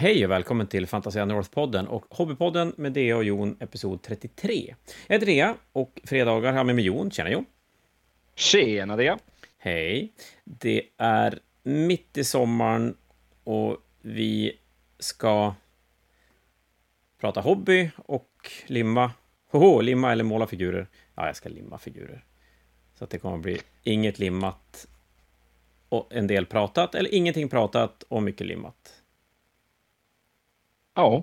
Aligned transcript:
Hej 0.00 0.24
och 0.24 0.30
välkommen 0.30 0.66
till 0.66 0.86
Fantasia 0.86 1.24
North-podden 1.24 1.86
och 1.86 2.04
Hobbypodden 2.10 2.72
med 2.76 2.92
Dea 2.92 3.16
och 3.16 3.24
Jon, 3.24 3.56
episod 3.60 4.02
33. 4.02 4.74
Jag 5.06 5.14
heter 5.14 5.26
Dea 5.26 5.56
och 5.72 6.00
fredagar 6.04 6.50
har 6.50 6.58
jag 6.58 6.66
med 6.66 6.74
mig 6.74 6.84
Jon. 6.84 7.10
Tjena 7.10 7.30
Jon! 7.30 7.44
Tjena 8.34 8.96
Dea! 8.96 9.18
Hej! 9.58 10.12
Det 10.44 10.82
är 10.96 11.38
mitt 11.62 12.16
i 12.16 12.24
sommaren 12.24 12.96
och 13.44 13.76
vi 14.00 14.58
ska 14.98 15.54
prata 17.20 17.40
hobby 17.40 17.90
och 17.96 18.50
limma. 18.66 19.12
Hoho, 19.50 19.80
limma 19.80 20.12
eller 20.12 20.24
måla 20.24 20.46
figurer. 20.46 20.86
Ja, 21.14 21.26
jag 21.26 21.36
ska 21.36 21.48
limma 21.48 21.78
figurer. 21.78 22.24
Så 22.94 23.06
det 23.06 23.18
kommer 23.18 23.36
att 23.36 23.42
bli 23.42 23.60
inget 23.82 24.18
limmat 24.18 24.86
och 25.88 26.06
en 26.10 26.26
del 26.26 26.46
pratat, 26.46 26.94
eller 26.94 27.14
ingenting 27.14 27.48
pratat 27.48 28.02
och 28.02 28.22
mycket 28.22 28.46
limmat. 28.46 28.97
Ja. 30.98 31.22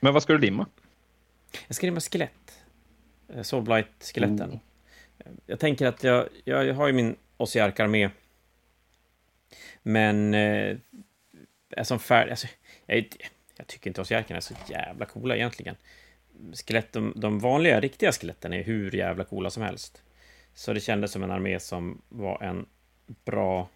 Men 0.00 0.12
vad 0.12 0.22
ska 0.22 0.32
du 0.32 0.38
limma? 0.38 0.66
Jag 1.66 1.76
ska 1.76 1.86
limma 1.86 2.00
skelett. 2.00 2.62
Eh, 3.28 3.42
Soulblight-skeletten. 3.42 4.50
Mm. 4.50 5.38
Jag 5.46 5.60
tänker 5.60 5.86
att 5.86 6.04
jag, 6.04 6.28
jag 6.44 6.74
har 6.74 6.86
ju 6.86 6.92
min 6.92 7.16
Ossiark-armé. 7.36 8.10
Men... 9.82 10.34
Eh, 10.34 10.76
är 11.70 11.84
som 11.84 11.98
färdig... 11.98 12.30
Alltså, 12.30 12.46
jag, 12.86 13.16
jag, 13.56 13.66
tycker 13.66 13.90
inte 13.90 14.00
Ossiarkerna 14.00 14.36
är 14.36 14.40
så 14.40 14.54
jävla 14.68 15.06
coola 15.06 15.36
egentligen. 15.36 15.76
Skelett, 16.54 16.92
de, 16.92 17.12
de 17.16 17.38
vanliga, 17.38 17.80
riktiga 17.80 18.12
skeletten 18.12 18.52
är 18.52 18.62
hur 18.62 18.94
jävla 18.94 19.24
coola 19.24 19.50
som 19.50 19.62
helst. 19.62 20.02
Så 20.54 20.72
det 20.72 20.80
kändes 20.80 21.12
som 21.12 21.22
en 21.22 21.30
armé 21.30 21.60
som 21.60 22.02
var 22.08 22.42
en 22.42 22.66
bra 23.24 23.68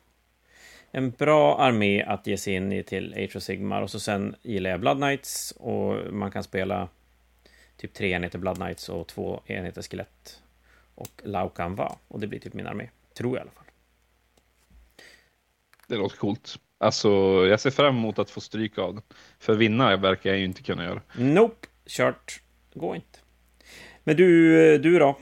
en 0.96 1.10
bra 1.10 1.58
armé 1.58 2.02
att 2.02 2.26
ge 2.26 2.36
sig 2.36 2.54
in 2.54 2.72
i 2.72 2.82
till 2.82 3.14
Age 3.14 3.36
of 3.36 3.42
Sigmar 3.42 3.82
och 3.82 3.90
så 3.90 4.00
sen 4.00 4.36
gillar 4.42 4.70
jag 4.70 4.80
Blood 4.80 4.96
Knights 4.96 5.50
och 5.56 6.12
man 6.12 6.30
kan 6.30 6.42
spela 6.42 6.88
typ 7.76 7.94
tre 7.94 8.12
enheter 8.12 8.38
Blood 8.38 8.56
Knights 8.56 8.88
och 8.88 9.06
två 9.06 9.40
enheter 9.46 9.82
Skelett 9.82 10.42
och 10.94 11.22
Laukan 11.24 11.74
Va 11.74 11.96
och 12.08 12.20
det 12.20 12.26
blir 12.26 12.38
typ 12.38 12.54
min 12.54 12.66
armé, 12.66 12.88
tror 13.14 13.36
jag 13.36 13.38
i 13.38 13.40
alla 13.40 13.50
fall. 13.50 13.64
Det 15.86 15.96
låter 15.96 16.16
coolt. 16.16 16.58
Alltså, 16.78 17.08
jag 17.46 17.60
ser 17.60 17.70
fram 17.70 17.96
emot 17.96 18.18
att 18.18 18.30
få 18.30 18.40
stryk 18.40 18.78
av 18.78 18.94
den. 18.94 19.02
För 19.38 19.54
vinna 19.54 19.96
verkar 19.96 20.30
jag 20.30 20.38
ju 20.38 20.44
inte 20.44 20.62
kunna 20.62 20.84
göra. 20.84 21.02
Nope, 21.18 21.66
kört. 21.86 22.40
Går 22.74 22.96
inte. 22.96 23.18
Men 24.04 24.16
du, 24.16 24.78
du 24.78 24.98
då? 24.98 25.18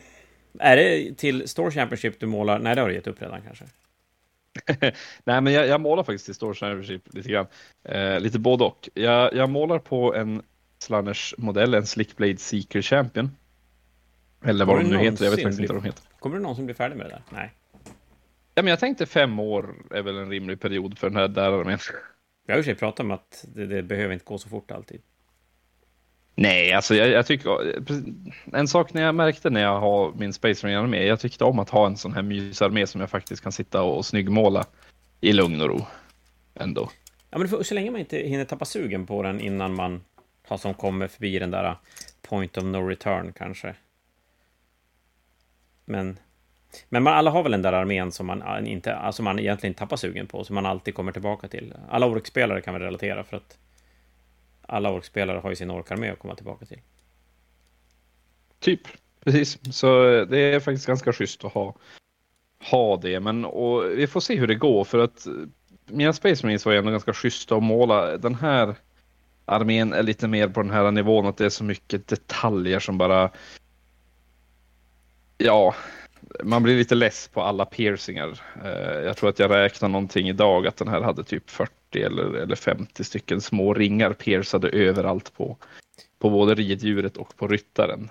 Är 0.58 0.76
det 0.76 1.14
till 1.14 1.48
Store 1.48 1.70
Championship 1.70 2.20
du 2.20 2.26
målar? 2.26 2.58
Nej, 2.58 2.74
det 2.74 2.80
har 2.80 2.88
du 2.88 2.94
gett 2.94 3.06
upp 3.06 3.22
redan 3.22 3.42
kanske. 3.42 3.64
Nej, 5.24 5.40
men 5.40 5.52
jag, 5.52 5.66
jag, 5.66 5.80
målar 5.80 6.02
faktiskt 6.02 6.28
i 6.28 6.34
Store 6.34 6.54
Championship 6.54 7.14
lite 7.14 7.28
grann. 7.28 7.46
Eh, 7.84 8.20
lite 8.20 8.38
både 8.38 8.64
och. 8.64 8.88
Jag, 8.94 9.34
jag 9.34 9.50
målar 9.50 9.78
på 9.78 10.14
en 10.14 10.42
Slanners 10.78 11.34
modell, 11.38 11.74
en 11.74 11.86
Slickblade 11.86 12.36
Seeker 12.36 12.82
Champion. 12.82 13.30
Eller 14.44 14.64
vad 14.64 14.80
de 14.80 14.84
nu 14.84 14.98
heter, 14.98 15.24
jag 15.24 15.30
vet 15.30 15.42
faktiskt 15.42 15.60
inte 15.60 15.72
vad 15.72 15.82
de 15.82 15.86
heter. 15.86 16.02
Kommer 16.18 16.36
du 16.36 16.42
någonsin 16.42 16.66
bli 16.66 16.74
färdig 16.74 16.96
med 16.96 17.06
det 17.06 17.10
där? 17.10 17.22
Nej. 17.30 17.52
Ja, 18.54 18.62
men 18.62 18.66
jag 18.66 18.80
tänkte 18.80 19.06
fem 19.06 19.38
år 19.38 19.74
är 19.90 20.02
väl 20.02 20.16
en 20.16 20.30
rimlig 20.30 20.60
period 20.60 20.98
för 20.98 21.10
den 21.10 21.16
här 21.16 21.28
där 21.28 21.52
armén. 21.52 21.78
Jag 22.46 22.56
har 22.56 22.62
ju 22.62 22.74
pratat 22.74 23.00
om 23.00 23.10
att 23.10 23.44
det, 23.54 23.66
det 23.66 23.82
behöver 23.82 24.14
inte 24.14 24.24
gå 24.24 24.38
så 24.38 24.48
fort 24.48 24.70
alltid. 24.70 25.02
Nej, 26.34 26.72
alltså 26.72 26.94
jag, 26.94 27.08
jag, 27.08 27.26
tycker 27.26 27.82
en 28.52 28.68
sak 28.68 28.94
när 28.94 29.02
jag 29.02 29.14
märkte 29.14 29.50
när 29.50 29.62
jag 29.62 29.80
har 29.80 30.12
min 30.12 30.32
Space 30.32 30.66
Marine 30.66 30.86
med, 30.86 31.06
jag 31.06 31.20
tyckte 31.20 31.44
om 31.44 31.58
att 31.58 31.70
ha 31.70 31.86
en 31.86 31.96
sån 31.96 32.12
här 32.12 32.22
mysarmé 32.22 32.86
som 32.86 33.00
jag 33.00 33.10
faktiskt 33.10 33.42
kan 33.42 33.52
sitta 33.52 33.82
och, 33.82 33.96
och 33.96 34.06
snyggmåla 34.06 34.64
i 35.20 35.32
lugn 35.32 35.60
och 35.60 35.68
ro. 35.68 35.86
Ändå. 36.54 36.90
Ja, 37.30 37.38
men 37.38 37.48
för, 37.48 37.62
så 37.62 37.74
länge 37.74 37.90
man 37.90 38.00
inte 38.00 38.18
hinner 38.18 38.44
tappa 38.44 38.64
sugen 38.64 39.06
på 39.06 39.22
den 39.22 39.40
innan 39.40 39.74
man 39.74 40.04
har 40.48 40.58
som 40.58 40.74
kommer 40.74 41.08
förbi 41.08 41.38
den 41.38 41.50
där 41.50 41.64
äh, 41.64 41.76
point 42.22 42.56
of 42.56 42.64
no 42.64 42.88
return 42.88 43.32
kanske. 43.32 43.74
Men, 45.84 46.18
men 46.88 47.02
man, 47.02 47.14
alla 47.14 47.30
har 47.30 47.42
väl 47.42 47.52
den 47.52 47.62
där 47.62 47.72
armén 47.72 48.12
som 48.12 48.26
man, 48.26 48.42
äh, 48.42 48.72
inte, 48.72 48.96
alltså 48.96 49.22
man 49.22 49.38
egentligen 49.38 49.74
tappar 49.74 49.96
sugen 49.96 50.26
på, 50.26 50.44
som 50.44 50.54
man 50.54 50.66
alltid 50.66 50.94
kommer 50.94 51.12
tillbaka 51.12 51.48
till. 51.48 51.74
Alla 51.88 52.06
orkspelare 52.06 52.60
kan 52.60 52.74
väl 52.74 52.82
relatera 52.82 53.24
för 53.24 53.36
att 53.36 53.58
alla 54.68 54.90
orkspelare 54.90 55.38
har 55.38 55.50
ju 55.50 55.56
sin 55.56 55.70
orkarmé 55.70 56.10
att 56.10 56.18
komma 56.18 56.34
tillbaka 56.34 56.66
till. 56.66 56.80
Typ, 58.60 58.80
precis. 59.24 59.58
Så 59.76 60.08
eh, 60.08 60.26
det 60.26 60.38
är 60.38 60.60
faktiskt 60.60 60.86
ganska 60.86 61.12
schysst 61.12 61.44
att 61.44 61.52
ha, 61.52 61.74
ha 62.70 62.96
det. 62.96 63.20
Men 63.20 63.44
och 63.44 63.84
vi 63.98 64.06
får 64.06 64.20
se 64.20 64.36
hur 64.36 64.46
det 64.46 64.54
går 64.54 64.84
för 64.84 64.98
att 64.98 65.26
eh, 65.26 65.32
mina 65.86 66.12
Space 66.12 66.46
Marines 66.46 66.66
var 66.66 66.72
ju 66.72 66.78
ändå 66.78 66.90
ganska 66.90 67.12
schyssta 67.12 67.56
att 67.56 67.62
måla. 67.62 68.16
Den 68.16 68.34
här 68.34 68.74
armén 69.44 69.92
är 69.92 70.02
lite 70.02 70.28
mer 70.28 70.48
på 70.48 70.62
den 70.62 70.70
här 70.70 70.90
nivån 70.90 71.26
att 71.26 71.36
det 71.36 71.44
är 71.44 71.50
så 71.50 71.64
mycket 71.64 72.08
detaljer 72.08 72.80
som 72.80 72.98
bara 72.98 73.30
Ja, 75.38 75.74
man 76.44 76.62
blir 76.62 76.76
lite 76.76 76.94
less 76.94 77.28
på 77.28 77.42
alla 77.42 77.64
piercingar. 77.64 78.40
Eh, 78.64 79.04
jag 79.04 79.16
tror 79.16 79.30
att 79.30 79.38
jag 79.38 79.50
räknar 79.50 79.88
någonting 79.88 80.28
idag 80.28 80.66
att 80.66 80.76
den 80.76 80.88
här 80.88 81.00
hade 81.00 81.24
typ 81.24 81.50
40 81.50 81.72
eller, 82.02 82.34
eller 82.34 82.56
50 82.56 83.04
stycken 83.04 83.40
små 83.40 83.74
ringar 83.74 84.12
piercade 84.12 84.68
överallt 84.68 85.34
på, 85.34 85.56
på 86.18 86.30
både 86.30 86.54
riddjuret 86.54 87.16
och 87.16 87.36
på 87.36 87.48
ryttaren. 87.48 88.10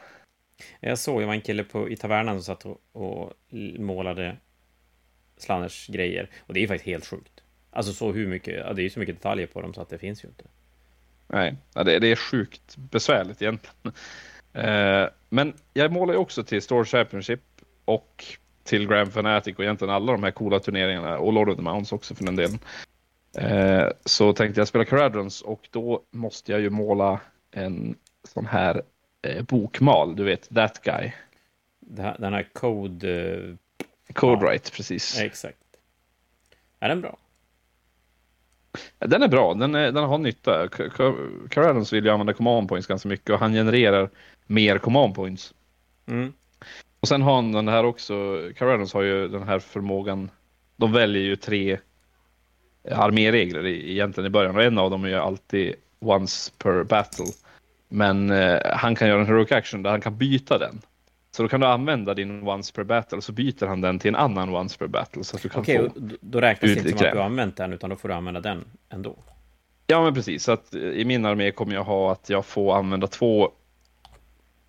Jag 0.79 0.99
såg, 0.99 1.23
var 1.23 1.33
en 1.33 1.41
kille 1.41 1.63
på, 1.63 1.89
i 1.89 1.95
tavernan 1.95 2.35
som 2.35 2.43
satt 2.43 2.65
och, 2.65 2.81
och 2.91 3.33
målade 3.79 4.37
Slanners 5.37 5.87
grejer. 5.87 6.29
Och 6.39 6.53
det 6.53 6.59
är 6.59 6.61
ju 6.61 6.67
faktiskt 6.67 6.87
helt 6.87 7.05
sjukt. 7.05 7.43
Alltså 7.71 7.93
så 7.93 8.11
hur 8.11 8.27
mycket, 8.27 8.53
ja, 8.53 8.73
det 8.73 8.81
är 8.81 8.83
ju 8.83 8.89
så 8.89 8.99
mycket 8.99 9.15
detaljer 9.15 9.47
på 9.47 9.61
dem 9.61 9.73
så 9.73 9.81
att 9.81 9.89
det 9.89 9.97
finns 9.97 10.23
ju 10.23 10.27
inte. 10.27 10.43
Nej, 11.27 11.55
ja, 11.73 11.83
det, 11.83 11.99
det 11.99 12.07
är 12.07 12.15
sjukt 12.15 12.77
besvärligt 12.77 13.41
egentligen. 13.41 13.75
Eh, 14.55 15.09
men 15.29 15.53
jag 15.73 15.91
målar 15.91 16.13
ju 16.13 16.19
också 16.19 16.43
till 16.43 16.61
Store 16.61 16.85
Championship 16.85 17.41
och 17.85 18.25
till 18.63 18.87
Grand 18.87 19.13
Fanatic 19.13 19.55
och 19.57 19.63
egentligen 19.63 19.93
alla 19.93 20.11
de 20.11 20.23
här 20.23 20.31
coola 20.31 20.59
turneringarna 20.59 21.17
och 21.17 21.33
Lord 21.33 21.49
of 21.49 21.55
the 21.55 21.61
Mounts 21.61 21.91
också 21.91 22.15
för 22.15 22.25
den 22.25 22.35
delen. 22.35 22.59
Eh, 23.37 23.87
så 24.05 24.33
tänkte 24.33 24.61
jag 24.61 24.67
spela 24.67 24.85
Caradrons 24.85 25.41
och 25.41 25.67
då 25.71 26.03
måste 26.11 26.51
jag 26.51 26.61
ju 26.61 26.69
måla 26.69 27.19
en 27.51 27.95
sån 28.23 28.45
här 28.45 28.81
eh, 29.21 29.43
bokmal, 29.43 30.15
du 30.15 30.23
vet, 30.23 30.49
That 30.55 30.81
Guy. 30.83 31.11
Den 32.19 32.33
här 32.33 32.49
Code... 32.53 33.07
Uh, 33.07 33.55
code 34.13 34.45
ja. 34.45 34.51
Right, 34.51 34.73
precis. 34.73 35.19
Exakt. 35.19 35.57
Är 36.79 36.89
den 36.89 37.01
bra? 37.01 37.17
Den 38.99 39.23
är 39.23 39.27
bra, 39.27 39.53
den, 39.53 39.75
är, 39.75 39.91
den 39.91 40.03
har 40.03 40.17
nytta. 40.17 40.67
Caradrons 41.49 41.93
vill 41.93 42.05
ju 42.05 42.11
använda 42.11 42.33
command 42.33 42.69
points 42.69 42.87
ganska 42.87 43.09
mycket 43.09 43.29
och 43.29 43.39
han 43.39 43.53
genererar 43.53 44.09
mer 44.45 44.77
command 44.77 45.15
points. 45.15 45.53
Mm. 46.05 46.33
Och 46.99 47.07
sen 47.07 47.21
har 47.21 47.35
han 47.35 47.51
den 47.51 47.67
här 47.67 47.85
också, 47.85 48.41
Caradons 48.55 48.93
har 48.93 49.01
ju 49.01 49.27
den 49.27 49.43
här 49.43 49.59
förmågan, 49.59 50.31
de 50.75 50.91
väljer 50.91 51.23
ju 51.23 51.35
tre 51.35 51.79
arméregler 52.91 53.65
egentligen 53.65 54.27
i 54.27 54.29
början 54.29 54.55
och 54.55 54.63
en 54.63 54.77
av 54.77 54.91
dem 54.91 55.03
är 55.03 55.09
ju 55.09 55.15
alltid 55.15 55.75
once 55.99 56.51
per 56.57 56.83
battle. 56.83 57.25
Men 57.89 58.29
eh, 58.31 58.59
han 58.65 58.95
kan 58.95 59.07
göra 59.07 59.19
en 59.19 59.27
heroic 59.27 59.51
action 59.51 59.83
där 59.83 59.89
han 59.89 60.01
kan 60.01 60.17
byta 60.17 60.57
den. 60.57 60.81
Så 61.31 61.43
då 61.43 61.49
kan 61.49 61.59
du 61.59 61.67
använda 61.67 62.13
din 62.13 62.47
once 62.47 62.73
per 62.73 62.83
battle 62.83 63.17
och 63.17 63.23
så 63.23 63.31
byter 63.31 63.65
han 63.65 63.81
den 63.81 63.99
till 63.99 64.09
en 64.09 64.15
annan 64.15 64.55
once 64.55 64.77
per 64.77 64.87
battle. 64.87 65.23
Så 65.23 65.35
att 65.35 65.41
du 65.41 65.49
kan 65.49 65.61
Okej, 65.61 65.77
få 65.77 65.99
då 66.21 66.41
räknas 66.41 66.71
det 66.71 66.77
inte 66.77 66.89
som 66.89 67.07
att 67.07 67.13
du 67.13 67.17
har 67.17 67.25
använt 67.25 67.57
den 67.57 67.73
utan 67.73 67.89
då 67.89 67.95
får 67.95 68.09
du 68.09 68.15
använda 68.15 68.39
den 68.39 68.65
ändå. 68.89 69.15
Ja 69.87 70.03
men 70.03 70.13
precis, 70.13 70.43
så 70.43 70.51
att 70.51 70.73
i 70.73 71.05
min 71.05 71.25
armé 71.25 71.51
kommer 71.51 71.73
jag 71.73 71.83
ha 71.83 72.11
att 72.11 72.29
jag 72.29 72.45
får 72.45 72.75
använda 72.75 73.07
två 73.07 73.51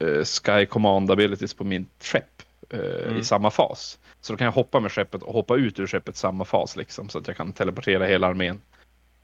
uh, 0.03 0.25
Sky 0.25 0.67
Command 0.67 1.11
abilities 1.11 1.55
på 1.55 1.65
min 1.65 1.87
skepp 2.01 2.43
uh, 2.75 3.07
mm. 3.07 3.19
i 3.19 3.25
samma 3.25 3.51
fas. 3.51 3.99
Så 4.25 4.33
då 4.33 4.37
kan 4.37 4.45
jag 4.45 4.53
hoppa 4.53 4.81
med 4.81 4.93
skeppet 4.93 5.23
och 5.23 5.35
hoppa 5.35 5.57
ut 5.57 5.81
ur 5.81 5.87
skeppet 5.87 6.17
samma 6.17 6.45
fas 6.45 6.77
liksom 6.77 7.09
så 7.09 7.19
att 7.19 7.27
jag 7.27 7.37
kan 7.37 7.53
teleportera 7.53 8.07
hela 8.07 8.27
armén 8.27 8.61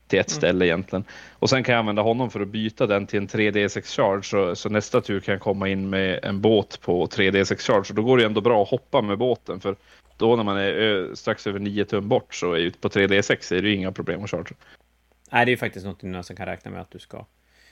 till 0.07 0.19
ett 0.19 0.31
mm. 0.31 0.39
ställe 0.39 0.67
egentligen. 0.67 1.05
Och 1.33 1.51
sen 1.51 1.65
kan 1.65 1.73
jag 1.73 1.79
använda 1.79 2.03
honom 2.03 2.31
för 2.31 2.41
att 2.41 2.49
byta 2.49 2.87
den 2.87 3.07
till 3.07 3.19
en 3.19 3.29
3D6 3.29 3.97
charge 3.97 4.23
så, 4.23 4.57
så, 4.57 4.69
nästa 4.69 5.01
tur 5.01 5.21
kan 5.21 5.33
jag 5.33 5.41
komma 5.41 5.69
in 5.69 5.91
med 5.91 6.25
en 6.25 6.41
båt 6.41 6.81
på 6.81 7.07
3D6 7.07 7.57
charge 7.57 7.85
och 7.89 7.95
då 7.95 8.03
går 8.03 8.19
det 8.19 8.25
ändå 8.25 8.41
bra 8.41 8.63
att 8.63 8.69
hoppa 8.69 9.03
med 9.03 9.19
båten 9.19 9.61
för 9.61 9.77
då 10.17 10.37
när 10.37 10.45
man 10.45 10.57
är 10.57 11.15
strax 11.15 11.47
över 11.47 11.59
9 11.59 11.85
tum 11.85 12.09
bort 12.09 12.35
så 12.35 12.53
är 12.53 12.71
på 12.81 12.89
3D6 12.89 13.55
är 13.55 13.63
det 13.63 13.69
ju 13.69 13.75
inga 13.75 13.93
problem 13.93 14.25
att 14.25 14.31
charge. 14.31 14.55
Nej, 15.31 15.45
det 15.47 15.51
är 15.51 15.53
ju 15.53 15.57
faktiskt 15.57 15.87
något 15.87 16.01
du 16.01 16.07
nästan 16.07 16.37
kan 16.37 16.47
räkna 16.47 16.71
med 16.71 16.81
att 16.81 16.91
du 16.91 16.99
ska, 16.99 17.27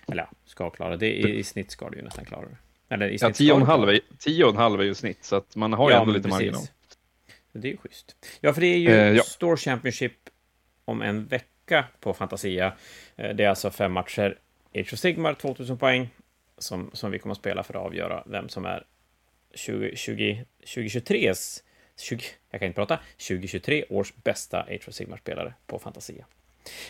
eller 0.06 0.22
ja, 0.22 0.28
ska 0.44 0.70
klara. 0.70 0.96
Det, 0.96 1.06
i, 1.06 1.38
I 1.38 1.44
snitt 1.44 1.70
ska 1.70 1.90
du 1.90 1.96
ju 1.96 2.04
nästan 2.04 2.24
klara 2.24 2.42
det. 2.42 2.56
Eller 2.94 3.08
i 3.08 3.18
snitt 3.18 3.40
ja, 3.40 3.54
10,5 3.54 3.88
är, 4.76 4.80
är 4.80 4.84
ju 4.84 4.94
snitt, 4.94 5.24
så 5.24 5.36
att 5.36 5.56
man 5.56 5.72
har 5.72 5.90
ju 5.90 5.94
ja, 5.94 6.00
ändå 6.00 6.12
lite 6.12 6.28
marginal. 6.28 6.62
Det 7.60 7.68
är 7.68 7.72
ju 7.72 7.76
schysst. 7.76 8.16
Ja, 8.40 8.52
för 8.52 8.60
det 8.60 8.66
är 8.66 8.78
ju 8.78 8.90
eh, 8.90 9.16
ja. 9.16 9.22
Store 9.22 9.56
Championship 9.56 10.12
om 10.84 11.02
en 11.02 11.26
vecka 11.26 11.84
på 12.00 12.14
Fantasia. 12.14 12.72
Eh, 13.16 13.34
det 13.34 13.44
är 13.44 13.48
alltså 13.48 13.70
fem 13.70 13.92
matcher. 13.92 14.38
Age 14.74 14.92
of 14.92 14.98
Sigmar, 14.98 15.34
2000 15.34 15.78
poäng, 15.78 16.08
som, 16.58 16.90
som 16.92 17.10
vi 17.10 17.18
kommer 17.18 17.32
att 17.32 17.38
spela 17.38 17.62
för 17.62 17.74
att 17.74 17.86
avgöra 17.86 18.22
vem 18.26 18.48
som 18.48 18.66
är 18.66 18.84
20, 19.54 19.96
20, 19.96 20.44
2023s 20.64 21.62
20, 22.00 22.24
jag 22.50 22.60
kan 22.60 22.66
inte 22.66 22.76
prata, 22.76 22.98
2023 23.28 23.84
års 23.90 24.14
bästa 24.14 24.60
Age 24.60 24.88
of 24.88 24.94
Sigmar-spelare 24.94 25.54
på 25.66 25.78
Fantasia. 25.78 26.24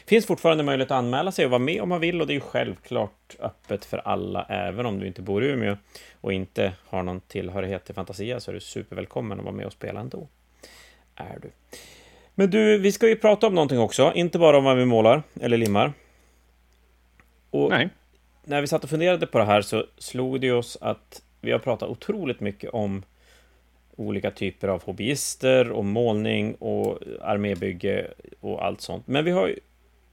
finns 0.06 0.26
fortfarande 0.26 0.64
möjlighet 0.64 0.90
att 0.90 0.98
anmäla 0.98 1.32
sig 1.32 1.44
och 1.44 1.50
vara 1.50 1.58
med 1.58 1.82
om 1.82 1.88
man 1.88 2.00
vill 2.00 2.20
och 2.20 2.26
det 2.26 2.32
är 2.32 2.34
ju 2.34 2.40
självklart 2.40 3.36
öppet 3.38 3.84
för 3.84 3.98
alla, 3.98 4.44
även 4.44 4.86
om 4.86 4.98
du 4.98 5.06
inte 5.06 5.22
bor 5.22 5.44
i 5.44 5.48
Umeå 5.48 5.76
och 6.20 6.32
inte 6.32 6.72
har 6.86 7.02
någon 7.02 7.20
tillhörighet 7.20 7.84
till 7.84 7.94
Fantasia 7.94 8.40
så 8.40 8.50
är 8.50 8.54
du 8.54 8.60
supervälkommen 8.60 9.38
att 9.38 9.44
vara 9.44 9.54
med 9.54 9.66
och 9.66 9.72
spela 9.72 10.00
ändå. 10.00 10.28
Är 11.18 11.38
du. 11.42 11.50
Men 12.34 12.50
du, 12.50 12.78
vi 12.78 12.92
ska 12.92 13.08
ju 13.08 13.16
prata 13.16 13.46
om 13.46 13.54
någonting 13.54 13.78
också, 13.78 14.12
inte 14.14 14.38
bara 14.38 14.58
om 14.58 14.64
vad 14.64 14.76
vi 14.76 14.84
målar 14.84 15.22
eller 15.40 15.56
limmar. 15.56 15.92
Och 17.50 17.70
Nej. 17.70 17.88
när 18.44 18.60
vi 18.60 18.66
satt 18.66 18.84
och 18.84 18.90
funderade 18.90 19.26
på 19.26 19.38
det 19.38 19.44
här 19.44 19.62
så 19.62 19.84
slog 19.98 20.40
det 20.40 20.52
oss 20.52 20.78
att 20.80 21.22
vi 21.40 21.52
har 21.52 21.58
pratat 21.58 21.88
otroligt 21.88 22.40
mycket 22.40 22.70
om 22.70 23.02
olika 23.96 24.30
typer 24.30 24.68
av 24.68 24.82
hobbyister 24.84 25.70
och 25.70 25.84
målning 25.84 26.54
och 26.54 26.98
armébygge 27.20 28.06
och 28.40 28.64
allt 28.64 28.80
sånt. 28.80 29.06
Men 29.06 29.24
vi 29.24 29.30
har 29.30 29.48
ju, 29.48 29.58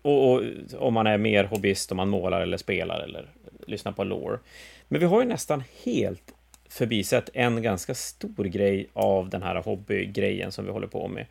och, 0.01 0.33
och 0.33 0.43
om 0.77 0.93
man 0.93 1.07
är 1.07 1.17
mer 1.17 1.43
hobbyist, 1.43 1.91
om 1.91 1.97
man 1.97 2.09
målar 2.09 2.41
eller 2.41 2.57
spelar 2.57 2.99
eller 2.99 3.25
lyssnar 3.67 3.91
på 3.91 4.03
lore. 4.03 4.39
Men 4.87 4.99
vi 4.99 5.05
har 5.05 5.21
ju 5.21 5.27
nästan 5.27 5.63
helt 5.83 6.34
förbisett 6.75 7.30
en 7.33 7.62
ganska 7.62 7.95
stor 7.95 8.45
grej 8.45 8.89
av 8.94 9.30
den 9.30 9.44
här 9.44 9.56
hobbygrejen 9.56 10.51
som 10.51 10.66
vi 10.66 10.72
håller 10.72 10.88
på 10.88 11.07
med. 11.07 11.25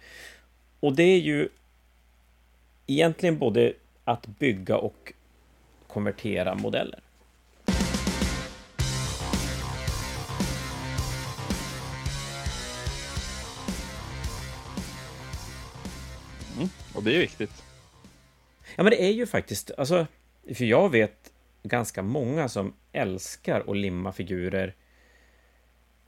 Och 0.80 0.96
det 0.96 1.02
är 1.02 1.20
ju 1.20 1.48
egentligen 2.86 3.38
både 3.38 3.72
att 4.04 4.26
bygga 4.26 4.76
och 4.76 5.12
konvertera 5.86 6.54
modeller. 6.54 7.00
Mm. 16.56 16.68
Och 16.94 17.02
det 17.02 17.14
är 17.14 17.18
viktigt. 17.18 17.62
Ja, 18.76 18.82
men 18.82 18.90
det 18.90 19.02
är 19.02 19.12
ju 19.12 19.26
faktiskt, 19.26 19.70
alltså, 19.78 20.06
för 20.54 20.64
jag 20.64 20.90
vet 20.90 21.32
ganska 21.62 22.02
många 22.02 22.48
som 22.48 22.74
älskar 22.92 23.70
att 23.70 23.76
limma 23.76 24.12
figurer. 24.12 24.74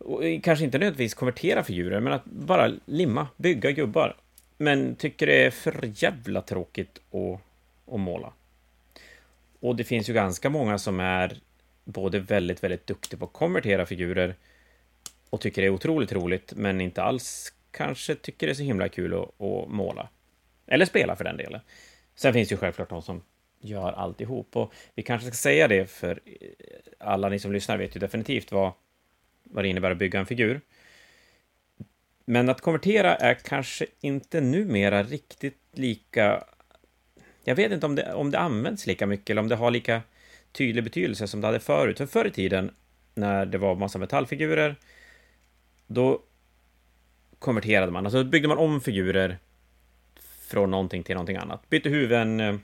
Och 0.07 0.25
eh, 0.25 0.41
kanske 0.41 0.65
inte 0.65 0.79
nödvändigtvis 0.79 1.15
konvertera 1.15 1.63
figurer, 1.63 2.01
men 2.01 2.13
att 2.13 2.25
bara 2.25 2.73
limma, 2.85 3.29
bygga 3.37 3.71
gubbar. 3.71 4.17
Men 4.59 4.97
tycker 4.97 5.27
det 5.27 5.45
är 5.45 5.51
för 5.51 5.93
jävla 5.95 6.43
tråkigt 6.43 6.99
att, 7.11 7.41
att 7.95 8.01
måla. 8.01 8.33
Och 9.61 9.77
det 9.77 9.85
finns 9.85 10.11
ju 10.11 10.15
ganska 10.15 10.51
många 10.51 10.79
som 10.79 11.01
är 11.01 11.37
både 11.85 12.19
väldigt, 12.19 12.65
väldigt 12.65 12.87
duktiga 12.87 13.19
på 13.19 13.25
att 13.25 13.33
konvertera 13.33 13.87
figurer 13.87 14.35
och 15.31 15.41
tycker 15.41 15.63
det 15.63 15.69
är 15.69 15.71
otroligt 15.71 16.13
roligt, 16.13 16.53
men 16.57 16.81
inte 16.81 17.03
alls 17.03 17.53
kanske 17.71 18.15
tycker 18.15 18.47
det 18.47 18.53
är 18.53 18.55
så 18.55 18.63
himla 18.63 18.89
kul 18.89 19.15
att, 19.15 19.41
att 19.41 19.69
måla. 19.69 20.09
Eller 20.67 20.85
spela 20.85 21.17
för 21.17 21.25
den 21.25 21.37
delen. 21.37 21.61
Sen 22.15 22.33
finns 22.33 22.49
det 22.49 22.53
ju 22.53 22.59
självklart 22.59 22.89
de 22.91 23.03
som 23.03 23.23
gör 23.61 23.93
alltihop. 23.93 24.57
Och 24.57 24.73
vi 24.95 25.03
kanske 25.03 25.27
ska 25.27 25.35
säga 25.37 25.69
det, 25.69 25.91
för 25.91 26.21
eh, 26.25 26.49
alla 26.99 27.29
ni 27.29 27.39
som 27.39 27.53
lyssnar 27.53 27.79
vet 27.79 27.97
ju 27.97 28.01
definitivt 28.01 28.53
vad, 28.53 28.73
vad 29.51 29.65
det 29.65 29.69
innebär 29.69 29.91
att 29.91 29.99
bygga 29.99 30.19
en 30.19 30.27
figur. 30.27 30.61
Men 32.25 32.49
att 32.49 32.61
konvertera 32.61 33.17
är 33.17 33.35
kanske 33.35 33.87
inte 34.01 34.41
numera 34.41 35.03
riktigt 35.03 35.61
lika... 35.73 36.45
Jag 37.45 37.57
vet 37.57 37.73
inte 37.73 37.87
om 37.87 37.95
det, 37.95 38.15
om 38.15 38.31
det 38.31 38.39
används 38.39 38.87
lika 38.87 39.07
mycket 39.07 39.31
eller 39.31 39.43
om 39.43 39.49
det 39.49 39.57
har 39.57 39.71
lika 39.71 40.03
tydlig 40.53 40.85
betydelse 40.85 41.27
som 41.27 41.41
det 41.41 41.47
hade 41.47 41.61
förut. 41.61 41.99
För 41.99 42.07
förr 42.07 42.27
i 42.27 42.31
tiden, 42.31 42.71
när 43.15 43.47
det 43.47 43.59
var 43.59 43.75
massa 43.75 43.99
metallfigurer, 43.99 44.77
då 45.87 46.23
konverterade 47.39 47.93
man. 47.93 48.07
Alltså 48.07 48.25
byggde 48.25 48.49
man 48.49 48.59
om 48.59 48.81
figurer 48.81 49.39
från 50.49 50.71
någonting 50.71 51.03
till 51.03 51.15
någonting 51.15 51.37
annat. 51.37 51.69
Bytte 51.69 51.89
huvuden. 51.89 52.41
Eh, 52.41 52.57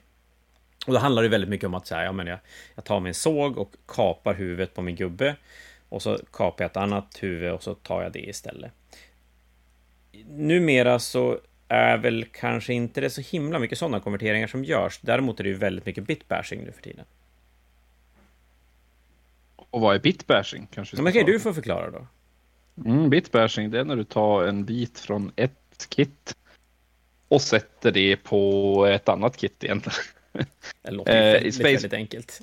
och 0.87 0.93
då 0.93 0.99
handlar 0.99 1.23
det 1.23 1.28
väldigt 1.28 1.50
mycket 1.50 1.67
om 1.67 1.75
att 1.75 1.87
säga, 1.87 2.05
ja 2.05 2.12
men 2.12 2.26
jag, 2.26 2.38
jag 2.75 2.85
tar 2.85 3.00
min 3.00 3.14
såg 3.14 3.58
och 3.58 3.75
kapar 3.87 4.35
huvudet 4.35 4.75
på 4.75 4.82
min 4.82 4.96
gubbe. 4.96 5.37
Och 5.93 6.03
så 6.03 6.19
kapar 6.33 6.65
jag 6.65 6.71
ett 6.71 6.77
annat 6.77 7.19
huvud 7.21 7.53
och 7.53 7.62
så 7.62 7.75
tar 7.75 8.03
jag 8.03 8.12
det 8.12 8.29
istället. 8.29 8.73
Numera 10.27 10.99
så 10.99 11.39
är 11.69 11.99
väl 11.99 12.25
kanske 12.25 12.75
inte 12.75 13.00
det 13.00 13.11
så 13.11 13.21
himla 13.21 13.59
mycket 13.59 13.79
sådana 13.79 14.00
konverteringar 14.00 14.47
som 14.47 14.65
görs. 14.65 15.00
Däremot 15.03 15.41
är 15.41 15.44
det 15.44 15.50
ju 15.50 15.56
väldigt 15.56 15.87
mycket 15.87 16.06
bitbashing 16.06 16.65
nu 16.65 16.73
för 16.73 16.83
tiden. 16.83 17.05
Och 19.56 19.81
vad 19.81 19.94
är 19.94 19.99
bitbashing? 19.99 20.69
Kanske 20.75 21.03
men 21.03 21.12
kan 21.12 21.27
du 21.27 21.41
få 21.41 21.55
förklara 21.55 21.91
då? 21.91 22.06
Mm, 22.85 23.11
bitbashing, 23.11 23.71
det 23.71 23.81
är 23.81 23.85
när 23.85 23.97
du 23.97 24.05
tar 24.05 24.45
en 24.45 24.65
bit 24.65 24.99
från 24.99 25.33
ett 25.37 25.87
kit 25.88 26.37
och 27.29 27.43
sätter 27.43 27.93
det 27.93 28.17
på 28.17 28.87
ett 28.87 29.09
annat 29.09 29.37
kit 29.37 29.65
egentligen. 29.65 29.99
Det 30.83 30.91
låter 30.91 31.27
eh, 31.27 31.33
väldigt, 31.33 31.61
väldigt 31.61 31.93
enkelt. 31.93 32.43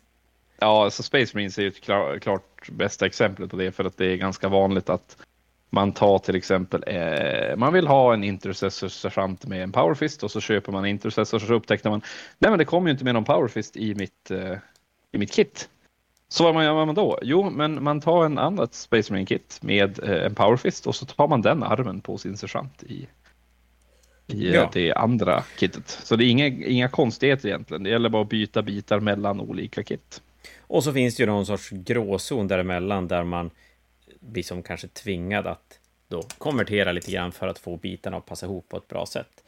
Ja, 0.62 0.84
alltså 0.84 1.04
Space 1.04 1.38
Marines 1.38 1.58
är 1.58 1.62
ju 1.62 1.68
ett 1.68 1.82
klar, 1.82 2.20
klart 2.20 2.70
bästa 2.70 3.06
exemplet 3.06 3.52
på 3.52 3.58
det 3.58 3.72
för 3.72 3.86
att 3.86 3.98
det 3.98 4.06
är 4.06 4.18
ganska 4.18 4.50
vanligt 4.50 4.90
att 4.90 5.18
man 5.70 5.92
tar 5.92 6.20
till 6.20 6.36
exempel, 6.36 6.84
eh, 6.88 7.56
man 7.58 7.74
vill 7.74 7.88
ha 7.88 8.14
en 8.14 8.24
intercessor 8.24 8.88
sergeant 8.88 9.46
med 9.46 9.64
en 9.64 9.72
powerfist 9.72 10.24
och 10.24 10.32
så 10.32 10.42
köper 10.42 10.72
man 10.72 10.86
intercessor 10.86 11.40
så 11.40 11.54
upptäcker 11.54 11.90
man, 11.90 12.02
nej 12.40 12.52
men 12.52 12.60
det 12.60 12.66
kommer 12.66 12.88
ju 12.88 12.92
inte 12.92 13.04
med 13.04 13.14
någon 13.14 13.26
powerfist 13.26 13.78
i 13.78 13.96
mitt, 13.96 14.32
eh, 14.32 14.58
i 15.12 15.18
mitt 15.18 15.32
kit. 15.32 15.70
Så 16.28 16.44
vad 16.44 16.54
man 16.54 16.64
gör 16.64 16.86
man 16.86 16.96
då? 16.96 17.20
Jo, 17.22 17.50
men 17.50 17.84
man 17.84 18.02
tar 18.02 18.26
en 18.26 18.38
annat 18.38 18.74
Space 18.74 19.14
Marine 19.14 19.26
kit 19.26 19.60
med 19.62 20.04
eh, 20.04 20.26
en 20.26 20.36
powerfist 20.36 20.88
och 20.88 20.96
så 20.96 21.06
tar 21.06 21.28
man 21.28 21.42
den 21.42 21.64
armen 21.64 22.02
på 22.02 22.18
sin 22.18 22.38
sergeant 22.38 22.84
i 22.84 23.08
i 24.34 24.54
ja. 24.54 24.70
det 24.74 24.94
andra 24.94 25.44
kittet. 25.58 25.90
Så 25.90 26.16
det 26.16 26.26
är 26.26 26.30
inga, 26.30 26.48
inga 26.48 26.90
konstigheter 26.90 27.48
egentligen. 27.48 27.84
Det 27.84 27.90
gäller 27.90 28.10
bara 28.10 28.22
att 28.22 28.30
byta 28.30 28.62
bitar 28.62 29.00
mellan 29.00 29.40
olika 29.40 29.84
kit. 29.84 30.22
Och 30.70 30.84
så 30.84 30.94
finns 30.94 31.16
det 31.16 31.24
ju 31.24 31.28
någon 31.28 31.46
sorts 31.46 31.70
gråzon 31.70 32.48
däremellan 32.48 33.08
där 33.08 33.24
man 33.24 33.52
blir 34.20 34.44
som 34.44 34.64
kanske 34.64 34.88
tvingad 34.88 35.48
att 35.48 35.80
då 36.08 36.22
konvertera 36.22 36.92
lite 36.92 37.12
grann 37.12 37.32
för 37.32 37.48
att 37.48 37.60
få 37.60 37.78
bitarna 37.78 38.18
att 38.18 38.26
passa 38.26 38.46
ihop 38.46 38.70
på 38.70 38.78
ett 38.78 38.88
bra 38.88 39.06
sätt. 39.06 39.44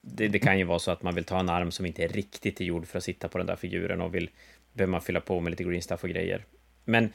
Det, 0.00 0.28
det 0.28 0.38
kan 0.38 0.58
ju 0.58 0.64
vara 0.64 0.78
så 0.78 0.90
att 0.90 1.02
man 1.02 1.14
vill 1.14 1.24
ta 1.24 1.40
en 1.40 1.48
arm 1.48 1.70
som 1.70 1.86
inte 1.86 2.04
är 2.04 2.08
riktigt 2.08 2.60
är 2.60 2.64
gjord 2.64 2.86
för 2.86 2.98
att 2.98 3.04
sitta 3.04 3.28
på 3.28 3.38
den 3.38 3.46
där 3.46 3.56
figuren 3.56 4.00
och 4.00 4.14
vill 4.14 4.30
behöver 4.72 4.90
man 4.90 5.00
fylla 5.00 5.20
på 5.20 5.40
med 5.40 5.50
lite 5.50 5.64
green 5.64 5.82
stuff 5.82 6.04
och 6.04 6.10
grejer. 6.10 6.44
Men 6.84 7.12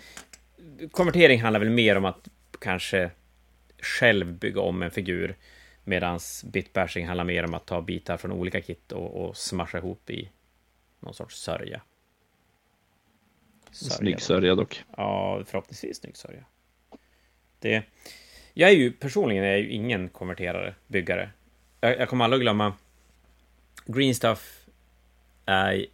konvertering 0.91 1.41
handlar 1.41 1.59
väl 1.59 1.69
mer 1.69 1.95
om 1.97 2.05
att 2.05 2.27
kanske 2.59 3.11
själv 3.81 4.33
bygga 4.33 4.61
om 4.61 4.81
en 4.81 4.91
figur 4.91 5.35
Medan 5.88 6.19
bitbashing 6.44 7.07
handlar 7.07 7.23
mer 7.23 7.45
om 7.45 7.53
att 7.53 7.65
ta 7.65 7.81
bitar 7.81 8.17
från 8.17 8.31
olika 8.31 8.61
kit 8.61 8.91
och, 8.91 9.23
och 9.23 9.38
smasha 9.38 9.77
ihop 9.77 10.09
i 10.09 10.29
någon 10.99 11.13
sorts 11.13 11.41
sörja 11.41 11.81
sörja 13.77 13.97
snygg 13.97 14.21
sörja 14.21 14.55
dock. 14.55 14.83
Ja, 14.97 15.43
förhoppningsvis 15.45 15.97
snygg 15.97 16.17
sörja. 16.17 16.45
Det... 17.59 17.83
Jag 18.53 18.69
är 18.69 18.73
ju 18.73 18.91
personligen 18.91 19.43
är 19.43 19.57
ju 19.57 19.69
ingen 19.69 20.09
konverterare, 20.09 20.75
byggare. 20.87 21.29
Jag, 21.81 21.99
jag 21.99 22.09
kommer 22.09 22.23
aldrig 22.23 22.41
glömma 22.41 22.73
Green 23.85 24.15
Stuff 24.15 24.65
är, 25.45 25.85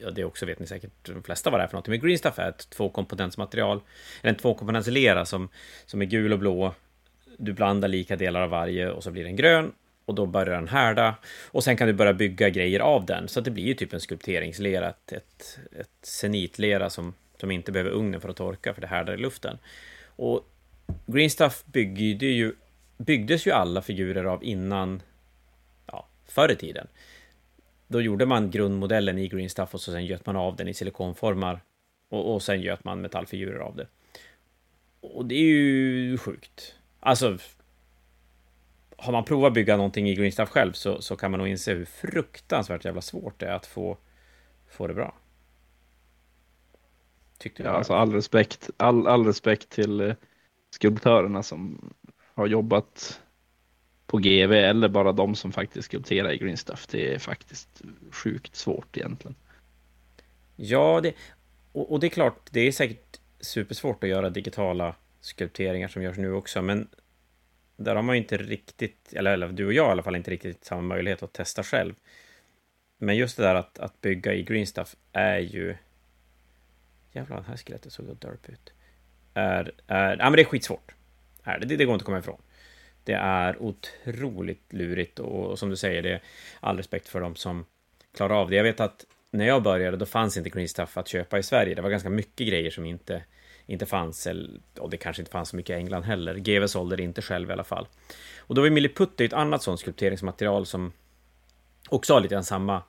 ja 0.00 0.10
det 0.10 0.24
också 0.24 0.46
vet 0.46 0.58
ni 0.58 0.66
säkert 0.66 0.90
de 1.02 1.22
flesta 1.22 1.50
vad 1.50 1.60
det 1.60 1.64
är 1.64 1.68
för 1.68 1.74
någonting, 1.74 1.92
men 1.92 2.00
Green 2.00 2.18
Stuff 2.18 2.38
är 2.38 2.48
ett 2.48 2.70
tvåkomponentsmaterial, 2.70 3.80
eller 4.22 4.30
en 4.30 4.38
tvåkomponentslera 4.38 5.24
som, 5.24 5.48
som 5.86 6.02
är 6.02 6.06
gul 6.06 6.32
och 6.32 6.38
blå 6.38 6.74
du 7.38 7.52
blandar 7.52 7.88
lika 7.88 8.16
delar 8.16 8.40
av 8.40 8.50
varje 8.50 8.90
och 8.90 9.04
så 9.04 9.10
blir 9.10 9.24
den 9.24 9.36
grön 9.36 9.72
och 10.10 10.16
då 10.16 10.26
börjar 10.26 10.54
den 10.54 10.68
härda 10.68 11.14
och 11.46 11.64
sen 11.64 11.76
kan 11.76 11.86
du 11.86 11.92
börja 11.92 12.12
bygga 12.12 12.48
grejer 12.48 12.80
av 12.80 13.06
den 13.06 13.28
så 13.28 13.38
att 13.38 13.44
det 13.44 13.50
blir 13.50 13.64
ju 13.64 13.74
typ 13.74 13.92
en 13.92 14.00
skulpteringslera, 14.00 14.88
ett, 14.88 15.12
ett, 15.12 15.58
ett 15.80 15.90
senitlera 16.02 16.90
som, 16.90 17.14
som 17.40 17.50
inte 17.50 17.72
behöver 17.72 17.90
ugnen 17.90 18.20
för 18.20 18.28
att 18.28 18.36
torka 18.36 18.74
för 18.74 18.80
det 18.80 18.86
härdar 18.86 19.14
i 19.14 19.16
luften. 19.16 19.58
Och 20.06 20.48
Green 21.06 21.30
Stuff 21.30 21.64
byggde 21.64 22.26
ju, 22.26 22.54
byggdes 22.96 23.46
ju 23.46 23.50
alla 23.50 23.82
figurer 23.82 24.24
av 24.24 24.44
innan, 24.44 25.02
ja, 25.86 26.06
förr 26.26 26.50
i 26.50 26.56
tiden. 26.56 26.86
Då 27.88 28.00
gjorde 28.00 28.26
man 28.26 28.50
grundmodellen 28.50 29.18
i 29.18 29.28
Green 29.28 29.50
Stuff 29.50 29.74
och 29.74 29.80
så 29.80 29.92
sen 29.92 30.06
göt 30.06 30.26
man 30.26 30.36
av 30.36 30.56
den 30.56 30.68
i 30.68 30.74
silikonformar 30.74 31.60
och, 32.08 32.34
och 32.34 32.42
sen 32.42 32.60
göt 32.60 32.84
man 32.84 33.00
metallfigurer 33.00 33.58
av 33.58 33.76
det. 33.76 33.86
Och 35.00 35.24
det 35.24 35.34
är 35.34 35.38
ju 35.38 36.18
sjukt. 36.18 36.74
Alltså, 37.00 37.38
har 39.00 39.12
man 39.12 39.24
provat 39.24 39.52
bygga 39.52 39.76
någonting 39.76 40.08
i 40.08 40.14
Green 40.14 40.32
Stuff 40.32 40.48
själv 40.48 40.72
så, 40.72 41.02
så 41.02 41.16
kan 41.16 41.30
man 41.30 41.38
nog 41.38 41.48
inse 41.48 41.74
hur 41.74 41.84
fruktansvärt 41.84 42.84
jävla 42.84 43.00
svårt 43.00 43.40
det 43.40 43.46
är 43.46 43.52
att 43.52 43.66
få, 43.66 43.96
få 44.68 44.86
det 44.86 44.94
bra. 44.94 45.14
Tyckte 47.38 47.62
ja, 47.62 47.70
alltså 47.70 47.94
all 47.94 48.12
respekt, 48.12 48.70
all, 48.76 49.06
all 49.06 49.26
respekt 49.26 49.68
till 49.68 50.00
eh, 50.00 50.14
skulptörerna 50.70 51.42
som 51.42 51.92
har 52.34 52.46
jobbat 52.46 53.20
på 54.06 54.18
GV 54.18 54.52
eller 54.52 54.88
bara 54.88 55.12
de 55.12 55.34
som 55.34 55.52
faktiskt 55.52 55.84
skulpterar 55.84 56.32
i 56.32 56.38
Green 56.38 56.56
Stuff. 56.56 56.86
Det 56.86 57.14
är 57.14 57.18
faktiskt 57.18 57.82
sjukt 58.10 58.56
svårt 58.56 58.96
egentligen. 58.96 59.34
Ja, 60.56 61.00
det, 61.02 61.14
och, 61.72 61.92
och 61.92 62.00
det 62.00 62.06
är 62.06 62.08
klart, 62.08 62.48
det 62.50 62.60
är 62.60 62.72
säkert 62.72 63.20
supersvårt 63.40 64.04
att 64.04 64.10
göra 64.10 64.30
digitala 64.30 64.94
skulpteringar 65.20 65.88
som 65.88 66.02
görs 66.02 66.18
nu 66.18 66.32
också, 66.32 66.62
men 66.62 66.88
där 67.84 67.94
har 67.94 68.02
man 68.02 68.16
ju 68.16 68.22
inte 68.22 68.36
riktigt, 68.36 69.12
eller, 69.12 69.32
eller 69.32 69.48
du 69.48 69.66
och 69.66 69.72
jag 69.72 69.88
i 69.88 69.90
alla 69.90 70.02
fall, 70.02 70.16
inte 70.16 70.30
riktigt 70.30 70.64
samma 70.64 70.82
möjlighet 70.82 71.22
att 71.22 71.32
testa 71.32 71.62
själv. 71.62 71.94
Men 72.98 73.16
just 73.16 73.36
det 73.36 73.42
där 73.42 73.54
att, 73.54 73.78
att 73.78 74.00
bygga 74.00 74.34
i 74.34 74.42
green 74.42 74.66
stuff 74.66 74.96
är 75.12 75.38
ju... 75.38 75.76
Jävlar, 77.12 77.36
det 77.36 77.46
här 77.48 77.56
skelettet 77.56 77.92
såg 77.92 78.06
så 78.06 78.14
derp 78.14 78.48
ut. 78.48 78.72
Är, 79.34 79.72
är, 79.86 80.16
ja 80.18 80.24
men 80.24 80.32
det 80.32 80.42
är 80.42 80.44
skitsvårt. 80.44 80.94
Är 81.44 81.58
det, 81.58 81.76
det 81.76 81.84
går 81.84 81.94
inte 81.94 82.02
att 82.02 82.06
komma 82.06 82.18
ifrån. 82.18 82.42
Det 83.04 83.12
är 83.12 83.62
otroligt 83.62 84.72
lurigt 84.72 85.18
och, 85.18 85.46
och 85.50 85.58
som 85.58 85.70
du 85.70 85.76
säger, 85.76 86.02
det 86.02 86.12
är 86.12 86.22
all 86.60 86.76
respekt 86.76 87.08
för 87.08 87.20
dem 87.20 87.36
som 87.36 87.64
klarar 88.14 88.34
av 88.34 88.50
det. 88.50 88.56
Jag 88.56 88.64
vet 88.64 88.80
att 88.80 89.06
när 89.30 89.46
jag 89.46 89.62
började, 89.62 89.96
då 89.96 90.06
fanns 90.06 90.36
inte 90.36 90.50
green 90.50 90.68
stuff 90.68 90.96
att 90.96 91.08
köpa 91.08 91.38
i 91.38 91.42
Sverige. 91.42 91.74
Det 91.74 91.82
var 91.82 91.90
ganska 91.90 92.10
mycket 92.10 92.48
grejer 92.48 92.70
som 92.70 92.84
inte, 92.84 93.22
inte 93.70 93.86
fanns, 93.86 94.26
eller, 94.26 94.60
och 94.78 94.90
det 94.90 94.96
kanske 94.96 95.22
inte 95.22 95.32
fanns 95.32 95.48
så 95.48 95.56
mycket 95.56 95.74
i 95.74 95.76
England 95.76 96.02
heller. 96.02 96.34
GW 96.34 96.68
sålde 96.68 96.96
det 96.96 97.02
inte 97.02 97.22
själv 97.22 97.50
i 97.50 97.52
alla 97.52 97.64
fall. 97.64 97.88
Och 98.38 98.54
då 98.54 98.62
var 98.62 98.70
Milliputte 98.70 99.24
ett 99.24 99.32
annat 99.32 99.62
sånt 99.62 99.80
skulpteringsmaterial 99.80 100.66
som 100.66 100.92
också 101.88 102.14
har 102.14 102.20
lite 102.20 102.34
grann 102.34 102.44
samma 102.44 102.82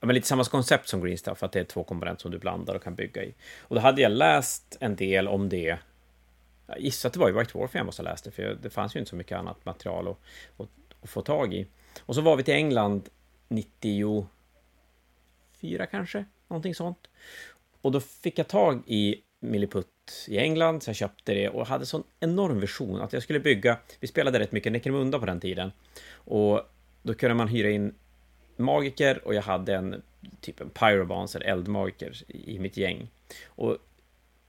ja, 0.00 0.06
men 0.06 0.14
lite 0.14 0.26
samma 0.26 0.44
koncept 0.44 0.88
som 0.88 1.04
Green 1.04 1.18
Stuff, 1.18 1.42
att 1.42 1.52
det 1.52 1.60
är 1.60 1.64
två 1.64 1.84
komponenter 1.84 2.22
som 2.22 2.30
du 2.30 2.38
blandar 2.38 2.74
och 2.74 2.82
kan 2.82 2.94
bygga 2.94 3.24
i. 3.24 3.34
Och 3.60 3.74
då 3.74 3.80
hade 3.80 4.02
jag 4.02 4.12
läst 4.12 4.76
en 4.80 4.96
del 4.96 5.28
om 5.28 5.48
det. 5.48 5.78
Jag 6.66 6.80
gissar 6.80 7.08
att 7.08 7.12
det 7.12 7.20
var 7.20 7.28
i 7.28 7.32
White 7.32 7.58
Warfare 7.58 7.78
jag 7.78 7.86
måste 7.86 8.02
ha 8.02 8.10
läst 8.10 8.24
det, 8.24 8.30
för 8.30 8.58
det 8.62 8.70
fanns 8.70 8.96
ju 8.96 8.98
inte 8.98 9.10
så 9.10 9.16
mycket 9.16 9.38
annat 9.38 9.64
material 9.64 10.08
att, 10.08 10.16
att, 10.56 10.68
att 11.02 11.10
få 11.10 11.22
tag 11.22 11.54
i. 11.54 11.66
Och 12.00 12.14
så 12.14 12.20
var 12.20 12.36
vi 12.36 12.42
till 12.42 12.54
England 12.54 13.08
94 13.48 14.26
kanske, 15.90 16.24
någonting 16.48 16.74
sånt. 16.74 17.08
Och 17.80 17.92
då 17.92 18.00
fick 18.00 18.38
jag 18.38 18.48
tag 18.48 18.82
i 18.86 19.22
Milliputt 19.40 20.26
i 20.28 20.38
England, 20.38 20.82
så 20.82 20.88
jag 20.88 20.96
köpte 20.96 21.34
det 21.34 21.48
och 21.48 21.66
hade 21.66 21.86
sån 21.86 22.02
enorm 22.20 22.60
vision 22.60 23.00
att 23.00 23.12
jag 23.12 23.22
skulle 23.22 23.40
bygga. 23.40 23.78
Vi 24.00 24.08
spelade 24.08 24.38
rätt 24.38 24.52
mycket 24.52 24.72
Necromunda 24.72 25.18
på 25.18 25.26
den 25.26 25.40
tiden 25.40 25.72
och 26.12 26.62
då 27.02 27.14
kunde 27.14 27.34
man 27.34 27.48
hyra 27.48 27.70
in 27.70 27.94
magiker 28.56 29.26
och 29.26 29.34
jag 29.34 29.42
hade 29.42 29.74
en 29.74 30.02
typ 30.40 30.60
en 30.60 30.70
pyrobans, 30.70 31.36
eldmagiker 31.36 32.22
i 32.28 32.58
mitt 32.58 32.76
gäng. 32.76 33.10
Och 33.46 33.76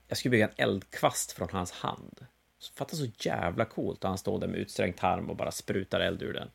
jag 0.08 0.18
skulle 0.18 0.32
bygga 0.32 0.48
en 0.48 0.54
eldkvast 0.58 1.32
från 1.32 1.48
hans 1.52 1.72
hand. 1.72 2.26
Fatta 2.76 2.96
så 2.96 3.06
jävla 3.20 3.66
coolt 3.66 4.06
att 4.06 4.10
han 4.10 4.18
står 4.18 4.40
där 4.40 4.48
med 4.48 4.60
utsträckt 4.60 5.04
arm 5.04 5.30
och 5.30 5.36
bara 5.36 5.52
sprutar 5.52 6.00
eld 6.00 6.22
ur 6.22 6.34
den. 6.34 6.50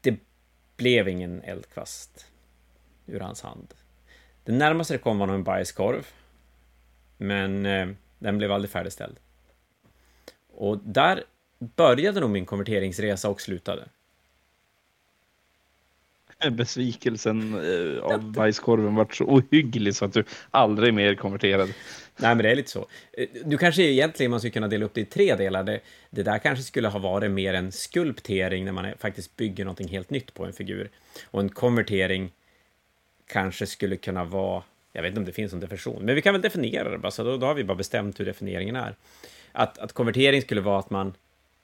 Det 0.00 0.16
blev 0.76 1.08
ingen 1.08 1.42
eldkvast 1.42 2.26
ur 3.06 3.20
hans 3.20 3.42
hand. 3.42 3.74
Det 4.44 4.52
närmaste 4.52 4.94
det 4.94 4.98
kom 4.98 5.18
var 5.18 5.26
nog 5.26 5.36
en 5.36 5.44
bajskorv. 5.44 6.06
Men 7.22 7.66
eh, 7.66 7.88
den 8.18 8.38
blev 8.38 8.52
aldrig 8.52 8.70
färdigställd. 8.70 9.16
Och 10.54 10.78
där 10.78 11.24
började 11.58 12.20
nog 12.20 12.30
min 12.30 12.46
konverteringsresa 12.46 13.28
och 13.28 13.40
slutade. 13.40 13.88
Besvikelsen 16.50 17.54
eh, 17.54 18.02
av 18.02 18.32
bajskorven 18.32 18.94
vart 18.94 19.14
så 19.14 19.24
ohygglig 19.24 19.94
så 19.94 20.04
att 20.04 20.12
du 20.12 20.24
aldrig 20.50 20.94
mer 20.94 21.14
konverterade. 21.14 21.72
Nej, 22.16 22.34
men 22.34 22.38
det 22.38 22.50
är 22.50 22.54
lite 22.54 22.70
så. 22.70 22.86
Eh, 23.12 23.28
du 23.44 23.58
kanske 23.58 23.82
egentligen 23.82 24.30
man 24.30 24.40
skulle 24.40 24.52
kunna 24.52 24.68
dela 24.68 24.84
upp 24.84 24.94
det 24.94 25.00
i 25.00 25.04
tre 25.04 25.36
delar. 25.36 25.64
Det, 25.64 25.80
det 26.10 26.22
där 26.22 26.38
kanske 26.38 26.64
skulle 26.64 26.88
ha 26.88 26.98
varit 26.98 27.30
mer 27.30 27.54
en 27.54 27.72
skulptering 27.72 28.64
när 28.64 28.72
man 28.72 28.92
faktiskt 28.98 29.36
bygger 29.36 29.64
någonting 29.64 29.88
helt 29.88 30.10
nytt 30.10 30.34
på 30.34 30.44
en 30.44 30.52
figur. 30.52 30.90
Och 31.30 31.40
en 31.40 31.48
konvertering 31.48 32.30
kanske 33.26 33.66
skulle 33.66 33.96
kunna 33.96 34.24
vara, 34.24 34.62
jag 34.92 35.02
vet 35.02 35.08
inte 35.08 35.18
om 35.18 35.24
det 35.24 35.32
finns 35.32 35.52
en 35.52 35.60
definition, 35.60 36.02
men 36.04 36.14
vi 36.14 36.22
kan 36.22 36.34
väl 36.34 36.42
definiera 36.42 36.88
det 36.90 36.98
bara, 36.98 37.10
så 37.10 37.24
då, 37.24 37.36
då 37.36 37.46
har 37.46 37.54
vi 37.54 37.64
bara 37.64 37.74
bestämt 37.74 38.20
hur 38.20 38.24
definieringen 38.24 38.76
är. 38.76 38.94
Att, 39.52 39.78
att 39.78 39.92
konvertering 39.92 40.42
skulle 40.42 40.60
vara 40.60 40.78
att 40.78 40.90
man 40.90 41.14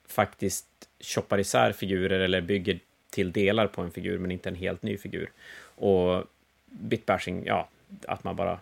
faktiskt 0.06 0.66
choppar 1.00 1.38
isär 1.38 1.73
figurer 1.73 2.20
eller 2.20 2.40
bygger 2.40 2.78
till 3.11 3.32
delar 3.32 3.66
på 3.66 3.82
en 3.82 3.90
figur, 3.90 4.18
men 4.18 4.30
inte 4.30 4.49
en 4.49 4.54
helt 4.54 4.82
ny 4.82 4.99
figur. 4.99 5.30
Och 5.61 6.25
bitbashing, 6.66 7.47
ja, 7.47 7.68
att 8.06 8.25
man 8.25 8.37
bara 8.37 8.58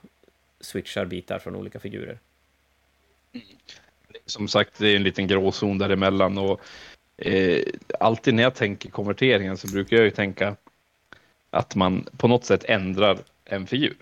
switchar 0.61 1.05
bitar 1.05 1.39
från 1.39 1.57
olika 1.57 1.81
figurer. 1.81 2.19
Mm. 3.33 3.47
Som 4.27 4.49
sagt, 4.49 4.79
det 4.79 4.89
är 4.89 4.97
en 4.97 5.03
liten 5.03 5.27
gråzon 5.27 5.79
däremellan 5.79 6.39
och 6.39 6.61
eh, 7.17 7.63
alltid 8.01 8.35
när 8.35 8.43
jag 8.43 8.55
tänker 8.55 8.91
konverteringen 8.91 9.57
så 9.57 9.69
brukar 9.69 9.97
jag 9.97 10.05
ju 10.05 10.11
tänka 10.11 10.57
att 11.51 11.75
man 11.75 12.09
på 12.17 12.29
något 12.29 12.45
sätt 12.45 12.65
ändrar 12.65 13.19
en 13.45 13.67
figur. 13.67 13.97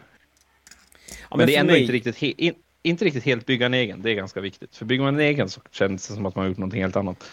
Men, 1.36 1.38
men 1.38 1.46
det 1.46 1.56
är 1.56 1.60
ändå 1.60 1.72
mig... 1.72 1.80
inte, 1.80 1.92
riktigt 1.92 2.22
in, 2.22 2.54
inte 2.82 3.04
riktigt 3.04 3.24
helt 3.24 3.46
bygga 3.46 3.66
en 3.66 3.74
egen, 3.74 4.02
det 4.02 4.10
är 4.10 4.14
ganska 4.14 4.40
viktigt. 4.40 4.76
För 4.76 4.84
bygger 4.84 5.04
man 5.04 5.14
en 5.14 5.20
egen 5.20 5.48
så 5.48 5.60
känns 5.70 6.08
det 6.08 6.14
som 6.14 6.26
att 6.26 6.34
man 6.34 6.42
har 6.42 6.48
gjort 6.48 6.58
någonting 6.58 6.82
helt 6.82 6.96
annat. 6.96 7.30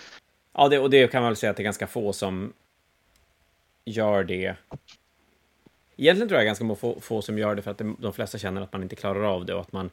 Ja, 0.54 0.70
det, 0.70 0.80
och 0.80 0.90
det 0.90 1.12
kan 1.12 1.22
man 1.22 1.30
väl 1.30 1.36
säga 1.36 1.50
att 1.50 1.58
det 1.58 1.62
är 1.64 1.66
ganska 1.66 1.88
få 1.88 2.14
som 2.14 2.54
gör 3.86 4.24
det. 4.24 4.56
Egentligen 5.98 6.28
tror 6.28 6.40
jag 6.40 6.46
ganska 6.46 6.76
få, 6.76 7.00
få 7.00 7.22
som 7.22 7.38
gör 7.38 7.56
det 7.56 7.62
för 7.62 7.72
att 7.72 7.82
de 7.98 8.14
flesta 8.14 8.38
känner 8.38 8.62
att 8.62 8.74
man 8.74 8.84
inte 8.84 8.96
klarar 8.96 9.24
av 9.24 9.46
det 9.46 9.54
och 9.54 9.62
att 9.62 9.72
man 9.72 9.90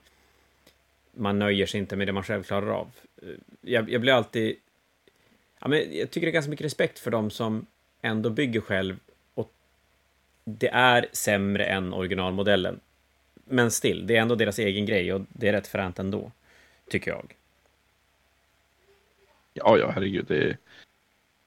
man 1.19 1.39
nöjer 1.39 1.67
sig 1.67 1.81
inte 1.81 1.97
med 1.97 2.09
det 2.09 2.13
man 2.13 2.23
själv 2.23 2.43
klarar 2.43 2.71
av. 2.71 2.91
Jag, 3.61 3.91
jag 3.91 4.01
blir 4.01 4.13
alltid... 4.13 4.57
Ja, 5.61 5.69
men 5.69 5.97
jag 5.99 6.11
tycker 6.11 6.27
det 6.27 6.31
är 6.31 6.33
ganska 6.33 6.51
mycket 6.51 6.67
respekt 6.67 6.99
för 6.99 7.11
dem 7.11 7.31
som 7.31 7.67
ändå 8.03 8.31
bygger 8.31 8.61
själv 8.61 8.97
och 9.35 9.53
det 10.45 10.69
är 10.69 11.07
sämre 11.13 11.65
än 11.65 11.93
originalmodellen. 11.93 12.81
Men 13.49 13.71
still, 13.71 14.07
det 14.07 14.17
är 14.17 14.21
ändå 14.21 14.35
deras 14.35 14.59
egen 14.59 14.87
grej 14.87 15.13
och 15.13 15.21
det 15.29 15.49
är 15.49 15.53
rätt 15.53 15.67
fränt 15.67 15.99
ändå, 15.99 16.33
tycker 16.91 17.11
jag. 17.11 17.35
Ja, 19.55 19.79
ja, 19.79 19.91
herregud. 19.91 20.25
Det 20.29 20.37
är, 20.37 20.57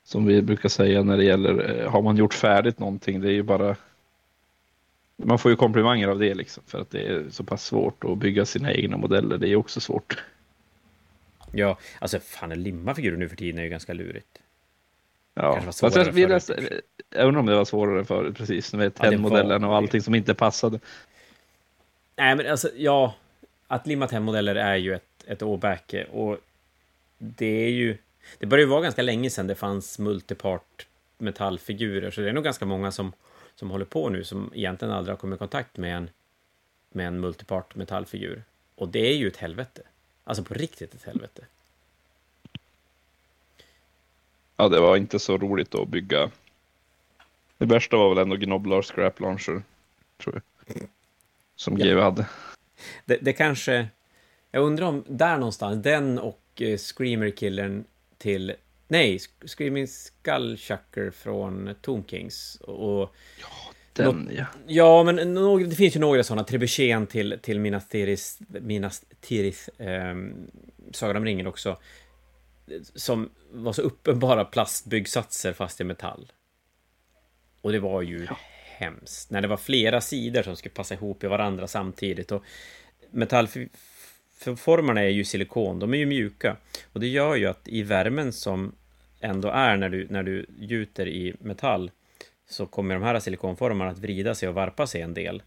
som 0.04 0.26
vi 0.26 0.42
brukar 0.42 0.70
säga 0.70 1.04
när 1.04 1.18
det 1.18 1.24
gäller, 1.24 1.80
eh, 1.80 1.92
har 1.92 2.02
man 2.02 2.18
gjort 2.18 2.34
färdigt 2.34 2.80
någonting, 2.80 3.22
det 3.22 3.28
är 3.28 3.34
ju 3.34 3.44
bara 3.44 3.76
man 5.24 5.40
får 5.40 5.52
ju 5.52 5.58
komplimanger 5.58 6.08
av 6.08 6.20
det 6.20 6.34
liksom 6.34 6.64
för 6.68 6.82
att 6.82 6.90
det 6.90 7.02
är 7.02 7.24
så 7.30 7.44
pass 7.44 7.66
svårt 7.66 8.04
att 8.04 8.18
bygga 8.18 8.46
sina 8.46 8.74
egna 8.74 8.98
modeller. 8.98 9.38
Det 9.38 9.50
är 9.50 9.56
också 9.56 9.80
svårt. 9.80 10.24
Ja, 11.52 11.78
alltså 12.00 12.20
fan 12.20 12.52
en 12.52 12.64
limma 12.64 12.96
figurer 12.96 13.18
nu 13.18 13.30
för 13.30 13.36
tiden 13.36 13.60
är 13.60 13.64
ju 13.64 13.70
ganska 13.70 13.94
lurigt. 13.94 14.42
Ja, 15.34 15.62
fast 15.62 15.96
jag, 15.96 16.12
vi 16.12 16.28
läste, 16.28 16.82
jag 17.10 17.28
undrar 17.28 17.40
om 17.40 17.46
det 17.46 17.56
var 17.56 17.66
svårare 17.66 18.06
förut, 18.06 18.38
precis, 18.38 18.74
med 18.74 18.96
TED-modellen 18.96 19.62
ja, 19.62 19.68
och 19.68 19.76
allting 19.76 20.02
som 20.02 20.16
inte 20.16 20.34
passade. 20.34 20.80
Nej, 22.22 22.36
men 22.36 22.48
alltså, 22.48 22.70
ja, 22.76 23.16
att 23.68 23.88
limma 23.88 24.20
modeller 24.20 24.56
är 24.56 24.76
ju 24.76 24.94
ett, 24.94 25.24
ett 25.28 25.42
åbäke 25.42 26.04
eh, 26.04 26.10
och 26.10 26.38
det 27.18 27.66
är 27.66 27.70
ju 27.70 27.98
det 28.40 28.46
börjar 28.46 28.66
ju 28.66 28.70
vara 28.70 28.82
ganska 28.82 29.02
länge 29.02 29.30
sedan 29.30 29.48
det 29.48 29.56
fanns 29.56 30.00
multipart 30.00 30.88
metallfigurer, 31.18 32.12
så 32.12 32.22
det 32.22 32.30
är 32.30 32.34
nog 32.34 32.44
ganska 32.44 32.66
många 32.66 32.92
som, 32.92 33.14
som 33.56 33.72
håller 33.72 33.86
på 33.86 34.10
nu 34.10 34.24
som 34.24 34.52
egentligen 34.56 34.94
aldrig 34.94 35.14
har 35.14 35.18
kommit 35.18 35.38
i 35.38 35.40
kontakt 35.40 35.78
med 35.78 35.98
en, 35.98 36.10
med 36.90 37.08
en 37.08 37.20
multipart 37.20 37.76
metallfigur. 37.76 38.44
Och 38.76 38.90
det 38.90 39.12
är 39.12 39.16
ju 39.16 39.28
ett 39.28 39.38
helvete. 39.38 39.82
Alltså 40.24 40.44
på 40.44 40.54
riktigt 40.54 40.94
ett 40.94 41.04
helvete. 41.04 41.46
Ja, 44.58 44.70
det 44.70 44.80
var 44.80 44.98
inte 44.98 45.20
så 45.20 45.38
roligt 45.38 45.76
att 45.76 45.88
bygga. 45.88 46.32
Det 47.58 47.66
värsta 47.66 47.98
var 47.98 48.10
väl 48.10 48.18
ändå 48.18 48.36
Gnoblar 48.36 48.82
Scrap 48.82 49.20
Launcher, 49.20 49.64
tror 50.18 50.42
jag. 50.66 50.88
Som 51.62 51.78
ja. 51.78 51.86
GW 51.86 52.02
hade. 52.02 52.26
Det, 53.06 53.18
det 53.22 53.34
kanske... 53.34 53.88
Jag 54.52 54.64
undrar 54.64 54.86
om 54.86 55.04
där 55.08 55.38
någonstans, 55.38 55.84
den 55.84 56.20
och 56.20 56.42
eh, 56.60 56.78
Screamer-killen 56.78 57.86
till... 58.18 58.54
Nej, 58.88 59.20
Screaming 59.46 59.88
Skullchucker 59.88 61.12
från 61.12 61.76
Tomb 61.82 62.10
Kings. 62.10 62.56
Och, 62.56 63.16
ja, 63.42 63.74
den 63.94 64.30
ja. 64.38 64.46
Ja, 64.68 65.04
men 65.04 65.34
några, 65.34 65.68
det 65.68 65.76
finns 65.76 65.96
ju 65.96 66.00
några 66.00 66.24
sådana. 66.24 66.44
Trebuchet 66.44 67.10
till, 67.10 67.40
till 67.42 67.60
Minas 67.60 67.88
Tirith, 67.88 68.24
Minas 68.48 69.06
Tirith 69.22 69.82
eh, 69.82 70.16
Sagan 70.92 71.16
om 71.16 71.26
ringen 71.26 71.48
också. 71.48 71.78
Som 72.96 73.30
var 73.52 73.74
så 73.74 73.82
uppenbara 73.82 74.46
plastbyggsatser 74.46 75.54
fast 75.54 75.82
i 75.82 75.84
metall. 75.84 76.32
Och 77.62 77.72
det 77.72 77.80
var 77.80 78.02
ju 78.02 78.26
ja 78.30 78.38
hemskt. 78.82 79.32
När 79.32 79.42
det 79.42 79.48
var 79.48 79.58
flera 79.58 80.02
sidor 80.02 80.44
som 80.44 80.56
skulle 80.56 80.74
passa 80.74 80.94
ihop 80.94 81.24
i 81.24 81.28
varandra 81.28 81.68
samtidigt. 81.68 82.32
Och 82.32 82.44
metallformarna 83.12 85.02
är 85.02 85.10
ju 85.10 85.24
silikon, 85.24 85.80
de 85.80 85.94
är 85.94 85.98
ju 85.98 86.06
mjuka. 86.06 86.58
Och 86.94 87.00
det 87.00 87.08
gör 87.08 87.36
ju 87.36 87.46
att 87.46 87.68
i 87.68 87.84
värmen 87.84 88.34
som 88.34 88.76
ändå 89.20 89.50
är 89.50 89.78
när 89.78 89.90
du, 89.90 90.08
när 90.10 90.24
du 90.24 90.46
gjuter 90.60 91.08
i 91.08 91.34
metall 91.40 91.92
så 92.50 92.66
kommer 92.66 92.94
de 92.94 93.04
här 93.04 93.20
silikonformarna 93.20 93.92
att 93.92 94.00
vrida 94.00 94.36
sig 94.36 94.50
och 94.50 94.56
varpa 94.56 94.88
sig 94.88 95.02
en 95.02 95.14
del. 95.14 95.44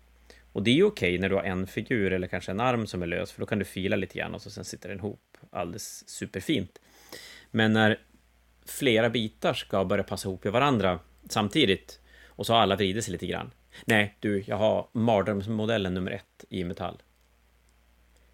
Och 0.53 0.63
det 0.63 0.71
är 0.71 0.75
ju 0.75 0.85
okej 0.85 1.19
när 1.19 1.29
du 1.29 1.35
har 1.35 1.43
en 1.43 1.67
figur 1.67 2.13
eller 2.13 2.27
kanske 2.27 2.51
en 2.51 2.61
arm 2.61 2.87
som 2.87 3.03
är 3.03 3.07
lös, 3.07 3.33
för 3.33 3.41
då 3.41 3.47
kan 3.47 3.59
du 3.59 3.65
fila 3.65 3.97
lite 3.97 4.19
grann 4.19 4.35
och 4.35 4.43
så 4.43 4.51
sen 4.51 4.65
sitter 4.65 4.89
den 4.89 4.99
ihop 4.99 5.37
alldeles 5.51 6.09
superfint. 6.09 6.79
Men 7.51 7.73
när 7.73 8.01
flera 8.67 9.11
bitar 9.11 9.55
ska 9.55 9.85
börja 9.85 10.05
passa 10.05 10.29
ihop 10.29 10.47
i 10.47 10.49
varandra 10.49 10.99
samtidigt 11.29 12.01
och 12.37 12.47
så 12.47 12.53
har 12.53 12.61
alla 12.61 12.77
vridit 12.77 13.05
sig 13.05 13.13
lite 13.13 13.27
grann. 13.27 13.51
Nej, 13.85 14.17
du, 14.21 14.45
jag 14.47 14.57
har 14.57 14.89
mardrömsmodellen 14.93 15.95
nummer 15.95 16.11
ett 16.11 16.45
i 16.49 16.65
metall. 16.65 17.03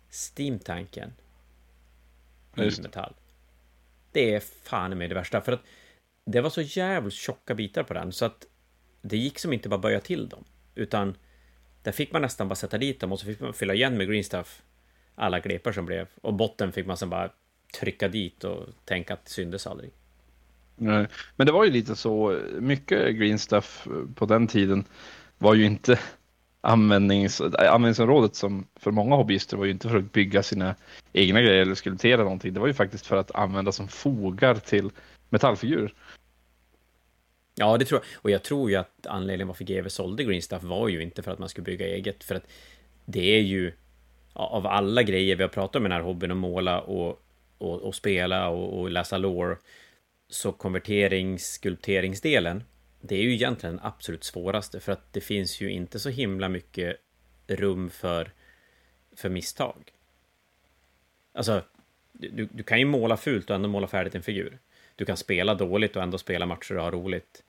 Steamtanken 0.09 1.13
i 2.57 2.83
metall. 2.83 3.15
Det 4.13 4.35
är 4.35 4.41
fan 4.41 4.99
med 4.99 5.11
det 5.11 5.15
värsta, 5.15 5.41
för 5.41 5.53
att 5.53 5.63
det 6.25 6.41
var 6.41 6.51
så 6.51 6.61
jävligt 6.61 7.15
tjocka 7.15 7.55
bitar 7.55 7.83
på 7.83 7.95
den, 7.95 8.13
så 8.13 8.25
att 8.25 8.47
det 9.03 9.17
gick 9.17 9.39
som 9.39 9.53
inte 9.53 9.69
bara 9.69 9.81
böja 9.81 10.01
till 10.01 10.29
dem. 10.29 10.45
Utan 10.75 11.17
där 11.83 11.93
fick 11.93 12.13
man 12.13 12.23
nästan 12.23 12.49
bara 12.49 12.55
sätta 12.55 12.79
dit 12.79 13.01
dem 13.01 13.13
och 13.13 13.21
så 13.21 13.27
fick 13.27 13.41
man 13.41 13.55
fylla 13.55 13.75
igen 13.75 13.97
med 13.97 14.09
green 14.09 14.25
stuff. 14.25 14.63
Alla 15.15 15.41
glepar 15.41 15.73
som 15.73 15.87
blev. 15.87 16.09
Och 16.23 16.35
botten 16.35 16.73
fick 16.73 16.87
man 16.87 16.97
sen 16.97 17.11
bara 17.11 17.33
trycka 17.81 18.09
dit 18.09 18.45
och 18.45 18.67
tänka 18.85 19.15
att 19.15 19.25
det 19.25 19.31
syndes 19.31 19.67
aldrig. 19.67 19.91
Nej. 20.83 21.07
Men 21.37 21.47
det 21.47 21.53
var 21.53 21.65
ju 21.65 21.71
lite 21.71 21.97
så, 21.97 22.41
mycket 22.59 23.17
green 23.17 23.39
stuff 23.39 23.87
på 24.15 24.27
den 24.27 24.47
tiden 24.47 24.85
var 25.39 25.55
ju 25.55 25.65
inte 25.65 25.99
användnings, 26.61 27.41
användningsområdet 27.41 28.35
som 28.35 28.67
för 28.77 28.91
många 28.91 29.17
hobbyister 29.17 29.57
var 29.57 29.65
ju 29.65 29.71
inte 29.71 29.89
för 29.89 29.97
att 29.97 30.13
bygga 30.13 30.43
sina 30.43 30.75
egna 31.13 31.41
grejer 31.43 31.63
eller 31.63 31.75
skulptera 31.75 32.23
någonting. 32.23 32.55
Det 32.55 32.61
var 32.61 32.67
ju 32.67 32.75
faktiskt 32.75 33.07
för 33.07 33.17
att 33.17 33.31
använda 33.31 33.73
som 33.73 33.89
fogar 33.89 34.55
till 34.55 34.91
metallfigurer. 35.29 35.95
Ja, 37.55 37.79
det 37.79 37.85
tror 37.85 38.01
jag. 38.01 38.21
Och 38.23 38.31
jag 38.31 38.43
tror 38.43 38.71
ju 38.71 38.77
att 38.77 39.07
anledningen 39.07 39.49
varför 39.49 39.65
GW 39.65 39.89
sålde 39.89 40.25
Green 40.25 40.43
Stuff 40.43 40.63
var 40.63 40.89
ju 40.89 41.03
inte 41.03 41.23
för 41.23 41.31
att 41.31 41.39
man 41.39 41.49
skulle 41.49 41.65
bygga 41.65 41.87
eget. 41.87 42.25
För 42.25 42.35
att 42.35 42.47
det 43.05 43.37
är 43.37 43.41
ju 43.41 43.73
av 44.33 44.67
alla 44.67 45.03
grejer 45.03 45.37
vi 45.37 45.43
har 45.43 45.49
pratat 45.49 45.77
om 45.77 45.83
i 45.83 45.89
den 45.89 45.93
här 45.97 46.05
hobbyn, 46.05 46.31
att 46.31 46.37
måla 46.37 46.81
och, 46.81 47.23
och, 47.59 47.83
och 47.83 47.95
spela 47.95 48.49
och, 48.49 48.81
och, 48.81 48.91
läsa 48.91 49.19
lore, 49.19 49.57
så 50.31 50.53
konverterings, 50.53 51.53
skulpteringsdelen, 51.53 52.65
det 53.01 53.15
är 53.15 53.23
ju 53.23 53.35
egentligen 53.35 53.77
den 53.77 53.85
absolut 53.85 54.25
svåraste. 54.25 54.81
För 54.81 54.93
att 54.93 55.13
det 55.13 55.21
finns 55.21 55.61
ju 55.61 55.71
inte 55.71 56.01
så 56.01 56.09
himla 56.09 56.49
mycket 56.49 56.97
rum 57.47 57.91
för, 57.91 58.33
för 59.17 59.29
misstag. 59.29 59.93
Alltså, 61.33 61.63
du, 62.13 62.49
du 62.53 62.63
kan 62.63 62.79
ju 62.79 62.85
måla 62.85 63.17
fult 63.17 63.51
och 63.51 63.57
ändå 63.57 63.69
måla 63.69 63.87
färdigt 63.87 64.15
en 64.15 64.23
figur. 64.23 64.59
Du 64.97 65.05
kan 65.05 65.17
spela 65.17 65.55
dåligt 65.55 65.97
och 65.97 66.03
ändå 66.03 66.19
spela 66.19 66.47
matcher 66.47 66.77
och 66.77 66.83
ha 66.83 66.91
roligt. 66.91 67.43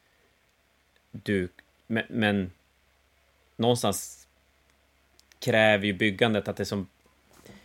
Du, 1.12 1.50
men, 1.88 2.04
men 2.10 2.52
någonstans 3.56 4.28
kräver 5.40 5.86
ju 5.86 5.94
byggandet 5.94 6.48
att 6.48 6.58
det 6.58 6.66
som... 6.66 6.88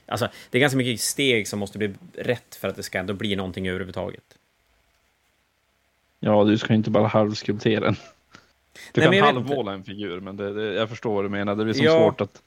Alltså, 0.06 0.28
det 0.50 0.58
är 0.58 0.60
ganska 0.60 0.76
mycket 0.76 1.00
steg 1.00 1.48
som 1.48 1.58
måste 1.58 1.78
bli 1.78 1.94
rätt 2.14 2.54
för 2.54 2.68
att 2.68 2.76
det 2.76 2.82
ska 2.82 2.98
ändå 2.98 3.14
bli 3.14 3.36
någonting 3.36 3.68
överhuvudtaget. 3.68 4.38
Ja, 6.20 6.44
du 6.44 6.58
ska 6.58 6.74
inte 6.74 6.90
bara 6.90 7.06
halvskulptera 7.06 7.80
den. 7.80 7.96
Du 8.92 9.00
Nej, 9.00 9.20
kan 9.20 9.34
halvmåla 9.34 9.72
en 9.72 9.84
figur, 9.84 10.20
men 10.20 10.36
det, 10.36 10.54
det, 10.54 10.74
jag 10.74 10.88
förstår 10.88 11.14
vad 11.14 11.24
du 11.24 11.28
menar. 11.28 11.54
Det 11.54 11.64
blir 11.64 11.74
så 11.74 11.84
ja. 11.84 11.98
svårt 11.98 12.20
att... 12.20 12.42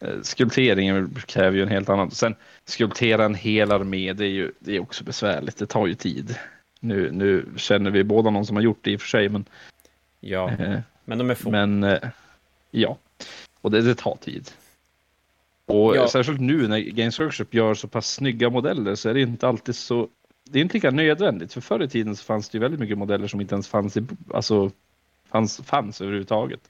Eh, 0.00 0.20
skulpteringen 0.22 1.14
kräver 1.26 1.56
ju 1.56 1.62
en 1.62 1.68
helt 1.68 1.88
annan. 1.88 2.10
Sen 2.10 2.34
skulptera 2.64 3.24
en 3.24 3.34
hel 3.34 3.72
armé, 3.72 4.12
det 4.12 4.24
är 4.24 4.30
ju 4.30 4.52
det 4.58 4.76
är 4.76 4.80
också 4.80 5.04
besvärligt. 5.04 5.56
Det 5.56 5.66
tar 5.66 5.86
ju 5.86 5.94
tid. 5.94 6.38
Nu, 6.80 7.10
nu 7.12 7.46
känner 7.56 7.90
vi 7.90 8.04
båda 8.04 8.30
någon 8.30 8.46
som 8.46 8.56
har 8.56 8.62
gjort 8.62 8.78
det 8.82 8.90
i 8.90 8.96
och 8.96 9.00
för 9.00 9.08
sig, 9.08 9.28
men... 9.28 9.44
Ja, 10.20 10.50
eh, 10.50 10.80
men 11.04 11.18
de 11.18 11.30
är 11.30 11.34
få. 11.34 11.50
Men, 11.50 11.84
eh, 11.84 11.98
ja. 12.70 12.98
Och 13.60 13.70
det, 13.70 13.82
det 13.82 13.94
tar 13.94 14.16
tid. 14.16 14.50
Och 15.66 15.96
ja. 15.96 16.08
särskilt 16.08 16.40
nu 16.40 16.68
när 16.68 16.78
Games 16.78 17.20
Workshop 17.20 17.46
gör 17.50 17.74
så 17.74 17.88
pass 17.88 18.12
snygga 18.12 18.50
modeller 18.50 18.94
så 18.94 19.08
är 19.08 19.14
det 19.14 19.20
inte 19.20 19.48
alltid 19.48 19.76
så... 19.76 20.08
Det 20.50 20.58
är 20.58 20.62
inte 20.62 20.74
lika 20.74 20.90
nödvändigt, 20.90 21.52
för 21.52 21.60
förr 21.60 21.82
i 21.82 21.88
tiden 21.88 22.16
så 22.16 22.24
fanns 22.24 22.48
det 22.48 22.56
ju 22.56 22.60
väldigt 22.60 22.80
mycket 22.80 22.98
modeller 22.98 23.26
som 23.26 23.40
inte 23.40 23.54
ens 23.54 23.68
fanns 23.68 23.96
i... 23.96 24.04
Alltså, 24.34 24.70
fanns, 25.28 25.60
fanns 25.64 26.00
överhuvudtaget. 26.00 26.60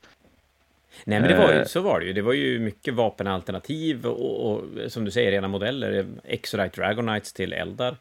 Nej, 1.05 1.21
men 1.21 1.31
det 1.31 1.39
var 1.39 1.53
ju, 1.53 1.59
eh. 1.59 1.67
så 1.67 1.81
var 1.81 2.01
det 2.01 2.07
ju. 2.07 2.13
Det 2.13 2.23
var 2.23 2.33
ju 2.33 2.59
mycket 2.59 2.95
vapenalternativ 2.95 4.07
och, 4.07 4.53
och 4.53 4.65
som 4.89 5.05
du 5.05 5.11
säger, 5.11 5.31
rena 5.31 5.49
modeller. 5.49 6.07
Exodite 6.25 6.81
Dragonites 6.81 7.33
till 7.33 7.53
eldar 7.53 7.97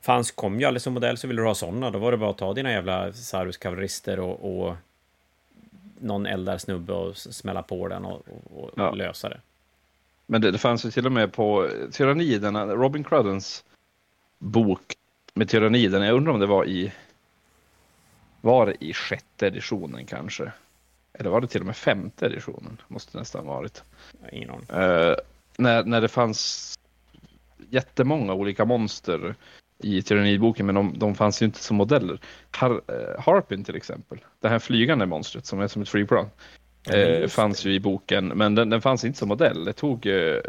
fanns, 0.00 0.30
kom 0.30 0.60
ju 0.60 0.66
aldrig 0.66 0.82
som 0.82 0.94
modell, 0.94 1.16
så 1.16 1.26
ville 1.26 1.42
du 1.42 1.46
ha 1.46 1.54
sådana, 1.54 1.90
då 1.90 1.98
var 1.98 2.12
det 2.12 2.18
bara 2.18 2.30
att 2.30 2.38
ta 2.38 2.54
dina 2.54 2.72
jävla 2.72 3.12
Sarus 3.12 3.56
kavallerister 3.56 4.20
och, 4.20 4.66
och 4.66 4.76
någon 6.00 6.26
eldar 6.26 6.58
snubbe 6.58 6.92
och 6.92 7.16
smälla 7.16 7.62
på 7.62 7.88
den 7.88 8.04
och, 8.04 8.22
och 8.54 8.70
ja. 8.76 8.90
lösa 8.90 9.28
det. 9.28 9.40
Men 10.26 10.40
det, 10.40 10.50
det 10.50 10.58
fanns 10.58 10.86
ju 10.86 10.90
till 10.90 11.06
och 11.06 11.12
med 11.12 11.32
på 11.32 11.70
Tyranniderna, 11.92 12.66
Robin 12.66 13.04
Cruddens 13.04 13.64
bok 14.38 14.94
med 15.38 15.48
Tyranniderna, 15.48 16.06
jag 16.06 16.16
undrar 16.16 16.32
om 16.32 16.40
det 16.40 16.46
var 16.46 16.64
i 16.64 16.92
var 18.40 18.66
det 18.66 18.84
i 18.84 18.92
sjätte 18.92 19.46
editionen 19.46 20.06
kanske? 20.06 20.52
Eller 21.12 21.30
var 21.30 21.40
det 21.40 21.46
till 21.46 21.60
och 21.60 21.66
med 21.66 21.76
femte 21.76 22.26
editionen? 22.26 22.80
Måste 22.88 23.18
nästan 23.18 23.46
varit. 23.46 23.82
Ingen 24.32 24.50
aning. 24.50 24.66
Uh, 24.70 25.14
när, 25.56 25.84
när 25.84 26.00
det 26.00 26.08
fanns 26.08 26.74
jättemånga 27.70 28.32
olika 28.32 28.64
monster 28.64 29.34
i 29.78 30.02
Tyrannidboken, 30.02 30.66
men 30.66 30.74
de, 30.74 30.98
de 30.98 31.14
fanns 31.14 31.42
ju 31.42 31.46
inte 31.46 31.62
som 31.62 31.76
modeller. 31.76 32.18
Har, 32.50 32.70
uh, 32.70 33.20
Harpin 33.20 33.64
till 33.64 33.76
exempel, 33.76 34.18
det 34.40 34.48
här 34.48 34.58
flygande 34.58 35.06
monstret 35.06 35.46
som 35.46 35.60
är 35.60 35.68
som 35.68 35.82
ett 35.82 35.88
flygplan, 35.88 36.30
uh, 36.94 37.26
fanns 37.26 37.64
ju 37.64 37.74
i 37.74 37.80
boken, 37.80 38.26
men 38.28 38.54
den, 38.54 38.70
den, 38.70 38.82
fanns 38.82 39.04
inte 39.04 39.18
som 39.18 39.28
modell. 39.28 39.64
Det 39.64 39.72
tog, 39.72 40.06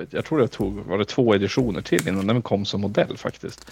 jag 0.10 0.26
tror 0.26 0.40
det 0.40 0.48
tog, 0.48 0.76
var 0.76 0.98
det 0.98 1.06
två 1.06 1.36
editioner 1.36 1.82
till 1.82 2.08
innan 2.08 2.28
den 2.28 2.42
kom 2.42 2.66
som 2.66 2.82
modell 2.82 3.18
faktiskt. 3.18 3.72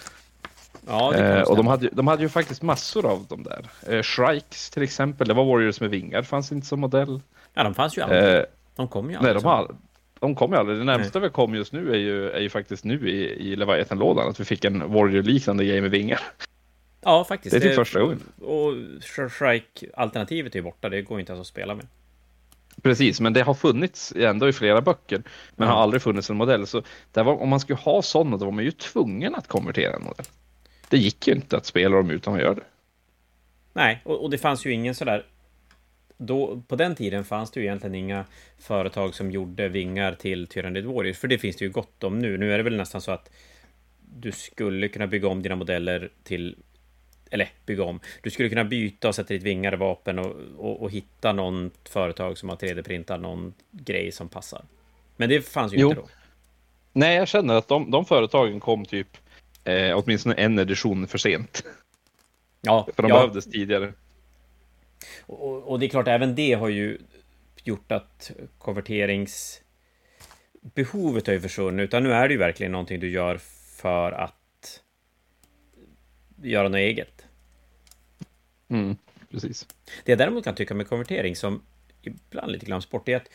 Ja, 0.88 1.16
eh, 1.16 1.42
och 1.42 1.58
de 1.58 1.68
hade, 1.68 1.90
de 1.92 2.08
hade 2.08 2.24
ju 2.24 2.30
faktiskt 2.30 2.62
massor 2.62 3.06
av 3.06 3.26
dem 3.26 3.44
där. 3.44 3.96
Eh, 3.96 4.02
Shrikes 4.02 4.70
till 4.70 4.84
exempel, 4.84 5.28
det 5.28 5.34
var 5.34 5.46
Warriors 5.46 5.82
med 5.82 5.90
vingar, 5.90 6.22
fanns 6.22 6.52
inte 6.52 6.68
som 6.68 6.80
modell. 6.80 7.22
Ja, 7.54 7.64
de 7.64 7.74
fanns 7.74 7.98
ju 7.98 8.02
aldrig. 8.02 8.36
Eh, 8.36 8.42
de 8.76 8.88
kom 8.88 9.10
ju 9.10 9.16
aldrig. 9.16 9.34
Nej, 9.34 9.42
de, 9.44 9.48
har, 9.48 9.76
de 10.20 10.36
kom 10.36 10.52
ju 10.52 10.58
aldrig. 10.58 10.78
Det 10.78 10.84
närmaste 10.84 11.20
vi 11.20 11.30
kom 11.30 11.56
just 11.56 11.74
nu 11.74 11.92
är 11.92 11.98
ju, 11.98 12.30
är 12.30 12.40
ju 12.40 12.50
faktiskt 12.50 12.84
nu 12.84 13.10
i, 13.10 13.52
i 13.52 13.56
Leviathan-lådan, 13.56 14.30
att 14.30 14.40
vi 14.40 14.46
fick 14.46 14.66
en 14.66 14.94
Warrior-liknande 14.94 15.66
grej 15.66 15.82
med 15.82 15.92
vingar. 15.92 16.20
Ja, 17.02 17.24
faktiskt. 17.24 17.52
Det 17.52 17.58
är 17.58 17.62
typ 17.62 17.76
första 17.76 18.00
gången. 18.00 18.20
Och 18.42 18.74
Shrike-alternativet 19.30 20.56
är 20.56 20.60
ju 20.60 20.64
borta, 20.64 20.90
det 20.90 21.02
går 21.02 21.20
inte 21.20 21.32
ens 21.32 21.42
att 21.42 21.48
spela 21.48 21.76
med. 21.76 21.88
Precis, 22.82 23.20
men 23.20 23.34
det 23.34 23.42
har 23.42 23.54
funnits 23.54 24.14
ändå 24.16 24.50
i 24.50 24.54
flera 24.54 24.82
böcker, 24.82 25.22
men 25.56 25.68
mm. 25.68 25.76
har 25.76 25.84
aldrig 25.84 26.02
funnits 26.02 26.30
en 26.30 26.38
modell. 26.38 26.68
Så 26.68 26.82
var, 27.14 27.42
om 27.42 27.50
man 27.50 27.60
skulle 27.60 27.80
ha 27.80 28.02
sådana, 28.02 28.38
då 28.38 28.46
var 28.46 28.52
man 28.52 28.64
ju 28.64 28.72
tvungen 28.72 29.36
att 29.36 29.48
konvertera 29.48 29.96
en 29.96 30.04
modell 30.04 30.26
det 30.90 30.98
gick 30.98 31.28
ju 31.28 31.34
inte 31.34 31.58
att 31.58 31.66
spela 31.66 31.98
dem 31.98 32.12
utan 32.12 32.34
att 32.34 32.40
göra 32.40 32.54
det. 32.54 32.64
Nej, 33.74 34.02
och, 34.04 34.24
och 34.24 34.30
det 34.30 34.38
fanns 34.38 34.66
ju 34.66 34.72
ingen 34.72 34.96
sådär... 34.96 35.26
Då, 36.18 36.62
på 36.68 36.76
den 36.76 36.96
tiden 36.96 37.26
fanns 37.26 37.52
det 37.52 37.60
ju 37.60 37.66
egentligen 37.66 37.96
inga 37.96 38.26
företag 38.58 39.16
som 39.16 39.32
gjorde 39.32 39.68
vingar 39.68 40.16
till 40.16 40.48
Tyrannid 40.48 40.86
Warriors, 40.86 41.18
för 41.18 41.28
det 41.28 41.38
finns 41.38 41.56
det 41.56 41.66
ju 41.66 41.72
gott 41.72 42.04
om 42.04 42.20
nu. 42.20 42.38
Nu 42.38 42.54
är 42.54 42.58
det 42.58 42.64
väl 42.64 42.78
nästan 42.78 43.02
så 43.02 43.12
att 43.12 43.30
du 44.00 44.32
skulle 44.32 44.88
kunna 44.88 45.08
bygga 45.08 45.28
om 45.28 45.42
dina 45.42 45.56
modeller 45.56 46.10
till 46.24 46.56
eller 47.30 47.50
bygga 47.66 47.84
om. 47.84 48.00
Du 48.22 48.30
skulle 48.30 48.50
kunna 48.50 48.64
byta 48.64 49.08
och 49.08 49.16
sätta 49.16 49.34
ditt 49.34 49.44
vingar 49.44 49.74
i 49.74 49.76
vapen 49.76 50.20
och, 50.20 50.36
och, 50.58 50.82
och, 50.82 50.92
hitta 50.92 51.34
någon 51.34 51.72
företag 51.90 52.38
som 52.38 52.50
har 52.50 52.56
3D-printat 52.56 53.22
någon 53.22 53.54
grej 53.72 54.12
som 54.12 54.30
passar. 54.30 54.66
Men 55.16 55.30
det 55.30 55.42
fanns 55.42 55.74
ju 55.74 55.78
jo. 55.78 55.90
inte 55.90 56.02
då. 56.02 56.08
Nej, 56.94 57.16
jag 57.16 57.28
känner 57.28 57.54
att 57.54 57.68
de, 57.68 57.92
de 57.92 58.06
företagen 58.06 58.60
kom 58.60 58.86
typ 58.86 59.18
eh, 59.68 59.98
åtminstone 59.98 60.36
en 60.36 60.60
edition 60.60 61.08
för 61.08 61.18
sent. 61.18 61.64
Ja, 62.62 62.88
för 62.96 63.04
de 63.04 63.10
ja. 63.10 63.16
behövdes 63.16 63.46
tidigare. 63.46 63.94
Och, 65.26 65.64
och, 65.64 65.80
det 65.80 65.86
är 65.86 65.90
klart, 65.90 66.08
även 66.08 66.36
det 66.36 66.54
har 66.54 66.70
ju 66.70 66.98
gjort 67.64 67.92
att 67.92 68.32
konverteringsbehovet 68.58 71.28
har 71.28 71.34
ju 71.34 71.42
försvunnit, 71.42 71.84
utan 71.84 72.04
nu 72.04 72.14
är 72.14 72.28
det 72.28 72.34
ju 72.34 72.40
verkligen 72.40 72.72
någonting 72.72 73.00
du 73.00 73.10
gör 73.10 73.38
för 73.76 74.12
att 74.12 74.82
göra 76.42 76.70
något 76.70 76.78
eget. 76.78 77.26
Mm, 78.68 78.98
precis. 79.32 79.68
Det 80.04 80.12
jag 80.12 80.20
däremot 80.20 80.44
kan 80.44 80.56
tycka 80.56 80.74
med 80.74 80.88
konvertering 80.88 81.36
som 81.36 81.62
ibland 82.02 82.52
lite 82.52 82.66
glöms 82.66 82.90
bort 82.90 83.10
är 83.10 83.16
att 83.16 83.30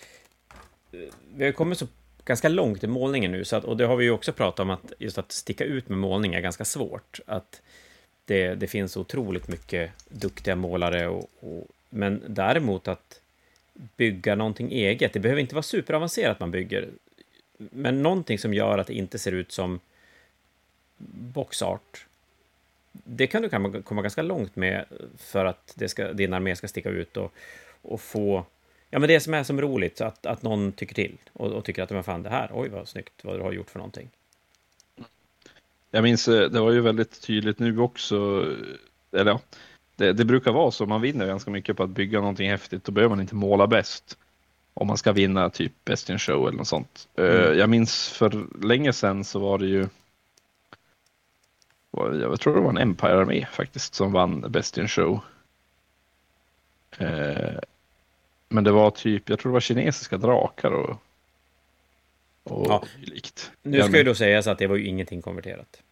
eh, 0.93 1.01
vi 1.35 1.45
har 1.45 1.53
kommit 1.53 1.79
så 1.79 1.87
ganska 2.25 2.49
långt 2.49 2.85
i 2.85 2.87
målningen 2.87 3.33
nu, 3.33 3.45
så 3.45 3.57
att, 3.57 3.65
och 3.65 3.77
det 3.77 3.87
har 3.87 3.97
vi 3.97 4.05
ju 4.05 4.11
också 4.11 4.33
pratat 4.33 4.61
om 4.61 4.71
att 4.71 4.93
just 4.99 5.19
att 5.19 5.33
sticka 5.33 5.65
ut 5.65 5.89
med 5.89 5.99
målning 5.99 6.35
är 6.35 6.41
ganska 6.41 6.65
svårt. 6.65 7.21
Att 7.27 7.63
det, 8.25 8.55
det 8.55 8.67
finns 8.67 8.97
otroligt 8.97 9.49
mycket 9.49 9.91
duktiga 10.09 10.57
målare, 10.57 11.09
och, 11.09 11.31
och, 11.41 11.67
men 11.91 12.23
däremot 12.27 12.89
att 12.89 13.21
bygga 13.97 14.35
någonting 14.35 14.73
eget, 14.73 15.13
det 15.13 15.21
behöver 15.21 15.41
inte 15.41 15.55
vara 15.55 15.63
superavancerat 15.63 16.41
man 16.41 16.51
bygger, 16.51 16.89
men 17.57 18.03
någonting 18.03 18.39
som 18.39 18.55
gör 18.55 18.79
att 18.79 18.87
det 18.87 18.95
inte 18.95 19.19
ser 19.19 19.33
ut 19.33 19.53
som 19.53 19.81
boxart. 21.35 22.07
Det 22.93 23.27
kan 23.27 23.43
du 23.43 23.83
komma 23.83 24.03
ganska 24.03 24.23
långt 24.23 24.57
med 24.57 24.85
för 25.19 25.45
att 25.45 25.73
det 25.77 25.89
ska, 25.89 26.13
din 26.13 26.33
armé 26.33 26.57
ska 26.57 26.69
sticka 26.69 26.91
ut 26.91 27.17
och, 27.17 27.33
och 27.83 28.01
få 28.01 28.45
Ja, 28.95 28.99
men 28.99 29.09
det 29.09 29.21
som 29.21 29.35
är 29.35 29.43
som 29.43 29.61
roligt, 29.61 30.01
att, 30.01 30.27
att 30.27 30.43
någon 30.43 30.73
tycker 30.73 30.95
till 30.95 31.17
och, 31.33 31.53
och 31.53 31.65
tycker 31.65 31.83
att 31.83 31.91
men 31.91 32.05
fan 32.05 32.23
det 32.23 32.31
här, 32.31 32.51
oj 32.53 32.69
vad 32.69 32.89
snyggt 32.89 33.13
vad 33.23 33.39
du 33.39 33.43
har 33.43 33.53
gjort 33.53 33.71
för 33.71 33.79
någonting. 33.79 34.11
Jag 35.91 36.03
minns, 36.03 36.29
eh, 36.29 36.51
det 36.51 36.61
var 36.61 36.73
ju 36.73 36.81
väldigt 36.81 37.23
tydligt 37.23 37.59
nu 37.59 37.79
också, 37.79 38.47
eller 39.13 39.31
ja, 39.31 39.41
det, 39.97 40.13
det, 40.13 40.25
brukar 40.25 40.53
vara 40.53 40.71
så, 40.71 40.87
man 40.87 41.01
vinner 41.01 41.27
ganska 41.27 41.51
mycket 41.51 41.77
på 41.77 41.83
att 41.83 41.91
bygga 41.91 42.21
någonting 42.21 42.51
häftigt, 42.51 42.85
då 42.85 42.93
behöver 42.93 43.09
man 43.17 43.21
inte 43.21 43.35
måla 43.35 43.67
bäst. 43.67 44.19
Om 44.75 44.87
man 44.87 44.99
ska 44.99 45.13
vinna 45.13 45.51
typ 45.51 45.73
Best 45.85 46.11
in 46.11 46.19
Show 46.19 46.49
eller 46.49 46.59
något 46.59 46.69
sånt. 46.69 47.09
Eh, 47.15 47.25
mm. 47.25 47.59
Jag 47.59 47.71
minns 47.71 48.09
för 48.09 48.47
länge 48.67 48.93
sedan 48.93 49.25
så 49.25 49.39
var 49.39 49.59
det 49.59 49.67
ju, 49.67 49.89
jag 51.97 52.41
tror 52.41 52.55
det 52.55 52.61
var 52.61 52.71
en 52.71 52.79
Empire-armé 52.79 53.47
faktiskt 53.53 53.95
som 53.95 54.13
vann 54.13 54.41
Best 54.49 54.79
in 54.79 54.89
Show. 54.89 55.21
Men 58.53 58.65
det 58.65 58.73
var 58.73 58.91
typ, 58.91 59.29
jag 59.29 59.39
tror 59.39 59.51
det 59.51 59.55
var 59.55 59.61
kinesiska 59.61 60.17
drakar 60.17 60.71
och, 60.71 60.97
och 62.45 62.67
Ja. 62.69 62.85
likt. 63.01 63.51
Nu 63.63 63.83
ska 63.83 63.97
ju 63.99 64.05
då 64.05 64.15
sägas 64.15 64.47
att 64.47 64.59
det 64.59 64.67
var 64.67 64.77
ju 64.77 64.87
ingenting 64.87 65.23
konverterat. 65.23 65.83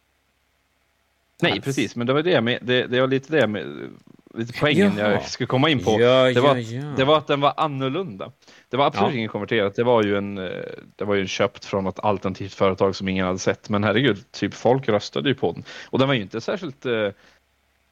Nej, 1.41 1.51
alls. 1.51 1.63
precis, 1.63 1.95
men 1.95 2.07
det 2.07 2.13
var 2.13 2.21
det 2.21 2.41
med, 2.41 2.59
det, 2.61 2.87
det 2.87 3.01
var 3.01 3.07
lite 3.07 3.37
det 3.37 3.47
med, 3.47 3.89
lite 4.33 4.53
poängen 4.59 4.93
Jaha. 4.97 5.11
jag 5.11 5.25
skulle 5.29 5.47
komma 5.47 5.69
in 5.69 5.83
på. 5.83 6.01
Ja, 6.01 6.33
det, 6.33 6.41
var, 6.41 6.55
ja, 6.55 6.61
ja. 6.61 6.93
det 6.97 7.03
var 7.05 7.17
att 7.17 7.27
den 7.27 7.41
var 7.41 7.53
annorlunda. 7.57 8.31
Det 8.69 8.77
var 8.77 8.85
absolut 8.85 9.13
Ja. 9.13 9.17
inget 9.17 9.31
konverterat, 9.31 9.75
det 9.75 9.83
var 9.83 10.03
ju 10.03 10.17
en, 10.17 10.37
eh, 10.37 10.49
det 10.95 11.05
var 11.05 11.15
ju 11.15 11.21
en 11.21 11.27
köpt 11.27 11.65
från 11.65 11.83
något 11.83 11.99
alternativt 11.99 12.53
företag 12.53 12.95
som 12.95 13.07
ingen 13.07 13.25
hade 13.25 13.39
sett. 13.39 13.69
Men 13.69 13.83
herregud, 13.83 14.31
typ 14.31 14.53
folk 14.53 14.89
röstade 14.89 15.29
ju 15.29 15.35
på 15.35 15.51
den. 15.51 15.63
Och 15.89 15.99
den 15.99 16.07
var 16.07 16.15
ju 16.15 16.21
inte 16.21 16.41
särskilt, 16.41 16.85
eh, 16.85 17.09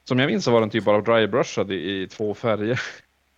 som 0.04 0.20
jag 0.20 0.28
minns 0.28 0.46
så 0.46 0.52
var 0.52 0.60
den 0.62 0.70
typ 0.70 0.84
bara 0.86 1.02
drybrushad 1.02 1.72
i, 1.72 1.76
i 2.02 2.08
två 2.08 2.34
färger. 2.34 2.82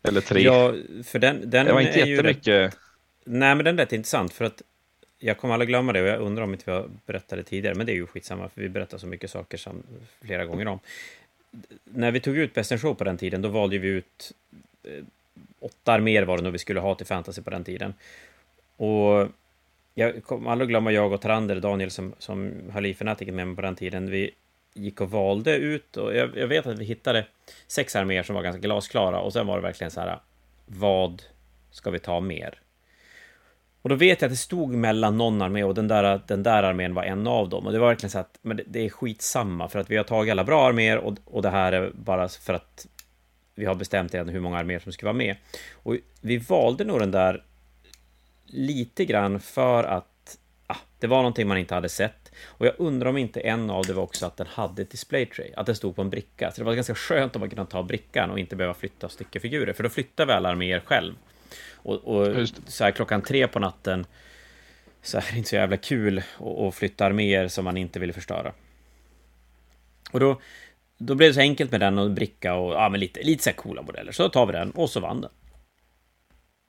Eller 0.04 0.22
tre. 0.22 0.42
Ja, 0.42 0.74
för 1.04 1.20
den, 1.20 1.50
den 1.50 1.66
det 1.66 1.74
var 1.74 1.82
inte 1.82 2.02
är 2.02 2.06
ju 2.06 2.22
rätt, 2.22 2.48
jättemycket. 2.48 2.78
Nej, 3.24 3.56
men 3.56 3.66
den 3.66 3.80
är 3.80 3.84
rätt 3.84 3.94
intressant 3.94 4.34
för 4.34 4.46
att 4.46 4.62
jag 5.20 5.38
kommer 5.38 5.54
aldrig 5.54 5.68
glömma 5.68 5.94
det 5.94 6.02
och 6.02 6.08
jag 6.08 6.22
undrar 6.22 6.44
om 6.44 6.54
inte 6.54 6.64
vi 6.66 6.72
har 6.72 6.90
berättat 7.06 7.30
det 7.30 7.44
tidigare, 7.44 7.76
men 7.76 7.86
det 7.86 7.92
är 7.92 7.96
ju 7.96 8.08
skitsamma 8.08 8.50
för 8.50 8.62
vi 8.62 8.70
berättar 8.70 8.98
så 8.98 9.08
mycket 9.08 9.32
saker 9.32 9.58
som 9.58 9.84
flera 10.22 10.46
gånger 10.46 10.68
om. 10.68 10.80
När 11.84 12.12
vi 12.12 12.20
tog 12.20 12.38
ut 12.38 12.54
Best 12.54 12.72
in 12.72 12.80
Show 12.80 12.94
på 12.94 13.04
den 13.04 13.18
tiden, 13.18 13.42
då 13.42 13.50
valde 13.50 13.78
vi 13.78 13.88
ut 13.88 14.32
eh, 14.84 15.04
åtta 15.60 15.94
arméer 15.94 16.24
var 16.24 16.38
det 16.38 16.44
nog 16.44 16.52
vi 16.52 16.58
skulle 16.58 16.80
ha 16.80 16.96
till 16.96 17.06
fantasy 17.06 17.42
på 17.42 17.50
den 17.50 17.64
tiden. 17.64 17.94
Och 18.78 19.28
jag 19.94 20.24
kommer 20.24 20.52
aldrig 20.52 20.70
glömma 20.70 20.92
jag 20.92 21.14
och 21.14 21.22
Trander, 21.22 21.60
Daniel 21.60 21.92
som, 21.92 22.14
som 22.18 22.54
höll 22.72 22.86
i 22.86 22.94
fanatiken 22.94 23.36
med 23.36 23.48
mig 23.48 23.56
på 23.56 23.62
den 23.62 23.76
tiden. 23.76 24.10
Vi 24.10 24.32
gick 24.74 25.02
och 25.02 25.12
valde 25.12 25.56
ut 25.56 25.98
och 25.98 26.16
jag, 26.16 26.38
jag 26.38 26.48
vet 26.48 26.66
att 26.66 26.80
vi 26.80 26.86
hittade 26.86 27.26
sex 27.68 27.96
arméer 27.96 28.24
som 28.24 28.36
var 28.36 28.44
ganska 28.44 28.62
glasklara 28.62 29.20
och 29.20 29.34
sen 29.34 29.48
var 29.48 29.56
det 29.56 29.62
verkligen 29.62 29.92
så 29.92 30.00
här, 30.00 30.20
vad 30.66 31.24
ska 31.72 31.92
vi 31.92 32.00
ta 32.00 32.20
mer? 32.20 32.62
Och 33.82 33.90
då 33.90 33.96
vet 33.96 34.22
jag 34.22 34.28
att 34.28 34.34
det 34.34 34.38
stod 34.38 34.70
mellan 34.70 35.18
någon 35.18 35.42
armé 35.42 35.64
och 35.64 35.76
den 35.76 35.88
där, 35.88 36.22
den 36.28 36.44
där 36.44 36.64
armén 36.64 36.94
var 36.94 37.04
en 37.04 37.28
av 37.28 37.50
dem. 37.50 37.66
Och 37.66 37.72
det 37.72 37.80
var 37.80 37.88
verkligen 37.88 38.12
så 38.12 38.20
att 38.20 38.40
men 38.42 38.58
det, 38.58 38.64
det 38.68 38.86
är 38.86 38.90
skitsamma 38.90 39.68
för 39.68 39.80
att 39.80 39.90
vi 39.90 39.98
har 39.98 40.04
tagit 40.04 40.32
alla 40.32 40.44
bra 40.44 40.68
arméer 40.68 40.98
och, 40.98 41.18
och 41.26 41.42
det 41.42 41.50
här 41.50 41.72
är 41.72 41.92
bara 41.94 42.30
för 42.30 42.54
att 42.54 42.88
vi 43.56 43.66
har 43.66 43.76
bestämt 43.76 44.14
redan 44.14 44.30
hur 44.30 44.40
många 44.40 44.58
arméer 44.58 44.80
som 44.80 44.92
ska 44.92 45.06
vara 45.06 45.14
med. 45.14 45.36
Och 45.74 45.98
vi 46.22 46.38
valde 46.38 46.84
nog 46.84 47.00
den 47.00 47.12
där 47.12 47.44
lite 48.46 49.06
grann 49.06 49.40
för 49.40 49.84
att 49.84 50.38
ah, 50.68 50.78
det 51.00 51.08
var 51.08 51.18
någonting 51.18 51.48
man 51.48 51.58
inte 51.58 51.76
hade 51.76 51.90
sett. 51.90 52.21
Och 52.46 52.66
jag 52.66 52.74
undrar 52.78 53.10
om 53.10 53.18
inte 53.18 53.40
en 53.40 53.70
av 53.70 53.86
det 53.86 53.94
var 53.94 54.04
också 54.04 54.26
att 54.26 54.38
den 54.38 54.48
hade 54.48 54.82
ett 54.82 54.90
display 54.90 55.26
tray, 55.26 55.52
att 55.58 55.66
den 55.66 55.76
stod 55.76 55.96
på 55.96 56.02
en 56.02 56.10
bricka. 56.10 56.52
Så 56.52 56.62
det 56.62 56.66
var 56.66 56.74
ganska 56.74 56.96
skönt 56.96 57.36
om 57.36 57.40
man 57.40 57.50
kunde 57.50 57.66
ta 57.66 57.84
brickan 57.84 58.32
och 58.32 58.40
inte 58.40 58.56
behöva 58.56 58.74
flytta 58.74 59.10
styckefigurer, 59.10 59.74
för 59.74 59.84
då 59.84 59.90
flyttar 59.90 60.28
alla 60.28 60.50
arméer 60.50 60.80
själv. 60.80 61.14
Och, 61.76 61.96
och 61.96 62.48
så 62.68 62.84
här 62.84 62.92
klockan 62.92 63.22
tre 63.22 63.48
på 63.48 63.60
natten 63.60 64.06
så 65.02 65.18
är 65.18 65.26
det 65.32 65.38
inte 65.38 65.50
så 65.50 65.56
jävla 65.56 65.78
kul 65.78 66.24
att, 66.40 66.76
flytta 66.76 67.06
arméer 67.06 67.48
som 67.48 67.66
man 67.66 67.78
inte 67.78 68.00
vill 68.00 68.14
förstöra. 68.14 68.54
Och 70.12 70.20
då, 70.20 70.42
då 70.98 71.16
blev 71.16 71.30
det 71.30 71.34
så 71.34 71.40
enkelt 71.40 71.72
med 71.72 71.80
den 71.80 72.00
och 72.00 72.12
bricka 72.12 72.54
och 72.54 72.74
ja, 72.74 72.90
men 72.90 73.00
lite, 73.00 73.24
lite 73.24 73.44
så 73.44 73.50
här 73.50 73.58
coola 73.58 73.82
modeller. 73.82 74.12
Så 74.12 74.24
då 74.24 74.30
tar 74.30 74.46
vi 74.46 74.52
den 74.54 74.72
och 74.72 74.90
så 74.90 75.00
vann 75.00 75.22
den. 75.22 75.32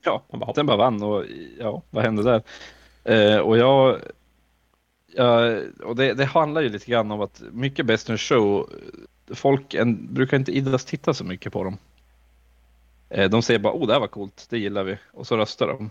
Ja, 0.05 0.23
bara 0.29 0.53
den 0.53 0.67
bara 0.67 0.77
vann 0.77 1.03
och 1.03 1.25
ja, 1.59 1.83
vad 1.91 2.05
hände 2.05 2.23
där? 2.23 2.43
Eh, 3.05 3.39
och 3.39 3.59
jag, 3.59 4.01
ja, 5.15 5.61
och 5.85 5.97
det, 5.97 6.15
det 6.15 6.25
handlar 6.25 6.61
ju 6.61 6.69
lite 6.69 6.91
grann 6.91 7.11
om 7.11 7.21
att 7.21 7.43
mycket 7.53 7.87
Best 7.87 8.09
in 8.09 8.19
Show, 8.19 8.71
folk 9.35 9.75
en, 9.75 10.15
brukar 10.15 10.37
inte 10.37 10.53
iddas 10.53 10.85
titta 10.85 11.15
så 11.15 11.25
mycket 11.25 11.53
på 11.53 11.65
dem. 11.65 11.79
Eh, 13.09 13.31
de 13.31 13.43
säger 13.43 13.61
bara, 13.61 13.73
oh 13.73 13.87
det 13.87 13.93
här 13.93 14.01
var 14.01 14.07
coolt, 14.07 14.47
det 14.51 14.59
gillar 14.59 14.85
vi, 14.85 14.99
och 15.13 15.27
så 15.27 15.37
röstar 15.37 15.67
de. 15.67 15.91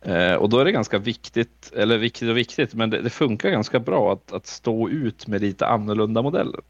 Eh, 0.00 0.34
och 0.34 0.48
då 0.48 0.58
är 0.58 0.64
det 0.64 0.72
ganska 0.72 0.98
viktigt, 0.98 1.72
eller 1.76 1.98
viktigt 1.98 2.30
och 2.30 2.36
viktigt, 2.36 2.74
men 2.74 2.90
det, 2.90 3.02
det 3.02 3.10
funkar 3.10 3.50
ganska 3.50 3.80
bra 3.80 4.12
att, 4.12 4.32
att 4.32 4.46
stå 4.46 4.88
ut 4.88 5.26
med 5.26 5.40
lite 5.40 5.66
annorlunda 5.66 6.22
modeller. 6.22 6.60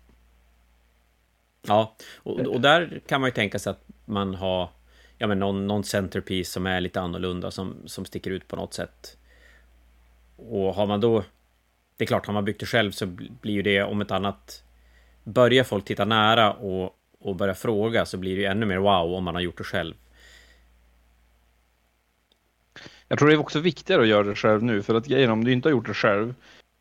Ja, 1.66 1.96
och, 2.16 2.40
och 2.40 2.60
där 2.60 3.00
kan 3.06 3.20
man 3.20 3.28
ju 3.28 3.34
tänka 3.34 3.58
sig 3.58 3.70
att 3.70 3.84
man 4.04 4.34
har 4.34 4.70
ja, 5.20 5.26
men 5.26 5.38
någon, 5.38 5.66
någon 5.66 5.84
centerpiece 5.84 6.52
som 6.52 6.66
är 6.66 6.80
lite 6.80 7.00
annorlunda, 7.00 7.50
som, 7.50 7.76
som 7.86 8.04
sticker 8.04 8.30
ut 8.30 8.48
på 8.48 8.56
något 8.56 8.74
sätt. 8.74 9.16
Och 10.48 10.74
har 10.74 10.86
man 10.86 11.00
då... 11.00 11.24
Det 11.96 12.04
är 12.04 12.06
klart, 12.06 12.26
har 12.26 12.34
man 12.34 12.44
byggt 12.44 12.60
det 12.60 12.66
själv 12.66 12.90
så 12.92 13.06
bl- 13.06 13.32
blir 13.40 13.54
ju 13.54 13.62
det 13.62 13.82
om 13.82 14.00
ett 14.00 14.10
annat... 14.10 14.64
Börjar 15.24 15.64
folk 15.64 15.84
titta 15.84 16.04
nära 16.04 16.52
och, 16.52 16.96
och 17.18 17.36
börja 17.36 17.54
fråga 17.54 18.06
så 18.06 18.16
blir 18.16 18.34
det 18.36 18.40
ju 18.42 18.46
ännu 18.46 18.66
mer 18.66 18.76
wow 18.78 19.14
om 19.14 19.24
man 19.24 19.34
har 19.34 19.42
gjort 19.42 19.58
det 19.58 19.64
själv. 19.64 19.94
Jag 23.08 23.18
tror 23.18 23.28
det 23.28 23.34
är 23.34 23.38
också 23.40 23.60
viktigare 23.60 24.02
att 24.02 24.08
göra 24.08 24.22
det 24.22 24.34
själv 24.34 24.62
nu, 24.62 24.82
för 24.82 24.94
att 24.94 25.06
grejen 25.06 25.30
om 25.30 25.44
du 25.44 25.52
inte 25.52 25.68
har 25.68 25.70
gjort 25.70 25.86
det 25.86 25.94
själv, 25.94 26.34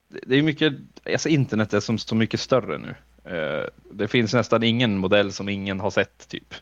det 0.07 0.19
det 0.25 0.35
är 0.35 0.41
mycket, 0.43 0.73
alltså 1.05 1.29
internet 1.29 1.73
är 1.73 1.79
som 1.79 1.97
så 1.97 2.15
mycket 2.15 2.39
större 2.39 2.77
nu. 2.77 2.95
Eh, 3.35 3.65
Det 3.91 4.07
finns 4.07 4.33
nästan 4.33 4.63
ingen 4.63 4.97
modell 4.97 5.31
som 5.31 5.49
ingen 5.49 5.79
har 5.79 5.89
sett 5.89 6.27
typ. 6.29 6.53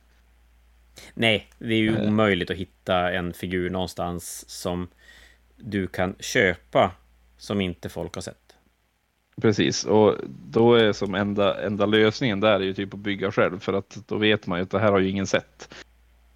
Nej, 1.13 1.47
det 1.59 1.73
är 1.73 1.77
ju 1.79 1.97
Eh. 1.97 2.07
omöjligt 2.07 2.51
att 2.51 2.57
hitta 2.57 3.11
en 3.11 3.33
figur 3.33 3.69
någonstans 3.69 4.49
som 4.49 4.87
du 5.57 5.87
kan 5.87 6.15
köpa 6.19 6.91
som 7.37 7.61
inte 7.61 7.89
folk 7.89 8.15
har 8.15 8.21
sett. 8.21 8.55
Precis, 9.41 9.85
och 9.85 10.15
då 10.49 10.73
är 10.73 10.93
som 10.93 11.15
enda, 11.15 11.65
enda 11.65 11.85
lösningen 11.85 12.39
där 12.39 12.53
är 12.53 12.59
ju 12.59 12.73
typ 12.73 12.93
att 12.93 12.99
bygga 12.99 13.31
själv, 13.31 13.59
för 13.59 13.73
att 13.73 13.97
då 14.07 14.17
vet 14.17 14.47
man 14.47 14.59
ju 14.59 14.63
att 14.63 14.71
det 14.71 14.79
här 14.79 14.91
har 14.91 14.99
ju 14.99 15.09
ingen 15.09 15.27
sett. 15.27 15.75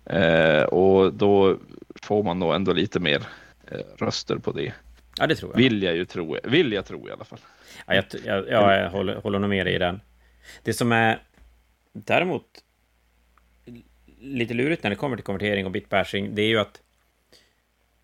Eh, 0.06 0.64
och 0.64 1.14
då 1.14 1.58
får 2.02 2.24
man 2.24 2.40
nog 2.40 2.56
ändå 2.56 2.74
lite 2.74 3.00
mer 3.00 3.28
eh, 3.68 3.80
röster 3.98 4.38
på 4.38 4.52
det. 4.52 4.74
Ja, 5.18 5.28
det 5.28 5.36
tror 5.36 5.52
jag. 5.52 5.58
Vill 5.58 5.84
jag 5.84 5.96
ju 5.96 6.06
tro, 6.06 6.38
vill 6.44 6.74
jag 6.74 6.86
tro 6.86 7.10
i 7.10 7.12
alla 7.12 7.24
fall. 7.24 7.40
Ja, 7.88 7.96
jag, 7.96 8.06
jag, 8.26 8.50
ja, 8.50 8.76
jag 8.76 8.90
håller, 8.90 9.16
håller 9.16 9.40
nog 9.40 9.50
med 9.50 9.66
dig 9.66 9.76
i 9.76 9.78
den. 9.78 10.02
Det 10.64 10.74
som 10.74 10.92
är 10.92 11.20
däremot 11.94 12.46
lite 14.20 14.54
lurigt 14.54 14.84
när 14.84 14.90
det 14.90 14.96
kommer 14.96 15.16
till 15.16 15.26
konvertering 15.26 15.66
och 15.66 15.72
bitbashing, 15.72 16.36
det 16.36 16.42
är 16.42 16.48
ju 16.48 16.60
att 16.60 16.82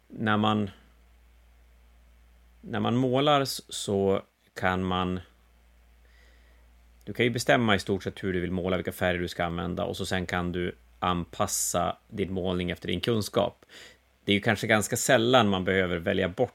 när 0.07 0.37
man 0.37 0.69
när 2.61 2.79
man 2.79 2.95
målar 2.95 3.43
så 3.45 4.21
kan 4.53 4.83
man 4.83 5.19
du 7.03 7.13
kan 7.13 7.25
ju 7.25 7.29
bestämma 7.29 7.75
i 7.75 7.79
stort 7.79 8.03
sett 8.03 8.23
hur 8.23 8.33
du 8.33 8.39
vill 8.39 8.51
måla, 8.51 8.77
vilka 8.77 8.91
färger 8.91 9.19
du 9.19 9.27
ska 9.27 9.45
använda 9.45 9.83
och 9.83 9.97
så 9.97 10.05
sen 10.05 10.25
kan 10.25 10.51
du 10.51 10.75
anpassa 10.99 11.97
din 12.07 12.33
målning 12.33 12.71
efter 12.71 12.87
din 12.87 13.01
kunskap. 13.01 13.65
Det 14.25 14.31
är 14.31 14.33
ju 14.33 14.41
kanske 14.41 14.67
ganska 14.67 14.97
sällan 14.97 15.49
man 15.49 15.63
behöver 15.63 15.97
välja 15.97 16.29
bort 16.29 16.53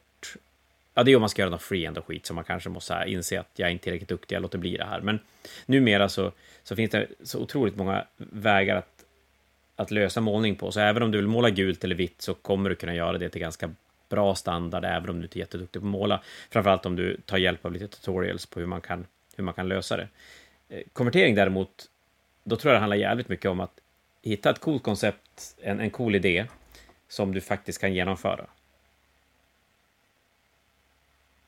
Ja, 0.95 1.03
det 1.03 1.13
är 1.13 1.17
om 1.17 1.23
man 1.23 1.29
ska 1.29 1.43
göra 1.43 1.51
något 1.51 1.63
freehand 1.63 1.99
och 1.99 2.07
skit 2.07 2.27
som 2.27 2.35
man 2.35 2.45
kanske 2.45 2.69
måste 2.69 3.05
inse 3.07 3.41
att 3.41 3.51
jag 3.57 3.69
är 3.69 3.73
inte 3.73 3.85
tillräckligt 3.85 4.09
duktig, 4.09 4.37
jag 4.37 4.43
låter 4.43 4.59
bli 4.59 4.77
det 4.77 4.85
här. 4.85 5.01
Men 5.01 5.19
numera 5.67 6.09
så, 6.09 6.33
så 6.63 6.77
finns 6.77 6.91
det 6.91 7.07
så 7.23 7.39
otroligt 7.39 7.77
många 7.77 8.07
vägar 8.17 8.77
att, 8.77 9.05
att 9.77 9.91
lösa 9.91 10.21
målning 10.21 10.57
på. 10.57 10.73
Så 10.73 10.81
även 10.81 11.03
om 11.03 11.11
du 11.11 11.19
vill 11.19 11.29
måla 11.29 11.51
gult 11.51 11.85
eller 11.85 11.95
vitt 11.95 12.23
så 12.23 12.35
kommer 12.35 12.71
du 12.71 12.77
kunna 12.77 12.95
göra 12.95 13.19
det 13.19 13.29
till 13.29 13.41
ganska 13.41 13.71
bra 14.13 14.35
standard, 14.35 14.85
även 14.85 15.11
om 15.11 15.19
du 15.19 15.23
inte 15.23 15.39
är 15.39 15.41
jätteduktig 15.41 15.83
på 15.83 15.89
att 15.89 15.93
måla. 15.93 16.23
Framförallt 16.51 16.87
om 16.87 16.97
du 16.97 17.21
tar 17.27 17.39
hjälp 17.39 17.65
av 17.65 17.73
lite 17.73 17.89
tutorials 17.89 18.47
på 18.47 18.61
hur 18.61 18.67
man 18.67 18.81
kan, 18.81 19.07
hur 19.37 19.45
man 19.45 19.55
kan 19.55 19.69
lösa 19.69 19.97
det. 19.97 20.09
Eh, 20.69 20.83
Konvertering 20.93 21.35
däremot, 21.35 21.91
då 22.45 22.57
tror 22.57 22.73
jag 22.73 22.77
det 22.77 22.81
handlar 22.81 22.97
jävligt 22.97 23.29
mycket 23.29 23.51
om 23.51 23.61
att 23.61 23.81
hitta 24.23 24.51
ett 24.51 24.59
coolt 24.59 24.83
koncept, 24.83 25.57
en, 25.63 25.81
en 25.81 25.91
cool 25.91 26.15
idé, 26.15 26.47
som 27.09 27.35
du 27.35 27.41
faktiskt 27.41 27.81
kan 27.81 27.95
genomföra. 27.95 28.47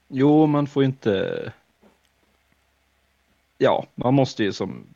Jo, 0.08 0.46
man 0.46 0.66
får 0.66 0.84
inte... 0.84 1.52
Ja, 3.58 3.86
man 3.94 4.14
måste 4.14 4.44
ju 4.44 4.52
som 4.52 4.86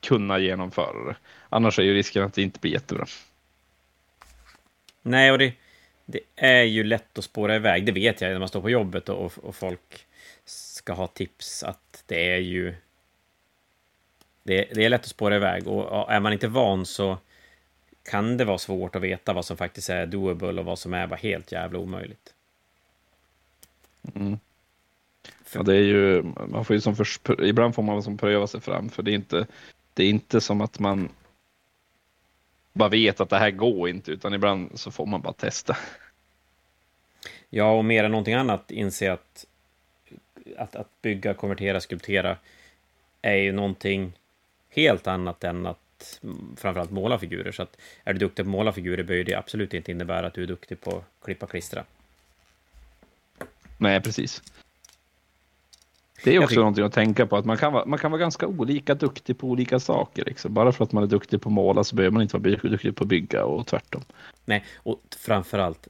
kunna 0.00 0.38
genomföra 0.38 1.04
det. 1.08 1.16
Annars 1.48 1.78
är 1.78 1.82
ju 1.82 1.94
risken 1.94 2.22
att 2.22 2.34
det 2.34 2.42
inte 2.42 2.60
blir 2.60 2.72
jättebra. 2.72 3.06
Nej, 5.02 5.32
och 5.32 5.38
det, 5.38 5.54
det 6.04 6.20
är 6.36 6.62
ju 6.62 6.84
lätt 6.84 7.18
att 7.18 7.24
spåra 7.24 7.56
iväg. 7.56 7.86
Det 7.86 7.92
vet 7.92 8.20
jag 8.20 8.32
när 8.32 8.38
man 8.38 8.48
står 8.48 8.60
på 8.60 8.70
jobbet 8.70 9.08
och, 9.08 9.32
och, 9.38 9.54
folk 9.54 10.06
ska 10.44 10.92
ha 10.92 11.06
tips 11.06 11.62
att 11.62 12.04
det 12.06 12.30
är 12.30 12.38
ju... 12.38 12.74
Det, 14.42 14.68
det 14.74 14.84
är 14.84 14.88
lätt 14.88 15.00
att 15.00 15.06
spåra 15.06 15.36
iväg 15.36 15.68
och 15.68 16.12
är 16.12 16.20
man 16.20 16.32
inte 16.32 16.48
van 16.48 16.86
så 16.86 17.18
kan 18.10 18.36
det 18.36 18.44
vara 18.44 18.58
svårt 18.58 18.96
att 18.96 19.02
veta 19.02 19.32
vad 19.32 19.44
som 19.44 19.56
faktiskt 19.56 19.90
är 19.90 20.06
doable 20.06 20.60
och 20.60 20.64
vad 20.64 20.78
som 20.78 20.94
är 20.94 21.06
bara 21.06 21.16
helt 21.16 21.52
jävla 21.52 21.78
omöjligt. 21.78 22.34
Mm. 24.14 24.38
Ja, 25.54 25.62
det 25.62 25.74
är 25.74 25.82
ju, 25.82 26.22
man 26.22 26.64
får 26.64 26.76
ju 26.76 26.80
som 26.80 26.96
förs- 26.96 27.20
ibland 27.38 27.74
får 27.74 27.82
man 27.82 28.02
som 28.02 28.18
pröva 28.18 28.46
sig 28.46 28.60
fram, 28.60 28.88
för 28.88 29.02
det 29.02 29.10
är 29.10 29.14
inte, 29.14 29.46
det 29.94 30.04
är 30.04 30.08
inte 30.08 30.40
som 30.40 30.60
att 30.60 30.78
man 30.78 31.08
bara 32.72 32.88
vet 32.88 33.20
att 33.20 33.28
det 33.28 33.38
här 33.38 33.50
går 33.50 33.88
inte, 33.88 34.10
utan 34.10 34.34
ibland 34.34 34.80
så 34.80 34.90
får 34.90 35.06
man 35.06 35.20
bara 35.20 35.32
testa. 35.32 35.76
Ja, 37.50 37.70
och 37.70 37.84
mer 37.84 38.04
än 38.04 38.10
någonting 38.10 38.34
annat 38.34 38.70
inse 38.70 39.12
att, 39.12 39.46
att, 40.56 40.76
att 40.76 41.02
bygga, 41.02 41.34
konvertera, 41.34 41.80
skulptera 41.80 42.36
är 43.22 43.36
ju 43.36 43.52
någonting 43.52 44.12
helt 44.70 45.06
annat 45.06 45.44
än 45.44 45.66
att 45.66 46.20
framförallt 46.56 46.90
måla 46.90 47.18
figurer. 47.18 47.52
Så 47.52 47.62
att 47.62 47.76
är 48.04 48.12
du 48.12 48.18
duktig 48.18 48.44
på 48.44 48.48
att 48.48 48.52
måla 48.52 48.72
figurer 48.72 49.02
behöver 49.02 49.24
det 49.24 49.34
absolut 49.34 49.74
inte 49.74 49.90
innebära 49.90 50.26
att 50.26 50.34
du 50.34 50.42
är 50.42 50.46
duktig 50.46 50.80
på 50.80 50.96
att 50.96 51.24
klippa 51.24 51.46
och 51.46 51.50
klistra. 51.50 51.84
Nej, 53.78 54.00
precis. 54.00 54.42
Det 56.24 56.34
är 56.36 56.42
också 56.44 56.56
någonting 56.56 56.84
att 56.84 56.92
tänka 56.92 57.26
på, 57.26 57.36
att 57.36 57.44
man 57.44 57.56
kan, 57.56 57.72
vara, 57.72 57.84
man 57.84 57.98
kan 57.98 58.10
vara 58.10 58.20
ganska 58.20 58.46
olika 58.46 58.94
duktig 58.94 59.38
på 59.38 59.48
olika 59.48 59.80
saker. 59.80 60.24
Liksom. 60.24 60.54
Bara 60.54 60.72
för 60.72 60.84
att 60.84 60.92
man 60.92 61.02
är 61.02 61.06
duktig 61.06 61.40
på 61.40 61.48
att 61.48 61.52
måla 61.52 61.84
så 61.84 61.96
behöver 61.96 62.12
man 62.12 62.22
inte 62.22 62.38
vara 62.38 62.56
duktig 62.56 62.96
på 62.96 63.04
att 63.04 63.08
bygga 63.08 63.44
och 63.44 63.66
tvärtom. 63.66 64.02
Nej, 64.44 64.64
och 64.76 65.00
framförallt 65.18 65.88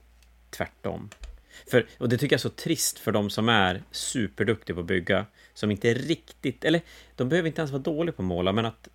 tvärtom. 0.49 1.09
För, 1.71 1.85
och 1.97 2.09
det 2.09 2.17
tycker 2.17 2.33
jag 2.33 2.37
är 2.37 2.41
så 2.41 2.49
trist 2.49 2.99
för 2.99 3.11
de 3.11 3.29
som 3.29 3.49
är 3.49 3.83
superduktiga 3.91 4.75
på 4.75 4.79
att 4.79 4.87
bygga, 4.87 5.25
som 5.53 5.71
inte 5.71 5.89
är 5.89 5.95
riktigt, 5.95 6.65
eller 6.65 6.81
de 7.15 7.29
behöver 7.29 7.47
inte 7.47 7.61
ens 7.61 7.71
vara 7.71 7.81
dåliga 7.81 8.13
på 8.13 8.21
att 8.21 8.27
måla, 8.27 8.53
men 8.53 8.65
att 8.65 8.87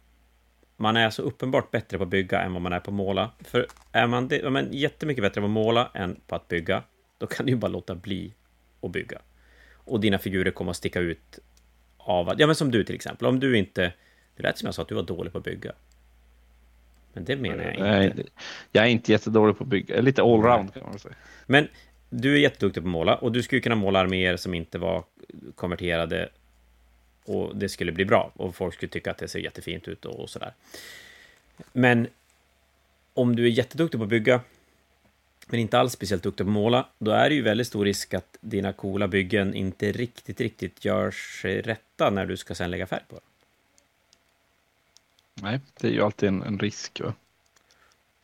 man 0.76 0.96
är 0.96 1.10
så 1.10 1.22
uppenbart 1.22 1.70
bättre 1.70 1.98
på 1.98 2.04
att 2.04 2.10
bygga 2.10 2.40
än 2.40 2.52
vad 2.52 2.62
man 2.62 2.72
är 2.72 2.80
på 2.80 2.90
att 2.90 2.94
måla. 2.94 3.30
För 3.40 3.66
är 3.92 4.06
man, 4.06 4.28
det, 4.28 4.40
är 4.40 4.50
man 4.50 4.68
jättemycket 4.72 5.22
bättre 5.22 5.40
på 5.40 5.44
att 5.44 5.50
måla 5.50 5.90
än 5.94 6.20
på 6.26 6.34
att 6.36 6.48
bygga, 6.48 6.82
då 7.18 7.26
kan 7.26 7.46
du 7.46 7.52
ju 7.52 7.58
bara 7.58 7.68
låta 7.68 7.94
bli 7.94 8.32
att 8.80 8.90
bygga. 8.90 9.18
Och 9.88 10.00
dina 10.00 10.18
figurer 10.18 10.50
kommer 10.50 10.70
att 10.70 10.76
sticka 10.76 11.00
ut 11.00 11.38
av 11.96 12.28
att, 12.28 12.38
ja 12.38 12.46
men 12.46 12.56
som 12.56 12.70
du 12.70 12.84
till 12.84 12.94
exempel, 12.94 13.26
om 13.26 13.40
du 13.40 13.58
inte, 13.58 13.92
det 14.36 14.42
lät 14.42 14.58
som 14.58 14.66
jag 14.66 14.74
sa 14.74 14.82
att 14.82 14.88
du 14.88 14.94
var 14.94 15.02
dålig 15.02 15.32
på 15.32 15.38
att 15.38 15.44
bygga. 15.44 15.72
Men 17.12 17.24
det 17.24 17.36
menar 17.36 17.64
jag 17.64 18.04
inte. 18.04 18.22
Jag 18.72 18.84
är 18.84 18.88
inte 18.88 19.12
jättedålig 19.12 19.58
på 19.58 19.64
att 19.64 19.70
bygga, 19.70 19.94
jag 19.94 19.98
är 19.98 20.02
lite 20.02 20.22
allround 20.22 20.74
kan 20.74 20.82
man 20.82 20.98
säga. 20.98 21.14
Men 21.46 21.68
du 22.10 22.34
är 22.34 22.38
jätteduktig 22.38 22.82
på 22.82 22.88
att 22.88 22.92
måla 22.92 23.16
och 23.16 23.32
du 23.32 23.42
skulle 23.42 23.60
kunna 23.60 23.74
måla 23.74 24.00
arméer 24.00 24.36
som 24.36 24.54
inte 24.54 24.78
var 24.78 25.04
konverterade 25.54 26.28
och 27.24 27.56
det 27.56 27.68
skulle 27.68 27.92
bli 27.92 28.04
bra 28.04 28.32
och 28.36 28.54
folk 28.54 28.74
skulle 28.74 28.90
tycka 28.90 29.10
att 29.10 29.18
det 29.18 29.28
ser 29.28 29.38
jättefint 29.38 29.88
ut 29.88 30.04
och, 30.04 30.30
sådär. 30.30 30.52
Men 31.72 32.08
om 33.14 33.36
du 33.36 33.44
är 33.44 33.50
jätteduktig 33.50 34.00
på 34.00 34.04
att 34.04 34.10
bygga 34.10 34.40
men 35.50 35.60
inte 35.60 35.78
alls 35.78 35.92
speciellt 35.92 36.22
duktig 36.22 36.46
på 36.46 36.50
att 36.50 36.54
måla, 36.54 36.86
då 36.98 37.10
är 37.10 37.28
det 37.28 37.34
ju 37.34 37.42
väldigt 37.42 37.66
stor 37.66 37.84
risk 37.84 38.14
att 38.14 38.36
dina 38.40 38.72
coola 38.72 39.08
byggen 39.08 39.54
inte 39.54 39.92
riktigt, 39.92 40.40
riktigt 40.40 40.84
gör 40.84 41.10
sig 41.10 41.62
rätta 41.62 42.10
när 42.10 42.26
du 42.26 42.36
ska 42.36 42.54
sen 42.54 42.70
lägga 42.70 42.86
färg 42.86 43.02
på 43.08 43.14
dem. 43.14 43.24
Nej, 45.42 45.60
det 45.80 45.88
är 45.88 45.92
ju 45.92 46.02
alltid 46.02 46.28
en, 46.28 46.42
en 46.42 46.58
risk. 46.58 47.00
Va? 47.00 47.14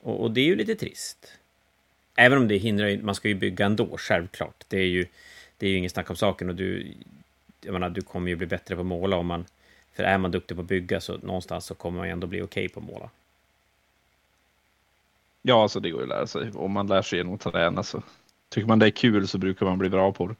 Och, 0.01 0.23
och, 0.23 0.31
det 0.31 0.41
är 0.41 0.45
ju 0.45 0.57
lite 0.57 0.75
trist. 0.75 1.33
Även 2.17 2.39
om 2.39 2.49
det 2.49 2.57
hindrar 2.57 3.03
man 3.03 3.15
ska 3.15 3.29
ju 3.29 3.35
bygga 3.35 3.67
ändå, 3.67 3.97
självklart. 3.99 4.65
Det 4.69 4.79
är 4.79 4.87
ju, 4.87 5.07
det 5.59 5.67
är 5.67 5.71
ju 5.71 5.77
ingen 5.77 5.91
snack 5.91 6.11
om 6.11 6.17
saken 6.17 6.49
och 6.49 6.55
du, 6.55 6.95
jag 7.61 7.73
menar, 7.73 7.91
du 7.91 8.01
kommer 8.01 8.29
ju 8.29 8.37
bli 8.37 8.47
bättre 8.47 8.75
på 8.75 8.81
att 8.81 8.87
måla 8.87 9.17
om 9.17 9.27
man, 9.27 9.45
för 9.93 10.03
är 10.03 10.19
man 10.19 10.31
duktig 10.31 10.57
på 10.57 10.61
att 10.61 10.69
bygga 10.69 11.01
så 11.01 11.19
någonstans 11.19 11.67
så 11.67 11.75
kommer 11.75 11.99
man 11.99 12.07
ju 12.07 12.13
ändå 12.13 12.27
bli 12.27 12.43
okej 12.43 12.65
okay 12.65 12.75
på 12.75 12.81
att 12.81 12.87
måla. 12.87 13.11
Ja, 15.47 15.63
alltså 15.63 15.81
det 15.81 15.91
går 15.91 16.01
ju 16.01 16.05
att 16.05 16.09
lära 16.09 16.27
sig. 16.27 16.51
Om 16.55 16.73
man 16.73 16.87
lär 16.87 17.03
sig 17.03 17.19
genom 17.19 17.35
att 17.35 17.41
träna 17.41 17.83
så 17.83 18.03
tycker 18.49 18.69
man 18.69 18.79
det 18.79 18.87
är 18.87 18.91
kul 18.91 19.29
så 19.29 19.39
brukar 19.39 19.67
man 19.67 19.79
bli 19.79 19.89
bra 19.89 20.13
på 20.13 20.27
det. 20.27 20.35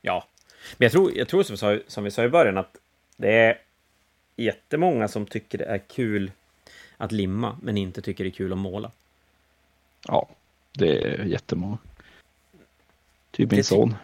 Ja, 0.00 0.24
men 0.76 0.84
jag 0.84 0.92
tror, 0.92 1.12
jag 1.16 1.28
tror 1.28 1.42
som, 1.42 1.54
vi 1.54 1.58
sa, 1.58 1.78
som 1.86 2.04
vi 2.04 2.10
sa 2.10 2.24
i 2.24 2.28
början 2.28 2.58
att 2.58 2.76
det 3.16 3.32
är 3.32 3.58
jättemånga 4.36 5.08
som 5.08 5.26
tycker 5.26 5.58
det 5.58 5.64
är 5.64 5.78
kul 5.78 6.30
att 6.96 7.12
limma, 7.12 7.58
men 7.62 7.76
inte 7.76 8.02
tycker 8.02 8.24
det 8.24 8.30
är 8.30 8.32
kul 8.32 8.52
att 8.52 8.58
måla. 8.58 8.90
Ja, 10.08 10.28
det 10.78 11.04
är 11.04 11.24
jättemånga. 11.24 11.78
Typ 13.30 13.50
min 13.50 13.64
son, 13.64 13.94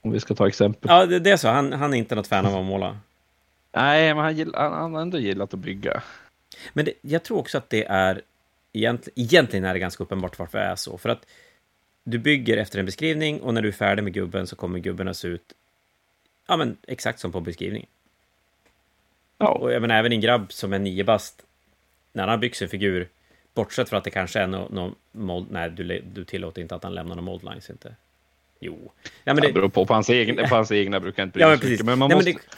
om 0.00 0.12
vi 0.12 0.20
ska 0.20 0.34
ta 0.34 0.48
exempel. 0.48 0.90
Ja, 0.90 1.06
det, 1.06 1.18
det 1.18 1.30
är 1.30 1.36
så. 1.36 1.48
Han, 1.48 1.72
han 1.72 1.94
är 1.94 1.98
inte 1.98 2.14
något 2.14 2.26
fan 2.26 2.46
av 2.46 2.56
att 2.56 2.64
måla. 2.64 2.98
Nej, 3.72 4.14
men 4.14 4.24
han, 4.24 4.36
gillar, 4.36 4.70
han, 4.70 4.94
har 4.94 5.02
ändå 5.02 5.18
gillat 5.18 5.54
att 5.54 5.60
bygga. 5.60 6.02
Men 6.72 6.84
det, 6.84 6.92
jag 7.00 7.22
tror 7.22 7.38
också 7.38 7.58
att 7.58 7.70
det 7.70 7.84
är... 7.84 8.22
Egentligen, 8.72 9.26
egentligen 9.26 9.64
är 9.64 9.72
det 9.72 9.78
ganska 9.78 10.04
uppenbart 10.04 10.38
varför 10.38 10.58
det 10.58 10.64
är 10.64 10.76
så. 10.76 10.98
För 10.98 11.08
att 11.08 11.26
du 12.04 12.18
bygger 12.18 12.56
efter 12.56 12.78
en 12.78 12.86
beskrivning 12.86 13.40
och 13.40 13.54
när 13.54 13.62
du 13.62 13.68
är 13.68 13.72
färdig 13.72 14.02
med 14.02 14.12
gubben 14.12 14.46
så 14.46 14.56
kommer 14.56 14.78
gubben 14.78 15.08
att 15.08 15.16
se 15.16 15.28
ut 15.28 15.52
ja, 16.46 16.56
men 16.56 16.76
exakt 16.86 17.20
som 17.20 17.32
på 17.32 17.40
beskrivningen. 17.40 17.88
Ja. 19.38 19.48
Och 19.48 19.72
jag 19.72 19.82
menar, 19.82 19.94
även 19.94 20.12
en 20.12 20.20
grabb 20.20 20.52
som 20.52 20.72
är 20.72 20.78
nio 20.78 21.04
bast, 21.04 21.42
när 22.12 22.28
han 22.28 22.40
bygger 22.40 22.54
sin 22.54 22.68
figur, 22.68 23.08
bortsett 23.54 23.88
från 23.88 23.98
att 23.98 24.04
det 24.04 24.10
kanske 24.10 24.40
är 24.40 24.46
någon 24.46 24.74
no 24.74 24.94
mold, 25.12 25.46
nej, 25.50 25.70
du, 25.70 26.00
du 26.14 26.24
tillåter 26.24 26.62
inte 26.62 26.74
att 26.74 26.82
han 26.82 26.94
lämnar 26.94 27.14
några 27.14 27.26
moldlines, 27.26 27.70
inte? 27.70 27.94
Jo. 28.60 28.92
Ja, 29.24 29.34
men 29.34 29.36
det, 29.36 29.46
det 29.46 29.52
beror 29.52 29.68
på, 29.68 29.86
på 29.86 29.94
hans, 29.94 30.08
egen, 30.08 30.48
på 30.48 30.54
hans 30.54 30.72
egna 30.72 31.00
brukar 31.00 31.22
inte 31.22 31.32
bry 31.32 31.42
ja, 31.42 31.48
men 31.48 31.58
precis. 31.58 31.82
Men 31.82 31.98
man 31.98 32.08
nej, 32.08 32.16
måste... 32.16 32.30
Men 32.30 32.40
det... 32.50 32.56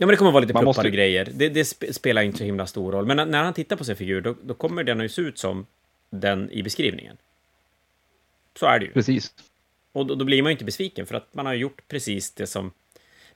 Ja, 0.00 0.06
men 0.06 0.12
det 0.12 0.16
kommer 0.16 0.30
vara 0.30 0.40
lite 0.40 0.52
pluppar 0.52 0.64
måste... 0.64 0.86
och 0.86 0.92
grejer. 0.92 1.28
Det, 1.34 1.48
det, 1.48 1.64
spelar 1.94 2.22
inte 2.22 2.38
så 2.38 2.44
himla 2.44 2.66
stor 2.66 2.92
roll. 2.92 3.06
Men 3.06 3.30
när 3.30 3.44
han 3.44 3.54
tittar 3.54 3.76
på 3.76 3.84
sin 3.84 3.96
figur, 3.96 4.20
då, 4.20 4.34
då 4.42 4.54
kommer 4.54 4.84
den 4.84 5.00
att 5.00 5.10
se 5.10 5.22
ut 5.22 5.38
som 5.38 5.66
den 6.10 6.50
i 6.50 6.62
beskrivningen. 6.62 7.16
Så 8.58 8.66
är 8.66 8.78
det 8.78 8.86
ju. 8.86 8.92
Precis. 8.92 9.34
Och 9.92 10.06
då, 10.06 10.14
då, 10.14 10.24
blir 10.24 10.42
man 10.42 10.50
ju 10.50 10.52
inte 10.52 10.64
besviken, 10.64 11.06
för 11.06 11.14
att 11.14 11.34
man 11.34 11.46
har 11.46 11.54
gjort 11.54 11.88
precis 11.88 12.32
det 12.32 12.46
som... 12.46 12.72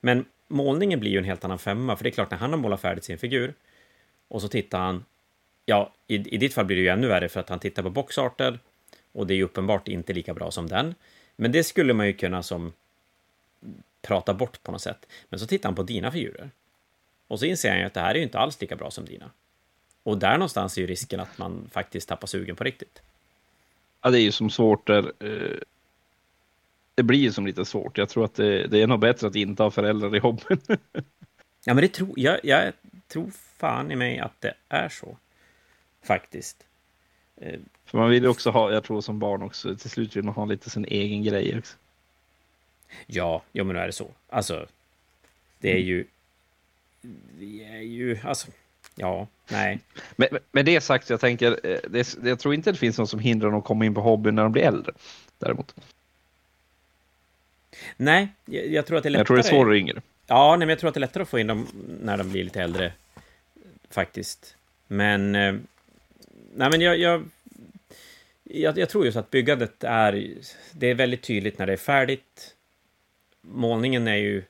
Men 0.01 0.25
målningen 0.49 1.01
blir 1.01 1.11
ju 1.11 1.19
en 1.19 1.25
helt 1.25 1.45
annan 1.45 1.59
femma, 1.59 1.97
för 1.97 2.05
det 2.05 2.11
är 2.11 2.13
klart, 2.13 2.31
när 2.31 2.39
han 2.39 2.51
har 2.51 2.59
målat 2.59 2.81
färdigt 2.81 3.05
sin 3.05 3.19
figur, 3.19 3.55
och 4.29 4.43
så 4.43 4.49
tittar 4.49 4.79
han... 4.79 5.05
Ja, 5.67 5.93
i, 6.07 6.15
i 6.15 6.37
ditt 6.37 6.55
fall 6.55 6.65
blir 6.65 6.77
det 6.77 6.83
ju 6.83 6.89
ännu 6.89 7.07
värre, 7.07 7.29
för 7.29 7.41
att 7.41 7.49
han 7.49 7.59
tittar 7.59 7.83
på 7.83 7.91
boxarter, 7.91 8.59
och 9.13 9.27
det 9.27 9.35
är 9.35 9.37
ju 9.37 9.45
uppenbart 9.45 9.89
inte 9.89 10.13
lika 10.13 10.35
bra 10.35 10.51
som 10.51 10.67
den. 10.67 10.95
Men 11.37 11.53
det 11.53 11.65
skulle 11.65 11.93
man 11.93 12.07
ju 12.07 12.13
kunna 12.13 12.43
som 12.43 12.73
prata 14.05 14.35
bort 14.35 14.63
på 14.63 14.73
något 14.73 14.83
sätt. 14.83 15.07
Men 15.29 15.41
så 15.41 15.47
tittar 15.47 15.69
han 15.69 15.77
på 15.77 15.83
dina 15.83 16.11
figurer. 16.11 16.51
Och 17.29 17.39
så 17.39 17.47
inser 17.47 17.71
han 17.71 17.79
ju 17.79 17.85
att 17.85 17.95
det 17.95 18.01
här 18.01 18.11
är 18.11 18.19
ju 18.19 18.23
inte 18.23 18.39
alls 18.39 18.61
lika 18.61 18.77
bra 18.77 18.91
som 18.91 19.05
dina. 19.05 19.31
Och 20.03 20.19
där 20.19 20.33
någonstans 20.33 20.77
är 20.77 20.81
ju 20.81 20.87
risken 20.87 21.21
att 21.21 21.39
man 21.39 21.69
faktiskt 21.73 22.09
tappar 22.09 22.27
sugen 22.27 22.57
på 22.57 22.65
riktigt. 22.65 23.03
Ja, 24.03 24.11
det 24.11 24.21
är 24.21 24.23
ju 24.23 24.33
som 24.33 24.51
svårt 24.51 24.87
där. 24.87 25.13
Eh, 25.19 25.59
det 26.95 27.03
blir 27.03 27.19
ju 27.19 27.33
som 27.33 27.47
lite 27.47 27.65
svårt. 27.65 27.99
Jag 27.99 28.09
tror 28.09 28.25
att 28.25 28.35
det, 28.35 28.67
det 28.67 28.83
är 28.83 28.87
nog 28.87 29.01
bättre 29.01 29.27
att 29.27 29.37
inte 29.37 29.63
ha 29.63 29.71
föräldrar 29.71 30.17
i 30.17 30.19
hobbyn. 30.19 30.61
ja, 31.65 31.75
men 31.75 31.77
det 31.77 31.89
tror 31.89 32.13
jag. 32.17 32.41
Jag 32.43 32.73
tror 33.09 33.31
fan 33.31 33.91
i 33.91 33.97
mig 33.97 34.19
att 34.19 34.41
det 34.41 34.55
är 34.69 34.89
så. 34.89 35.17
Faktiskt. 36.03 36.67
Eh, 37.37 37.61
För 37.85 37.99
man 37.99 38.11
vill 38.11 38.23
ju 38.23 38.29
också 38.29 38.51
ha, 38.51 38.73
jag 38.73 38.85
tror 38.85 39.01
som 39.01 39.19
barn 39.19 39.43
också, 39.43 39.77
till 39.77 39.91
slut 39.91 40.17
vill 40.17 40.25
man 40.25 40.35
ha 40.35 40.45
lite 40.45 40.71
sin 40.71 40.85
egen 40.85 41.23
grej 41.23 41.59
också. 41.59 41.77
Ja, 43.07 43.43
jo 43.53 43.65
men 43.65 43.77
nu 43.77 43.83
är 43.83 43.87
det 43.87 43.93
så. 43.93 44.11
Alltså, 44.29 44.67
det 45.59 45.73
är 45.73 45.79
ju... 45.79 46.05
Det 47.39 47.65
är 47.65 47.81
ju, 47.81 48.19
alltså... 48.25 48.49
Ja, 48.95 49.27
nej. 49.49 49.79
Men 50.17 50.29
med 50.53 50.65
det 50.65 50.81
sagt, 50.81 51.11
jag 51.11 51.21
tänker, 51.21 51.67
eh, 51.67 51.79
det, 51.89 52.17
jag 52.25 52.39
tror 52.39 52.55
inte 52.55 52.73
det 52.73 52.79
finns 52.79 52.99
någon 52.99 53.09
som 53.09 53.21
hindrar 53.21 53.51
dem 53.51 53.59
att 53.59 53.65
komma 53.65 53.85
in 53.85 53.95
på 53.95 54.01
hobbyn 54.01 54.35
när 54.35 54.43
de 54.43 54.53
blir 54.53 54.63
äldre. 54.63 54.93
Däremot. 55.39 55.75
Nej, 57.97 58.29
jag, 58.45 58.67
jag 58.67 58.87
tror 58.87 58.97
att 58.97 59.03
det 59.03 59.09
är 59.09 59.11
lättare. 59.11 59.21
Jag 59.21 59.27
tror 59.27 59.37
det 59.37 59.41
är 59.41 59.65
svårare 59.65 59.79
yngre. 59.79 60.03
Ja, 60.27 60.51
nej, 60.51 60.59
men 60.59 60.69
jag 60.69 60.79
tror 60.79 60.89
att 60.89 60.95
det 60.95 60.99
är 60.99 61.01
lättare 61.01 61.23
att 61.23 61.29
få 61.29 61.39
in 61.39 61.47
dem 61.47 61.67
när 62.01 62.17
de 62.17 62.31
blir 62.31 62.45
lite 62.45 62.63
äldre. 62.63 62.93
Faktiskt. 63.91 64.57
Men... 64.87 65.35
Eh, 65.35 65.55
nej, 66.55 66.71
men 66.71 66.81
jag, 66.81 66.99
jag, 66.99 67.25
jag, 68.45 68.79
jag 68.79 68.89
tror 68.89 69.05
just 69.05 69.17
att 69.17 69.31
byggandet 69.31 69.85
är... 69.85 70.35
Det 70.73 70.87
är 70.87 70.95
väldigt 70.95 71.23
tydligt 71.23 71.59
när 71.59 71.67
det 71.67 71.73
är 71.73 71.77
färdigt. 71.77 72.55
Målningen 73.47 74.09
är 74.09 74.17
ju 74.17 74.43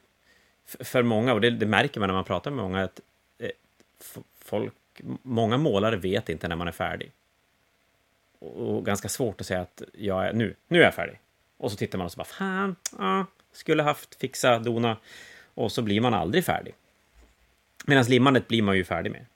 för 0.64 1.02
många, 1.02 1.32
och 1.32 1.40
det, 1.40 1.50
det 1.50 1.66
märker 1.66 2.00
man 2.00 2.08
när 2.08 2.14
man 2.14 2.24
pratar 2.24 2.50
med 2.50 2.64
många, 2.64 2.84
att 2.84 3.00
eh, 3.38 3.50
folk, 4.38 4.74
många 5.22 5.58
målare 5.58 5.96
vet 5.96 6.28
inte 6.28 6.48
när 6.48 6.56
man 6.56 6.68
är 6.68 6.72
färdig. 6.72 7.12
Och, 8.38 8.76
och 8.76 8.86
ganska 8.86 9.08
svårt 9.08 9.40
att 9.40 9.46
säga 9.46 9.60
att 9.60 9.82
jag 9.92 10.26
är, 10.26 10.32
nu, 10.32 10.54
nu 10.68 10.80
är 10.80 10.84
jag 10.84 10.94
färdig. 10.94 11.20
Och 11.56 11.70
så 11.70 11.76
tittar 11.76 11.98
man 11.98 12.04
och 12.04 12.12
så 12.12 12.16
bara, 12.16 12.24
fan, 12.24 12.76
ja, 12.98 13.26
skulle 13.52 13.82
haft, 13.82 14.14
fixa, 14.14 14.58
dona. 14.58 14.96
Och 15.54 15.72
så 15.72 15.82
blir 15.82 16.00
man 16.00 16.14
aldrig 16.14 16.44
färdig. 16.44 16.74
Medan 17.86 18.04
limmandet 18.04 18.48
blir 18.48 18.62
man 18.62 18.76
ju 18.76 18.84
färdig 18.84 19.12
med. 19.12 19.26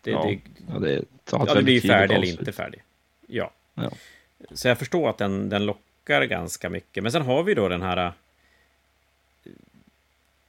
Det, 0.00 0.10
ja, 0.10 0.24
det, 0.24 0.40
ja, 0.72 0.78
det, 0.78 1.04
ja, 1.30 1.54
det 1.54 1.62
blir 1.62 1.74
ju 1.74 1.80
färdig 1.80 2.14
eller 2.14 2.28
inte 2.28 2.52
färdig. 2.52 2.82
Ja. 3.26 3.50
ja. 3.74 3.90
Så 4.50 4.68
jag 4.68 4.78
förstår 4.78 5.10
att 5.10 5.18
den, 5.18 5.48
den 5.48 5.66
lockar 5.66 5.93
ganska 6.04 6.70
mycket. 6.70 7.02
Men 7.02 7.12
sen 7.12 7.22
har 7.22 7.42
vi 7.42 7.54
då 7.54 7.68
den 7.68 7.82
här... 7.82 8.12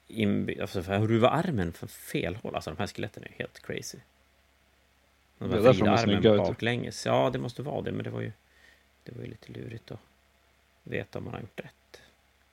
In, 0.08 0.62
alltså, 0.62 0.82
ruva 0.82 1.30
armen 1.30 1.74
för 1.74 1.88
fel 1.88 2.36
håll. 2.36 2.56
Alltså 2.56 2.70
de 2.70 2.78
här 2.78 2.88
skeletten 2.88 3.24
är 3.24 3.32
helt 3.38 3.60
crazy. 3.62 3.98
De 5.38 5.52
här 5.52 5.60
vrida 5.60 5.92
armen 5.92 6.22
baklänges. 6.38 7.06
Ja, 7.06 7.30
det 7.34 7.40
måste 7.40 7.62
vara 7.62 7.82
det, 7.82 7.92
men 7.92 8.04
det 8.04 8.10
var 8.10 8.22
ju... 8.22 8.32
Det 9.04 9.16
var 9.16 9.24
ju 9.24 9.30
lite 9.30 9.52
lurigt 9.52 9.92
att 9.92 10.00
veta 10.84 11.20
om 11.20 11.26
man 11.26 11.34
har 11.34 11.42
gjort 11.42 11.60
rätt. 11.60 12.02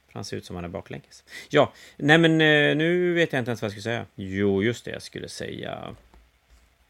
För 0.06 0.14
han 0.14 0.24
ser 0.24 0.36
ut 0.36 0.44
som 0.44 0.56
han 0.56 0.64
är 0.64 0.68
baklänges. 0.68 1.24
Ja, 1.48 1.72
nej 1.96 2.18
men 2.18 2.32
eh, 2.32 2.76
nu 2.76 3.14
vet 3.14 3.32
jag 3.32 3.40
inte 3.40 3.50
ens 3.50 3.62
vad 3.62 3.66
jag 3.66 3.72
skulle 3.72 3.82
säga. 3.82 4.06
Jo, 4.14 4.62
just 4.62 4.84
det, 4.84 4.90
jag 4.90 5.02
skulle 5.02 5.28
säga... 5.28 5.96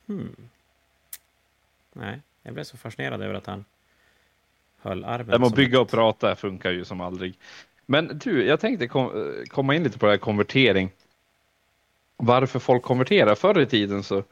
Hmm. 0.07 0.48
Nej, 1.92 2.20
jag 2.42 2.55
blev 2.55 2.64
så 2.64 2.77
fascinerad 2.77 3.22
över 3.22 3.35
att 3.35 3.46
han 3.46 3.64
höll 4.82 5.04
armen. 5.04 5.26
Det 5.26 5.38
med 5.38 5.46
att 5.46 5.54
bygga 5.54 5.80
och 5.80 5.90
prata 5.90 6.36
funkar 6.36 6.70
ju 6.70 6.84
som 6.84 7.00
aldrig. 7.00 7.38
Men 7.86 8.18
du, 8.24 8.46
jag 8.46 8.60
tänkte 8.60 8.88
kom, 8.88 9.34
komma 9.48 9.74
in 9.74 9.82
lite 9.82 9.98
på 9.98 10.06
det 10.06 10.12
här 10.12 10.18
konvertering. 10.18 10.90
varför 12.16 12.58
folk 12.58 12.82
konverterar. 12.82 13.34
Förr 13.34 13.60
i 13.60 13.66
tiden 13.66 14.02
så, 14.02 14.22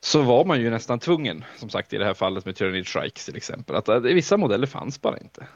så 0.00 0.22
var 0.22 0.44
man 0.44 0.60
ju 0.60 0.70
nästan 0.70 0.98
tvungen, 0.98 1.44
som 1.56 1.68
sagt 1.68 1.92
i 1.92 1.98
det 1.98 2.04
här 2.04 2.14
fallet 2.14 2.44
med 2.44 2.56
Tyranid 2.56 2.86
Strikes 2.86 3.24
till 3.24 3.36
exempel, 3.36 3.76
att 3.76 3.88
äh, 3.88 4.00
vissa 4.00 4.36
modeller 4.36 4.66
fanns 4.66 5.02
bara 5.02 5.18
inte. 5.18 5.46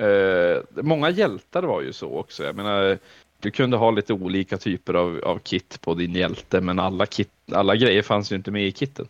Uh, 0.00 0.82
många 0.82 1.10
hjältar 1.10 1.62
var 1.62 1.82
ju 1.82 1.92
så 1.92 2.18
också. 2.18 2.44
Jag 2.44 2.56
menar, 2.56 2.98
du 3.40 3.50
kunde 3.50 3.76
ha 3.76 3.90
lite 3.90 4.12
olika 4.12 4.58
typer 4.58 4.94
av, 4.94 5.20
av 5.24 5.38
kit 5.38 5.80
på 5.80 5.94
din 5.94 6.14
hjälte, 6.14 6.60
men 6.60 6.78
alla, 6.78 7.06
kit, 7.06 7.30
alla 7.52 7.76
grejer 7.76 8.02
fanns 8.02 8.32
ju 8.32 8.36
inte 8.36 8.50
med 8.50 8.66
i 8.66 8.72
kitten. 8.72 9.08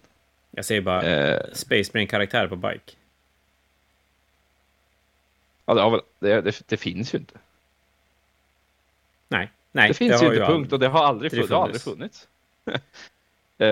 Jag 0.51 0.65
säger 0.65 0.81
bara 0.81 1.33
uh, 1.35 1.41
Space 1.53 1.91
Marine-karaktär 1.95 2.49
på 2.49 2.57
bike. 2.57 2.93
Ja, 5.67 6.03
det, 6.19 6.41
det, 6.41 6.63
det, 6.67 6.77
finns 6.77 7.15
ju 7.15 7.19
inte. 7.19 7.35
Nej, 9.29 9.51
nej. 9.73 9.89
Det 9.89 9.95
finns 9.95 10.21
det 10.21 10.27
ju 10.27 10.33
inte, 10.33 10.47
punkt. 10.47 10.73
Och 10.73 10.79
det 10.79 10.89
har 10.89 11.05
aldrig, 11.05 11.31
funnits. 11.31 11.51
Har 11.51 11.63
aldrig 11.63 11.83
funnits. 11.83 12.29
uh, 12.69 13.67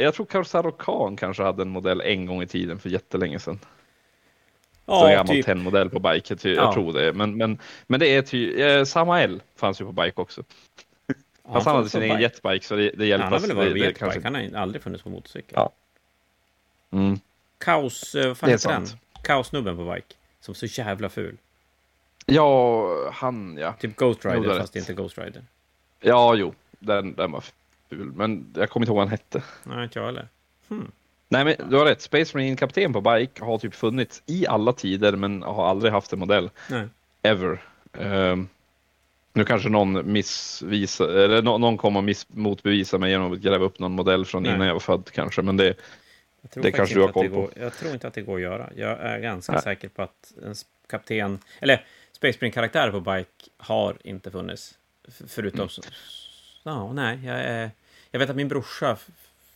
jag 0.02 0.14
tror 0.14 0.26
Karsaro 0.26 0.72
Khan 0.72 1.16
kanske 1.16 1.42
hade 1.42 1.62
en 1.62 1.68
modell 1.68 2.00
en 2.00 2.26
gång 2.26 2.42
i 2.42 2.46
tiden 2.46 2.78
för 2.78 2.88
jättelänge 2.88 3.38
sedan. 3.38 3.58
Ja, 4.86 5.08
en 5.08 5.16
gammal 5.16 5.34
typ. 5.34 5.46
10-modell 5.46 5.90
på 5.90 5.98
bike, 5.98 6.36
jag 6.42 6.56
ja. 6.56 6.72
tror 6.72 6.92
det. 6.92 7.12
Men, 7.12 7.36
men, 7.36 7.58
men 7.86 8.00
det 8.00 8.06
är 8.06 8.22
ty, 8.22 8.60
eh, 8.60 8.84
samma 8.84 9.20
L 9.20 9.42
fanns 9.56 9.80
ju 9.80 9.84
på 9.84 9.92
bike 9.92 10.20
också. 10.20 10.42
Ja, 11.06 11.52
Fast 11.52 11.66
han 11.66 11.76
hade 11.76 11.88
sin 11.88 12.02
egen 12.02 12.20
jetbike 12.20 12.66
så 12.66 12.76
det, 12.76 12.90
det 12.90 13.06
hjälper. 13.06 13.24
Han 13.24 13.32
har 13.32 13.40
väl 13.40 13.56
varit 13.56 13.72
på 13.72 13.78
jetbike, 13.78 13.98
kanske... 13.98 14.20
han 14.22 14.34
har 14.34 14.62
aldrig 14.62 14.82
funnits 14.82 15.02
på 15.02 15.10
motorcykel. 15.10 15.52
Ja. 15.54 15.70
Mm. 16.92 17.18
Kaos, 17.58 18.14
eh, 18.14 18.28
vad 18.28 18.38
fan 18.38 18.50
heter 18.50 18.68
den? 18.68 18.86
Kaosnubben 19.22 19.76
på 19.76 19.92
bike. 19.92 20.14
Som 20.44 20.54
så 20.54 20.66
jävla 20.66 21.08
ful. 21.08 21.36
Ja, 22.26 23.10
han 23.12 23.56
ja. 23.60 23.72
Typ 23.72 23.96
Ghost 23.96 24.24
Rider 24.24 24.54
jo, 24.54 24.58
fast 24.58 24.76
inte 24.76 24.94
Ghost 24.94 25.18
Rider. 25.18 25.44
Ja, 26.00 26.34
jo, 26.34 26.54
den, 26.78 27.14
den 27.14 27.32
var 27.32 27.44
ful. 27.90 28.12
Men 28.14 28.46
jag 28.54 28.70
kommer 28.70 28.84
inte 28.84 28.90
ihåg 28.90 28.96
vad 28.96 29.08
han 29.08 29.10
hette. 29.10 29.42
Nej, 29.62 29.84
inte 29.84 29.98
jag 29.98 30.06
heller. 30.06 30.28
Hmm. 30.68 30.90
Nej, 31.28 31.44
men 31.44 31.70
du 31.70 31.76
har 31.76 31.84
rätt. 31.84 32.02
Space 32.02 32.36
Marine 32.36 32.56
kapten 32.56 32.92
på 32.92 33.00
bike 33.00 33.44
har 33.44 33.58
typ 33.58 33.74
funnits 33.74 34.22
i 34.26 34.46
alla 34.46 34.72
tider, 34.72 35.12
men 35.12 35.42
har 35.42 35.66
aldrig 35.66 35.92
haft 35.92 36.12
en 36.12 36.18
modell. 36.18 36.50
Nej. 36.70 36.88
Ever. 37.22 37.62
Um, 37.92 38.48
nu 39.32 39.44
kanske 39.44 39.68
någon 39.68 40.12
missvisar, 40.12 41.08
eller 41.08 41.42
någon 41.42 41.76
kommer 41.76 42.02
miss, 42.02 42.26
motbevisa 42.28 42.98
mig 42.98 43.10
genom 43.10 43.32
att 43.32 43.38
gräva 43.38 43.64
upp 43.64 43.78
någon 43.78 43.92
modell 43.92 44.24
från 44.24 44.42
Nej. 44.42 44.54
innan 44.54 44.66
jag 44.66 44.74
var 44.74 44.80
född 44.80 45.10
kanske, 45.12 45.42
men 45.42 45.56
det, 45.56 45.74
det 46.52 46.72
kanske 46.72 46.94
du 46.94 47.00
har 47.00 47.12
koll 47.12 47.30
på. 47.30 47.50
jag 47.56 47.72
tror 47.72 47.92
inte 47.92 48.08
att 48.08 48.14
det 48.14 48.22
går 48.22 48.36
att 48.36 48.42
göra. 48.42 48.70
Jag 48.76 49.00
är 49.00 49.18
ganska 49.18 49.52
Nej. 49.52 49.62
säker 49.62 49.88
på 49.88 50.02
att 50.02 50.32
en 50.44 50.54
kapten, 50.86 51.38
eller 51.60 51.86
Space 52.12 52.38
Marine-karaktärer 52.40 52.90
på 52.90 53.00
bike 53.00 53.50
har 53.56 53.96
inte 54.04 54.30
funnits. 54.30 54.78
Förutom... 55.26 55.60
Mm. 55.60 55.92
Ja, 56.62 56.92
nej, 56.92 57.18
jag, 57.24 57.40
är, 57.40 57.70
jag 58.10 58.20
vet 58.20 58.30
att 58.30 58.36
min 58.36 58.48
brorsa 58.48 58.96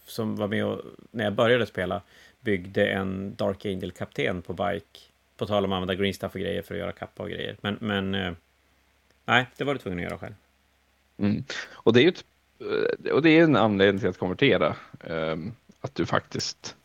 som 0.07 0.37
var 0.37 0.49
med 0.49 0.65
och, 0.65 0.81
när 1.11 1.25
jag 1.25 1.33
började 1.33 1.67
spela, 1.67 2.03
byggde 2.41 2.87
en 2.87 3.35
Dark 3.35 3.67
Angel-kapten 3.67 4.43
på 4.43 4.53
bike. 4.53 5.01
På 5.37 5.47
tal 5.47 5.65
om 5.65 5.73
att 5.73 5.77
använda 5.77 5.95
green 5.95 6.15
stuff 6.15 6.35
och 6.35 6.41
grejer 6.41 6.63
för 6.63 6.75
att 6.75 6.81
göra 6.81 6.93
kappa 6.93 7.23
och 7.23 7.29
grejer. 7.29 7.57
Men, 7.61 7.79
men 7.81 8.15
eh, 8.15 8.33
nej, 9.25 9.47
det 9.57 9.65
var 9.65 9.75
du 9.75 9.81
tvungen 9.81 9.99
att 9.99 10.05
göra 10.05 10.19
själv. 10.19 10.35
Mm. 11.19 11.45
Och 11.71 11.93
det 11.93 12.01
är 12.01 12.03
ju 12.03 12.09
ett, 12.09 12.25
eh, 12.61 13.13
och 13.13 13.23
det 13.23 13.31
är 13.31 13.45
en 13.45 13.57
anledning 13.57 14.01
till 14.01 14.09
att 14.09 14.19
konvertera. 14.19 14.77
Um, 15.01 15.55
att 15.81 15.95
du 15.95 16.07
faktiskt 16.07 16.77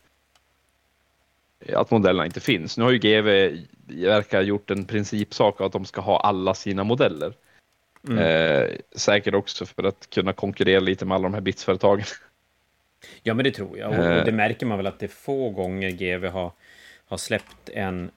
att 1.72 1.90
modellerna 1.90 2.26
inte 2.26 2.40
finns. 2.40 2.78
Nu 2.78 2.84
har 2.84 2.90
ju 2.90 2.98
GV 2.98 3.58
verkar 3.86 4.42
gjort 4.42 4.70
en 4.70 4.84
principsak 4.84 5.60
att 5.60 5.72
de 5.72 5.84
ska 5.84 6.00
ha 6.00 6.20
alla 6.20 6.54
sina 6.54 6.84
modeller. 6.84 7.32
Mm. 8.08 8.18
Eh, 8.18 8.70
säkert 8.96 9.34
också 9.34 9.66
för 9.66 9.84
att 9.84 10.10
kunna 10.10 10.32
konkurrera 10.32 10.80
lite 10.80 11.04
med 11.04 11.14
alla 11.14 11.22
de 11.22 11.34
här 11.34 11.40
bitsföretagen. 11.40 12.06
Ja, 13.22 13.34
men 13.34 13.44
det 13.44 13.50
tror 13.50 13.78
jag. 13.78 13.90
Och, 13.90 13.98
och 13.98 14.02
det 14.04 14.28
eh. 14.28 14.34
märker 14.34 14.66
man 14.66 14.78
väl 14.78 14.86
att 14.86 14.98
det 14.98 15.06
är 15.06 15.08
få 15.08 15.50
gånger 15.50 15.90
GV 15.90 16.26
har, 16.26 16.52
har 17.06 17.16
släppt 17.16 17.68
en, 17.68 18.10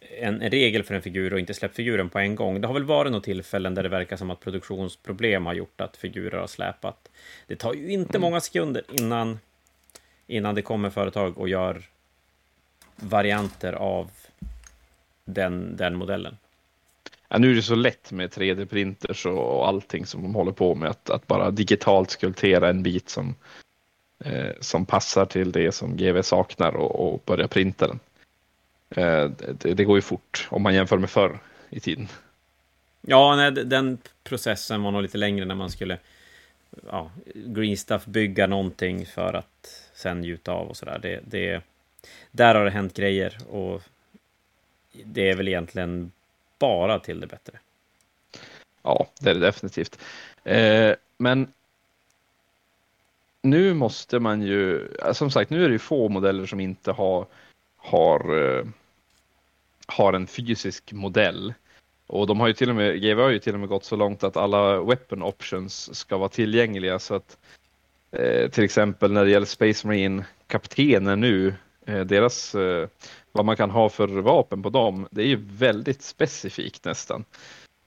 en 0.00 0.40
regel 0.40 0.82
för 0.82 0.94
en 0.94 1.02
figur 1.02 1.32
och 1.32 1.40
inte 1.40 1.54
släppt 1.54 1.76
figuren 1.76 2.08
på 2.08 2.18
en 2.18 2.34
gång. 2.34 2.60
Det 2.60 2.66
har 2.66 2.74
väl 2.74 2.84
varit 2.84 3.12
några 3.12 3.24
tillfällen 3.24 3.74
där 3.74 3.82
det 3.82 3.88
verkar 3.88 4.16
som 4.16 4.30
att 4.30 4.40
produktionsproblem 4.40 5.46
har 5.46 5.54
gjort 5.54 5.80
att 5.80 5.96
figurer 5.96 6.38
har 6.38 6.46
släpat. 6.46 7.10
Det 7.46 7.56
tar 7.56 7.74
ju 7.74 7.92
inte 7.92 8.18
mm. 8.18 8.20
många 8.20 8.40
sekunder 8.40 8.82
innan, 8.92 9.38
innan 10.26 10.54
det 10.54 10.62
kommer 10.62 10.90
företag 10.90 11.38
och 11.38 11.48
gör 11.48 11.82
varianter 12.96 13.72
av 13.72 14.10
den, 15.24 15.76
den 15.76 15.94
modellen. 15.94 16.36
Ja, 17.28 17.38
nu 17.38 17.50
är 17.50 17.54
det 17.54 17.62
så 17.62 17.74
lätt 17.74 18.12
med 18.12 18.30
3D-printers 18.30 19.26
och 19.26 19.68
allting 19.68 20.06
som 20.06 20.22
de 20.22 20.34
håller 20.34 20.52
på 20.52 20.74
med. 20.74 20.90
Att, 20.90 21.10
att 21.10 21.26
bara 21.26 21.50
digitalt 21.50 22.10
skulptera 22.10 22.68
en 22.68 22.82
bit 22.82 23.08
som 23.08 23.34
eh, 24.24 24.50
som 24.60 24.86
passar 24.86 25.26
till 25.26 25.52
det 25.52 25.72
som 25.72 25.96
GV 25.96 26.22
saknar 26.22 26.76
och, 26.76 27.12
och 27.12 27.22
börja 27.26 27.48
printa 27.48 27.86
den. 27.86 28.00
Eh, 28.90 29.30
det, 29.58 29.74
det, 29.74 29.84
går 29.84 29.96
ju 29.96 30.02
fort 30.02 30.48
om 30.50 30.62
man 30.62 30.74
jämför 30.74 30.98
med 30.98 31.10
förr 31.10 31.38
i 31.70 31.80
tiden. 31.80 32.08
Ja, 33.00 33.36
nej, 33.36 33.52
den 33.52 33.98
processen 34.24 34.82
var 34.82 34.90
nog 34.90 35.02
lite 35.02 35.18
längre 35.18 35.44
när 35.44 35.54
man 35.54 35.70
skulle 35.70 35.98
ja, 36.90 37.10
green 37.34 37.76
stuff 37.76 38.04
bygga 38.04 38.46
någonting 38.46 39.06
för 39.06 39.34
att 39.34 39.90
sen 39.94 40.20
njuta 40.20 40.52
av 40.52 40.68
och 40.68 40.76
sådär. 40.76 40.98
Det, 41.02 41.20
det, 41.24 41.62
där 42.30 42.54
har 42.54 42.64
det 42.64 42.70
hänt 42.70 42.94
grejer 42.94 43.38
och 43.48 43.82
det 44.92 45.30
är 45.30 45.36
väl 45.36 45.48
egentligen 45.48 46.12
bara 46.58 46.98
till 46.98 47.20
det 47.20 47.26
bättre. 47.26 47.58
Ja, 48.82 49.06
det 49.20 49.30
är 49.30 49.34
det 49.34 49.40
definitivt. 49.40 49.98
Eh, 50.44 50.94
men 51.16 51.52
nu 53.42 53.74
måste 53.74 54.18
man 54.18 54.42
ju, 54.42 54.86
eh, 54.86 55.12
som 55.12 55.30
sagt, 55.30 55.50
nu 55.50 55.64
är 55.64 55.68
det 55.68 55.72
ju 55.72 55.78
få 55.78 56.08
modeller 56.08 56.46
som 56.46 56.60
inte 56.60 56.92
har, 56.92 57.26
har, 57.76 58.48
eh, 58.58 58.64
har 59.86 60.12
en 60.12 60.26
fysisk 60.26 60.92
modell. 60.92 61.54
Och 62.06 62.26
de 62.26 62.40
har 62.40 62.46
ju 62.46 62.52
till 62.52 62.70
och 62.70 62.76
med, 62.76 63.02
GW 63.02 63.22
har 63.22 63.30
ju 63.30 63.38
till 63.38 63.54
och 63.54 63.60
med 63.60 63.68
gått 63.68 63.84
så 63.84 63.96
långt 63.96 64.24
att 64.24 64.36
alla 64.36 64.82
weapon 64.82 65.22
options 65.22 65.98
ska 65.98 66.16
vara 66.16 66.28
tillgängliga 66.28 66.98
så 66.98 67.14
att 67.14 67.38
eh, 68.10 68.50
till 68.50 68.64
exempel 68.64 69.12
när 69.12 69.24
det 69.24 69.30
gäller 69.30 69.46
Space 69.46 69.86
Marine 69.86 70.24
kaptener 70.46 71.16
nu, 71.16 71.54
deras, 71.84 72.54
vad 73.32 73.44
man 73.44 73.56
kan 73.56 73.70
ha 73.70 73.88
för 73.88 74.08
vapen 74.08 74.62
på 74.62 74.70
dem, 74.70 75.08
det 75.10 75.22
är 75.22 75.26
ju 75.26 75.44
väldigt 75.50 76.02
specifikt 76.02 76.84
nästan. 76.84 77.24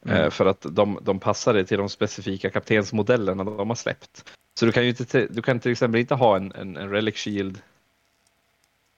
Mm. 0.05 0.31
För 0.31 0.45
att 0.45 0.65
de, 0.69 0.99
de 1.01 1.19
passar 1.19 1.63
till 1.63 1.77
de 1.77 1.89
specifika 1.89 2.49
kaptensmodellerna 2.49 3.43
de 3.43 3.69
har 3.69 3.75
släppt. 3.75 4.25
Så 4.53 4.65
du 4.65 4.71
kan 4.71 4.83
ju 4.83 4.89
inte, 4.89 5.27
du 5.27 5.41
kan 5.41 5.59
till 5.59 5.71
exempel 5.71 6.01
inte 6.01 6.15
ha 6.15 6.35
en, 6.35 6.51
en, 6.51 6.77
en 6.77 6.89
Relic 6.89 7.15
Shield. 7.15 7.61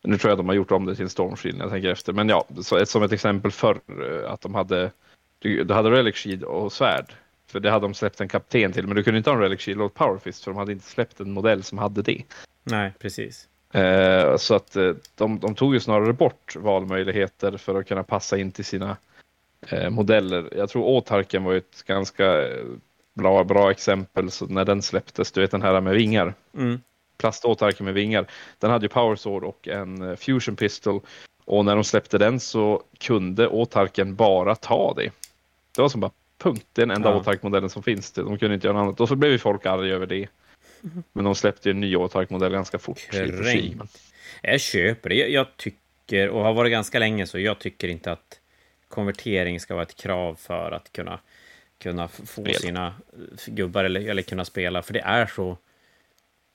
Nu 0.03 0.17
tror 0.17 0.31
jag 0.31 0.39
de 0.39 0.47
har 0.47 0.55
gjort 0.55 0.71
om 0.71 0.85
det 0.85 0.95
till 0.95 1.03
en 1.03 1.09
Storm 1.09 1.35
Shield 1.35 1.57
när 1.57 1.65
jag 1.65 1.71
tänker 1.71 1.89
efter. 1.89 2.13
Men 2.13 2.29
ja, 2.29 2.45
så, 2.61 2.85
som 2.85 3.03
ett 3.03 3.11
exempel 3.11 3.51
förr 3.51 3.79
eh, 3.87 4.31
att 4.31 4.41
de 4.41 4.55
hade, 4.55 4.91
du, 5.39 5.63
du 5.63 5.73
hade 5.73 5.91
Relic 5.91 6.15
Shield 6.15 6.43
och 6.43 6.73
svärd. 6.73 7.13
För 7.47 7.59
det 7.59 7.71
hade 7.71 7.85
de 7.85 7.93
släppt 7.93 8.21
en 8.21 8.27
kapten 8.27 8.73
till, 8.73 8.87
men 8.87 8.95
du 8.95 9.03
kunde 9.03 9.17
inte 9.17 9.29
ha 9.29 9.35
en 9.35 9.41
Relic 9.41 9.61
Shield 9.61 9.81
och 9.81 9.93
Power 9.93 10.17
Fist 10.17 10.43
för 10.43 10.51
de 10.51 10.57
hade 10.57 10.71
inte 10.71 10.85
släppt 10.85 11.19
en 11.19 11.31
modell 11.31 11.63
som 11.63 11.77
hade 11.77 12.01
det. 12.01 12.23
Nej, 12.63 12.93
precis. 12.99 13.47
Eh, 13.73 14.37
så 14.37 14.55
att 14.55 14.75
eh, 14.75 14.93
de, 15.15 15.39
de, 15.39 15.55
tog 15.55 15.73
ju 15.73 15.79
snarare 15.79 16.13
bort 16.13 16.55
valmöjligheter 16.55 17.57
för 17.57 17.75
att 17.79 17.87
kunna 17.87 18.03
passa 18.03 18.37
in 18.37 18.51
till 18.51 18.65
sina 18.65 18.97
eh, 19.69 19.89
modeller. 19.89 20.49
Jag 20.55 20.69
tror 20.69 20.83
Åtarken 20.83 21.43
var 21.43 21.53
ett 21.53 21.83
ganska 21.85 22.47
eh, 22.47 22.65
bra, 23.13 23.43
bra 23.43 23.71
exempel 23.71 24.31
så 24.31 24.45
när 24.45 24.65
den 24.65 24.81
släpptes, 24.81 25.31
du 25.31 25.41
vet 25.41 25.51
den 25.51 25.61
här 25.61 25.81
med 25.81 25.93
vingar. 25.93 26.33
Mm. 26.57 26.81
Plaståtarken 27.17 27.85
med 27.85 27.93
vingar. 27.93 28.27
Den 28.59 28.71
hade 28.71 28.85
ju 28.85 28.89
Power 28.89 29.15
Sword 29.15 29.43
och 29.43 29.67
en 29.67 30.01
eh, 30.01 30.15
Fusion 30.15 30.55
Pistol. 30.55 31.01
Och 31.45 31.65
när 31.65 31.75
de 31.75 31.83
släppte 31.83 32.17
den 32.17 32.39
så 32.39 32.83
kunde 32.99 33.47
åtarken 33.47 34.15
bara 34.15 34.55
ta 34.55 34.93
det. 34.93 35.11
Det 35.75 35.81
var 35.81 35.89
som 35.89 36.01
bara 36.01 36.11
punkt. 36.37 36.65
Det 36.73 36.81
är 36.81 36.85
den 36.85 36.95
enda 36.95 37.09
ja. 37.09 37.15
åtarkmodellen 37.15 37.69
som 37.69 37.83
finns. 37.83 38.11
De 38.11 38.37
kunde 38.37 38.55
inte 38.55 38.67
göra 38.67 38.77
något 38.77 38.83
annat. 38.83 39.01
Och 39.01 39.07
så 39.07 39.15
blev 39.15 39.31
ju 39.31 39.37
folk 39.37 39.65
arga 39.65 39.95
över 39.95 40.05
det. 40.05 40.27
Men 41.13 41.25
de 41.25 41.35
släppte 41.35 41.69
ju 41.69 41.71
en 41.71 41.79
ny 41.79 41.95
åtarkmodell 41.95 42.51
ganska 42.51 42.79
fort. 42.79 43.07
Jag 44.41 44.61
köper 44.61 45.09
det. 45.09 45.15
Jag 45.15 45.57
tycker, 45.57 46.29
och 46.29 46.43
har 46.43 46.53
varit 46.53 46.71
ganska 46.71 46.99
länge 46.99 47.27
så, 47.27 47.39
jag 47.39 47.59
tycker 47.59 47.87
inte 47.87 48.11
att 48.11 48.39
konvertering 48.87 49.59
ska 49.59 49.73
vara 49.73 49.83
ett 49.83 49.95
krav 49.95 50.35
för 50.35 50.71
att 50.71 50.91
kunna 50.91 51.19
kunna 51.79 52.07
få 52.07 52.41
Spel. 52.41 52.55
sina 52.55 52.95
gubbar 53.47 53.83
eller, 53.83 54.09
eller 54.09 54.21
kunna 54.21 54.45
spela, 54.45 54.81
för 54.81 54.93
det 54.93 54.99
är 54.99 55.25
så... 55.25 55.57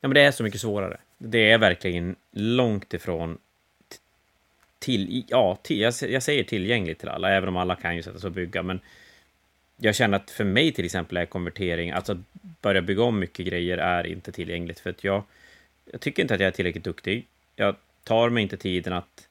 Ja, 0.01 0.09
men 0.09 0.15
det 0.15 0.21
är 0.21 0.31
så 0.31 0.43
mycket 0.43 0.61
svårare. 0.61 0.97
Det 1.19 1.51
är 1.51 1.59
verkligen 1.59 2.17
långt 2.31 2.95
ifrån 2.95 3.39
till... 4.79 5.25
Ja, 5.29 5.59
till, 5.63 5.81
jag, 5.81 5.95
jag 6.09 6.23
säger 6.23 6.45
tillgängligt 6.45 6.99
till 6.99 7.09
alla, 7.09 7.31
även 7.31 7.49
om 7.49 7.57
alla 7.57 7.77
kan 7.77 7.97
ju 7.97 8.03
sätta 8.03 8.19
sig 8.19 8.29
och 8.29 8.33
bygga, 8.33 8.63
men 8.63 8.81
jag 9.85 9.95
känner 9.95 10.17
att 10.17 10.31
för 10.31 10.45
mig 10.45 10.73
till 10.73 10.85
exempel 10.85 11.17
är 11.17 11.27
konvertering, 11.27 11.91
alltså 11.91 12.13
att 12.13 12.19
börja 12.61 12.83
bygga 12.83 13.03
om 13.03 13.19
mycket 13.19 13.47
grejer 13.47 13.79
är 13.79 14.07
inte 14.07 14.33
tillgängligt, 14.33 14.81
för 14.81 14.91
att 14.91 15.05
jag, 15.05 15.23
jag 15.85 16.01
tycker 16.01 16.23
inte 16.23 16.35
att 16.35 16.41
jag 16.41 16.47
är 16.47 16.53
tillräckligt 16.53 16.85
duktig. 16.85 17.27
Jag 17.57 17.77
tar 18.05 18.31
mig 18.31 18.43
inte 18.43 18.57
tiden 18.57 18.93
att, 18.93 19.29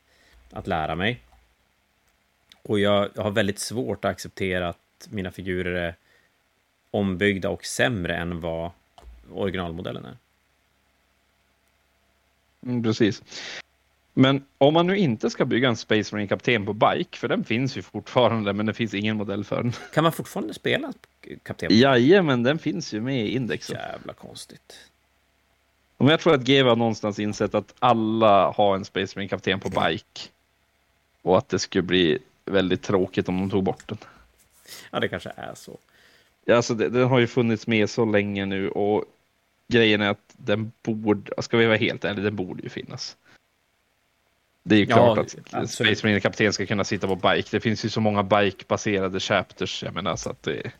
att 0.52 0.68
lära 0.68 0.95
mig. 0.95 1.20
Och 2.64 2.80
jag, 2.80 3.10
jag 3.16 3.24
har 3.24 3.32
väldigt 3.32 3.60
svårt 3.60 4.06
att 4.06 4.12
acceptera 4.12 4.70
att 4.70 5.08
mina 5.10 5.32
figurer 5.32 5.74
är 5.74 5.95
ombyggda 6.91 7.49
och 7.49 7.66
sämre 7.66 8.16
än 8.16 8.41
vad 8.41 8.72
originalmodellen 9.34 10.06
är. 10.06 10.18
Mm, 12.64 12.84
precis. 12.84 13.24
Men 14.22 14.45
om 14.57 14.74
man 14.74 14.88
nu 14.88 14.97
inte 14.97 15.30
ska 15.30 15.45
bygga 15.45 15.69
en 15.69 15.76
Space 15.76 16.15
Marine 16.15 16.28
kapten 16.28 16.65
på 16.65 16.74
bike, 16.74 17.17
för 17.17 17.28
den 17.28 17.43
finns 17.43 17.78
ju 17.78 17.82
fortfarande, 17.82 18.53
men 18.53 18.65
det 18.65 18.74
finns 18.74 18.93
ingen 18.93 19.17
modell 19.17 19.43
för 19.43 19.63
den. 19.63 19.74
Kan 19.93 20.03
man 20.03 20.11
fortfarande 20.11 20.53
spela 20.53 20.93
kapten? 21.43 21.69
Jajamän, 21.72 22.43
den 22.43 22.59
finns 22.59 22.93
ju 22.93 23.01
med 23.01 23.26
i 23.26 23.36
indexet. 23.36 23.78
Jävla 23.78 24.13
konstigt. 24.13 24.89
Men 25.97 26.07
jag 26.07 26.19
tror 26.19 26.34
att 26.34 26.41
GW 26.41 26.69
har 26.69 26.76
någonstans 26.76 27.19
insett 27.19 27.55
att 27.55 27.74
alla 27.80 28.51
har 28.51 28.76
en 28.76 28.86
Space 28.86 29.13
Marine 29.17 29.30
kapten 29.30 29.59
på 29.59 29.69
bike. 29.69 30.30
Och 31.22 31.38
att 31.38 31.49
det 31.49 31.59
skulle 31.59 31.82
bli 31.82 32.19
väldigt 32.45 32.82
tråkigt 32.82 33.30
om 33.30 33.39
de 33.39 33.49
tog 33.49 33.63
bort 33.63 33.88
den. 33.88 33.97
Ja, 34.91 34.99
det 34.99 35.07
kanske 35.07 35.32
är 35.36 35.55
så. 35.55 35.78
Ja, 36.45 36.55
alltså 36.55 36.74
det, 36.74 36.89
den 36.89 37.07
har 37.07 37.19
ju 37.19 37.28
funnits 37.28 37.67
med 37.67 37.89
så 37.89 38.05
länge 38.05 38.45
nu 38.45 38.69
och 38.69 39.05
grejen 39.67 40.01
är 40.01 40.09
att 40.09 40.34
den 40.38 40.72
borde, 40.84 41.32
ska 41.41 41.57
vi 41.57 41.65
vara 41.65 41.78
helt 41.78 42.05
ärliga, 42.05 42.24
den 42.24 42.36
borde 42.36 42.63
ju 42.63 42.69
finnas. 42.69 43.17
Det 44.64 44.76
är 44.76 44.80
ju 44.80 44.86
Ja, 44.86 44.95
klart 44.95 45.18
att 45.18 45.36
absolut. 45.51 45.70
Space 45.97 46.07
Marine 46.07 46.20
kapten 46.22 46.53
ska 46.53 46.66
kunna 46.66 46.84
sitta 46.84 47.07
på 47.07 47.16
bike. 47.16 47.47
Det 47.51 47.59
finns 47.59 47.86
ju 47.86 47.89
så 47.89 48.01
många 48.01 48.24
bike-baserade 48.24 49.20
chapters, 49.20 49.84
jag 49.84 49.93
menar 49.93 50.16
så 50.16 50.30
att 50.30 50.43
det... 50.43 50.72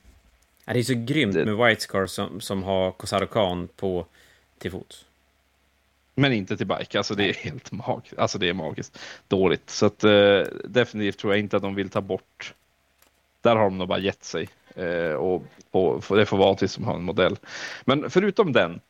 Ja, 0.66 0.74
det 0.74 0.80
är 0.80 0.84
så 0.84 0.94
grymt 0.94 1.34
Det- 1.34 1.46
med 1.46 1.68
White 1.68 1.82
Scar 1.82 2.06
som, 2.06 2.42
som 2.42 2.64
har 2.64 2.92
Kosaru 2.92 3.28
Khan 3.28 3.68
på 3.76 4.06
till 4.58 4.72
fots. 4.72 5.06
Men 6.16 6.34
inte 6.34 6.58
till 6.58 6.68
bike, 6.68 6.98
alltså 6.98 7.16
det 7.16 7.30
är 7.30 7.34
helt 7.34 7.72
magiskt. 7.72 8.18
Alltså 8.20 8.38
det 8.38 8.50
är 8.50 8.54
magiskt 8.54 9.00
dåligt. 9.28 9.70
Så 9.70 9.86
att 9.86 10.04
eh, 10.04 10.42
definitivt 10.66 11.18
tror 11.18 11.34
jag 11.34 11.40
inte 11.40 11.58
att 11.58 11.64
de 11.64 11.76
vill 11.76 11.90
ta 11.90 12.02
bort. 12.02 12.54
Där 13.42 13.56
har 13.56 13.64
de 13.64 13.78
nog 13.78 13.88
bara 13.88 14.00
gett 14.00 14.24
sig. 14.24 14.50
Eh, 14.76 15.14
och 15.14 15.44
för 16.04 16.16
det 16.18 16.26
får 16.26 16.38
vara 16.38 16.56
till 16.56 16.70
som 16.70 16.84
har 16.84 16.96
en 16.96 17.04
modell. 17.04 17.38
Men 17.86 18.10
förutom 18.10 18.54
den. 18.54 18.82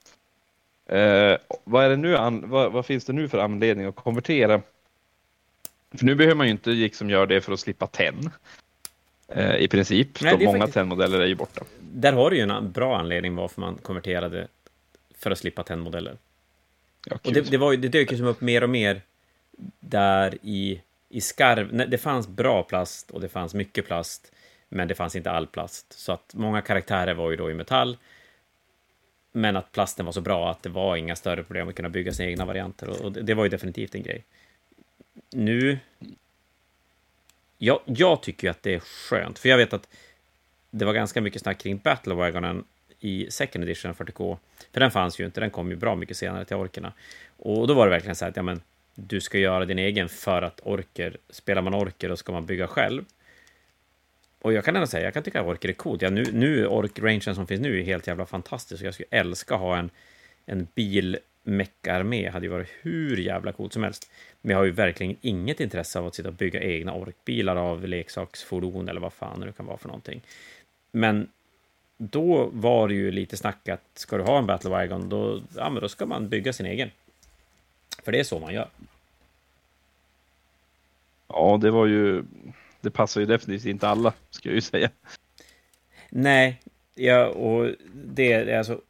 Eh, 0.85 1.37
vad, 1.63 1.85
är 1.85 1.89
det 1.89 1.97
nu, 1.97 2.17
an, 2.17 2.49
vad, 2.49 2.71
vad 2.71 2.85
finns 2.85 3.05
det 3.05 3.13
nu 3.13 3.27
för 3.29 3.37
anledning 3.37 3.85
att 3.85 3.95
konvertera? 3.95 4.61
För 5.97 6.05
nu 6.05 6.15
behöver 6.15 6.35
man 6.35 6.47
ju 6.47 6.51
inte 6.51 6.69
liksom 6.69 7.09
göra 7.09 7.25
det 7.25 7.41
för 7.41 7.51
att 7.53 7.59
slippa 7.59 7.87
TEN. 7.87 8.29
Eh, 9.27 9.55
I 9.55 9.67
princip. 9.67 10.21
Nej, 10.21 10.45
många 10.45 10.57
faktiskt- 10.59 10.73
TEN-modeller 10.73 11.19
är 11.19 11.25
ju 11.27 11.35
borta. 11.35 11.63
Där 11.79 12.13
har 12.13 12.29
du 12.29 12.35
ju 12.37 12.41
en 12.41 12.71
bra 12.71 12.97
anledning 12.97 13.35
varför 13.35 13.61
man 13.61 13.75
konverterade 13.75 14.47
för 15.15 15.31
att 15.31 15.37
slippa 15.37 15.63
10-modeller. 15.63 16.17
Ja, 17.05 17.17
Och 17.23 17.33
det, 17.33 17.41
det, 17.51 17.57
var, 17.57 17.75
det 17.75 17.87
dök 17.87 18.11
ju 18.11 18.17
som 18.17 18.27
upp 18.27 18.41
mer 18.41 18.63
och 18.63 18.69
mer 18.69 19.01
där 19.79 20.37
i, 20.41 20.81
i 21.09 21.21
skarv. 21.21 21.73
när 21.73 21.85
Det 21.87 21.97
fanns 21.97 22.27
bra 22.27 22.63
plast 22.63 23.11
och 23.11 23.21
det 23.21 23.29
fanns 23.29 23.53
mycket 23.53 23.85
plast, 23.87 24.31
men 24.69 24.87
det 24.87 24.95
fanns 24.95 25.15
inte 25.15 25.31
all 25.31 25.47
plast. 25.47 25.93
Så 25.99 26.11
att 26.11 26.33
många 26.33 26.61
karaktärer 26.61 27.13
var 27.13 27.31
ju 27.31 27.37
då 27.37 27.51
i 27.51 27.53
metall. 27.53 27.97
Men 29.31 29.55
att 29.57 29.71
plasten 29.71 30.05
var 30.05 30.13
så 30.13 30.21
bra 30.21 30.51
att 30.51 30.63
det 30.63 30.69
var 30.69 30.95
inga 30.95 31.15
större 31.15 31.43
problem 31.43 31.69
att 31.69 31.75
kunna 31.75 31.89
bygga 31.89 32.11
sina 32.11 32.29
egna 32.29 32.45
varianter. 32.45 32.89
Och, 32.89 33.01
och 33.01 33.11
det, 33.11 33.21
det 33.21 33.33
var 33.33 33.43
ju 33.43 33.49
definitivt 33.49 33.95
en 33.95 34.03
grej. 34.03 34.23
Nu... 35.29 35.79
Jag, 37.57 37.79
jag 37.85 38.23
tycker 38.23 38.47
ju 38.47 38.51
att 38.51 38.63
det 38.63 38.73
är 38.73 38.79
skönt, 38.79 39.39
för 39.39 39.49
jag 39.49 39.57
vet 39.57 39.73
att 39.73 39.87
det 40.69 40.85
var 40.85 40.93
ganska 40.93 41.21
mycket 41.21 41.41
snack 41.41 41.57
kring 41.57 41.77
Battle 41.77 42.13
Wagonen 42.13 42.63
i 42.99 43.27
second 43.31 43.63
edition 43.63 43.91
av 43.91 43.97
40K. 43.97 44.37
För 44.73 44.79
den 44.79 44.91
fanns 44.91 45.19
ju 45.19 45.25
inte, 45.25 45.39
den 45.39 45.49
kom 45.49 45.69
ju 45.69 45.75
bra 45.75 45.95
mycket 45.95 46.17
senare 46.17 46.45
till 46.45 46.55
orkerna. 46.55 46.93
Och 47.37 47.67
då 47.67 47.73
var 47.73 47.85
det 47.85 47.89
verkligen 47.89 48.15
så 48.15 48.25
här 48.25 48.29
att, 48.29 48.35
ja 48.35 48.43
men, 48.43 48.61
du 48.95 49.21
ska 49.21 49.37
göra 49.37 49.65
din 49.65 49.79
egen 49.79 50.09
för 50.09 50.41
att 50.41 50.59
orker, 50.63 51.17
spelar 51.29 51.61
man 51.61 51.73
orker 51.73 52.09
då 52.09 52.17
ska 52.17 52.31
man 52.31 52.45
bygga 52.45 52.67
själv. 52.67 53.05
Och 54.41 54.53
jag 54.53 54.65
kan 54.65 54.75
ändå 54.75 54.87
säga, 54.87 55.03
jag 55.03 55.13
kan 55.13 55.23
tycka 55.23 55.41
att 55.41 55.47
orker 55.47 55.69
är 55.69 55.73
coolt. 55.73 56.01
Ja, 56.01 56.09
nu, 56.09 56.25
nu 56.33 56.67
ork-rangen 56.67 57.35
som 57.35 57.47
finns 57.47 57.61
nu 57.61 57.79
är 57.79 57.83
helt 57.83 58.07
jävla 58.07 58.25
fantastisk. 58.25 58.83
Jag 58.83 58.93
skulle 58.93 59.07
älska 59.11 59.55
att 59.55 59.61
ha 59.61 59.77
en, 59.77 59.89
en 60.45 60.67
bil-meck-armé. 61.43 62.29
hade 62.29 62.45
ju 62.45 62.51
varit 62.51 62.69
hur 62.81 63.17
jävla 63.17 63.51
coolt 63.51 63.73
som 63.73 63.83
helst. 63.83 64.11
Men 64.41 64.51
jag 64.51 64.57
har 64.57 64.65
ju 64.65 64.71
verkligen 64.71 65.15
inget 65.21 65.59
intresse 65.59 65.99
av 65.99 66.07
att 66.07 66.15
sitta 66.15 66.29
och 66.29 66.35
bygga 66.35 66.61
egna 66.61 66.93
orkbilar 66.93 67.55
av 67.55 67.87
leksaksfordon 67.87 68.89
eller 68.89 69.01
vad 69.01 69.13
fan 69.13 69.39
det 69.39 69.45
nu 69.45 69.51
kan 69.51 69.65
vara 69.65 69.77
för 69.77 69.87
någonting. 69.87 70.21
Men 70.91 71.27
då 71.97 72.49
var 72.53 72.87
det 72.87 72.93
ju 72.93 73.11
lite 73.11 73.37
snack 73.37 73.69
att 73.69 73.81
ska 73.93 74.17
du 74.17 74.23
ha 74.23 74.37
en 74.37 74.45
Battle 74.45 74.69
Wagon, 74.69 75.09
då, 75.09 75.41
ja, 75.55 75.69
men 75.69 75.81
då 75.81 75.89
ska 75.89 76.05
man 76.05 76.29
bygga 76.29 76.53
sin 76.53 76.65
egen. 76.65 76.91
För 78.03 78.11
det 78.11 78.19
är 78.19 78.23
så 78.23 78.39
man 78.39 78.53
gör. 78.53 78.69
Ja, 81.27 81.59
det 81.61 81.71
var 81.71 81.85
ju... 81.85 82.23
Det 82.81 82.91
passar 82.91 83.21
ju 83.21 83.27
definitivt 83.27 83.65
inte 83.65 83.87
alla, 83.87 84.13
ska 84.29 84.49
jag 84.49 84.55
ju 84.55 84.61
säga. 84.61 84.89
Nej, 86.09 86.61
ja, 86.95 87.27
och 87.27 87.75
det 87.93 88.33
är 88.33 88.57
alltså 88.57 88.81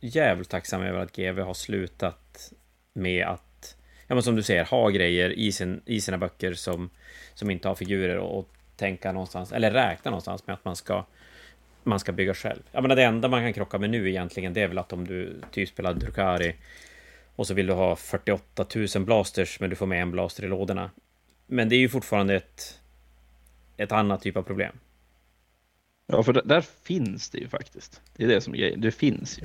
jävligt 0.00 0.48
tacksam 0.48 0.82
över 0.82 0.98
att 0.98 1.16
GV 1.16 1.40
har 1.40 1.54
slutat 1.54 2.52
med 2.92 3.26
att, 3.26 3.76
ja 4.06 4.14
men 4.14 4.22
som 4.22 4.36
du 4.36 4.42
säger, 4.42 4.64
ha 4.64 4.88
grejer 4.88 5.30
i, 5.30 5.52
sin, 5.52 5.82
i 5.84 6.00
sina 6.00 6.18
böcker 6.18 6.54
som, 6.54 6.90
som 7.34 7.50
inte 7.50 7.68
har 7.68 7.74
figurer 7.74 8.16
och, 8.16 8.38
och 8.38 8.48
tänka 8.76 9.12
någonstans, 9.12 9.52
eller 9.52 9.70
räkna 9.70 10.10
någonstans 10.10 10.46
med 10.46 10.54
att 10.54 10.64
man 10.64 10.76
ska 10.76 11.04
man 11.84 12.00
ska 12.00 12.12
bygga 12.12 12.34
själv. 12.34 12.62
Jag 12.72 12.82
menar, 12.82 12.96
det 12.96 13.04
enda 13.04 13.28
man 13.28 13.42
kan 13.42 13.52
krocka 13.52 13.78
med 13.78 13.90
nu 13.90 14.08
egentligen, 14.08 14.52
det 14.52 14.62
är 14.62 14.68
väl 14.68 14.78
att 14.78 14.92
om 14.92 15.06
du 15.06 15.40
typ 15.50 15.68
spelar 15.68 15.94
Drukari 15.94 16.54
och 17.36 17.46
så 17.46 17.54
vill 17.54 17.66
du 17.66 17.72
ha 17.72 17.96
48 17.96 18.66
000 18.74 19.04
blasters, 19.04 19.60
men 19.60 19.70
du 19.70 19.76
får 19.76 19.86
med 19.86 20.02
en 20.02 20.10
blaster 20.10 20.44
i 20.44 20.48
lådorna. 20.48 20.90
Men 21.46 21.68
det 21.68 21.76
är 21.76 21.78
ju 21.78 21.88
fortfarande 21.88 22.34
ett, 22.34 22.80
ett 23.76 23.92
annat 23.92 24.22
typ 24.22 24.36
av 24.36 24.42
problem. 24.42 24.78
Ja, 26.06 26.22
för 26.22 26.32
där, 26.32 26.42
där 26.44 26.60
finns 26.60 27.30
det 27.30 27.38
ju 27.38 27.48
faktiskt. 27.48 28.00
Det 28.16 28.24
är 28.24 28.28
det 28.28 28.40
som 28.40 28.54
är 28.54 28.58
grejen. 28.58 28.80
Det 28.80 28.90
finns 28.90 29.38
ju. 29.38 29.42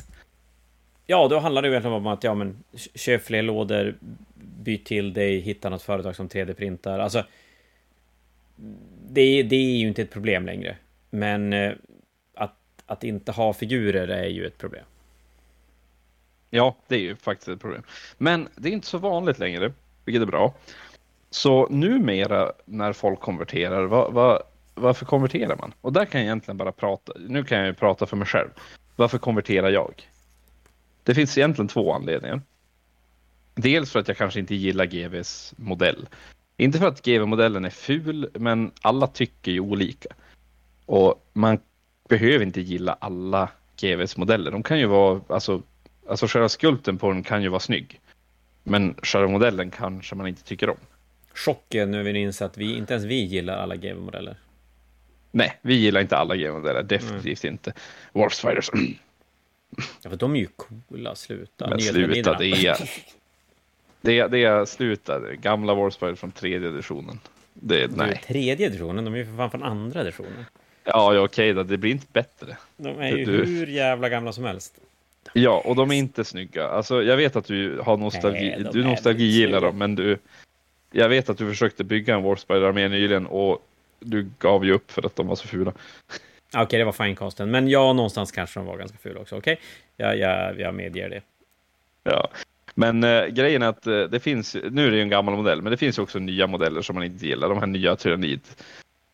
Ja, 1.06 1.28
då 1.28 1.40
handlar 1.40 1.62
det 1.62 1.68
ju 1.68 1.72
egentligen 1.72 1.98
om 1.98 2.08
att 2.08 2.24
ja, 2.24 2.34
men, 2.34 2.64
köp 2.96 3.24
fler 3.26 3.42
lådor, 3.42 3.96
byt 4.64 4.86
till 4.86 5.14
dig, 5.14 5.40
hitta 5.40 5.70
något 5.70 5.82
företag 5.82 6.16
som 6.16 6.30
3D-printar. 6.30 7.00
Alltså, 7.00 7.26
det, 9.10 9.44
det 9.44 9.56
är 9.56 9.78
ju 9.78 9.88
inte 9.88 10.02
ett 10.02 10.12
problem 10.12 10.46
längre. 10.46 10.78
Men 11.10 11.54
eh, 11.54 11.74
att, 12.34 12.56
att 12.86 13.04
inte 13.04 13.32
ha 13.32 13.54
figurer 13.54 14.08
är 14.08 14.28
ju 14.28 14.48
ett 14.48 14.58
problem. 14.58 14.86
Ja, 16.50 16.76
det 16.88 16.96
är 16.96 17.00
ju 17.00 17.16
faktiskt 17.16 17.48
ett 17.48 17.62
problem. 17.62 17.84
Men 18.18 18.48
det 18.56 18.70
är 18.70 18.74
inte 18.74 18.88
så 18.88 18.98
vanligt 18.98 19.40
längre, 19.40 19.74
vilket 20.06 20.22
är 20.22 20.26
bra. 20.26 20.54
Så 21.30 21.68
numera 21.70 22.52
när 22.66 22.94
folk 22.94 23.20
konverterar, 23.20 23.84
vad, 23.86 24.14
vad, 24.14 24.42
varför 24.74 25.06
konverterar 25.06 25.56
man? 25.56 25.74
Och 25.82 25.94
där 25.94 26.06
kan 26.06 26.22
jag 26.22 26.26
egentligen 26.26 26.58
bara 26.58 26.72
prata, 26.72 27.14
nu 27.28 27.44
kan 27.44 27.58
jag 27.58 27.68
ju 27.68 27.74
prata 27.74 28.06
för 28.06 28.18
mig 28.18 28.28
själv. 28.28 28.50
Varför 28.96 29.18
konverterar 29.18 29.70
jag? 29.70 30.10
Det 31.04 31.16
finns 31.16 31.38
egentligen 31.38 31.68
två 31.68 31.94
anledningar. 31.94 32.42
Dels 33.56 33.92
för 33.92 34.00
att 34.00 34.08
jag 34.08 34.18
kanske 34.18 34.40
inte 34.40 34.56
gillar 34.56 34.86
GVs 34.86 35.54
modell. 35.58 36.08
Inte 36.58 36.80
för 36.80 36.88
att 36.88 37.06
GV-modellen 37.06 37.66
är 37.66 37.70
ful, 37.70 38.30
men 38.34 38.72
alla 38.82 39.08
tycker 39.08 39.52
ju 39.52 39.60
olika. 39.60 40.10
Och 40.86 41.30
man 41.34 41.60
behöver 42.10 42.46
inte 42.46 42.62
gilla 42.62 42.98
alla 43.00 43.50
GVs 43.82 44.18
modeller. 44.18 44.52
De 44.52 44.64
kan 44.64 44.80
ju 44.80 44.86
vara, 44.86 45.22
alltså, 45.28 45.62
alltså 46.08 46.28
själva 46.28 46.50
skulpten 46.50 46.98
på 46.98 47.12
den 47.12 47.24
kan 47.24 47.44
ju 47.44 47.50
vara 47.50 47.60
snygg. 47.60 48.00
Men 48.64 48.96
själva 49.04 49.28
modellen 49.28 49.72
kanske 49.72 50.16
man 50.16 50.28
inte 50.28 50.44
tycker 50.44 50.70
om. 50.70 50.78
Chocken 51.34 51.92
nu 51.92 51.98
när 52.04 52.14
vi 52.14 52.20
inser 52.20 52.46
att 52.46 52.58
vi, 52.58 52.78
inte 52.78 52.94
ens 52.94 53.06
vi 53.06 53.24
gillar 53.24 53.58
alla 53.58 53.76
GW-modeller. 53.76 54.36
Nej, 55.32 55.60
vi 55.62 55.74
gillar 55.74 56.02
inte 56.02 56.18
alla 56.18 56.36
GV-modeller, 56.36 56.84
definitivt 56.84 57.44
inte. 57.44 57.74
Warp 58.12 58.34
Spiders, 58.34 58.70
Ja, 60.02 60.10
för 60.10 60.18
de 60.18 60.36
är 60.36 60.40
ju 60.40 60.48
coola, 60.56 61.16
sluta. 61.16 61.70
men 61.70 61.82
sluta, 61.82 62.38
det 62.38 62.48
är... 62.48 62.78
Det 64.02 64.20
är, 64.20 64.30
det 64.30 64.44
är 64.44 64.66
sluta, 64.66 65.20
gamla 65.34 65.74
Warp 65.74 65.94
Spiders 65.94 66.20
från 66.20 66.32
tredje 66.32 66.70
editionen. 66.70 67.20
Det 67.54 67.88
Det 67.88 67.96
nej. 67.96 68.22
tredje 68.28 68.68
editionen, 68.68 69.06
de 69.06 69.14
är 69.14 69.18
ju 69.18 69.26
för 69.26 69.38
fan 69.38 69.52
från 69.52 69.64
andra 69.64 70.02
editionen. 70.02 70.46
Ja, 70.84 71.14
ja 71.14 71.22
okej 71.22 71.54
då, 71.54 71.64
det 71.64 71.78
blir 71.78 71.92
inte 71.92 72.06
bättre. 72.14 72.58
De 72.78 73.00
är 73.00 73.18
ju 73.18 73.26
Du- 73.26 73.46
hur 73.46 73.68
jävla 73.68 74.10
gamla 74.10 74.34
som 74.34 74.44
helst. 74.44 74.74
Ja, 75.34 75.62
och 75.66 75.76
de 75.76 75.92
är 75.92 75.96
inte 75.96 76.24
snygga. 76.24 76.68
Alltså, 76.68 77.04
jag 77.04 77.18
vet 77.18 77.36
att 77.36 77.46
du 77.46 77.80
har 77.80 77.98
nostalgi, 77.98 78.50
Nej, 78.60 78.70
du 78.74 78.84
nostalgi 78.84 79.24
gillar 79.24 79.62
dem, 79.62 79.78
men 79.78 79.96
du... 79.96 80.18
Jag 80.92 81.10
vet 81.10 81.30
att 81.30 81.38
du 81.38 81.50
försökte 81.50 81.84
bygga 81.84 82.16
en 82.16 82.24
Warp 82.24 82.40
Spider-armé 82.40 82.88
nyligen 82.90 83.26
och 83.28 83.68
du 84.00 84.30
gav 84.40 84.66
ju 84.66 84.72
upp 84.72 84.92
för 84.92 85.06
att 85.06 85.16
de 85.16 85.28
var 85.28 85.36
så 85.36 85.48
fula. 85.48 85.74
Okej, 86.58 86.80
det 86.80 86.86
var 86.86 86.92
finecasten. 86.92 87.52
Men 87.52 87.68
ja, 87.68 87.94
någonstans 87.94 88.32
kanske 88.32 88.60
de 88.60 88.66
var 88.66 88.78
ganska 88.78 88.98
fula 88.98 89.20
också. 89.20 89.38
Okej, 89.38 89.60
jag, 89.98 90.18
jag, 90.18 90.60
jag 90.60 90.74
medger 90.74 91.10
det. 91.10 91.22
Ja. 92.04 92.30
Men 92.76 93.04
eh, 93.04 93.26
grejen 93.26 93.62
är 93.62 93.68
att 93.68 93.88
eh, 93.88 94.02
det 94.02 94.20
finns, 94.20 94.56
nu 94.72 94.88
är 94.88 94.92
det 94.92 94.98
ju 94.98 95.02
en 95.02 95.10
gammal 95.10 95.36
modell, 95.36 95.62
men 95.62 95.72
det 95.72 95.78
finns 95.78 95.98
ju 95.98 96.02
också 96.02 96.20
nya 96.20 96.48
modeller 96.48 96.82
som 96.82 96.96
man 96.96 97.04
inte 97.04 97.26
gillar. 97.28 97.50
De 97.50 97.60
här 97.60 97.68
nya 97.68 97.96
Tyrannid 97.96 98.42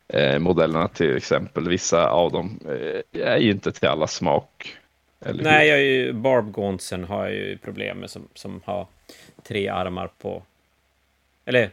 eh, 0.08 0.38
modellerna 0.38 0.88
till 0.88 1.16
exempel, 1.16 1.68
vissa 1.68 2.10
av 2.10 2.32
dem 2.32 2.60
eh, 2.68 3.22
är 3.26 3.38
ju 3.38 3.50
inte 3.50 3.72
till 3.72 3.88
alla 3.88 4.06
smak. 4.06 4.76
Nej, 5.34 5.68
jag 5.68 5.82
ju, 5.82 6.12
Barb 6.12 6.54
Gauntsen 6.54 7.04
har 7.04 7.24
jag 7.24 7.34
ju 7.34 7.58
problem 7.58 7.98
med 7.98 8.10
som, 8.10 8.28
som 8.34 8.60
har 8.64 8.86
tre 9.42 9.68
armar 9.68 10.10
på... 10.18 10.42
Eller 11.44 11.70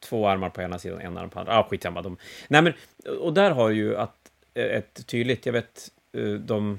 två 0.00 0.28
armar 0.28 0.50
på 0.50 0.62
ena 0.62 0.78
sidan, 0.78 1.00
en 1.00 1.18
arm 1.18 1.30
på 1.30 1.40
andra. 1.40 1.58
Ah, 1.58 1.68
skitsamma. 1.68 2.02
De, 2.02 2.16
nej, 2.48 2.62
men, 2.62 2.72
och 3.20 3.32
där 3.32 3.50
har 3.50 3.70
ju 3.70 3.96
att 3.96 4.21
ett 4.54 5.06
tydligt, 5.06 5.46
jag 5.46 5.52
vet, 5.52 5.92
eh, 6.12 6.32
de... 6.32 6.78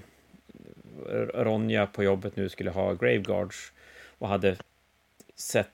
Ronja 1.34 1.88
på 1.88 2.04
jobbet 2.04 2.36
nu 2.36 2.50
skulle 2.50 2.72
ha 2.72 2.94
Graveguards 2.94 3.72
och 4.18 4.28
hade 4.28 4.58
sett 5.36 5.70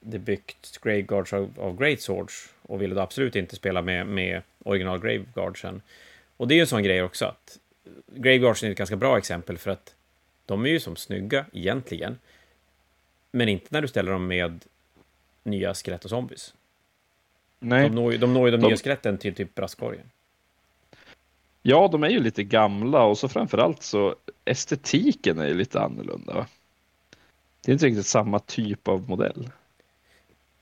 det 0.00 0.18
byggt 0.18 0.80
Graveguards 0.82 1.32
av, 1.32 1.54
av 1.60 1.76
Great 1.78 2.00
Swords 2.00 2.54
och 2.62 2.82
ville 2.82 2.94
då 2.94 3.00
absolut 3.00 3.36
inte 3.36 3.56
spela 3.56 3.82
med, 3.82 4.06
med 4.06 4.42
original 4.64 5.00
Graveguardsen. 5.00 5.82
Och 6.36 6.48
det 6.48 6.54
är 6.54 6.56
ju 6.56 6.60
en 6.60 6.66
sån 6.66 6.82
grej 6.82 7.02
också 7.02 7.24
att 7.26 7.58
Graveguards 8.06 8.62
är 8.62 8.70
ett 8.70 8.78
ganska 8.78 8.96
bra 8.96 9.18
exempel 9.18 9.58
för 9.58 9.70
att 9.70 9.94
de 10.46 10.66
är 10.66 10.70
ju 10.70 10.80
som 10.80 10.96
snygga 10.96 11.46
egentligen. 11.52 12.18
Men 13.30 13.48
inte 13.48 13.66
när 13.68 13.82
du 13.82 13.88
ställer 13.88 14.12
dem 14.12 14.26
med 14.26 14.64
nya 15.42 15.74
skelett 15.74 16.04
och 16.04 16.10
zombies. 16.10 16.54
Nej. 17.58 17.88
De 17.88 17.94
når 17.94 18.12
ju 18.12 18.18
de, 18.18 18.34
når 18.34 18.48
ju 18.48 18.50
de, 18.50 18.60
de... 18.60 18.66
nya 18.66 18.76
skeletten 18.76 19.18
till 19.18 19.34
typ 19.34 19.54
brastkorgen. 19.54 20.10
Ja, 21.62 21.88
de 21.92 22.02
är 22.02 22.08
ju 22.08 22.20
lite 22.20 22.44
gamla 22.44 23.02
och 23.02 23.18
så 23.18 23.28
framförallt 23.28 23.82
så 23.82 24.16
estetiken 24.44 25.38
är 25.38 25.46
ju 25.46 25.54
lite 25.54 25.80
annorlunda. 25.80 26.34
Va? 26.34 26.46
Det 27.64 27.70
är 27.70 27.72
inte 27.72 27.86
riktigt 27.86 28.06
samma 28.06 28.38
typ 28.38 28.88
av 28.88 29.08
modell. 29.08 29.50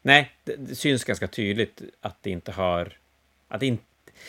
Nej, 0.03 0.33
det, 0.45 0.57
det 0.57 0.75
syns 0.75 1.05
ganska 1.05 1.29
tydligt 1.29 1.83
att 2.01 2.23
det 2.23 2.31
inte 2.31 2.53
har... 2.53 2.93
Att 3.49 3.61
det, 3.61 3.67
inte, 3.67 3.85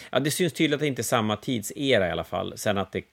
ja, 0.10 0.20
det 0.20 0.32
syns 0.32 0.54
tydligt 0.54 0.76
att 0.76 0.80
det 0.80 0.88
inte 0.88 1.02
är 1.02 1.04
samma 1.04 1.36
tidsera 1.38 2.08
i 2.08 2.12
alla 2.12 2.24
fall. 2.24 2.58
Sen 2.58 2.78
att 2.78 2.92
det 2.92 3.04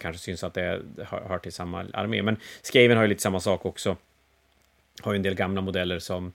kanske 0.00 0.22
syns 0.22 0.44
att 0.44 0.54
det 0.54 0.82
hör, 0.98 1.28
hör 1.28 1.38
till 1.38 1.52
samma 1.52 1.86
armé. 1.92 2.22
Men 2.22 2.36
Skaven 2.62 2.96
har 2.96 3.04
ju 3.04 3.08
lite 3.08 3.22
samma 3.22 3.40
sak 3.40 3.66
också. 3.66 3.96
Har 5.00 5.12
ju 5.12 5.16
en 5.16 5.22
del 5.22 5.34
gamla 5.34 5.60
modeller 5.60 5.98
som, 5.98 6.32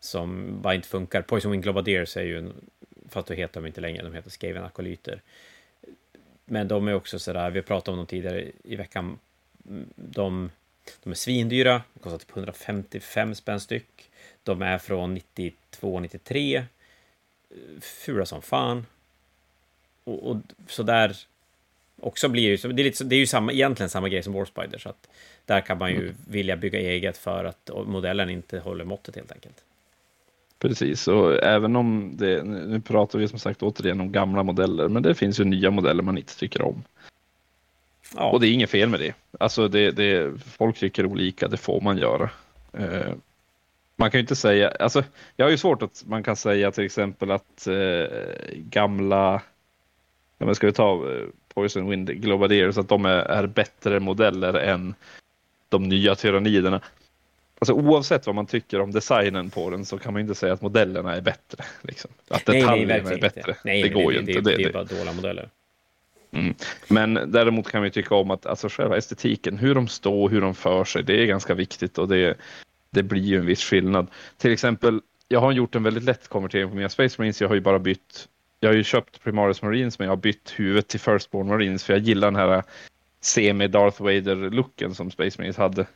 som 0.00 0.60
bara 0.62 0.74
inte 0.74 0.88
funkar. 0.88 1.22
Poison 1.22 1.52
Wing 1.52 1.60
Globadiers 1.60 2.16
är 2.16 2.22
ju 2.22 2.38
en... 2.38 2.52
Fast 3.08 3.28
då 3.28 3.34
heter 3.34 3.60
de 3.60 3.66
inte 3.66 3.80
längre, 3.80 4.02
de 4.02 4.14
heter 4.14 4.30
Skaven 4.30 4.64
Akolyter. 4.64 5.22
Men 6.48 6.68
de 6.68 6.88
är 6.88 6.94
också 6.94 7.18
sådär, 7.18 7.50
vi 7.50 7.58
har 7.58 7.64
pratat 7.64 7.88
om 7.88 7.96
dem 7.96 8.06
tidigare 8.06 8.50
i 8.64 8.76
veckan. 8.76 9.18
De, 9.96 10.50
de 11.02 11.10
är 11.10 11.14
svindyra, 11.14 11.82
de 11.94 12.00
kostar 12.00 12.18
typ 12.18 12.36
155 12.36 13.34
spänn 13.34 13.60
styck. 13.60 14.10
De 14.42 14.62
är 14.62 14.78
från 14.78 15.14
92, 15.14 16.00
93. 16.00 16.64
Fula 17.80 18.26
som 18.26 18.42
fan. 18.42 18.86
Och, 20.04 20.30
och 20.30 20.36
så 20.66 20.82
där 20.82 21.16
också 22.00 22.28
blir 22.28 22.42
ju, 22.42 22.72
det 22.72 22.82
är, 22.82 22.84
lite, 22.84 23.04
det 23.04 23.16
är 23.16 23.18
ju 23.18 23.26
samma, 23.26 23.52
egentligen 23.52 23.90
samma 23.90 24.08
grej 24.08 24.22
som 24.22 24.32
Warspider, 24.32 24.78
så 24.78 24.88
att 24.88 25.08
där 25.44 25.60
kan 25.60 25.78
man 25.78 25.90
ju 25.90 26.00
mm. 26.00 26.14
vilja 26.28 26.56
bygga 26.56 26.80
eget 26.80 27.16
för 27.16 27.44
att 27.44 27.70
modellen 27.86 28.30
inte 28.30 28.58
håller 28.58 28.84
måttet 28.84 29.16
helt 29.16 29.32
enkelt. 29.32 29.64
Precis, 30.58 31.08
och 31.08 31.42
även 31.42 31.76
om 31.76 32.16
det, 32.16 32.42
nu 32.44 32.80
pratar 32.80 33.18
vi 33.18 33.28
som 33.28 33.38
sagt 33.38 33.62
återigen 33.62 34.00
om 34.00 34.12
gamla 34.12 34.42
modeller, 34.42 34.88
men 34.88 35.02
det 35.02 35.14
finns 35.14 35.40
ju 35.40 35.44
nya 35.44 35.70
modeller 35.70 36.02
man 36.02 36.18
inte 36.18 36.38
tycker 36.38 36.62
om. 36.62 36.82
Ja. 38.16 38.30
Och 38.30 38.40
det 38.40 38.48
är 38.48 38.52
inget 38.52 38.70
fel 38.70 38.88
med 38.88 39.00
det. 39.00 39.14
Alltså 39.40 39.68
det, 39.68 39.90
det, 39.90 40.40
folk 40.40 40.78
tycker 40.78 41.06
olika, 41.06 41.48
det 41.48 41.56
får 41.56 41.80
man 41.80 41.98
göra. 41.98 42.30
Eh, 42.72 43.12
man 43.96 44.10
kan 44.10 44.18
ju 44.18 44.22
inte 44.22 44.36
säga, 44.36 44.70
alltså 44.70 45.04
jag 45.36 45.46
har 45.46 45.50
ju 45.50 45.58
svårt 45.58 45.82
att 45.82 46.04
man 46.06 46.22
kan 46.22 46.36
säga 46.36 46.70
till 46.70 46.84
exempel 46.84 47.30
att 47.30 47.66
eh, 47.66 48.18
gamla, 48.54 49.42
ja, 50.38 50.46
men 50.46 50.54
ska 50.54 50.66
vi 50.66 50.72
ta 50.72 51.12
eh, 51.12 51.26
Poison 51.54 51.90
Wind 51.90 52.08
Globadiers, 52.08 52.78
att 52.78 52.88
de 52.88 53.04
är, 53.04 53.18
är 53.18 53.46
bättre 53.46 54.00
modeller 54.00 54.54
än 54.54 54.94
de 55.68 55.82
nya 55.82 56.14
tyranniderna. 56.14 56.80
Alltså 57.58 57.72
oavsett 57.72 58.26
vad 58.26 58.34
man 58.34 58.46
tycker 58.46 58.80
om 58.80 58.90
designen 58.90 59.50
på 59.50 59.70
den 59.70 59.84
så 59.84 59.98
kan 59.98 60.12
man 60.12 60.22
inte 60.22 60.34
säga 60.34 60.52
att 60.52 60.62
modellerna 60.62 61.16
är 61.16 61.20
bättre. 61.20 61.64
Liksom. 61.82 62.10
Att 62.28 62.46
detaljerna 62.46 62.94
nej, 62.94 63.02
nej, 63.04 63.14
är 63.14 63.20
bättre. 63.20 63.56
Nej, 63.64 63.82
det 63.82 63.88
går 63.88 64.12
ju 64.12 64.18
inte. 64.18 64.32
Det, 64.32 64.56
det, 64.56 64.64
är 64.64 64.72
bara 64.72 64.84
dåliga 64.84 65.12
modeller. 65.12 65.48
Mm. 66.30 66.54
Men 66.88 67.14
däremot 67.32 67.70
kan 67.70 67.82
vi 67.82 67.90
tycka 67.90 68.14
om 68.14 68.30
att 68.30 68.46
alltså, 68.46 68.68
själva 68.68 68.96
estetiken, 68.96 69.58
hur 69.58 69.74
de 69.74 69.88
står, 69.88 70.28
hur 70.28 70.40
de 70.40 70.54
för 70.54 70.84
sig, 70.84 71.02
det 71.02 71.22
är 71.22 71.26
ganska 71.26 71.54
viktigt 71.54 71.98
och 71.98 72.08
det, 72.08 72.38
det 72.90 73.02
blir 73.02 73.22
ju 73.22 73.38
en 73.38 73.46
viss 73.46 73.64
skillnad. 73.64 74.06
Till 74.36 74.52
exempel, 74.52 75.00
jag 75.28 75.40
har 75.40 75.52
gjort 75.52 75.74
en 75.74 75.82
väldigt 75.82 76.04
lätt 76.04 76.28
konvertering 76.28 76.68
på 76.68 76.76
mina 76.76 76.88
Space 76.88 77.14
Marines. 77.18 77.40
Jag 77.40 77.48
har 77.48 77.54
ju 77.54 77.60
bara 77.60 77.78
bytt, 77.78 78.28
jag 78.60 78.68
har 78.68 78.74
ju 78.74 78.84
köpt 78.84 79.24
Primaris 79.24 79.62
Marines 79.62 79.98
men 79.98 80.06
jag 80.06 80.12
har 80.12 80.16
bytt 80.16 80.54
huvudet 80.56 80.88
till 80.88 81.00
Firstborn 81.00 81.48
Marines 81.48 81.84
för 81.84 81.92
jag 81.92 82.02
gillar 82.02 82.30
den 82.30 82.36
här 82.36 82.62
semi-Darth 83.20 84.02
Vader-looken 84.02 84.94
som 84.94 85.10
Space 85.10 85.40
Marines 85.40 85.56
hade. 85.56 85.86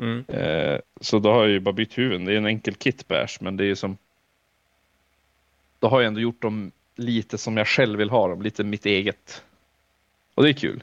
Mm. 0.00 0.24
Eh, 0.28 0.80
så 1.00 1.18
då 1.18 1.32
har 1.32 1.40
jag 1.40 1.50
ju 1.50 1.60
bara 1.60 1.72
bytt 1.72 1.98
huvuden. 1.98 2.24
Det 2.24 2.32
är 2.32 2.36
en 2.36 2.46
enkel 2.46 2.74
kitbash, 2.74 3.36
men 3.40 3.56
det 3.56 3.64
är 3.64 3.66
ju 3.66 3.76
som... 3.76 3.96
Då 5.78 5.88
har 5.88 6.00
jag 6.00 6.08
ändå 6.08 6.20
gjort 6.20 6.42
dem 6.42 6.72
lite 6.96 7.38
som 7.38 7.56
jag 7.56 7.68
själv 7.68 7.98
vill 7.98 8.10
ha 8.10 8.28
dem, 8.28 8.42
lite 8.42 8.64
mitt 8.64 8.86
eget. 8.86 9.44
Och 10.34 10.42
det 10.42 10.50
är 10.50 10.52
kul. 10.52 10.82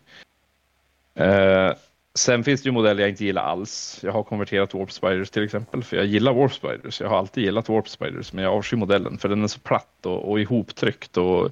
Eh, 1.15 1.73
sen 2.13 2.43
finns 2.43 2.61
det 2.61 2.67
ju 2.67 2.73
modeller 2.73 3.01
jag 3.01 3.09
inte 3.09 3.25
gillar 3.25 3.43
alls. 3.43 3.99
Jag 4.03 4.11
har 4.11 4.23
konverterat 4.23 4.73
Warp 4.73 4.91
Spiders 4.91 5.29
till 5.29 5.43
exempel, 5.43 5.83
för 5.83 5.97
jag 5.97 6.05
gillar 6.05 6.33
Warp 6.33 6.53
Spiders. 6.53 7.01
Jag 7.01 7.09
har 7.09 7.17
alltid 7.17 7.43
gillat 7.43 7.69
Warp 7.69 7.89
Spiders, 7.89 8.33
men 8.33 8.43
jag 8.43 8.53
avskyr 8.53 8.77
modellen 8.77 9.17
för 9.17 9.29
den 9.29 9.43
är 9.43 9.47
så 9.47 9.59
platt 9.59 10.05
och, 10.05 10.31
och 10.31 10.39
ihoptryckt 10.39 11.17
och 11.17 11.51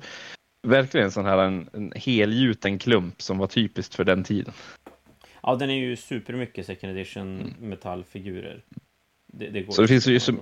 verkligen 0.62 1.12
sån 1.12 1.26
här 1.26 1.38
en, 1.38 1.70
en 1.74 1.94
helgjuten 1.96 2.80
klump 2.80 3.22
som 3.22 3.38
var 3.38 3.48
typiskt 3.48 3.96
för 3.96 4.04
den 4.04 4.24
tiden. 4.24 4.54
Ja, 5.48 5.56
den 5.56 5.70
är 5.70 5.76
ju 5.76 5.96
supermycket 5.96 6.66
second 6.66 6.98
edition 6.98 7.42
mm. 7.42 7.54
metallfigurer. 7.60 8.64
Det, 9.26 9.50
det 9.50 9.74
så 9.74 9.82
det 9.82 9.88
finns 9.88 10.08
ju 10.08 10.20
som, 10.20 10.40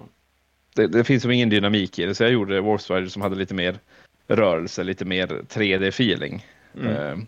det, 0.76 0.88
det, 0.88 1.04
finns 1.04 1.22
som 1.24 1.32
ingen 1.32 1.50
dynamik 1.50 2.00
i 2.00 2.06
det, 2.06 2.16
så 2.16 2.24
jag 2.24 2.32
gjorde 2.32 2.62
Warstrider 2.62 3.08
som 3.08 3.22
hade 3.22 3.36
lite 3.36 3.54
mer 3.54 3.80
rörelse, 4.28 4.84
lite 4.84 5.06
mer 5.06 5.28
3D-feeling. 5.28 6.46
Mm. 6.76 6.88
Uh, 6.88 7.24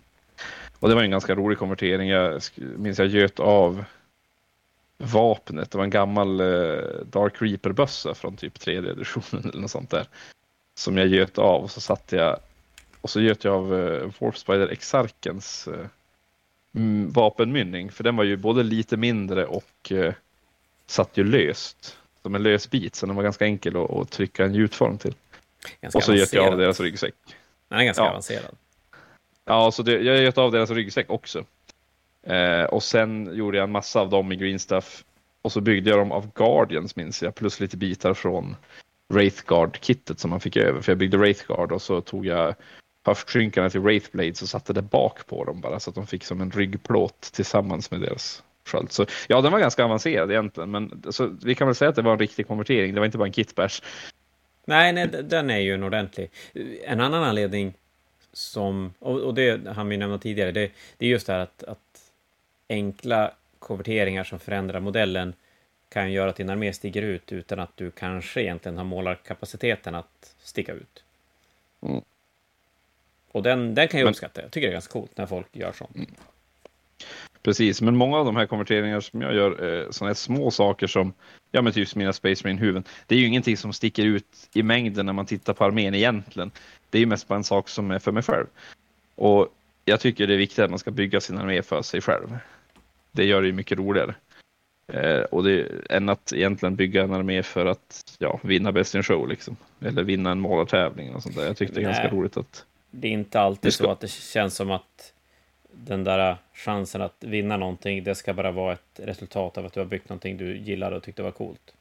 och 0.80 0.90
det 0.90 0.96
var 0.96 1.04
en 1.04 1.12
ganska 1.12 1.36
rolig 1.36 1.58
konvertering. 1.58 2.10
Jag 2.10 2.42
minns 2.56 3.00
jag 3.00 3.08
göt 3.08 3.40
av 3.40 3.84
vapnet. 4.98 5.72
Det 5.72 5.78
var 5.78 5.86
en 5.86 5.90
gammal 5.90 6.42
uh, 6.42 7.06
Dark 7.06 7.42
Reaper-bössa 7.42 8.14
från 8.14 8.38
typ 8.38 8.58
3D-editionen 8.58 9.50
eller 9.50 9.62
något 9.62 9.72
sånt 9.72 9.90
där. 9.90 10.08
Som 10.76 10.98
jag 10.98 11.08
göt 11.08 11.38
av 11.38 11.64
och 11.64 11.72
så 11.72 11.82
satte 11.82 12.16
jag 12.16 12.40
och 13.02 13.10
så 13.10 13.22
göt 13.22 13.44
jag 13.44 13.54
av 13.54 13.74
uh, 13.74 14.12
Warp 14.20 14.38
Spider 14.38 14.68
Exarkens 14.68 15.68
uh, 15.68 15.74
mm, 15.74 15.90
vapenmynning. 17.14 17.92
För 17.92 18.04
den 18.04 18.16
var 18.16 18.24
ju 18.24 18.38
både 18.38 18.64
lite 18.64 18.98
mindre 18.98 19.46
och 19.46 19.92
eh, 19.92 20.14
satt 20.86 21.18
ju 21.18 21.24
löst. 21.24 21.98
Som 22.22 22.36
en 22.36 22.44
lös 22.44 22.70
bit, 22.70 22.96
så 22.96 23.06
den 23.06 23.16
var 23.16 23.24
ganska 23.24 23.46
enkel 23.46 23.78
att, 23.78 23.92
att 23.92 24.12
trycka 24.12 24.46
en 24.46 24.54
gjutform 24.54 24.98
till. 24.98 25.14
Ganska 25.82 25.98
och 25.98 26.04
så 26.04 26.14
göt 26.16 26.34
jag 26.34 26.48
av 26.54 26.58
deras 26.58 26.80
ryggsäck. 26.80 27.14
Den 27.70 27.80
är 27.80 27.84
ganska 27.84 28.04
ja. 28.04 28.10
avancerad. 28.10 28.56
Ja, 29.46 29.72
så 29.72 29.84
det, 29.84 29.92
jag 29.92 30.18
göt 30.18 30.38
av 30.38 30.52
deras 30.52 30.70
ryggsäck 30.70 31.10
också. 31.10 31.46
Eh, 32.24 32.64
och 32.64 32.84
sen 32.84 33.36
gjorde 33.36 33.58
jag 33.58 33.64
en 33.64 33.72
massa 33.72 34.02
av 34.02 34.10
dem 34.10 34.32
i 34.32 34.36
Green 34.36 34.60
Stuff. 34.60 35.04
Och 35.42 35.52
så 35.52 35.62
byggde 35.62 35.90
jag 35.90 36.00
dem 36.00 36.12
av 36.12 36.32
Guardians 36.36 36.96
minns 36.96 37.24
jag, 37.24 37.36
plus 37.36 37.60
lite 37.60 37.78
bitar 37.78 38.14
från 38.14 38.56
Wraithguard-kittet 39.14 40.20
som 40.20 40.30
man 40.30 40.40
fick 40.40 40.58
över. 40.58 40.82
För 40.82 40.92
jag 40.92 40.98
byggde 40.98 41.18
Wraithguard 41.18 41.72
och 41.72 41.82
så 41.82 42.02
tog 42.02 42.26
jag 42.26 42.56
höftskynkarna 43.06 43.70
till 43.70 43.80
Wraithblades 43.80 44.42
och 44.42 44.50
satte 44.50 44.74
det 44.74 44.82
bak 44.82 45.28
på 45.28 45.44
dem 45.44 45.62
bara 45.62 45.80
så 45.80 45.90
att 45.90 45.96
de 45.96 46.08
fick 46.08 46.24
som 46.24 46.42
en 46.42 46.52
ryggplåt 46.52 47.22
tillsammans 47.22 47.92
med 47.92 48.02
deras 48.02 48.44
sköld. 48.66 48.92
Så 48.92 49.06
ja, 49.28 49.42
den 49.42 49.52
var 49.52 49.60
ganska 49.60 49.84
avancerad 49.84 50.32
egentligen, 50.32 50.72
men 50.72 51.04
så, 51.10 51.38
vi 51.44 51.56
kan 51.56 51.68
väl 51.68 51.76
säga 51.76 51.90
att 51.90 51.96
det 51.96 52.02
var 52.02 52.14
en 52.14 52.20
riktig 52.20 52.48
konvertering. 52.48 52.94
Det 52.94 53.00
var 53.00 53.06
inte 53.06 53.18
bara 53.18 53.28
en 53.28 53.34
kitbash. 53.34 53.82
Nej, 54.66 54.94
nej, 54.94 55.08
den 55.08 55.50
är 55.50 55.60
ju 55.60 55.74
en 55.74 55.84
ordentlig. 55.84 56.30
En 56.84 57.02
annan 57.02 57.24
anledning 57.24 57.74
som, 58.34 58.94
och, 59.00 59.20
och 59.20 59.34
det 59.34 59.68
han 59.68 59.90
vi 59.90 59.98
nämna 59.98 60.18
tidigare, 60.18 60.52
det, 60.52 60.72
det 60.98 61.06
är 61.06 61.10
just 61.10 61.28
det 61.28 61.34
här 61.34 61.40
att, 61.40 61.64
att 61.64 62.12
enkla 62.70 63.32
konverteringar 63.60 64.24
som 64.24 64.40
förändrar 64.40 64.80
modellen 64.80 65.34
kan 65.90 66.12
göra 66.12 66.30
att 66.30 66.36
din 66.36 66.50
armé 66.50 66.74
stiger 66.74 67.02
ut 67.02 67.32
utan 67.32 67.60
att 67.60 67.78
du 67.78 67.92
kanske 67.92 68.42
egentligen 68.42 68.78
har 68.78 68.86
målarkapaciteten 68.86 69.96
att 69.96 70.36
sticka 70.38 70.74
ut. 70.74 71.04
Mm. 71.82 72.02
Och 73.36 73.44
den, 73.44 73.76
den 73.76 73.88
kan 73.88 74.00
jag 74.00 74.06
men, 74.06 74.12
uppskatta. 74.12 74.42
Jag 74.42 74.52
tycker 74.52 74.68
det 74.68 74.72
är 74.72 74.74
ganska 74.74 74.92
coolt 74.92 75.18
när 75.18 75.26
folk 75.26 75.48
gör 75.52 75.72
sånt. 75.72 75.96
Mm. 75.96 76.10
Precis, 77.44 77.82
men 77.82 77.96
många 77.96 78.18
av 78.18 78.26
de 78.26 78.36
här 78.36 78.46
konverteringarna 78.46 79.02
som 79.02 79.22
jag 79.22 79.34
gör, 79.36 79.52
eh, 79.52 79.90
sådana 79.90 80.10
här 80.10 80.14
små 80.14 80.52
saker 80.52 80.88
som, 80.88 81.14
ja 81.52 81.62
men 81.62 81.74
typ 81.74 81.96
mina 81.96 82.14
Space 82.14 82.44
Marine-huvuden, 82.44 82.84
det 83.08 83.16
är 83.16 83.20
ju 83.20 83.26
ingenting 83.26 83.58
som 83.58 83.74
sticker 83.74 84.04
ut 84.06 84.50
i 84.54 84.64
mängden 84.64 85.06
när 85.06 85.14
man 85.14 85.26
tittar 85.26 85.54
på 85.54 85.66
armén 85.66 85.96
egentligen. 85.96 86.52
Det 86.90 86.98
är 86.98 87.00
ju 87.00 87.06
mest 87.06 87.28
bara 87.28 87.36
en 87.36 87.44
sak 87.44 87.70
som 87.70 87.92
är 87.92 88.00
för 88.00 88.12
mig 88.12 88.24
själv. 88.24 88.46
Och 89.16 89.48
jag 89.86 90.00
tycker 90.00 90.28
det 90.28 90.34
är 90.34 90.38
viktigt 90.38 90.60
att 90.60 90.70
man 90.70 90.80
ska 90.80 90.92
bygga 90.92 91.22
sin 91.22 91.38
armé 91.38 91.62
för 91.62 91.82
sig 91.82 92.02
själv. 92.02 92.38
Det 93.12 93.26
gör 93.26 93.42
det 93.42 93.48
ju 93.48 93.54
mycket 93.54 93.78
roligare. 93.78 94.16
Eh, 94.88 95.22
och 95.22 95.44
det, 95.44 95.68
än 95.90 96.10
att 96.10 96.34
egentligen 96.34 96.76
bygga 96.76 97.04
en 97.04 97.14
armé 97.14 97.44
för 97.44 97.66
att 97.66 98.16
ja, 98.20 98.40
vinna 98.44 98.72
Best 98.72 98.96
in 98.96 99.04
Show 99.04 99.28
liksom. 99.28 99.58
Eller 99.82 100.04
vinna 100.04 100.32
en 100.32 100.40
målartävling 100.40 101.16
och 101.16 101.24
sånt 101.24 101.36
där. 101.36 101.46
Jag 101.46 101.58
tyckte 101.58 101.76
det 101.76 101.82
är 101.82 101.92
ganska 101.92 102.10
roligt 102.10 102.38
att 102.38 102.66
det 103.00 103.08
är 103.08 103.12
inte 103.12 103.40
alltid 103.40 103.74
ska... 103.74 103.84
så 103.84 103.92
att 103.92 104.00
det 104.00 104.12
känns 104.12 104.56
som 104.56 104.72
att 104.72 105.14
den 105.72 106.04
där 106.04 106.38
chansen 106.54 107.02
att 107.02 107.16
vinna 107.20 107.58
någonting, 107.58 108.04
det 108.04 108.16
ska 108.16 108.34
bara 108.34 108.52
vara 108.52 108.74
ett 108.74 109.00
resultat 109.04 109.58
av 109.58 109.66
att 109.66 109.74
du 109.74 109.80
har 109.80 109.88
byggt 109.88 110.10
någonting 110.10 110.38
du 110.38 110.58
gillade 110.58 110.96
och 110.96 111.04
tyckte 111.04 111.24
var 111.24 111.32
coolt. 111.32 111.74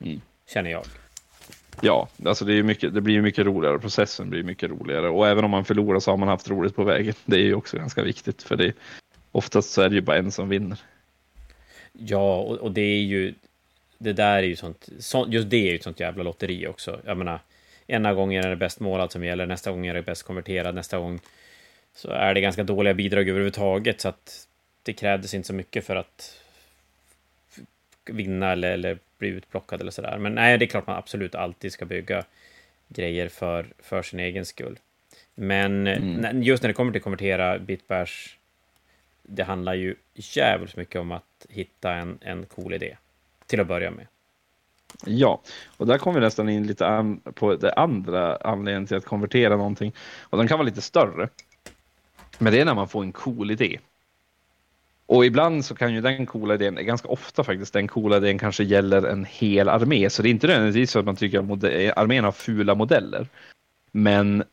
Mm. 0.00 0.20
Känner 0.46 0.70
jag. 0.70 0.84
Ja, 1.80 2.08
alltså 2.24 2.44
det, 2.44 2.54
är 2.54 2.62
mycket, 2.62 2.94
det 2.94 3.00
blir 3.00 3.22
mycket 3.22 3.46
roligare. 3.46 3.78
Processen 3.78 4.30
blir 4.30 4.42
mycket 4.42 4.70
roligare 4.70 5.08
och 5.08 5.28
även 5.28 5.44
om 5.44 5.50
man 5.50 5.64
förlorar 5.64 6.00
så 6.00 6.10
har 6.10 6.18
man 6.18 6.28
haft 6.28 6.48
roligt 6.48 6.76
på 6.76 6.84
vägen. 6.84 7.14
Det 7.24 7.36
är 7.36 7.44
ju 7.44 7.54
också 7.54 7.76
ganska 7.76 8.02
viktigt 8.02 8.42
för 8.42 8.56
det, 8.56 8.72
oftast 9.32 9.70
så 9.70 9.82
är 9.82 9.88
det 9.88 9.94
ju 9.94 10.00
bara 10.00 10.16
en 10.16 10.32
som 10.32 10.48
vinner. 10.48 10.78
Ja, 11.92 12.36
och, 12.36 12.56
och 12.56 12.72
det 12.72 12.80
är 12.80 13.02
ju... 13.02 13.34
Det 13.98 14.12
där 14.12 14.36
är 14.36 14.42
ju 14.42 14.56
sånt... 14.56 14.88
Så, 14.98 15.26
just 15.28 15.50
det 15.50 15.56
är 15.56 15.70
ju 15.70 15.76
ett 15.76 15.82
sånt 15.82 16.00
jävla 16.00 16.22
lotteri 16.22 16.66
också. 16.66 17.00
Jag 17.04 17.16
menar, 17.16 17.40
ena 17.92 18.14
gången 18.14 18.44
är 18.44 18.50
det 18.50 18.56
bäst 18.56 18.80
målad 18.80 19.12
som 19.12 19.24
gäller, 19.24 19.46
nästa 19.46 19.70
gång 19.70 19.86
är 19.86 19.94
det 19.94 20.02
bäst 20.02 20.22
konverterad, 20.22 20.74
nästa 20.74 20.98
gång 20.98 21.20
så 21.94 22.10
är 22.10 22.34
det 22.34 22.40
ganska 22.40 22.64
dåliga 22.64 22.94
bidrag 22.94 23.28
överhuvudtaget, 23.28 24.00
så 24.00 24.08
att 24.08 24.48
det 24.82 24.92
krävdes 24.92 25.34
inte 25.34 25.46
så 25.46 25.54
mycket 25.54 25.86
för 25.86 25.96
att 25.96 26.40
vinna 28.04 28.52
eller, 28.52 28.70
eller 28.70 28.98
bli 29.18 29.28
utplockad 29.28 29.80
eller 29.80 29.90
sådär. 29.90 30.18
Men 30.18 30.34
nej, 30.34 30.58
det 30.58 30.64
är 30.64 30.66
klart 30.66 30.86
man 30.86 30.96
absolut 30.96 31.34
alltid 31.34 31.72
ska 31.72 31.84
bygga 31.84 32.24
grejer 32.88 33.28
för, 33.28 33.66
för 33.78 34.02
sin 34.02 34.20
egen 34.20 34.46
skull. 34.46 34.78
Men 35.34 35.86
mm. 35.86 36.42
just 36.42 36.62
när 36.62 36.68
det 36.68 36.74
kommer 36.74 36.92
till 36.92 37.02
konvertera 37.02 37.58
bitbärs, 37.58 38.36
det 39.22 39.42
handlar 39.42 39.74
ju 39.74 39.94
jävligt 40.14 40.76
mycket 40.76 41.00
om 41.00 41.12
att 41.12 41.46
hitta 41.48 41.94
en, 41.94 42.18
en 42.20 42.46
cool 42.46 42.74
idé 42.74 42.96
till 43.46 43.60
att 43.60 43.66
börja 43.66 43.90
med. 43.90 44.06
Ja, 45.04 45.40
och 45.76 45.86
där 45.86 45.98
kommer 45.98 46.20
vi 46.20 46.26
nästan 46.26 46.48
in 46.48 46.66
lite 46.66 46.86
an, 46.86 47.20
på 47.34 47.56
det 47.56 47.72
andra 47.72 48.36
anledningen 48.36 48.86
till 48.86 48.96
att 48.96 49.04
konvertera 49.04 49.56
någonting. 49.56 49.92
Och 50.20 50.38
den 50.38 50.48
kan 50.48 50.58
vara 50.58 50.66
lite 50.66 50.82
större. 50.82 51.28
Men 52.38 52.52
det 52.52 52.60
är 52.60 52.64
när 52.64 52.74
man 52.74 52.88
får 52.88 53.02
en 53.02 53.12
cool 53.12 53.50
idé. 53.50 53.78
Och 55.06 55.26
ibland 55.26 55.64
så 55.64 55.74
kan 55.74 55.94
ju 55.94 56.00
den 56.00 56.26
coola 56.26 56.54
idén, 56.54 56.74
ganska 56.86 57.08
ofta 57.08 57.44
faktiskt, 57.44 57.72
den 57.72 57.88
coola 57.88 58.16
idén 58.16 58.38
kanske 58.38 58.64
gäller 58.64 59.02
en 59.02 59.24
hel 59.24 59.68
armé. 59.68 60.10
Så 60.10 60.22
det 60.22 60.28
är 60.28 60.30
inte 60.30 60.46
nödvändigtvis 60.46 60.90
så 60.90 60.98
att 60.98 61.04
man 61.04 61.16
tycker 61.16 61.38
att 61.38 61.98
armén 61.98 62.24
har 62.24 62.32
fula 62.32 62.74
modeller. 62.74 63.28
Men 63.92 64.44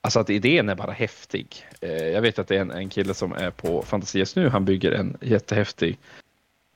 alltså 0.00 0.20
att 0.20 0.30
idén 0.30 0.68
är 0.68 0.74
bara 0.74 0.92
häftig. 0.92 1.66
Eh, 1.80 2.08
jag 2.08 2.22
vet 2.22 2.38
att 2.38 2.48
det 2.48 2.56
är 2.56 2.60
en, 2.60 2.70
en 2.70 2.88
kille 2.88 3.14
som 3.14 3.32
är 3.32 3.50
på 3.50 3.82
Fantasias 3.82 4.36
nu, 4.36 4.48
han 4.48 4.64
bygger 4.64 4.92
en 4.92 5.16
jättehäftig 5.20 5.98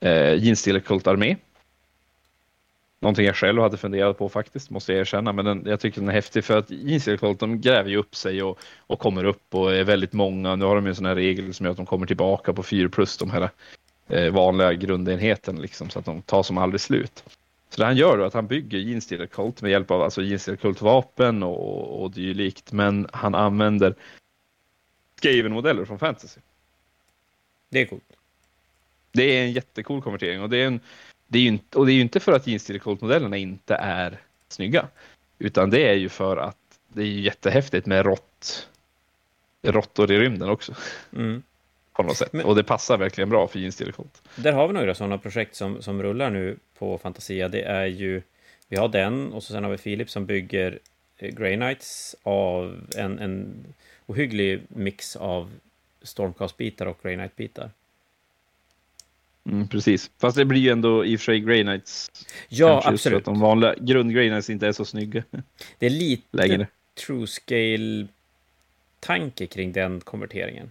eh, 0.00 0.34
Jeansstiller-kultarmé 0.34 1.36
Någonting 3.02 3.26
jag 3.26 3.36
själv 3.36 3.62
hade 3.62 3.76
funderat 3.76 4.18
på 4.18 4.28
faktiskt, 4.28 4.70
måste 4.70 4.92
jag 4.92 5.00
erkänna. 5.00 5.32
Men 5.32 5.44
den, 5.44 5.62
jag 5.66 5.80
tycker 5.80 6.00
den 6.00 6.08
är 6.08 6.12
häftig 6.12 6.44
för 6.44 6.58
att 6.58 6.70
Inselcolt, 6.70 7.40
de 7.40 7.60
gräver 7.60 7.90
ju 7.90 7.96
upp 7.96 8.16
sig 8.16 8.42
och, 8.42 8.58
och 8.78 8.98
kommer 8.98 9.24
upp 9.24 9.54
och 9.54 9.74
är 9.74 9.84
väldigt 9.84 10.12
många. 10.12 10.56
Nu 10.56 10.64
har 10.64 10.74
de 10.74 10.84
ju 10.84 10.88
en 10.88 10.96
sån 10.96 11.06
här 11.06 11.14
regel 11.14 11.54
som 11.54 11.66
gör 11.66 11.70
att 11.70 11.76
de 11.76 11.86
kommer 11.86 12.06
tillbaka 12.06 12.52
på 12.52 12.62
4 12.62 12.88
plus, 12.88 13.16
de 13.16 13.30
här 13.30 13.50
eh, 14.08 14.32
vanliga 14.32 14.72
grundenheten, 14.72 15.62
liksom, 15.62 15.90
så 15.90 15.98
att 15.98 16.04
de 16.04 16.22
tar 16.22 16.42
som 16.42 16.58
aldrig 16.58 16.80
slut. 16.80 17.24
Så 17.70 17.80
det 17.80 17.84
han 17.84 17.96
gör 17.96 18.16
då 18.16 18.22
är 18.22 18.26
att 18.26 18.34
han 18.34 18.46
bygger 18.46 18.78
Jeanstiller 18.78 19.26
Cult 19.26 19.62
med 19.62 19.70
hjälp 19.70 19.90
av 19.90 20.02
alltså 20.02 20.20
Cult-vapen 20.56 21.42
och, 21.42 22.02
och 22.02 22.10
dylikt, 22.10 22.72
men 22.72 23.08
han 23.12 23.34
använder 23.34 23.94
Skaven-modeller 25.16 25.84
från 25.84 25.98
fantasy. 25.98 26.40
Det 27.68 27.80
är 27.80 27.86
coolt. 27.86 28.12
Det 29.12 29.22
är 29.22 29.44
en 29.44 29.52
jättecool 29.52 30.02
konvertering 30.02 30.42
och 30.42 30.50
det 30.50 30.56
är 30.56 30.66
en 30.66 30.80
det 31.32 31.38
är 31.38 31.42
ju 31.42 31.48
inte, 31.48 31.78
och 31.78 31.86
det 31.86 31.92
är 31.92 31.94
ju 31.94 32.00
inte 32.00 32.20
för 32.20 32.32
att 32.32 32.46
jeansstillcolt-modellerna 32.46 33.36
inte 33.36 33.74
är 33.74 34.20
snygga. 34.48 34.88
Utan 35.38 35.70
det 35.70 35.88
är 35.88 35.94
ju 35.94 36.08
för 36.08 36.36
att 36.36 36.56
det 36.88 37.02
är 37.02 37.06
jättehäftigt 37.06 37.86
med 37.86 38.06
rått, 38.06 38.68
råttor 39.62 40.12
i 40.12 40.18
rymden 40.18 40.48
också. 40.48 40.74
Mm. 41.16 41.42
På 41.92 42.02
något 42.02 42.16
sätt. 42.16 42.32
Men, 42.32 42.44
och 42.44 42.56
det 42.56 42.64
passar 42.64 42.98
verkligen 42.98 43.30
bra 43.30 43.48
för 43.48 43.58
jeansstillcolt. 43.58 44.22
Där 44.36 44.52
har 44.52 44.68
vi 44.68 44.74
några 44.74 44.94
sådana 44.94 45.18
projekt 45.18 45.56
som, 45.56 45.82
som 45.82 46.02
rullar 46.02 46.30
nu 46.30 46.56
på 46.78 46.98
Fantasia. 46.98 47.48
Det 47.48 47.62
är 47.62 47.86
ju, 47.86 48.22
vi 48.68 48.76
har 48.76 48.88
den 48.88 49.32
och 49.32 49.42
så 49.42 49.52
sen 49.52 49.64
har 49.64 49.70
vi 49.70 49.78
Filip 49.78 50.10
som 50.10 50.26
bygger 50.26 50.78
eh, 51.18 51.34
Grey 51.34 51.56
Knights 51.56 52.16
av 52.22 52.86
en, 52.96 53.18
en 53.18 53.64
ohygglig 54.06 54.62
mix 54.68 55.16
av 55.16 55.50
Stormcast-bitar 56.02 56.86
och 56.86 56.98
Grey 57.02 57.14
Knight-bitar. 57.14 57.70
Mm, 59.44 59.68
precis, 59.68 60.10
fast 60.18 60.36
det 60.36 60.44
blir 60.44 60.60
ju 60.60 60.70
ändå 60.70 61.04
i 61.04 61.16
och 61.16 61.20
för 61.20 61.24
sig 61.24 61.40
Grey 61.40 61.62
Knights. 61.62 62.10
Ja, 62.48 62.82
absolut. 62.84 63.24
de 63.24 63.40
vanliga 63.40 63.74
grund 63.74 64.14
Grey 64.14 64.28
Knights 64.28 64.50
inte 64.50 64.66
är 64.66 64.72
så 64.72 64.84
snygga. 64.84 65.22
Det 65.78 65.86
är 65.86 65.90
lite 65.90 66.36
Längre. 66.36 66.66
true 67.06 67.26
scale 67.26 68.06
tanke 69.00 69.46
kring 69.46 69.72
den 69.72 70.00
konverteringen. 70.00 70.70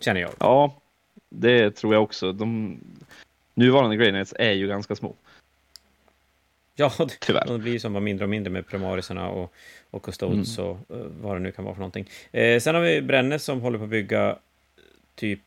Känner 0.00 0.20
jag. 0.20 0.30
Ja, 0.38 0.80
det 1.28 1.70
tror 1.70 1.94
jag 1.94 2.02
också. 2.02 2.32
De 2.32 2.78
nuvarande 3.54 3.96
Grey 3.96 4.10
Knights 4.10 4.34
är 4.38 4.52
ju 4.52 4.68
ganska 4.68 4.96
små. 4.96 5.14
Ja, 6.74 6.92
det, 6.98 7.08
Tyvärr. 7.20 7.46
de 7.46 7.60
blir 7.60 7.78
som 7.78 7.92
bara 7.92 8.00
mindre 8.00 8.24
och 8.24 8.30
mindre 8.30 8.52
med 8.52 8.66
primarisarna 8.66 9.28
och, 9.28 9.52
och 9.90 10.02
custodes 10.02 10.58
mm. 10.58 10.70
och 10.70 10.96
uh, 10.96 11.06
vad 11.20 11.36
det 11.36 11.40
nu 11.40 11.52
kan 11.52 11.64
vara 11.64 11.74
för 11.74 11.80
någonting. 11.80 12.10
Eh, 12.32 12.60
sen 12.60 12.74
har 12.74 12.82
vi 12.82 13.02
Brännes 13.02 13.44
som 13.44 13.60
håller 13.60 13.78
på 13.78 13.84
att 13.84 13.90
bygga 13.90 14.38
typ 15.14 15.40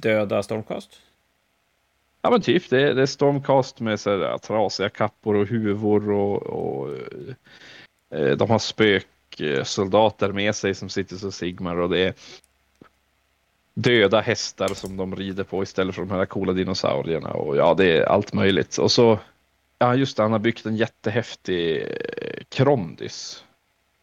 döda 0.00 0.42
Stormcast? 0.42 1.00
Ja 2.22 2.30
men 2.30 2.40
typ, 2.40 2.70
det 2.70 2.82
är, 2.82 2.94
det 2.94 3.02
är 3.02 3.06
Stormcast 3.06 3.80
med 3.80 4.00
så 4.00 4.16
där, 4.16 4.32
äh, 4.32 4.38
trasiga 4.38 4.88
kappor 4.88 5.34
och 5.34 5.46
huvor 5.46 6.10
och, 6.10 6.42
och 6.42 6.96
eh, 8.10 8.36
de 8.36 8.50
har 8.50 8.58
spöksoldater 8.58 10.32
med 10.32 10.54
sig 10.54 10.74
som 10.74 10.88
sitter 10.88 11.16
som 11.16 11.32
Sigmar 11.32 11.76
och 11.76 11.90
det 11.90 11.98
är 11.98 12.14
döda 13.74 14.20
hästar 14.20 14.68
som 14.68 14.96
de 14.96 15.16
rider 15.16 15.44
på 15.44 15.62
istället 15.62 15.94
för 15.94 16.02
de 16.02 16.10
här 16.10 16.26
coola 16.26 16.52
dinosaurierna 16.52 17.30
och 17.30 17.56
ja, 17.56 17.74
det 17.74 17.98
är 17.98 18.02
allt 18.02 18.32
möjligt. 18.32 18.78
Och 18.78 18.92
så, 18.92 19.18
ja 19.78 19.94
just 19.94 20.16
det, 20.16 20.22
han 20.22 20.32
har 20.32 20.38
byggt 20.38 20.66
en 20.66 20.76
jättehäftig 20.76 21.82
äh, 21.82 22.42
krondis. 22.48 23.44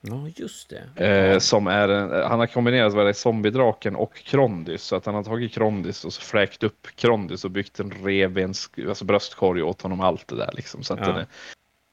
Ja, 0.01 0.27
just 0.35 0.69
det. 0.69 1.05
Eh, 1.05 1.39
som 1.39 1.67
är 1.67 1.89
en, 1.89 2.29
han 2.29 2.39
har 2.39 2.47
kombinerat 2.47 2.93
vad 2.93 3.15
zombiedraken 3.15 3.95
och 3.95 4.15
Krondys. 4.15 4.83
Så 4.83 4.95
att 4.95 5.05
han 5.05 5.15
har 5.15 5.23
tagit 5.23 5.51
Krondys 5.51 6.05
och 6.05 6.13
så 6.13 6.21
fläkt 6.21 6.63
upp 6.63 6.87
Krondys 6.95 7.45
och 7.45 7.51
byggt 7.51 7.79
en 7.79 7.91
revbens, 7.91 8.69
alltså 8.87 9.05
bröstkorg 9.05 9.63
åt 9.63 9.81
honom. 9.81 10.01
Allt 10.01 10.27
det 10.27 10.35
där 10.35 10.51
liksom. 10.53 10.83
Så 10.83 10.93
att 10.93 10.99
ja. 10.99 11.05
den, 11.05 11.15
är, 11.15 11.25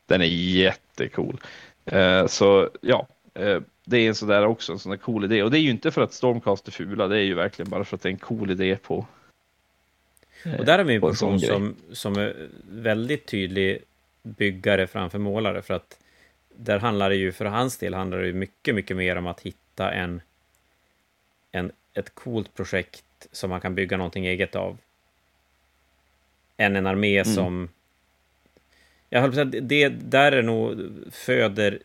den 0.07 0.21
är 0.21 0.27
jättecool. 0.27 1.41
Eh, 1.85 2.27
så 2.27 2.71
ja, 2.81 3.07
eh, 3.35 3.61
det 3.85 3.99
är 3.99 4.09
en 4.09 4.15
sådär 4.15 4.47
också, 4.47 4.73
en 4.73 4.79
sån 4.79 4.91
där 4.91 4.97
cool 4.97 5.25
idé. 5.25 5.43
Och 5.43 5.51
det 5.51 5.59
är 5.59 5.63
ju 5.63 5.71
inte 5.71 5.91
för 5.91 6.03
att 6.03 6.13
Stormcast 6.13 6.69
är 6.69 6.73
fula, 6.73 7.09
det 7.09 7.17
är 7.17 7.23
ju 7.23 7.35
verkligen 7.35 7.71
bara 7.71 7.85
för 7.85 7.97
att 7.97 8.03
det 8.03 8.09
är 8.09 8.13
en 8.13 8.19
cool 8.19 8.51
idé 8.51 8.77
på. 8.77 9.07
och 10.59 10.65
där 10.65 10.79
har 10.79 10.85
vi 10.85 10.95
en 10.95 11.01
person 11.01 11.41
som, 11.41 11.77
som 11.93 12.17
är 12.17 12.49
väldigt 12.69 13.27
tydlig 13.27 13.83
byggare 14.23 14.87
framför 14.87 15.19
målare. 15.19 15.63
För 15.63 15.75
att 15.75 15.99
där 16.57 16.79
handlar 16.79 17.11
det 17.11 17.17
ju, 17.17 17.33
för 17.33 17.45
hans 17.45 17.79
del 17.79 17.95
handlar 17.95 18.19
det 18.19 18.27
ju 18.27 18.33
mycket, 18.33 18.75
mycket 18.75 18.97
mer 18.97 19.17
om 19.17 19.27
att 19.27 19.41
hitta 19.41 19.93
en, 19.93 20.21
en, 21.53 21.73
ett 21.95 22.15
coolt 22.15 22.55
projekt 22.55 23.05
som 23.33 23.51
man 23.51 23.61
kan 23.61 23.75
bygga 23.75 23.97
någonting 23.97 24.27
eget 24.27 24.57
av. 24.57 24.79
Än 26.57 26.77
en 26.77 26.87
armé 26.87 27.19
mm. 27.19 27.35
som... 27.35 27.69
Jag 29.11 29.21
höll 29.21 29.33
på 29.33 29.41
att 29.41 29.51
säga, 29.51 29.63
det 29.63 29.89
där 29.89 30.33
är 30.33 30.43
nog 30.43 30.81
föder... 31.13 31.79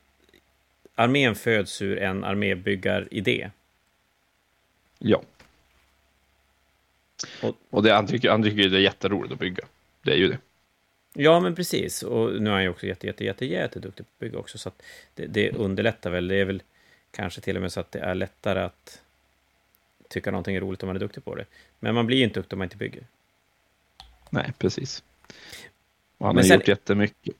Armén 0.95 1.36
föds 1.36 1.82
ur 1.82 1.99
en 1.99 2.24
armébyggaridé. 2.24 3.49
Ja. 4.97 5.22
Och, 7.41 7.57
och 7.70 7.84
det, 7.84 7.93
han, 7.93 8.07
tycker, 8.07 8.30
han 8.30 8.43
tycker 8.43 8.70
det 8.70 8.78
är 8.78 8.82
jätteroligt 8.82 9.34
att 9.34 9.39
bygga. 9.39 9.63
Det 10.01 10.11
är 10.11 10.17
ju 10.17 10.28
det. 10.28 10.38
Ja, 11.22 11.39
men 11.39 11.55
precis. 11.55 12.03
Och 12.03 12.41
nu 12.41 12.49
är 12.49 12.53
han 12.53 12.63
ju 12.63 12.70
också 12.70 12.86
jätte, 12.86 13.07
jätte, 13.07 13.26
jätte, 13.26 13.45
jätteduktig 13.45 14.05
på 14.05 14.11
att 14.15 14.20
bygga 14.20 14.39
också, 14.39 14.57
så 14.57 14.72
det, 15.15 15.26
det 15.26 15.51
underlättar 15.51 16.09
väl. 16.09 16.28
Det 16.28 16.36
är 16.36 16.45
väl 16.45 16.61
kanske 17.11 17.41
till 17.41 17.55
och 17.55 17.61
med 17.61 17.72
så 17.72 17.80
att 17.80 17.91
det 17.91 17.99
är 17.99 18.15
lättare 18.15 18.59
att 18.59 19.01
tycka 20.07 20.32
någonting 20.32 20.55
är 20.55 20.61
roligt 20.61 20.84
om 20.84 20.88
man 20.88 20.95
är 20.95 20.99
duktig 20.99 21.26
på 21.26 21.36
det. 21.36 21.45
Men 21.80 21.95
man 21.95 22.05
blir 22.07 22.17
ju 22.17 22.24
inte 22.24 22.39
duktig 22.39 22.53
om 22.53 22.59
man 22.59 22.65
inte 22.65 22.78
bygger. 22.78 23.03
Nej, 24.30 24.53
precis. 24.57 25.03
Och 26.17 26.26
han 26.26 26.36
men 26.36 26.43
har 26.43 26.47
sen... 26.47 26.57
gjort 26.57 26.67
jättemycket. 26.67 27.36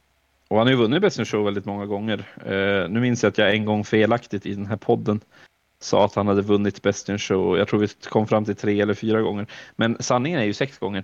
Och 0.48 0.58
han 0.58 0.68
har 0.68 0.72
ju 0.72 0.78
vunnit 0.78 1.02
Best 1.02 1.20
in 1.20 1.26
Show 1.26 1.46
väldigt 1.46 1.66
många 1.66 1.86
gånger. 1.86 2.18
Uh, 2.48 2.90
nu 2.90 3.00
minns 3.00 3.24
jag 3.24 3.30
att 3.30 3.38
jag 3.38 3.54
en 3.54 3.66
gång 3.66 3.86
felaktigt 3.86 4.46
i 4.46 4.54
den 4.54 4.66
här 4.66 4.78
podden 4.78 5.22
sa 5.80 6.06
att 6.06 6.16
han 6.16 6.28
hade 6.28 6.42
vunnit 6.42 6.82
Best 6.82 7.10
in 7.10 7.20
Show. 7.20 7.58
Jag 7.58 7.68
tror 7.68 7.80
vi 7.80 7.88
kom 7.88 8.28
fram 8.28 8.46
till 8.46 8.56
tre 8.56 8.82
eller 8.82 8.94
fyra 8.94 9.22
gånger. 9.22 9.48
Men 9.76 9.98
sanningen 10.00 10.40
är 10.40 10.44
ju 10.44 10.54
sex 10.54 10.78
gånger. 10.78 11.04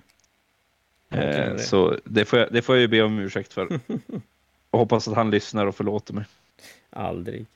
Eh, 1.10 1.56
så 1.56 1.98
det 2.04 2.24
får, 2.24 2.38
jag, 2.38 2.48
det 2.52 2.62
får 2.62 2.74
jag 2.74 2.80
ju 2.80 2.88
be 2.88 3.02
om 3.02 3.18
ursäkt 3.18 3.52
för. 3.52 3.68
och 4.70 4.78
hoppas 4.78 5.08
att 5.08 5.14
han 5.14 5.30
lyssnar 5.30 5.66
och 5.66 5.76
förlåter 5.76 6.14
mig. 6.14 6.24
Aldrig. 6.90 7.46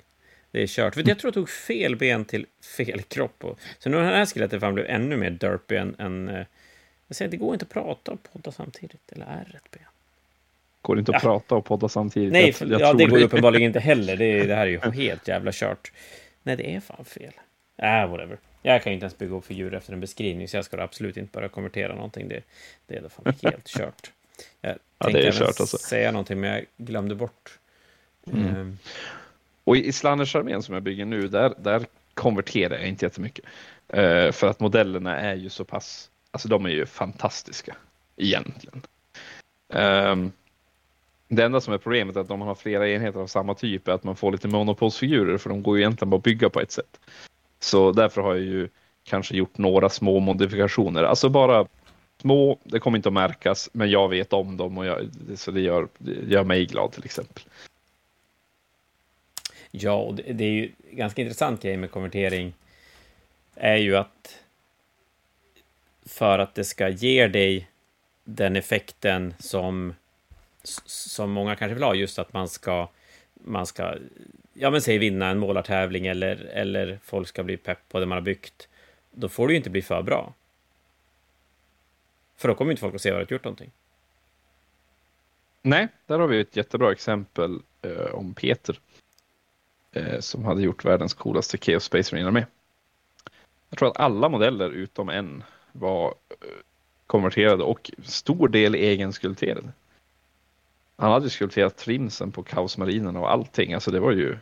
Det 0.50 0.62
är 0.62 0.66
kört. 0.66 0.94
För 0.94 1.08
jag 1.08 1.18
tror 1.18 1.28
jag 1.28 1.34
tog 1.34 1.50
fel 1.50 1.96
ben 1.96 2.24
till 2.24 2.46
fel 2.76 3.02
kropp. 3.02 3.44
Och, 3.44 3.60
så 3.78 3.88
nu 3.88 3.96
har 3.96 4.04
den 4.04 4.12
här 4.12 4.26
skeletten 4.26 4.60
fan 4.60 4.74
blev 4.74 4.86
ännu 4.86 5.16
mer 5.16 5.30
derpy 5.30 5.76
än... 5.76 5.94
än 5.98 6.28
eh, 6.28 6.46
jag 7.06 7.16
säger, 7.16 7.30
det 7.30 7.36
går 7.36 7.52
inte 7.52 7.64
att 7.64 7.72
prata 7.72 8.12
och 8.12 8.22
podda 8.32 8.52
samtidigt. 8.52 9.12
Eller 9.12 9.26
är 9.26 9.44
rätt 9.44 9.70
ben? 9.70 9.82
Går 10.82 10.96
det 10.96 10.98
inte 10.98 11.16
att 11.16 11.22
ja. 11.22 11.28
prata 11.28 11.54
och 11.54 11.64
podda 11.64 11.88
samtidigt? 11.88 12.32
Nej, 12.32 12.54
jag, 12.60 12.70
jag 12.70 12.80
ja, 12.80 12.92
det 12.92 13.04
går 13.04 13.18
det. 13.18 13.24
uppenbarligen 13.24 13.66
inte 13.66 13.80
heller. 13.80 14.16
Det, 14.16 14.46
det 14.46 14.54
här 14.54 14.66
är 14.66 14.70
ju 14.70 14.80
helt 15.02 15.28
jävla 15.28 15.50
kört. 15.54 15.92
Nej, 16.42 16.56
det 16.56 16.74
är 16.74 16.80
fan 16.80 17.04
fel. 17.04 17.32
Äh, 17.76 18.10
whatever. 18.10 18.38
Jag 18.62 18.82
kan 18.82 18.92
ju 18.92 18.94
inte 18.94 19.04
ens 19.04 19.18
bygga 19.18 19.34
upp 19.34 19.44
figurer 19.44 19.76
efter 19.76 19.92
en 19.92 20.00
beskrivning, 20.00 20.48
så 20.48 20.56
jag 20.56 20.64
ska 20.64 20.82
absolut 20.82 21.16
inte 21.16 21.32
börja 21.32 21.48
konvertera 21.48 21.94
någonting. 21.94 22.28
Det, 22.28 22.42
det 22.86 22.96
är 22.96 23.02
då 23.02 23.08
fan 23.08 23.34
helt 23.42 23.68
kört. 23.68 24.12
Jag 24.60 24.76
ja, 24.98 25.04
tänkte 25.04 25.28
även 25.28 25.42
alltså. 25.42 25.66
säga 25.66 26.12
någonting, 26.12 26.40
men 26.40 26.50
jag 26.50 26.64
glömde 26.76 27.14
bort. 27.14 27.58
Mm. 28.26 28.56
Um... 28.56 28.78
Och 29.64 29.76
i 29.76 29.88
Islanders 29.88 30.36
armén 30.36 30.62
som 30.62 30.74
jag 30.74 30.82
bygger 30.82 31.04
nu, 31.04 31.28
där, 31.28 31.54
där 31.58 31.86
konverterar 32.14 32.78
jag 32.78 32.88
inte 32.88 33.06
jättemycket. 33.06 33.44
Uh, 33.94 34.32
för 34.32 34.46
att 34.46 34.60
modellerna 34.60 35.16
är 35.16 35.34
ju 35.34 35.48
så 35.48 35.64
pass, 35.64 36.10
alltså 36.30 36.48
de 36.48 36.64
är 36.66 36.70
ju 36.70 36.86
fantastiska 36.86 37.76
egentligen. 38.16 38.82
Um, 39.68 40.32
det 41.28 41.44
enda 41.44 41.60
som 41.60 41.74
är 41.74 41.78
problemet 41.78 42.16
är 42.16 42.20
att 42.20 42.30
om 42.30 42.38
man 42.38 42.48
har 42.48 42.54
flera 42.54 42.88
enheter 42.88 43.20
av 43.20 43.26
samma 43.26 43.54
typ 43.54 43.88
är 43.88 43.92
att 43.92 44.04
man 44.04 44.16
får 44.16 44.32
lite 44.32 44.48
monopolsfigurer 44.48 45.38
för 45.38 45.50
de 45.50 45.62
går 45.62 45.76
ju 45.76 45.82
egentligen 45.82 46.10
bara 46.10 46.16
att 46.16 46.22
bygga 46.22 46.50
på 46.50 46.60
ett 46.60 46.72
sätt. 46.72 47.00
Så 47.60 47.92
därför 47.92 48.20
har 48.20 48.34
jag 48.34 48.44
ju 48.44 48.68
kanske 49.04 49.36
gjort 49.36 49.58
några 49.58 49.88
små 49.88 50.20
modifikationer, 50.20 51.02
alltså 51.02 51.28
bara 51.28 51.66
små, 52.20 52.58
det 52.64 52.78
kommer 52.78 52.98
inte 52.98 53.08
att 53.08 53.12
märkas, 53.12 53.70
men 53.72 53.90
jag 53.90 54.08
vet 54.08 54.32
om 54.32 54.56
dem 54.56 54.78
och 54.78 54.86
jag, 54.86 55.10
så 55.36 55.50
det 55.50 55.60
gör, 55.60 55.88
det 55.98 56.32
gör 56.32 56.44
mig 56.44 56.66
glad 56.66 56.92
till 56.92 57.04
exempel. 57.04 57.42
Ja, 59.70 59.94
och 59.94 60.14
det, 60.14 60.44
är 60.44 60.50
ju 60.50 60.72
ganska 60.90 61.22
intressant 61.22 61.62
grej 61.62 61.76
med 61.76 61.90
konvertering 61.90 62.52
är 63.54 63.76
ju 63.76 63.96
att 63.96 64.38
för 66.06 66.38
att 66.38 66.54
det 66.54 66.64
ska 66.64 66.88
ge 66.88 67.28
dig 67.28 67.70
den 68.24 68.56
effekten 68.56 69.34
som 69.38 69.94
som 70.86 71.30
många 71.30 71.56
kanske 71.56 71.74
vill 71.74 71.82
ha, 71.82 71.94
just 71.94 72.18
att 72.18 72.32
man 72.32 72.48
ska 72.48 72.88
man 73.44 73.66
ska, 73.66 73.94
ja 74.60 74.70
men 74.70 74.82
säg 74.82 74.98
vinna 74.98 75.28
en 75.28 75.38
målartävling 75.38 76.06
eller, 76.06 76.36
eller 76.36 76.98
folk 77.04 77.28
ska 77.28 77.42
bli 77.42 77.56
pepp 77.56 77.88
på 77.88 78.00
det 78.00 78.06
man 78.06 78.16
har 78.16 78.22
byggt, 78.22 78.68
då 79.10 79.28
får 79.28 79.46
det 79.46 79.52
ju 79.52 79.56
inte 79.56 79.70
bli 79.70 79.82
för 79.82 80.02
bra. 80.02 80.34
För 82.36 82.48
då 82.48 82.54
kommer 82.54 82.70
inte 82.70 82.80
folk 82.80 82.94
att 82.94 83.00
se 83.00 83.10
vad 83.10 83.20
du 83.20 83.24
har 83.24 83.32
gjort 83.32 83.44
någonting. 83.44 83.70
Nej, 85.62 85.88
där 86.06 86.18
har 86.18 86.26
vi 86.26 86.40
ett 86.40 86.56
jättebra 86.56 86.92
exempel 86.92 87.58
eh, 87.82 88.14
om 88.14 88.34
Peter. 88.34 88.80
Eh, 89.92 90.20
som 90.20 90.44
hade 90.44 90.62
gjort 90.62 90.84
världens 90.84 91.14
coolaste 91.14 91.58
Chaos 91.58 91.84
Space 91.84 92.14
Marine 92.14 92.30
med. 92.30 92.46
Jag 93.68 93.78
tror 93.78 93.88
att 93.88 93.96
alla 93.96 94.28
modeller 94.28 94.70
utom 94.70 95.08
en 95.08 95.42
var 95.72 96.08
eh, 96.08 96.46
konverterade 97.06 97.64
och 97.64 97.90
stor 98.02 98.48
del 98.48 98.74
egenskulpterade. 98.74 99.72
Han 100.96 101.12
hade 101.12 101.30
skulpterat 101.30 101.76
trimsen 101.76 102.32
på 102.32 102.42
kaosmarinen 102.42 103.16
och 103.16 103.30
allting. 103.30 103.74
Alltså 103.74 103.90
det 103.90 104.00
var 104.00 104.12
ju. 104.12 104.38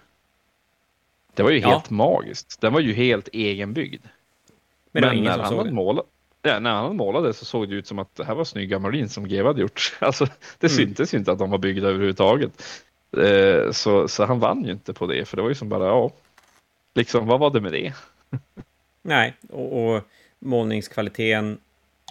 Det 1.38 1.44
var 1.44 1.50
ju 1.50 1.58
ja. 1.58 1.68
helt 1.68 1.90
magiskt. 1.90 2.60
Den 2.60 2.72
var 2.72 2.80
ju 2.80 2.92
helt 2.92 3.28
egenbyggd. 3.32 4.04
Men, 4.92 5.02
Men 5.02 5.24
när, 5.24 5.38
han 5.38 5.74
målat, 5.74 6.06
ja, 6.42 6.58
när 6.58 6.70
han 6.70 6.96
målade 6.96 7.34
så 7.34 7.44
såg 7.44 7.68
det 7.68 7.74
ut 7.74 7.86
som 7.86 7.98
att 7.98 8.16
det 8.16 8.24
här 8.24 8.34
var 8.34 8.44
snygga 8.44 8.78
marin 8.78 9.08
som 9.08 9.28
GW 9.28 9.46
hade 9.46 9.60
gjort. 9.60 9.96
Alltså 10.00 10.24
det 10.58 10.66
mm. 10.66 10.76
syntes 10.76 11.14
ju 11.14 11.18
inte 11.18 11.32
att 11.32 11.38
de 11.38 11.50
var 11.50 11.58
byggda 11.58 11.88
överhuvudtaget. 11.88 12.62
Eh, 13.16 13.70
så, 13.70 14.08
så 14.08 14.24
han 14.24 14.40
vann 14.40 14.64
ju 14.64 14.72
inte 14.72 14.92
på 14.92 15.06
det, 15.06 15.24
för 15.24 15.36
det 15.36 15.42
var 15.42 15.48
ju 15.48 15.54
som 15.54 15.68
bara, 15.68 15.86
ja, 15.86 16.10
liksom 16.94 17.26
vad 17.26 17.40
var 17.40 17.50
det 17.50 17.60
med 17.60 17.72
det? 17.72 17.92
Nej, 19.02 19.34
och, 19.50 19.94
och 19.94 20.02
målningskvaliteten 20.38 21.58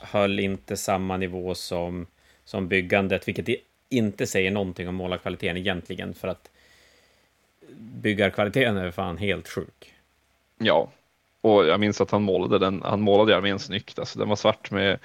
höll 0.02 0.40
inte 0.40 0.78
samma 0.78 1.18
nivå 1.18 1.56
som, 1.56 2.08
som 2.46 2.68
byggandet, 2.68 3.28
vilket 3.28 3.62
inte 3.90 4.28
säger 4.28 4.52
någonting 4.52 4.88
om 4.88 4.96
målarkvaliteten 4.96 5.58
egentligen, 5.58 6.14
för 6.14 6.28
att 6.28 6.50
byggarkvaliteten 7.76 8.78
är 8.78 8.92
fan 8.92 9.18
helt 9.18 9.48
sjuk. 9.48 9.94
Ja, 10.58 10.92
och 11.42 11.66
jag 11.66 11.80
minns 11.80 12.02
att 12.02 12.12
han 12.12 12.24
målade 12.24 12.60
den, 12.60 12.82
han 12.86 13.02
målade 13.02 13.38
armén 13.38 13.60
snyggt, 13.60 14.00
alltså 14.00 14.20
den 14.20 14.30
var 14.30 14.36
svart 14.36 14.72
med, 14.72 15.00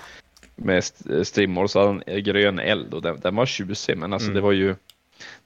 med 0.57 0.85
strimmor, 1.23 1.67
så 1.67 1.79
hade 1.79 1.91
han 1.91 2.23
grön 2.23 2.59
eld 2.59 2.95
och 2.95 3.03
den, 3.03 3.21
den 3.21 3.37
var 3.37 3.47
tjusig, 3.47 3.97
men 3.97 4.13
alltså 4.13 4.27
mm. 4.27 4.35
det 4.35 4.41
var 4.41 4.53
ju 4.53 4.75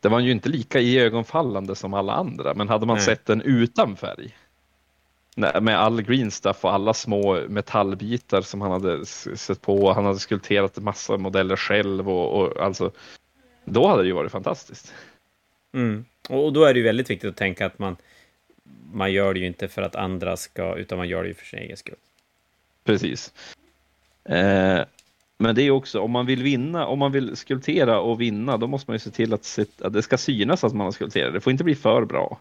det 0.00 0.08
var 0.08 0.20
ju 0.20 0.30
inte 0.30 0.48
lika 0.48 0.80
iögonfallande 0.80 1.74
som 1.74 1.94
alla 1.94 2.12
andra, 2.12 2.54
men 2.54 2.68
hade 2.68 2.86
man 2.86 2.96
Nej. 2.96 3.04
sett 3.04 3.26
den 3.26 3.42
utan 3.42 3.96
färg 3.96 4.34
med 5.36 5.78
all 5.78 6.02
green 6.02 6.30
stuff 6.30 6.64
och 6.64 6.72
alla 6.72 6.94
små 6.94 7.40
metallbitar 7.48 8.42
som 8.42 8.60
han 8.60 8.70
hade 8.70 9.06
sett 9.06 9.60
på. 9.60 9.92
Han 9.92 10.04
hade 10.04 10.18
skulpterat 10.18 10.78
massa 10.78 11.16
modeller 11.16 11.56
själv 11.56 12.10
och, 12.10 12.40
och 12.40 12.62
alltså 12.62 12.90
då 13.64 13.86
hade 13.86 14.02
det 14.02 14.06
ju 14.06 14.14
varit 14.14 14.32
fantastiskt. 14.32 14.94
Mm. 15.74 16.04
Och 16.28 16.52
då 16.52 16.64
är 16.64 16.74
det 16.74 16.78
ju 16.78 16.84
väldigt 16.84 17.10
viktigt 17.10 17.30
att 17.30 17.36
tänka 17.36 17.66
att 17.66 17.78
man, 17.78 17.96
man 18.92 19.12
gör 19.12 19.34
det 19.34 19.40
ju 19.40 19.46
inte 19.46 19.68
för 19.68 19.82
att 19.82 19.96
andra 19.96 20.36
ska, 20.36 20.76
utan 20.76 20.98
man 20.98 21.08
gör 21.08 21.22
det 21.22 21.28
ju 21.28 21.34
för 21.34 21.46
sin 21.46 21.58
egen 21.58 21.76
skull. 21.76 21.96
Precis. 22.84 23.32
Eh, 24.24 24.80
men 25.38 25.54
det 25.54 25.62
är 25.62 25.70
också, 25.70 26.00
om 26.00 26.10
man 26.10 26.26
vill 26.26 26.42
vinna, 26.42 26.86
om 26.86 26.98
man 26.98 27.12
vill 27.12 27.36
skulptera 27.36 28.00
och 28.00 28.20
vinna, 28.20 28.56
då 28.56 28.66
måste 28.66 28.90
man 28.90 28.94
ju 28.94 28.98
se 28.98 29.10
till 29.10 29.34
att, 29.34 29.44
se, 29.44 29.64
att 29.80 29.92
det 29.92 30.02
ska 30.02 30.18
synas 30.18 30.64
att 30.64 30.74
man 30.74 30.84
har 30.84 30.92
skulpterat. 30.92 31.32
Det 31.32 31.40
får 31.40 31.50
inte 31.50 31.64
bli 31.64 31.74
för 31.74 32.04
bra. 32.04 32.38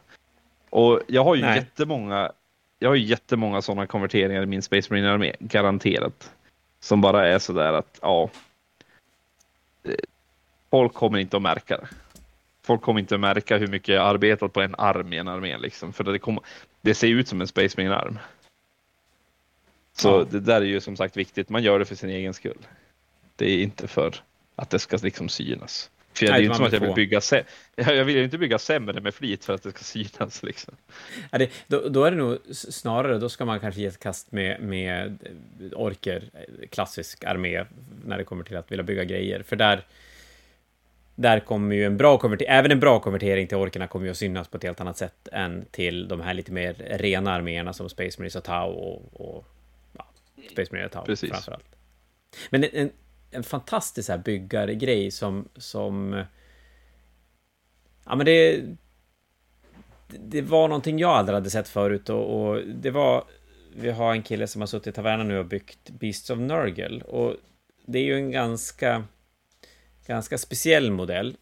Och 0.69 1.01
jag 1.07 1.23
har 1.23 1.35
ju 1.35 1.41
Nej. 1.41 1.57
jättemånga, 1.57 2.31
jag 2.79 2.89
har 2.89 2.95
ju 2.95 3.03
jättemånga 3.03 3.61
sådana 3.61 3.87
konverteringar 3.87 4.43
i 4.43 4.45
min 4.45 4.61
Space 4.61 4.93
Marine 4.93 5.11
armé, 5.11 5.35
garanterat. 5.39 6.31
Som 6.79 7.01
bara 7.01 7.27
är 7.27 7.39
sådär 7.39 7.73
att, 7.73 7.99
ja, 8.01 8.29
folk 10.69 10.93
kommer 10.93 11.19
inte 11.19 11.37
att 11.37 11.43
märka 11.43 11.77
det. 11.77 11.87
Folk 12.65 12.81
kommer 12.81 12.99
inte 12.99 13.15
att 13.15 13.21
märka 13.21 13.57
hur 13.57 13.67
mycket 13.67 13.95
jag 13.95 14.07
arbetat 14.07 14.53
på 14.53 14.61
en 14.61 14.75
arm 14.77 15.13
i 15.13 15.17
en 15.17 15.27
armé 15.27 15.57
liksom, 15.57 15.93
för 15.93 16.03
det, 16.03 16.19
kommer, 16.19 16.43
det 16.81 16.93
ser 16.93 17.07
ut 17.07 17.27
som 17.27 17.41
en 17.41 17.47
Space 17.47 17.75
Marine 17.77 17.95
arm. 17.95 18.19
Så 19.93 20.23
det 20.23 20.39
där 20.39 20.61
är 20.61 20.65
ju 20.65 20.81
som 20.81 20.97
sagt 20.97 21.17
viktigt. 21.17 21.49
Man 21.49 21.63
gör 21.63 21.79
det 21.79 21.85
för 21.85 21.95
sin 21.95 22.09
egen 22.09 22.33
skull. 22.33 22.67
Det 23.35 23.45
är 23.45 23.63
inte 23.63 23.87
för 23.87 24.15
att 24.55 24.69
det 24.69 24.79
ska 24.79 24.97
liksom 24.97 25.29
synas. 25.29 25.89
För 26.13 26.25
Nej, 26.25 26.33
det 26.33 26.39
är 26.39 26.43
inte 26.43 26.55
som 26.55 26.65
att 26.65 26.73
jag 26.73 26.79
vill 26.79 26.93
bygga 26.93 27.21
Jag 27.75 28.05
vill 28.05 28.17
inte 28.17 28.37
bygga 28.37 28.59
sämre 28.59 29.01
med 29.01 29.13
flit 29.13 29.45
för 29.45 29.53
att 29.53 29.63
det 29.63 29.71
ska 29.71 29.83
synas. 29.83 30.43
Liksom. 30.43 30.75
Ja, 31.31 31.37
det, 31.37 31.49
då, 31.67 31.89
då, 31.89 32.03
är 32.03 32.11
det 32.11 32.17
nog 32.17 32.37
snarare, 32.51 33.17
då 33.17 33.29
ska 33.29 33.45
man 33.45 33.59
kanske 33.59 33.81
ge 33.81 33.87
ett 33.87 33.99
kast 33.99 34.31
med, 34.31 34.61
med 34.61 35.17
orker, 35.75 36.23
klassisk 36.69 37.23
armé, 37.23 37.65
när 38.05 38.17
det 38.17 38.23
kommer 38.23 38.43
till 38.43 38.57
att 38.57 38.71
vilja 38.71 38.83
bygga 38.83 39.03
grejer. 39.03 39.43
För 39.43 39.55
där, 39.55 39.85
där 41.15 41.39
kommer 41.39 41.75
ju 41.75 41.85
en 41.85 41.97
bra 41.97 42.17
konvertering, 42.17 42.53
även 42.53 42.71
en 42.71 42.79
bra 42.79 42.99
konvertering 42.99 43.47
till 43.47 43.57
orkerna 43.57 43.87
kommer 43.87 44.05
ju 44.05 44.11
att 44.11 44.17
synas 44.17 44.47
på 44.47 44.57
ett 44.57 44.63
helt 44.63 44.81
annat 44.81 44.97
sätt 44.97 45.27
än 45.31 45.65
till 45.71 46.07
de 46.07 46.21
här 46.21 46.33
lite 46.33 46.51
mer 46.51 46.73
rena 46.89 47.31
arméerna 47.31 47.73
som 47.73 47.89
Space 47.89 48.19
Marines 48.19 48.35
och 48.35 48.43
Tau 48.43 48.69
och, 48.69 49.21
och 49.21 49.45
ja, 49.97 50.07
Space 50.51 50.71
Marines 50.71 50.85
och 50.85 50.93
Tau 50.93 51.05
Precis. 51.05 51.31
framförallt. 51.31 51.75
Men 52.49 52.63
en, 52.63 52.69
en, 52.73 52.89
en 53.31 53.43
fantastisk 53.43 54.09
här 54.09 54.17
byggargrej 54.17 55.11
som, 55.11 55.49
som 55.55 56.23
ja 58.05 58.15
men 58.15 58.25
det 58.25 58.61
det 60.07 60.41
var 60.41 60.67
någonting 60.67 60.99
jag 60.99 61.11
aldrig 61.11 61.33
hade 61.33 61.49
sett 61.49 61.67
förut 61.67 62.09
och, 62.09 62.49
och 62.49 62.61
det 62.61 62.91
var 62.91 63.23
vi 63.75 63.91
har 63.91 64.11
en 64.11 64.23
kille 64.23 64.47
som 64.47 64.61
har 64.61 64.67
suttit 64.67 64.87
i 64.87 64.91
tavernan 64.91 65.27
nu 65.27 65.37
och 65.37 65.45
byggt 65.45 65.89
Beasts 65.89 66.29
of 66.29 66.39
Nurgle 66.39 67.01
och 67.01 67.35
det 67.85 67.99
är 67.99 68.03
ju 68.03 68.15
en 68.15 68.31
ganska 68.31 69.03
ganska 70.07 70.37
speciell 70.37 70.91
modell. 70.91 71.37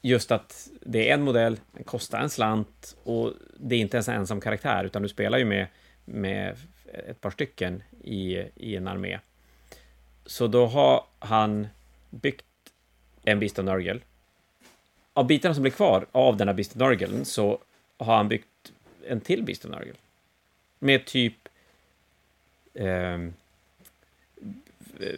Just 0.00 0.30
att 0.30 0.68
det 0.80 1.10
är 1.10 1.14
en 1.14 1.22
modell, 1.22 1.60
den 1.72 1.84
kostar 1.84 2.20
en 2.20 2.30
slant 2.30 2.96
och 3.02 3.32
det 3.56 3.74
är 3.74 3.80
inte 3.80 3.96
ens 3.96 4.08
en 4.08 4.14
ensam 4.14 4.40
karaktär, 4.40 4.84
utan 4.84 5.02
du 5.02 5.08
spelar 5.08 5.38
ju 5.38 5.44
med, 5.44 5.66
med 6.04 6.56
ett 7.08 7.20
par 7.20 7.30
stycken 7.30 7.82
i, 8.04 8.36
i 8.54 8.76
en 8.76 8.88
armé. 8.88 9.18
Så 10.26 10.46
då 10.46 10.66
har 10.66 11.04
han 11.18 11.66
byggt 12.10 12.44
en 13.22 13.40
Beast 13.40 13.58
of 13.58 13.64
Nurgle. 13.64 14.00
Av 15.12 15.26
bitarna 15.26 15.54
som 15.54 15.62
blir 15.62 15.72
kvar 15.72 16.06
av 16.12 16.36
den 16.36 16.48
här 16.48 16.54
Beast 16.54 16.72
of 16.72 16.76
Nurgle 16.76 17.24
så 17.24 17.58
har 17.96 18.16
han 18.16 18.28
byggt 18.28 18.72
en 19.06 19.20
till 19.20 19.42
Beast 19.42 19.64
of 19.64 19.70
Nurgle. 19.70 19.94
Med 20.78 21.06
typ 21.06 21.48
eh, 22.74 23.18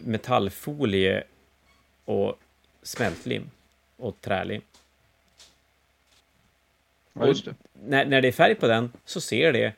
metallfolie 0.01 1.23
och 2.05 2.39
smältlim 2.83 3.49
och 3.97 4.21
trälim. 4.21 4.61
Ja, 7.13 7.27
just 7.27 7.45
det. 7.45 7.55
När, 7.73 8.05
när 8.05 8.21
det 8.21 8.27
är 8.27 8.31
färg 8.31 8.55
på 8.55 8.67
den 8.67 8.91
så 9.05 9.21
ser 9.21 9.53
det 9.53 9.73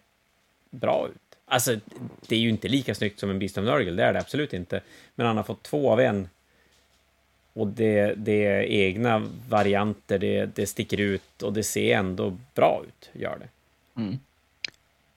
bra 0.70 1.08
ut. 1.10 1.38
Alltså, 1.46 1.80
det 2.28 2.36
är 2.36 2.40
ju 2.40 2.50
inte 2.50 2.68
lika 2.68 2.96
snyggt 2.96 3.20
som 3.20 3.30
en 3.30 3.40
Beast 3.40 3.58
of 3.58 3.64
Nurgle, 3.64 3.92
det 3.92 4.04
är 4.04 4.14
det 4.14 4.20
absolut 4.20 4.54
inte. 4.54 4.82
Men 5.16 5.28
han 5.28 5.38
har 5.38 5.44
fått 5.44 5.64
två 5.64 5.92
av 5.92 6.00
en. 6.00 6.30
Och 7.54 7.68
det, 7.68 8.14
det 8.18 8.46
är 8.46 8.62
egna 8.62 9.30
varianter, 9.50 10.20
det, 10.20 10.46
det 10.46 10.68
sticker 10.68 11.00
ut 11.00 11.44
och 11.44 11.54
det 11.54 11.64
ser 11.64 11.98
ändå 11.98 12.38
bra 12.56 12.84
ut, 12.88 13.10
gör 13.14 13.38
det. 13.40 13.48
Mm. 14.02 14.20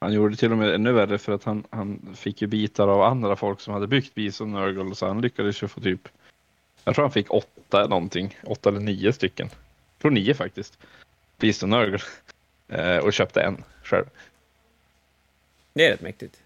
Han 0.01 0.13
gjorde 0.13 0.31
det 0.31 0.37
till 0.37 0.53
och 0.53 0.59
med 0.59 0.75
ännu 0.75 0.93
värre 0.93 1.19
för 1.19 1.33
att 1.33 1.45
han, 1.45 1.65
han 1.71 2.17
fick 2.17 2.43
ju 2.43 2.49
bitar 2.49 2.89
av 2.89 3.03
andra 3.03 3.37
folk 3.37 3.61
som 3.61 3.75
hade 3.75 3.87
byggt 3.87 4.15
Bison 4.15 4.53
Nurgle 4.53 4.95
så 4.95 5.07
han 5.07 5.21
lyckades 5.21 5.63
ju 5.63 5.69
få 5.69 5.81
typ 5.81 6.09
jag 6.85 6.95
tror 6.95 7.05
han 7.05 7.13
fick 7.13 7.31
åtta 7.31 7.87
någonting, 7.87 8.39
åtta 8.45 8.69
eller 8.69 8.81
nio 8.81 9.13
stycken. 9.13 9.47
Jag 9.47 10.03
tror 10.03 10.11
nio 10.11 10.35
faktiskt. 10.35 10.79
Bison 11.39 11.71
Nurgle. 11.71 11.99
Eh, 12.69 12.97
och 12.97 13.13
köpte 13.13 13.43
en 13.43 13.65
själv. 13.83 14.05
Det 15.73 15.87
är 15.87 15.91
rätt 15.91 16.01
mäktigt. 16.01 16.41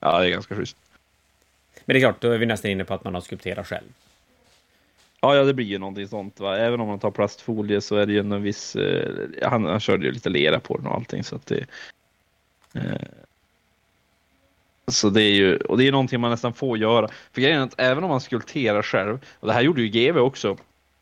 Ja, 0.00 0.20
det 0.20 0.26
är 0.26 0.30
ganska 0.30 0.54
schysst. 0.54 0.76
Men 1.84 1.94
det 1.94 1.98
är 1.98 2.00
klart, 2.00 2.20
då 2.20 2.30
är 2.30 2.38
vi 2.38 2.46
nästan 2.46 2.70
inne 2.70 2.84
på 2.84 2.94
att 2.94 3.04
man 3.04 3.14
har 3.14 3.20
skulpterat 3.20 3.66
själv. 3.66 3.86
Ja, 5.20 5.36
ja, 5.36 5.44
det 5.44 5.54
blir 5.54 5.66
ju 5.66 5.78
någonting 5.78 6.08
sånt. 6.08 6.40
Va? 6.40 6.56
Även 6.56 6.80
om 6.80 6.88
man 6.88 6.98
tar 6.98 7.10
plastfolie 7.10 7.80
så 7.80 7.96
är 7.96 8.06
det 8.06 8.12
ju 8.12 8.18
en 8.18 8.42
viss... 8.42 8.76
Eh, 8.76 9.28
han, 9.42 9.64
han 9.64 9.80
körde 9.80 10.06
ju 10.06 10.12
lite 10.12 10.28
lera 10.28 10.60
på 10.60 10.76
den 10.76 10.86
och 10.86 10.94
allting 10.94 11.24
så 11.24 11.36
att 11.36 11.46
det... 11.46 11.66
Eh, 12.74 12.82
så 14.88 15.10
det 15.10 15.22
är 15.22 15.32
ju, 15.32 15.56
och 15.56 15.78
det 15.78 15.88
är 15.88 15.92
någonting 15.92 16.20
man 16.20 16.30
nästan 16.30 16.54
får 16.54 16.78
göra. 16.78 17.08
För 17.32 17.40
grejen 17.40 17.60
är 17.60 17.64
att 17.64 17.80
även 17.80 18.04
om 18.04 18.10
man 18.10 18.20
skulpterar 18.20 18.82
själv, 18.82 19.18
och 19.40 19.46
det 19.46 19.52
här 19.52 19.60
gjorde 19.60 19.82
ju 19.82 19.88
GV 19.88 20.18
också, 20.18 20.56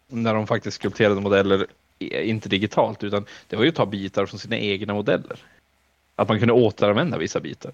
när 0.07 0.35
de 0.35 0.47
faktiskt 0.47 0.77
skulpterade 0.77 1.21
modeller, 1.21 1.67
inte 1.99 2.49
digitalt, 2.49 3.05
utan 3.05 3.27
det 3.49 3.57
var 3.57 3.63
ju 3.63 3.69
att 3.69 3.75
ta 3.75 3.87
bitar 3.87 4.27
från 4.27 4.39
sina 4.39 4.59
egna 4.59 4.95
modeller. 4.95 5.39
Att 6.17 6.29
man 6.29 6.39
kunde 6.39 6.55
återanvända 6.55 7.19
vissa 7.19 7.41
bitar. 7.41 7.73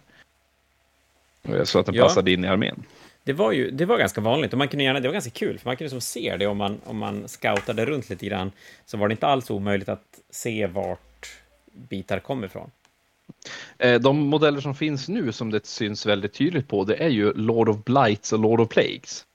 Så 1.65 1.79
att 1.79 1.87
den 1.87 1.95
ja. 1.95 2.03
passade 2.03 2.33
in 2.33 2.45
i 2.45 2.49
armén. 2.49 2.85
Det 3.25 3.33
var 3.33 3.53
ju 3.53 3.71
det 3.71 3.85
var 3.85 3.99
ganska 3.99 4.21
vanligt 4.21 4.53
och 4.53 4.59
man 4.59 4.69
kunde 4.69 4.85
gärna, 4.85 5.01
det 5.01 5.09
var 5.09 5.13
ganska 5.13 5.31
kul 5.31 5.59
för 5.59 5.69
man 5.69 5.77
kunde 5.77 5.91
som 5.91 6.01
se 6.01 6.37
det 6.39 6.47
om 6.47 6.57
man, 6.57 6.81
om 6.85 6.99
man 6.99 7.29
scoutade 7.29 7.85
runt 7.87 8.11
lite 8.11 8.27
grann 8.27 8.53
så 8.87 8.97
var 8.97 9.09
det 9.09 9.13
inte 9.13 9.27
alls 9.27 9.51
omöjligt 9.51 9.89
att 9.89 10.21
se 10.31 10.67
vart 10.67 11.29
bitar 11.73 12.19
kom 12.19 12.45
ifrån. 12.45 12.71
Eh, 13.79 14.01
de 14.01 14.19
modeller 14.19 14.61
som 14.61 14.75
finns 14.75 15.09
nu 15.09 15.33
som 15.33 15.51
det 15.51 15.67
syns 15.67 16.07
väldigt 16.07 16.33
tydligt 16.33 16.69
på 16.69 16.85
det 16.85 16.97
är 16.97 17.09
ju 17.09 17.33
Lord 17.33 17.69
of 17.69 17.85
Blights 17.85 18.33
och 18.33 18.39
Lord 18.39 18.61
of 18.61 18.69
Plagues. 18.69 19.27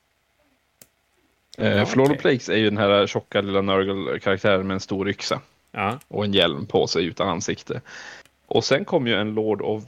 Ja, 1.58 1.64
eh, 1.64 1.86
för 1.86 1.98
Lord 1.98 2.12
of 2.12 2.18
Plagues 2.18 2.50
är 2.50 2.58
ju 2.58 2.66
den 2.66 2.78
här 2.78 3.08
tjocka 3.08 3.42
lilla 3.42 3.62
Nurgle-karaktären 3.62 4.68
med 4.68 4.74
en 4.74 4.80
stor 4.80 5.10
yxa. 5.10 5.42
Ja. 5.72 6.00
Och 6.08 6.26
en 6.26 6.34
hjälm 6.34 6.66
på 6.66 6.88
sig 6.88 7.06
utan 7.06 7.28
ansikte. 7.28 7.82
Och 8.46 8.64
sen 8.64 8.86
kom 8.86 9.08
ju 9.08 9.16
en 9.16 9.34
Lord 9.34 9.62
of 9.62 9.84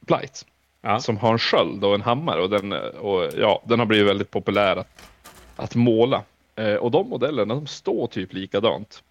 Blights. 0.00 0.46
Ja. 0.80 1.00
Som 1.00 1.16
har 1.16 1.32
en 1.32 1.38
sköld 1.38 1.84
och 1.84 1.94
en 1.94 2.02
hammare 2.02 2.42
och 2.42 2.50
den, 2.50 2.72
och, 2.72 3.30
ja, 3.36 3.62
den 3.64 3.78
har 3.78 3.86
blivit 3.86 4.08
väldigt 4.08 4.30
populär 4.30 4.76
att, 4.76 5.02
att 5.56 5.74
måla. 5.74 6.22
Eh, 6.56 6.74
och 6.74 6.90
de 6.90 7.08
modellerna 7.08 7.54
de 7.54 7.66
står 7.66 8.06
typ 8.06 8.32
likadant 8.32 9.02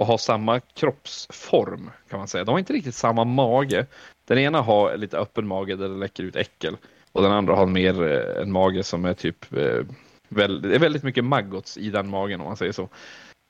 och 0.00 0.06
har 0.06 0.18
samma 0.18 0.60
kroppsform 0.60 1.90
kan 2.08 2.18
man 2.18 2.28
säga. 2.28 2.44
De 2.44 2.50
har 2.50 2.58
inte 2.58 2.72
riktigt 2.72 2.94
samma 2.94 3.24
mage. 3.24 3.86
Den 4.24 4.38
ena 4.38 4.60
har 4.60 4.96
lite 4.96 5.18
öppen 5.18 5.46
mage 5.46 5.76
där 5.76 5.88
det 5.88 5.94
läcker 5.94 6.22
ut 6.22 6.36
äckel 6.36 6.76
och 7.12 7.22
den 7.22 7.32
andra 7.32 7.54
har 7.54 7.66
mer 7.66 8.02
eh, 8.02 8.42
en 8.42 8.52
mage 8.52 8.82
som 8.82 9.04
är 9.04 9.14
typ 9.14 9.52
eh, 9.52 9.84
det 10.28 10.74
är 10.74 10.78
väldigt 10.78 11.02
mycket 11.02 11.24
maggots 11.24 11.78
i 11.78 11.90
den 11.90 12.08
magen 12.08 12.40
om 12.40 12.46
man 12.46 12.56
säger 12.56 12.72
så. 12.72 12.88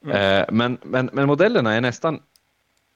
Mm. 0.05 0.17
Eh, 0.17 0.47
men, 0.53 0.79
men, 0.83 1.11
men 1.13 1.27
modellerna 1.27 1.75
är 1.75 1.81
nästan 1.81 2.23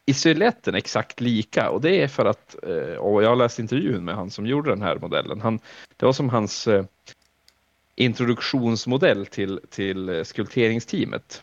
i 0.06 0.14
siluetten 0.14 0.74
exakt 0.74 1.20
lika 1.20 1.70
och 1.70 1.80
det 1.80 2.02
är 2.02 2.08
för 2.08 2.24
att, 2.24 2.54
och 2.98 3.22
jag 3.22 3.28
har 3.28 3.36
läst 3.36 3.58
intervjun 3.58 4.04
med 4.04 4.14
han 4.14 4.30
som 4.30 4.46
gjorde 4.46 4.70
den 4.70 4.82
här 4.82 4.98
modellen. 4.98 5.40
Han, 5.40 5.58
det 5.96 6.06
var 6.06 6.12
som 6.12 6.28
hans 6.28 6.68
introduktionsmodell 7.94 9.26
till, 9.26 9.60
till 9.70 10.24
skulpteringsteamet. 10.24 11.42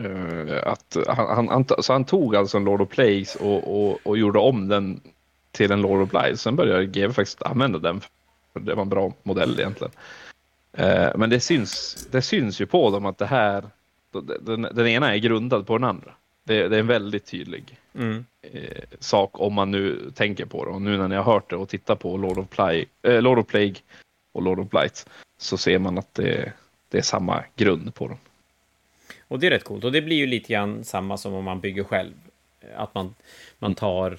Uh, 0.00 0.62
att 0.62 0.96
han, 1.06 1.48
han, 1.48 1.64
så 1.78 1.92
han 1.92 2.04
tog 2.04 2.36
alltså 2.36 2.56
en 2.56 2.64
Lord 2.64 2.80
of 2.80 2.88
Plagues 2.88 3.34
och, 3.34 3.88
och, 3.90 3.98
och 4.02 4.18
gjorde 4.18 4.38
om 4.38 4.68
den 4.68 5.00
till 5.52 5.72
en 5.72 5.82
Lord 5.82 6.02
of 6.02 6.10
Blight. 6.10 6.40
Sen 6.40 6.56
började 6.56 6.86
GW 6.86 7.12
faktiskt 7.12 7.42
använda 7.42 7.78
den. 7.78 8.00
För 8.52 8.60
det 8.60 8.74
var 8.74 8.82
en 8.82 8.88
bra 8.88 9.12
modell 9.22 9.60
egentligen. 9.60 9.92
Uh, 10.78 11.16
men 11.16 11.30
det 11.30 11.40
syns, 11.40 11.94
det 12.10 12.22
syns 12.22 12.60
ju 12.60 12.66
på 12.66 12.90
dem 12.90 13.06
att 13.06 13.18
det 13.18 13.26
här, 13.26 13.64
den, 14.40 14.62
den 14.62 14.86
ena 14.86 15.14
är 15.14 15.18
grundad 15.18 15.66
på 15.66 15.78
den 15.78 15.88
andra. 15.88 16.12
Det, 16.46 16.68
det 16.68 16.76
är 16.76 16.80
en 16.80 16.86
väldigt 16.86 17.26
tydlig 17.26 17.78
mm. 17.94 18.24
eh, 18.42 18.82
sak 19.00 19.30
om 19.40 19.54
man 19.54 19.70
nu 19.70 20.10
tänker 20.14 20.44
på 20.46 20.64
det. 20.64 20.70
Och 20.70 20.82
nu 20.82 20.96
när 20.96 21.08
ni 21.08 21.16
har 21.16 21.22
hört 21.22 21.50
det 21.50 21.56
och 21.56 21.68
tittar 21.68 21.94
på 21.94 22.16
Lord 22.16 22.38
of, 22.38 22.48
Play, 22.48 22.86
eh, 23.02 23.22
Lord 23.22 23.38
of 23.38 23.46
Plague 23.46 23.74
och 24.32 24.42
Lord 24.42 24.60
of 24.60 24.68
Blight 24.68 25.08
så 25.38 25.58
ser 25.58 25.78
man 25.78 25.98
att 25.98 26.14
det, 26.14 26.52
det 26.88 26.98
är 26.98 27.02
samma 27.02 27.44
grund 27.56 27.94
på 27.94 28.08
dem. 28.08 28.18
Och 29.28 29.38
det 29.38 29.46
är 29.46 29.50
rätt 29.50 29.64
coolt. 29.64 29.84
Och 29.84 29.92
det 29.92 30.02
blir 30.02 30.16
ju 30.16 30.26
lite 30.26 30.52
grann 30.52 30.84
samma 30.84 31.16
som 31.16 31.34
om 31.34 31.44
man 31.44 31.60
bygger 31.60 31.84
själv. 31.84 32.12
Att 32.76 32.94
man, 32.94 33.14
man 33.58 33.74
tar 33.74 34.18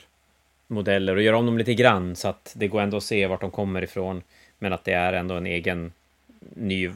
modeller 0.68 1.16
och 1.16 1.22
gör 1.22 1.34
om 1.34 1.46
dem 1.46 1.58
lite 1.58 1.74
grann 1.74 2.16
så 2.16 2.28
att 2.28 2.54
det 2.56 2.68
går 2.68 2.82
ändå 2.82 2.98
att 2.98 3.04
se 3.04 3.28
vart 3.28 3.42
de 3.42 3.52
kommer 3.52 3.84
ifrån. 3.84 4.22
Men 4.60 4.74
att 4.74 4.84
det 4.84 4.94
är 4.94 5.14
ändå 5.14 5.36
en 5.36 5.46
egen 5.46 5.92
ny 6.56 6.92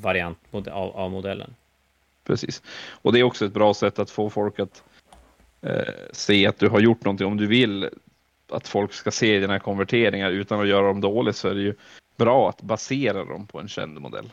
variant 0.00 0.38
av, 0.52 0.68
av 0.96 1.10
modellen. 1.10 1.54
Precis. 2.24 2.62
Och 2.90 3.12
det 3.12 3.20
är 3.20 3.22
också 3.22 3.46
ett 3.46 3.52
bra 3.52 3.74
sätt 3.74 3.98
att 3.98 4.10
få 4.10 4.30
folk 4.30 4.58
att 4.58 4.82
eh, 5.62 5.94
se 6.12 6.46
att 6.46 6.58
du 6.58 6.68
har 6.68 6.80
gjort 6.80 7.04
någonting. 7.04 7.26
Om 7.26 7.36
du 7.36 7.46
vill 7.46 7.88
att 8.48 8.68
folk 8.68 8.92
ska 8.92 9.10
se 9.10 9.38
dina 9.38 9.58
konverteringar 9.58 10.30
utan 10.30 10.60
att 10.60 10.68
göra 10.68 10.86
dem 10.86 11.00
dåligt 11.00 11.36
så 11.36 11.48
är 11.48 11.54
det 11.54 11.60
ju 11.60 11.74
bra 12.16 12.48
att 12.48 12.62
basera 12.62 13.24
dem 13.24 13.46
på 13.46 13.60
en 13.60 13.68
känd 13.68 14.00
modell. 14.00 14.32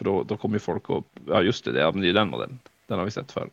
För 0.00 0.04
då, 0.04 0.22
då 0.22 0.36
kommer 0.36 0.58
folk 0.58 0.90
att, 0.90 1.04
ja 1.26 1.42
just 1.42 1.64
det, 1.64 1.72
det 1.72 1.82
är 1.82 2.12
den 2.12 2.28
modellen. 2.28 2.58
Den 2.86 2.98
har 2.98 3.04
vi 3.04 3.10
sett 3.10 3.32
förr. 3.32 3.50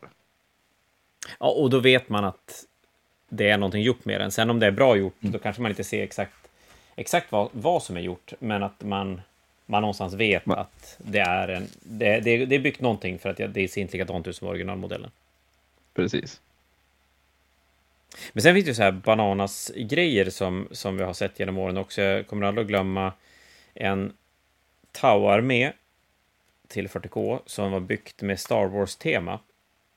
Ja, 1.40 1.50
och 1.50 1.70
då 1.70 1.80
vet 1.80 2.08
man 2.08 2.24
att 2.24 2.64
det 3.28 3.48
är 3.48 3.58
någonting 3.58 3.82
gjort 3.82 4.04
med 4.04 4.20
den. 4.20 4.30
Sen 4.30 4.50
om 4.50 4.58
det 4.58 4.66
är 4.66 4.70
bra 4.70 4.96
gjort, 4.96 5.22
mm. 5.22 5.32
då 5.32 5.38
kanske 5.38 5.62
man 5.62 5.70
inte 5.70 5.84
ser 5.84 6.02
exakt, 6.02 6.48
exakt 6.96 7.32
vad, 7.32 7.48
vad 7.52 7.82
som 7.82 7.96
är 7.96 8.00
gjort, 8.00 8.32
men 8.38 8.62
att 8.62 8.82
man, 8.82 9.20
man 9.66 9.82
någonstans 9.82 10.14
vet 10.14 10.46
man. 10.46 10.58
att 10.58 10.96
det 10.98 11.18
är 11.18 11.48
en... 11.48 11.66
Det, 11.82 12.20
det, 12.20 12.46
det 12.46 12.54
är 12.54 12.60
byggt 12.60 12.80
någonting 12.80 13.18
för 13.18 13.30
att 13.30 13.54
det 13.54 13.68
ser 13.68 13.80
inte 13.80 13.92
likadant 13.92 14.26
ut 14.26 14.36
som 14.36 14.48
originalmodellen. 14.48 15.10
Precis. 15.94 16.40
Men 18.32 18.42
sen 18.42 18.54
finns 18.54 18.64
det 18.64 18.70
ju 18.70 18.74
så 18.74 18.82
här 18.82 18.92
bananas-grejer 18.92 20.30
som, 20.30 20.68
som 20.70 20.96
vi 20.96 21.04
har 21.04 21.12
sett 21.12 21.40
genom 21.40 21.58
åren 21.58 21.76
också. 21.76 22.02
Jag 22.02 22.26
kommer 22.26 22.46
aldrig 22.46 22.64
att 22.64 22.68
glömma 22.68 23.12
en 23.74 24.12
Tau-armé 24.92 25.72
till 26.68 26.88
40K 26.88 27.38
som 27.46 27.72
var 27.72 27.80
byggt 27.80 28.22
med 28.22 28.40
Star 28.40 28.66
Wars-tema. 28.66 29.38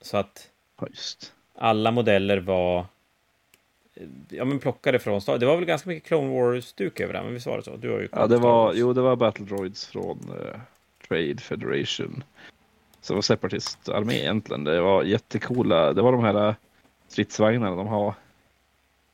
Så 0.00 0.16
att 0.16 0.50
Just. 0.88 1.32
alla 1.54 1.90
modeller 1.90 2.38
var 2.38 2.86
ja, 4.28 4.44
men 4.44 4.58
plockade 4.58 4.98
från 4.98 5.20
Star 5.20 5.38
Det 5.38 5.46
var 5.46 5.56
väl 5.56 5.64
ganska 5.64 5.88
mycket 5.88 6.08
Clone 6.08 6.34
Wars-stuk 6.34 7.00
över 7.00 7.12
det, 7.12 7.22
men 7.22 7.34
visst 7.34 7.46
var 7.46 7.56
det 7.56 7.62
så? 7.62 7.76
Du 7.76 7.90
har 7.90 8.00
ju 8.00 8.08
ja, 8.12 8.26
det 8.26 8.38
var, 8.38 8.72
jo, 8.74 8.92
det 8.92 9.00
var 9.00 9.16
Battle 9.16 9.44
Droids 9.44 9.86
från 9.86 10.18
uh, 10.30 10.60
Trade 11.08 11.38
Federation. 11.38 12.24
Så 13.00 13.12
det 13.12 13.14
var 13.14 13.22
Separatist-armé 13.22 14.14
egentligen. 14.14 14.64
Det 14.64 14.80
var 14.80 15.02
jättekola. 15.02 15.92
Det 15.92 16.02
var 16.02 16.12
de 16.12 16.24
här 16.24 16.48
eh, 16.48 16.54
stridsvagnarna 17.08 17.76
de 17.76 17.86
har. 17.86 18.14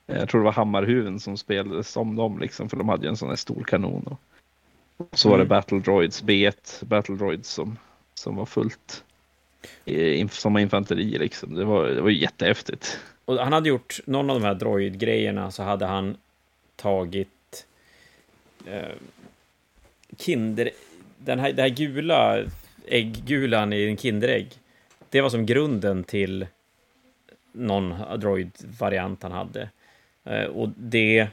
Jag 0.06 0.28
tror 0.28 0.40
det 0.40 0.44
var 0.44 0.52
Hammarhuven 0.52 1.20
som 1.20 1.36
spelades 1.36 1.88
som 1.88 2.16
dem, 2.16 2.38
liksom, 2.38 2.68
för 2.68 2.76
de 2.76 2.88
hade 2.88 3.02
ju 3.02 3.08
en 3.08 3.16
sån 3.16 3.28
här 3.28 3.36
stor 3.36 3.64
kanon. 3.64 4.06
Och 4.06 4.20
så 5.12 5.28
var 5.28 5.36
det 5.38 5.42
mm. 5.42 5.48
Battle 5.48 5.78
Droids, 5.78 6.22
B1 6.22 6.84
Battle 6.84 7.14
Droids 7.14 7.48
som, 7.48 7.78
som 8.14 8.36
var 8.36 8.46
fullt 8.46 9.04
som 10.30 10.58
infanteri 10.58 11.18
liksom. 11.18 11.54
Det 11.54 11.64
var, 11.64 11.86
det 11.86 12.00
var 12.00 12.10
jättehäftigt. 12.10 12.98
Och 13.24 13.36
han 13.36 13.52
hade 13.52 13.68
gjort 13.68 14.00
någon 14.06 14.30
av 14.30 14.40
de 14.40 14.46
här 14.46 14.54
droid-grejerna 14.54 15.50
så 15.50 15.62
hade 15.62 15.86
han 15.86 16.16
tagit 16.76 17.66
eh, 18.66 18.94
Kinder... 20.18 20.70
Den 21.18 21.38
här, 21.38 21.52
det 21.52 21.62
här 21.62 21.68
gula 21.68 22.44
ägggulan 22.86 23.72
i 23.72 23.84
en 23.84 23.96
Kinderägg. 23.96 24.48
Det 25.10 25.20
var 25.20 25.30
som 25.30 25.46
grunden 25.46 26.04
till 26.04 26.46
någon 27.52 27.94
droid-variant 28.20 29.22
han 29.22 29.32
hade. 29.32 29.70
Eh, 30.24 30.44
och 30.44 30.68
det 30.76 31.28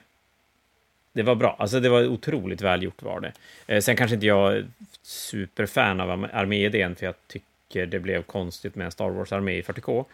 det 1.15 1.23
var 1.23 1.35
bra. 1.35 1.55
Alltså 1.59 1.79
det 1.79 1.89
var 1.89 2.07
otroligt 2.07 2.61
välgjort 2.61 3.01
var 3.01 3.19
det. 3.19 3.33
Eh, 3.67 3.81
sen 3.81 3.95
kanske 3.95 4.15
inte 4.15 4.25
jag 4.25 4.53
är 4.53 4.67
superfan 5.01 5.99
av 6.01 6.27
arméidén, 6.33 6.95
för 6.95 7.05
jag 7.05 7.15
tycker 7.27 7.85
det 7.85 7.99
blev 7.99 8.23
konstigt 8.23 8.75
med 8.75 8.85
en 8.85 8.91
Star 8.91 9.09
Wars-armé 9.09 9.51
i 9.51 9.61
40K. 9.61 10.05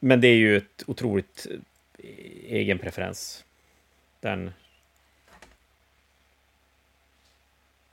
Men 0.00 0.20
det 0.20 0.28
är 0.28 0.36
ju 0.36 0.56
ett 0.56 0.84
otroligt 0.86 1.46
eh, 1.98 2.04
egen 2.46 2.78
preferens. 2.78 3.44
Den... 4.20 4.52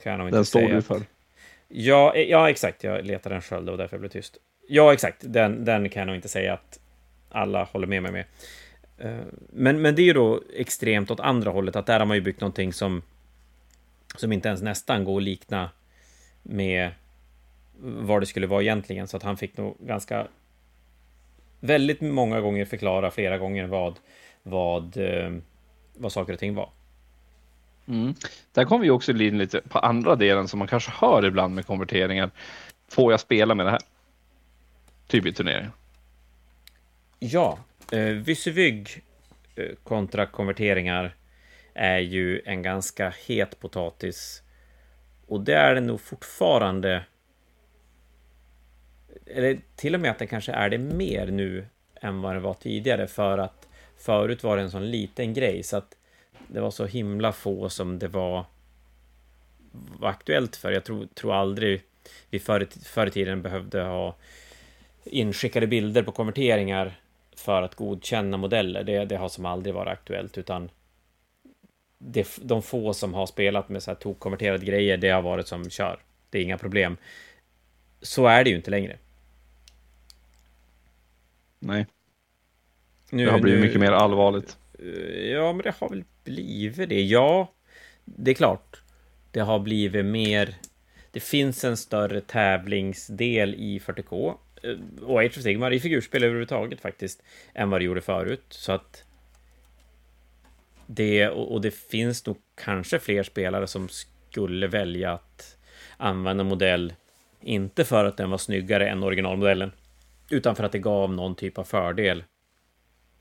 Kan 0.04 0.12
jag 0.12 0.20
nog 0.20 0.28
inte 0.28 0.38
den 0.38 0.46
står 0.46 0.68
du 0.68 0.82
för? 0.82 1.02
Ja, 1.68 2.16
eh, 2.16 2.30
ja, 2.30 2.50
exakt. 2.50 2.84
Jag 2.84 3.06
letade 3.06 3.36
en 3.36 3.42
sköld 3.42 3.70
och 3.70 3.78
därför 3.78 3.96
jag 3.96 4.02
blev 4.02 4.10
tyst. 4.10 4.38
Ja, 4.68 4.94
exakt. 4.94 5.18
Den, 5.20 5.66
den 5.66 5.90
kan 5.90 6.00
jag 6.00 6.08
nog 6.08 6.16
inte 6.16 6.30
säga 6.30 6.54
att 6.54 6.80
alla 7.30 7.64
håller 7.64 7.88
med 7.88 8.04
mig 8.04 8.12
med. 8.12 8.26
Eh, 8.98 9.18
men, 9.50 9.82
men 9.82 9.96
det 9.96 10.02
är 10.02 10.06
ju 10.06 10.14
då 10.14 10.42
extremt 10.56 11.12
åt 11.12 11.20
andra 11.20 11.52
hållet, 11.52 11.76
att 11.76 11.86
där 11.86 12.00
har 12.00 12.06
man 12.06 12.18
ju 12.18 12.22
byggt 12.22 12.42
någonting 12.42 12.74
som, 12.74 13.02
som 14.16 14.32
inte 14.32 14.48
ens 14.48 14.62
nästan 14.62 15.04
går 15.04 15.18
att 15.18 15.24
likna 15.24 15.70
med 16.44 16.92
vad 17.82 18.22
det 18.22 18.26
skulle 18.26 18.48
vara 18.48 18.62
egentligen, 18.62 19.08
så 19.08 19.18
att 19.18 19.24
han 19.24 19.38
fick 19.38 19.58
nog 19.58 19.78
ganska 19.80 20.28
väldigt 21.60 22.02
många 22.02 22.42
gånger 22.42 22.66
förklara 22.66 23.12
flera 23.12 23.38
gånger 23.38 23.68
vad, 23.68 24.00
vad, 24.44 24.98
eh, 24.98 25.32
vad 25.94 26.12
saker 26.12 26.34
och 26.34 26.40
ting 26.40 26.56
var. 26.56 26.70
Mm. 27.88 28.14
Där 28.52 28.66
kommer 28.66 28.84
vi 28.84 28.90
också 28.90 29.12
in 29.12 29.38
lite 29.38 29.62
på 29.62 29.80
andra 29.80 30.16
delen 30.16 30.48
som 30.48 30.60
man 30.60 30.68
kanske 30.68 30.92
hör 30.92 31.26
ibland 31.26 31.56
med 31.56 31.66
konverteringar. 31.66 32.32
Får 32.88 33.14
jag 33.14 33.20
spela 33.20 33.56
med 33.56 33.66
det 33.66 33.72
här? 33.72 33.82
Typ 35.08 35.26
i 35.26 35.34
turneringen. 35.34 35.72
Ja, 37.20 37.58
Eh, 37.92 38.00
Vysyvygg 38.00 39.04
eh, 39.56 39.76
kontra 39.84 40.26
konverteringar 40.26 41.16
är 41.74 42.00
ju 42.00 42.42
en 42.46 42.62
ganska 42.62 43.14
het 43.28 43.60
potatis. 43.60 44.44
Och 45.28 45.42
det 45.42 45.54
är 45.54 45.76
det 45.76 45.82
nog 45.82 46.02
fortfarande 46.02 47.04
eller 49.26 49.60
till 49.76 49.96
och 49.96 50.02
med 50.02 50.12
att 50.12 50.20
det 50.20 50.28
kanske 50.28 50.52
är 50.52 50.70
det 50.70 50.78
mer 50.78 51.28
nu 51.28 51.66
än 52.02 52.22
vad 52.22 52.36
det 52.36 52.40
var 52.40 52.54
tidigare 52.54 53.08
för 53.08 53.38
att 53.38 53.68
förut 53.98 54.44
var 54.44 54.58
det 54.58 54.64
en 54.64 54.72
sån 54.72 54.92
liten 54.92 55.34
grej 55.34 55.64
så 55.64 55.78
att 55.78 55.98
det 56.48 56.62
var 56.62 56.72
så 56.72 56.86
himla 56.86 57.32
få 57.32 57.70
som 57.70 58.00
det 58.00 58.08
var, 58.08 58.46
var 59.72 60.10
aktuellt 60.10 60.56
för. 60.56 60.72
Jag 60.72 60.84
tror, 60.84 61.06
tror 61.06 61.34
aldrig 61.34 61.82
vi 62.30 62.40
förr, 62.40 62.68
förr 62.84 63.08
i 63.08 63.12
tiden 63.12 63.42
behövde 63.42 63.82
ha 63.82 64.16
inskickade 65.04 65.68
bilder 65.68 66.04
på 66.04 66.12
konverteringar 66.12 67.00
för 67.40 67.62
att 67.62 67.76
godkänna 67.76 68.38
modeller. 68.38 68.84
Det, 68.84 69.06
det 69.06 69.16
har 69.16 69.30
som 69.30 69.46
aldrig 69.46 69.76
varit 69.76 69.92
aktuellt 69.92 70.38
utan 70.38 70.70
det, 71.98 72.38
de 72.42 72.62
få 72.62 72.94
som 72.94 73.14
har 73.14 73.26
spelat 73.26 73.70
med 73.70 73.84
så 73.84 73.92
här 73.92 73.96
tokkonverterade 73.96 74.66
grejer, 74.66 74.98
det 74.98 75.10
har 75.10 75.22
varit 75.22 75.48
som 75.48 75.70
kör. 75.70 76.00
Det 76.30 76.38
är 76.38 76.44
inga 76.44 76.58
problem. 76.58 76.98
Så 78.02 78.28
är 78.28 78.44
det 78.44 78.50
ju 78.50 78.56
inte 78.56 78.72
längre. 78.72 78.98
Nej. 81.60 81.88
Nu, 83.10 83.26
det 83.26 83.32
har 83.32 83.40
blivit 83.40 83.60
nu, 83.60 83.66
mycket 83.66 83.82
mer 83.82 83.92
allvarligt. 83.92 84.58
Eh, 84.80 85.32
ja, 85.32 85.54
men 85.54 85.64
det 85.64 85.74
har 85.80 85.90
väl 85.90 86.04
blivit 86.24 86.90
det. 86.90 87.02
Ja, 87.02 87.52
det 88.06 88.32
är 88.32 88.36
klart. 88.36 88.82
Det 89.32 89.40
har 89.40 89.60
blivit 89.60 90.06
mer... 90.06 90.56
Det 91.12 91.20
finns 91.20 91.64
en 91.64 91.78
större 91.78 92.22
tävlingsdel 92.22 93.56
i 93.56 93.80
40K 93.80 94.30
eh, 94.30 94.36
Eh, 94.66 95.04
och 95.04 95.20
Age 95.20 95.38
of 95.38 95.44
Sigmar 95.44 95.74
i 95.74 95.80
figurspel 95.80 96.24
överhuvudtaget 96.24 96.82
faktiskt 96.82 97.24
än 97.54 97.70
vad 97.70 97.82
det 97.82 97.86
gjorde 97.86 98.02
förut. 98.02 98.46
Så 98.50 98.72
att 98.72 99.04
det, 100.86 101.30
och 101.30 101.62
det 101.62 101.72
finns 101.72 102.26
nog 102.26 102.38
kanske 102.56 103.00
fler 103.00 103.24
spelare 103.24 103.68
som 103.68 103.90
skulle 103.90 104.68
välja 104.68 105.14
att 105.14 105.58
använda 105.98 106.44
modell, 106.44 106.94
inte 107.42 107.86
för 107.86 108.06
att 108.06 108.18
den 108.18 108.30
var 108.30 108.38
snyggare 108.38 108.90
än 108.90 109.04
originalmodellen, 109.04 109.72
utan 110.30 110.56
för 110.56 110.64
att 110.64 110.72
det 110.72 110.80
gav 110.80 111.14
någon 111.14 111.36
typ 111.36 111.58
av 111.58 111.64
fördel. 111.64 112.24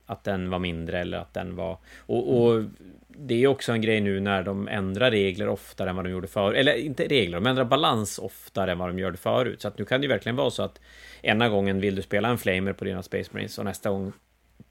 Att 0.06 0.24
den 0.24 0.50
var 0.50 0.58
mindre 0.58 1.00
eller 1.00 1.18
att 1.18 1.34
den 1.34 1.56
var... 1.56 1.78
Och, 1.98 2.36
och 2.36 2.64
det 3.08 3.44
är 3.44 3.46
också 3.46 3.72
en 3.72 3.80
grej 3.80 4.00
nu 4.00 4.20
när 4.20 4.42
de 4.42 4.68
ändrar 4.68 5.10
regler 5.10 5.48
oftare 5.48 5.90
än 5.90 5.96
vad 5.96 6.04
de 6.04 6.10
gjorde 6.10 6.28
förut. 6.28 6.56
Eller 6.56 6.74
inte 6.74 7.08
regler, 7.08 7.40
de 7.40 7.46
ändrar 7.46 7.64
balans 7.64 8.18
oftare 8.18 8.72
än 8.72 8.78
vad 8.78 8.88
de 8.88 8.98
gjorde 8.98 9.16
förut. 9.16 9.62
Så 9.62 9.68
att 9.68 9.78
nu 9.78 9.84
kan 9.84 10.00
det 10.00 10.04
ju 10.04 10.12
verkligen 10.12 10.36
vara 10.36 10.50
så 10.50 10.62
att 10.62 10.80
ena 11.22 11.48
gången 11.48 11.80
vill 11.80 11.94
du 11.94 12.02
spela 12.02 12.28
en 12.28 12.38
flamer 12.38 12.72
på 12.72 12.84
dina 12.84 13.02
Space 13.02 13.30
Marines 13.32 13.58
och 13.58 13.64
nästa 13.64 13.90
gång 13.90 14.12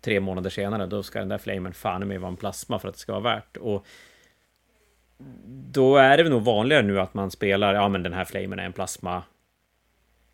tre 0.01 0.19
månader 0.19 0.49
senare, 0.49 0.85
då 0.85 1.03
ska 1.03 1.19
den 1.19 1.29
där 1.29 1.37
flamen 1.37 1.73
fan 1.73 2.07
med 2.07 2.21
vara 2.21 2.29
en 2.29 2.37
plasma 2.37 2.79
för 2.79 2.87
att 2.87 2.93
det 2.93 2.99
ska 2.99 3.11
vara 3.19 3.35
värt. 3.35 3.57
Och 3.57 3.85
då 5.71 5.97
är 5.97 6.17
det 6.17 6.29
nog 6.29 6.43
vanligare 6.43 6.83
nu 6.83 6.99
att 6.99 7.13
man 7.13 7.31
spelar, 7.31 7.73
ja 7.73 7.89
men 7.89 8.03
den 8.03 8.13
här 8.13 8.25
flamen 8.25 8.59
är 8.59 8.65
en 8.65 8.73
plasma. 8.73 9.23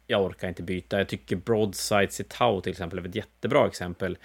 Jag 0.08 0.24
orkar 0.24 0.47
inte 0.47 0.64
byta. 0.64 0.97
Jag 0.97 1.08
tycker 1.08 1.36
Broadside 1.36 2.10
i 2.20 2.24
Tau 2.24 2.62
till 2.62 2.72
exempel 2.72 3.00
är 3.00 3.08
ett 3.08 3.16
jättebra 3.16 3.68
exempel. 3.68 4.18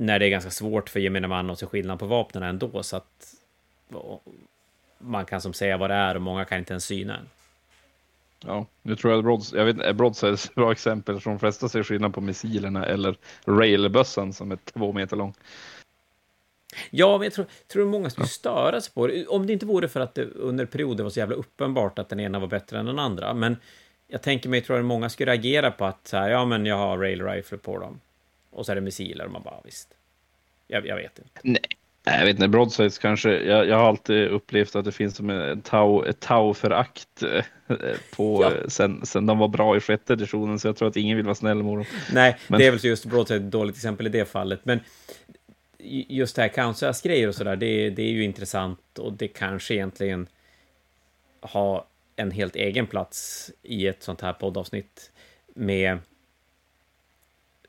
När 0.00 0.18
det 0.18 0.26
är 0.26 0.30
ganska 0.30 0.50
svårt 0.50 0.88
för 0.88 1.00
gemene 1.00 1.28
man 1.28 1.50
att 1.50 1.58
se 1.58 1.66
skillnad 1.66 1.98
på 1.98 2.06
vapnen 2.06 2.42
ändå, 2.42 2.82
så 2.82 2.96
att 2.96 3.34
man 4.98 5.24
kan 5.24 5.40
som 5.40 5.52
säga 5.52 5.76
vad 5.76 5.90
det 5.90 5.94
är 5.94 6.14
och 6.14 6.22
många 6.22 6.44
kan 6.44 6.58
inte 6.58 6.72
ens 6.72 6.84
syna 6.84 7.12
den. 7.12 7.28
Ja, 8.46 8.66
nu 8.82 8.96
tror 8.96 9.14
jag 9.14 9.24
Brods, 9.24 9.52
jag 9.52 9.64
vet, 9.64 9.96
Broadside 9.96 10.30
är 10.30 10.34
ett 10.34 10.54
bra 10.54 10.72
exempel 10.72 11.14
eftersom 11.14 11.32
de 11.32 11.38
flesta 11.38 11.68
ser 11.68 11.82
skillnad 11.82 12.14
på 12.14 12.20
missilerna 12.20 12.86
eller 12.86 13.16
railbössan 13.44 14.32
som 14.32 14.52
är 14.52 14.58
två 14.64 14.92
meter 14.92 15.16
lång. 15.16 15.34
Ja, 16.90 17.18
men 17.18 17.24
jag 17.24 17.32
tror, 17.32 17.46
tror 17.72 17.86
många 17.86 18.10
skulle 18.10 18.26
störa 18.26 18.80
sig 18.80 18.94
på 18.94 19.06
det. 19.06 19.26
Om 19.26 19.46
det 19.46 19.52
inte 19.52 19.66
vore 19.66 19.88
för 19.88 20.00
att 20.00 20.14
det 20.14 20.24
under 20.24 20.66
perioder 20.66 21.04
var 21.04 21.10
så 21.10 21.18
jävla 21.18 21.36
uppenbart 21.36 21.98
att 21.98 22.08
den 22.08 22.20
ena 22.20 22.38
var 22.38 22.46
bättre 22.46 22.78
än 22.78 22.86
den 22.86 22.98
andra. 22.98 23.34
Men 23.34 23.56
jag 24.08 24.22
tänker 24.22 24.48
mig, 24.48 24.60
tror 24.60 24.78
att 24.78 24.84
många 24.84 25.08
skulle 25.08 25.32
reagera 25.32 25.70
på 25.70 25.84
att 25.84 26.08
så 26.08 26.16
här, 26.16 26.30
ja, 26.30 26.44
men 26.44 26.66
jag 26.66 26.76
har 26.76 26.98
rail 26.98 27.22
rifle 27.22 27.58
på 27.58 27.78
dem. 27.78 28.00
Och 28.50 28.66
så 28.66 28.72
är 28.72 28.76
det 28.76 28.80
missiler 28.80 29.24
och 29.24 29.30
man 29.30 29.42
bara, 29.42 29.60
visst. 29.64 29.88
Jag, 30.66 30.86
jag 30.86 30.96
vet 30.96 31.18
inte. 31.18 31.40
Nej, 32.04 32.18
jag 32.18 32.24
vet 32.24 32.34
inte, 32.36 32.48
broadsides 32.48 32.98
kanske. 32.98 33.30
Jag, 33.30 33.66
jag 33.66 33.76
har 33.76 33.88
alltid 33.88 34.28
upplevt 34.28 34.76
att 34.76 34.84
det 34.84 34.92
finns 34.92 35.16
som 35.16 35.30
ett 35.30 35.64
tau, 35.64 36.04
ett 36.04 36.20
tau-förakt 36.20 37.22
eh, 37.22 37.44
på, 38.16 38.42
ja. 38.42 38.70
sen, 38.70 39.06
sen 39.06 39.26
de 39.26 39.38
var 39.38 39.48
bra 39.48 39.76
i 39.76 39.80
sjätte 39.80 40.12
editionen, 40.12 40.58
så 40.58 40.68
jag 40.68 40.76
tror 40.76 40.88
att 40.88 40.96
ingen 40.96 41.16
vill 41.16 41.26
vara 41.26 41.34
snäll 41.34 41.62
mot 41.62 41.78
dem. 41.78 41.98
Nej, 42.12 42.36
Men... 42.48 42.58
det 42.58 42.66
är 42.66 42.70
väl 42.70 42.84
just 42.84 43.04
broadside 43.04 43.44
ett 43.44 43.50
dåligt 43.50 43.76
exempel 43.76 44.06
i 44.06 44.10
det 44.10 44.24
fallet. 44.24 44.60
Men 44.62 44.80
just 46.08 46.36
det 46.36 46.42
här 46.42 46.48
Kansas 46.48 47.02
grejer 47.02 47.28
och 47.28 47.34
sådär, 47.34 47.56
det, 47.56 47.90
det 47.90 48.02
är 48.02 48.10
ju 48.10 48.24
intressant 48.24 48.98
och 48.98 49.12
det 49.12 49.28
kanske 49.28 49.74
egentligen 49.74 50.26
har 51.40 51.84
en 52.16 52.30
helt 52.30 52.56
egen 52.56 52.86
plats 52.86 53.50
i 53.62 53.86
ett 53.86 54.02
sånt 54.02 54.20
här 54.20 54.32
poddavsnitt 54.32 55.12
med 55.54 55.98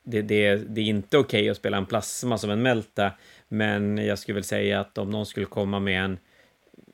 det, 0.04 0.22
det, 0.22 0.56
det 0.56 0.82
är 0.82 0.86
inte 0.86 1.18
okej 1.18 1.40
okay 1.42 1.50
att 1.50 1.58
spela 1.58 1.78
en 1.78 1.86
plasma 1.86 2.38
som 2.38 2.50
en 2.50 2.62
Melta, 2.62 3.12
men 3.48 3.98
jag 3.98 4.20
skulle 4.20 4.36
väl 4.36 4.44
säga 4.44 4.80
att 4.80 4.98
om 4.98 5.10
någon 5.10 5.26
skulle 5.26 5.46
komma 5.46 5.80
med 5.80 6.04
en 6.04 6.18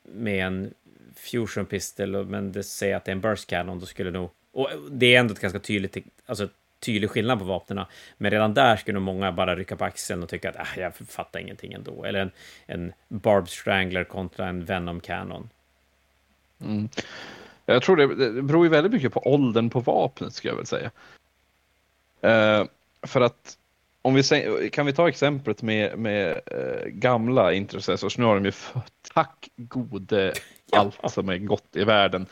med 0.03 0.45
en 0.45 0.73
fusion 1.15 1.65
pistol, 1.65 2.25
men 2.25 2.51
det 2.51 2.63
säger 2.63 2.95
att 2.95 3.05
det 3.05 3.11
är 3.11 3.15
en 3.15 3.21
burst 3.21 3.49
cannon, 3.49 3.79
då 3.79 3.85
skulle 3.85 4.11
nog... 4.11 4.29
Och 4.51 4.69
det 4.91 5.15
är 5.15 5.19
ändå 5.19 5.33
ett 5.33 5.39
ganska 5.39 5.59
tydligt, 5.59 5.97
alltså 6.25 6.49
tydlig 6.79 7.09
skillnad 7.09 7.39
på 7.39 7.45
vapnen. 7.45 7.85
Men 8.17 8.31
redan 8.31 8.53
där 8.53 8.75
skulle 8.75 8.93
nog 8.93 9.03
många 9.03 9.31
bara 9.31 9.55
rycka 9.55 9.75
på 9.75 9.85
axeln 9.85 10.23
och 10.23 10.29
tycka 10.29 10.49
att 10.49 10.55
äh, 10.55 10.81
jag 10.81 10.95
fattar 10.95 11.39
ingenting 11.39 11.73
ändå. 11.73 12.03
Eller 12.03 12.19
en, 12.19 12.31
en 12.65 12.93
Barb 13.07 13.49
Strangler 13.49 14.03
kontra 14.03 14.47
en 14.47 14.65
Venom 14.65 14.99
Cannon. 14.99 15.49
Mm. 16.61 16.89
Jag 17.65 17.83
tror 17.83 17.95
det, 17.95 18.15
det 18.15 18.41
beror 18.41 18.65
ju 18.65 18.69
väldigt 18.69 18.93
mycket 18.93 19.13
på 19.13 19.33
åldern 19.33 19.69
på 19.69 19.79
vapnet, 19.79 20.33
skulle 20.33 20.51
jag 20.51 20.57
väl 20.57 20.65
säga. 20.65 20.91
Uh, 22.25 22.67
för 23.01 23.21
att 23.21 23.57
om 24.01 24.13
vi 24.13 24.23
kan 24.73 24.85
vi 24.85 24.93
ta 24.93 25.09
exemplet 25.09 25.61
med, 25.61 25.99
med 25.99 26.41
uh, 26.53 26.87
gamla 26.87 27.53
Intercessors, 27.53 28.17
nu 28.17 28.25
har 28.25 28.35
de 28.35 28.45
ju 28.45 28.51
tack 29.13 29.49
gode 29.55 30.33
allt 30.71 31.11
som 31.11 31.29
är 31.29 31.37
gott 31.37 31.75
i 31.75 31.83
världen 31.83 32.25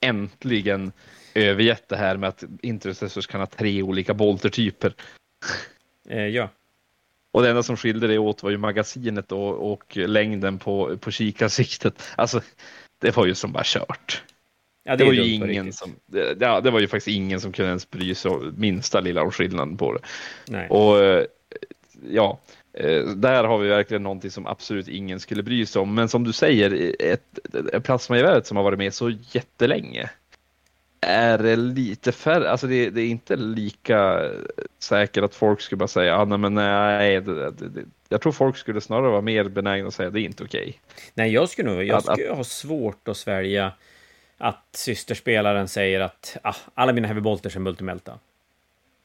äntligen 0.00 0.92
övergett 1.34 1.88
det 1.88 1.96
här 1.96 2.16
med 2.16 2.28
att 2.28 2.44
Intercessors 2.62 3.26
kan 3.26 3.40
ha 3.40 3.46
tre 3.46 3.82
olika 3.82 4.14
boltertyper. 4.14 4.94
Eh, 6.08 6.26
ja. 6.26 6.48
Och 7.32 7.42
det 7.42 7.50
enda 7.50 7.62
som 7.62 7.76
skilde 7.76 8.06
det 8.06 8.18
åt 8.18 8.42
var 8.42 8.50
ju 8.50 8.58
magasinet 8.58 9.32
och, 9.32 9.72
och 9.72 9.96
längden 9.96 10.58
på, 10.58 10.96
på 10.96 11.10
kikarsiktet. 11.10 12.02
Alltså, 12.16 12.40
det 12.98 13.16
var 13.16 13.26
ju 13.26 13.34
som 13.34 13.52
bara 13.52 13.62
kört. 13.66 14.22
Ja, 14.90 14.96
det, 14.96 15.04
det 15.04 15.08
var 15.08 15.14
ju 15.14 15.34
ingen 15.34 15.72
som, 15.72 15.96
det, 16.06 16.36
ja, 16.40 16.60
det 16.60 16.70
var 16.70 16.80
ju 16.80 16.88
faktiskt 16.88 17.16
ingen 17.16 17.40
som 17.40 17.52
kunde 17.52 17.68
ens 17.68 17.90
bry 17.90 18.14
sig 18.14 18.32
minsta 18.56 19.00
lilla 19.00 19.22
om 19.22 19.30
skillnaden 19.30 19.76
på 19.76 19.92
det. 19.92 20.00
Nej. 20.48 20.68
Och 20.68 20.98
eh, 20.98 21.24
ja, 22.10 22.38
eh, 22.72 23.02
där 23.04 23.44
har 23.44 23.58
vi 23.58 23.68
verkligen 23.68 24.02
någonting 24.02 24.30
som 24.30 24.46
absolut 24.46 24.88
ingen 24.88 25.20
skulle 25.20 25.42
bry 25.42 25.66
sig 25.66 25.82
om. 25.82 25.94
Men 25.94 26.08
som 26.08 26.24
du 26.24 26.32
säger, 26.32 26.94
ett, 26.98 27.38
ett 27.72 27.84
plasmageväret 27.84 28.46
som 28.46 28.56
har 28.56 28.64
varit 28.64 28.78
med 28.78 28.94
så 28.94 29.10
jättelänge 29.10 30.10
är 31.00 31.38
det 31.38 31.56
lite 31.56 32.12
färre, 32.12 32.50
alltså 32.50 32.66
det, 32.66 32.90
det, 32.90 33.00
är 33.00 33.08
inte 33.08 33.36
lika 33.36 34.30
säkert 34.78 35.24
att 35.24 35.34
folk 35.34 35.60
skulle 35.60 35.76
bara 35.76 35.88
säga, 35.88 36.16
ah, 36.16 36.24
nej 36.24 36.38
men 36.38 36.54
nej, 36.54 37.20
det, 37.20 37.50
det, 37.50 37.84
jag 38.08 38.20
tror 38.20 38.32
folk 38.32 38.56
skulle 38.56 38.80
snarare 38.80 39.10
vara 39.10 39.20
mer 39.20 39.44
benägna 39.44 39.88
att 39.88 39.94
säga 39.94 40.10
det 40.10 40.20
är 40.20 40.24
inte 40.24 40.44
okej. 40.44 40.60
Okay. 40.60 40.74
Nej, 41.14 41.32
jag 41.32 41.48
skulle 41.48 41.70
nog, 41.70 41.84
jag 41.84 42.02
skulle 42.02 42.30
att, 42.30 42.36
ha 42.36 42.44
svårt 42.44 43.08
att 43.08 43.16
svälja 43.16 43.72
att 44.40 44.68
systerspelaren 44.72 45.68
säger 45.68 46.00
att 46.00 46.36
ah, 46.42 46.54
alla 46.74 46.92
mina 46.92 47.08
heavy 47.08 47.20
bolters 47.20 47.56
är 47.56 47.60
multimelta. 47.60 48.18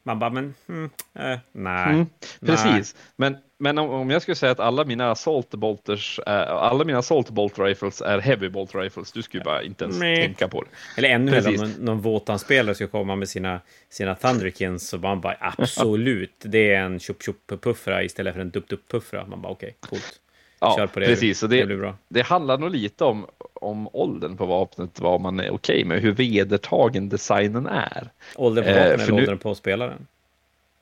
Man 0.04 0.20
bara, 0.20 0.30
men 0.30 0.54
mm, 0.70 0.90
eh, 1.14 1.40
nej. 1.52 1.94
Mm, 1.94 2.06
precis, 2.40 2.96
nej. 2.96 3.04
men, 3.16 3.38
men 3.58 3.78
om, 3.78 3.90
om, 3.90 4.10
jag 4.10 4.22
skulle 4.22 4.36
säga 4.36 4.52
att 4.52 4.60
alla 4.60 4.86
mina 4.86 5.12
assault 5.12 5.50
bolters, 5.50 6.20
äh, 6.28 6.50
alla 6.50 6.84
mina 6.84 6.98
assault 6.98 7.30
bolt 7.30 7.60
rifles 7.60 8.02
är 8.02 8.20
heavy 8.20 8.50
bolt 8.50 8.76
rifles, 8.76 9.12
du 9.12 9.22
skulle 9.22 9.44
bara 9.44 9.64
inte 9.64 9.84
ens 9.84 10.00
Nej. 10.00 10.16
tänka 10.22 10.48
på 10.48 10.62
det. 10.62 10.70
Eller 10.98 11.10
ännu 11.10 11.32
hellre 11.32 11.64
om 11.64 11.72
någon, 11.80 12.02
Wotan-spelare 12.02 12.76
skulle 12.76 12.88
komma 12.88 13.16
med 13.16 13.30
sina, 13.30 13.62
sina 13.90 14.16
Thunderkins 14.16 14.90
så 14.90 14.98
man 14.98 15.22
bara 15.22 15.38
absolut, 15.58 16.36
det 16.40 16.74
är 16.74 16.82
en 16.82 17.00
chup 17.00 17.24
chup 17.24 17.62
puffra 17.62 18.04
istället 18.04 18.34
för 18.34 18.42
en 18.42 18.50
dupp 18.50 18.70
dupp 18.70 18.88
puffra. 18.88 19.26
Man 19.26 19.42
bara 19.42 19.52
okej, 19.52 19.76
okay, 19.82 19.90
coolt. 19.90 20.22
Ja, 20.60 20.76
det. 20.80 20.88
precis. 20.88 21.40
Det, 21.40 21.66
det, 21.66 21.76
bra. 21.76 21.96
det 22.08 22.22
handlar 22.22 22.58
nog 22.58 22.72
lite 22.72 23.04
om, 23.04 23.26
om 23.54 23.90
åldern 23.94 24.38
på 24.38 24.46
vapnet, 24.46 25.00
vad 25.00 25.22
man 25.22 25.40
är 25.40 25.44
okej 25.44 25.54
okay 25.54 25.86
med, 25.86 26.02
hur 26.02 26.12
vedertagen 26.12 27.10
designen 27.10 27.68
är. 27.68 28.10
Åldern 28.36 28.64
på 28.66 28.72
vapnet 28.72 29.00
eh, 29.00 29.04
eller 29.04 29.14
åldern 29.14 29.38
på 29.38 29.56
spelaren? 29.56 30.08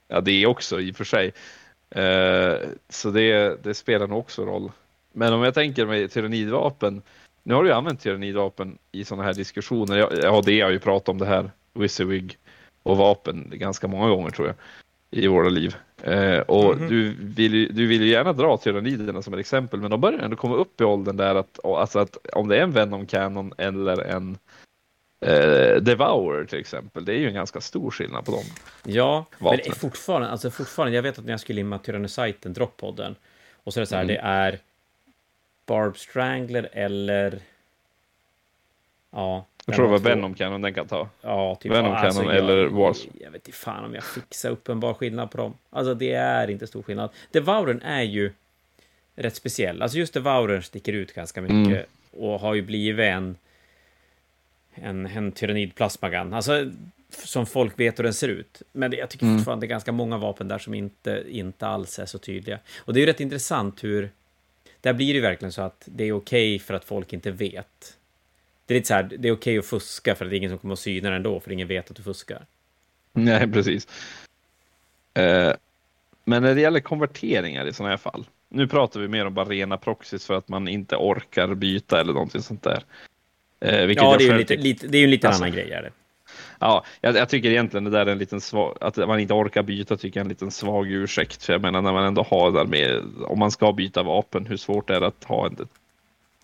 Ja, 0.07 0.21
det 0.21 0.32
är 0.32 0.47
också 0.47 0.82
i 0.82 0.91
och 0.91 0.95
för 0.95 1.03
sig. 1.03 1.32
Eh, 1.89 2.55
så 2.89 3.11
det, 3.11 3.63
det 3.63 3.74
spelar 3.74 4.07
nog 4.07 4.19
också 4.19 4.45
roll. 4.45 4.71
Men 5.11 5.34
om 5.34 5.43
jag 5.43 5.53
tänker 5.53 5.86
mig 5.86 6.07
tyrannidvapen. 6.07 7.01
Nu 7.43 7.53
har 7.53 7.63
du 7.63 7.69
ju 7.69 7.76
använt 7.76 8.01
tyrannidvapen 8.01 8.78
i 8.91 9.05
sådana 9.05 9.24
här 9.24 9.34
diskussioner. 9.34 9.97
Ja, 10.24 10.41
det 10.45 10.61
har 10.61 10.71
ju 10.71 10.80
pratat 10.80 11.09
om 11.09 11.17
det 11.17 11.26
här, 11.26 11.51
Wizardwig 11.74 12.38
och 12.84 12.97
vapen 12.97 13.51
ganska 13.53 13.88
många 13.88 14.09
gånger 14.09 14.30
tror 14.30 14.47
jag 14.47 14.55
i 15.14 15.28
våra 15.28 15.49
liv. 15.49 15.76
Eh, 16.03 16.39
och 16.39 16.74
mm 16.74 16.86
-hmm. 16.86 16.89
du, 16.89 17.16
vill 17.20 17.53
ju, 17.53 17.68
du 17.68 17.88
vill 17.88 18.01
ju 18.01 18.07
gärna 18.07 18.34
dra 18.34 18.57
tyranniderna 18.57 19.22
som 19.22 19.34
ett 19.34 19.39
exempel, 19.39 19.82
men 19.82 19.91
de 19.91 20.01
börjar 20.01 20.20
ändå 20.20 20.36
komma 20.36 20.55
upp 20.55 20.82
i 20.82 20.84
åldern 20.84 21.18
där 21.18 21.36
att, 21.36 21.66
alltså 21.66 21.99
att 21.99 22.18
om 22.34 22.47
det 22.47 22.57
är 22.57 22.61
en 22.61 22.72
Venom 22.72 23.05
Canon 23.05 23.53
eller 23.57 24.01
en 24.01 24.38
eh, 25.26 25.76
Devour 25.82 26.45
till 26.45 26.59
exempel. 26.59 27.05
Det 27.05 27.14
är 27.14 27.18
ju 27.18 27.28
en 27.28 27.34
ganska 27.34 27.61
stor 27.61 27.91
skillnad 27.91 28.26
på 28.26 28.32
dem. 28.32 28.43
Ja, 28.84 29.26
Vapnet. 29.39 29.66
men 29.66 29.72
det 29.72 29.78
är 29.78 29.80
fortfarande, 29.80 30.30
alltså 30.30 30.51
fortfarande, 30.51 30.95
jag 30.95 31.03
vet 31.03 31.20
att 31.20 31.26
när 31.26 31.34
jag 31.34 31.39
skulle 31.39 31.55
limma 31.55 31.80
Tyrannocyten, 31.80 32.53
droppodden, 32.53 33.16
och 33.64 33.74
så 33.74 33.80
är 33.80 33.82
det 33.82 33.88
så 33.88 33.95
här, 33.95 34.03
Mm. 34.03 34.16
det 34.16 34.22
är 34.22 34.59
Barb 35.66 35.97
Strangler 35.97 36.70
eller... 36.72 37.39
Ja. 39.11 39.45
Jag 39.66 39.76
tror 39.76 39.86
det 39.86 39.91
var 39.91 39.99
Venom 39.99 40.34
Cannon 40.34 40.61
den 40.61 40.74
kan 40.74 40.88
ta. 40.88 41.09
Ja, 41.22 41.55
typ. 41.55 41.72
Venom 41.72 41.93
Cannon 41.95 42.26
jag, 42.26 42.36
eller 42.38 42.66
Wars. 42.66 43.07
Jag 43.20 43.32
vet 43.32 43.47
inte 43.47 43.57
fan 43.57 43.86
om 43.86 43.93
jag 43.93 44.03
fixar 44.03 44.49
uppenbar 44.49 44.93
skillnad 44.93 45.32
på 45.32 45.38
dem. 45.38 45.53
Alltså, 45.70 45.93
det 45.93 46.14
är 46.14 46.49
inte 46.49 46.68
stor 46.68 46.82
skillnad. 46.84 47.09
Devouren 47.32 47.82
är 47.82 48.01
ju 48.01 48.32
rätt 49.16 49.36
speciell. 49.36 49.82
Alltså, 49.82 49.97
just 49.97 50.14
Devouren 50.14 50.64
sticker 50.64 50.93
ut 50.93 51.14
ganska 51.14 51.41
mycket 51.41 51.55
Mm. 51.68 51.86
och 52.30 52.39
har 52.39 52.53
ju 52.53 52.61
blivit 52.61 53.03
en 53.03 53.36
en, 54.76 55.05
en 55.05 55.32
tyrannidplasmagun. 55.32 56.34
Alltså, 56.34 56.72
som 57.09 57.45
folk 57.45 57.80
vet 57.80 57.99
hur 57.99 58.03
den 58.03 58.14
ser 58.14 58.28
ut. 58.28 58.61
Men 58.72 58.91
jag 58.91 59.09
tycker 59.09 59.26
Mm. 59.26 59.38
fortfarande 59.38 59.66
det 59.66 59.68
är 59.68 59.70
ganska 59.70 59.91
många 59.91 60.18
vapen 60.18 60.47
där 60.47 60.57
som 60.59 60.74
inte, 60.74 61.24
inte 61.30 61.68
alls 61.68 61.99
är 61.99 62.05
så 62.05 62.18
tydliga. 62.18 62.59
Och 62.78 62.93
det 62.93 62.97
är 62.99 63.01
ju 63.01 63.05
rätt 63.07 63.20
intressant 63.20 63.84
hur... 63.84 64.09
Där 64.82 64.93
blir 64.93 65.07
det 65.07 65.14
ju 65.14 65.22
verkligen 65.22 65.51
så 65.51 65.61
att 65.61 65.84
det 65.86 66.03
är 66.03 66.11
okej 66.11 66.59
för 66.59 66.74
att 66.74 66.86
folk 66.86 67.14
inte 67.14 67.32
vet. 67.32 67.97
Det 68.74 68.78
är 68.78 68.80
lite 68.80 68.88
så 68.88 68.93
här, 68.93 69.03
det 69.17 69.28
är 69.28 69.32
okej 69.32 69.57
att 69.57 69.65
fuska 69.65 70.15
för 70.15 70.26
att 70.26 70.32
det 70.32 70.36
är 70.36 70.38
ingen 70.38 70.49
som 70.49 70.59
kommer 70.59 70.74
att 70.74 70.80
syna 70.80 71.09
den 71.09 71.15
ändå, 71.15 71.39
för 71.39 71.51
ingen 71.51 71.67
vet 71.67 71.89
att 71.89 71.95
du 71.95 72.03
fuskar. 72.03 72.45
Nej, 73.13 73.47
precis. 73.53 73.88
Eh, 75.13 75.53
men 76.26 76.43
när 76.43 76.55
det 76.55 76.61
gäller 76.61 76.80
konverteringar 76.80 77.65
i 77.65 77.74
sådana 77.74 77.89
här 77.89 77.97
fall. 77.97 78.26
Nu 78.49 78.67
pratar 78.67 78.99
vi 78.99 79.07
mer 79.07 79.26
om 79.26 79.34
bara 79.34 79.45
rena 79.45 79.78
proxys 79.78 80.26
för 80.26 80.34
att 80.34 80.47
man 80.47 80.67
inte 80.67 80.95
orkar 80.95 81.53
byta 81.53 81.99
eller 82.01 82.13
någonting 82.13 82.41
sånt 82.41 82.63
där. 82.63 82.84
Eh, 83.59 83.91
Ja, 83.91 84.15
det 84.17 84.28
är 84.28 84.38
lite, 84.38 84.55
lite, 84.55 84.88
det 84.88 84.97
är 84.97 84.99
ju 84.99 85.05
en 85.05 85.11
liten 85.11 85.28
Alltså, 85.28 85.43
annan 85.43 85.55
grej. 85.55 85.71
Är 85.71 85.82
det. 85.82 85.91
Ja, 86.59 86.86
jag, 87.01 87.15
jag 87.15 87.30
tycker 87.30 87.49
egentligen 87.49 87.84
det 87.84 87.89
där 87.89 88.05
är 88.05 88.11
en 88.11 88.17
liten 88.17 88.41
svag, 88.41 88.78
att 88.82 88.97
man 88.97 89.19
inte 89.19 89.34
orkar 89.34 89.63
byta 89.63 89.97
tycker 89.97 90.19
jag 90.19 90.21
är 90.21 90.26
en 90.26 90.30
liten 90.30 90.51
svag 90.51 90.91
ursäkt. 90.91 91.43
För 91.43 91.53
jag 91.53 91.61
menar 91.61 91.82
när 91.82 91.93
man 91.93 92.05
ändå 92.05 92.24
har 92.24 92.51
där 92.51 92.65
med, 92.65 93.01
om 93.26 93.39
man 93.39 93.51
ska 93.51 93.74
byta 93.74 94.03
vapen, 94.03 94.45
hur 94.45 94.57
svårt 94.57 94.89
är 94.89 94.99
det 94.99 95.07
att 95.07 95.24
ha 95.24 95.47
ett, 95.47 95.59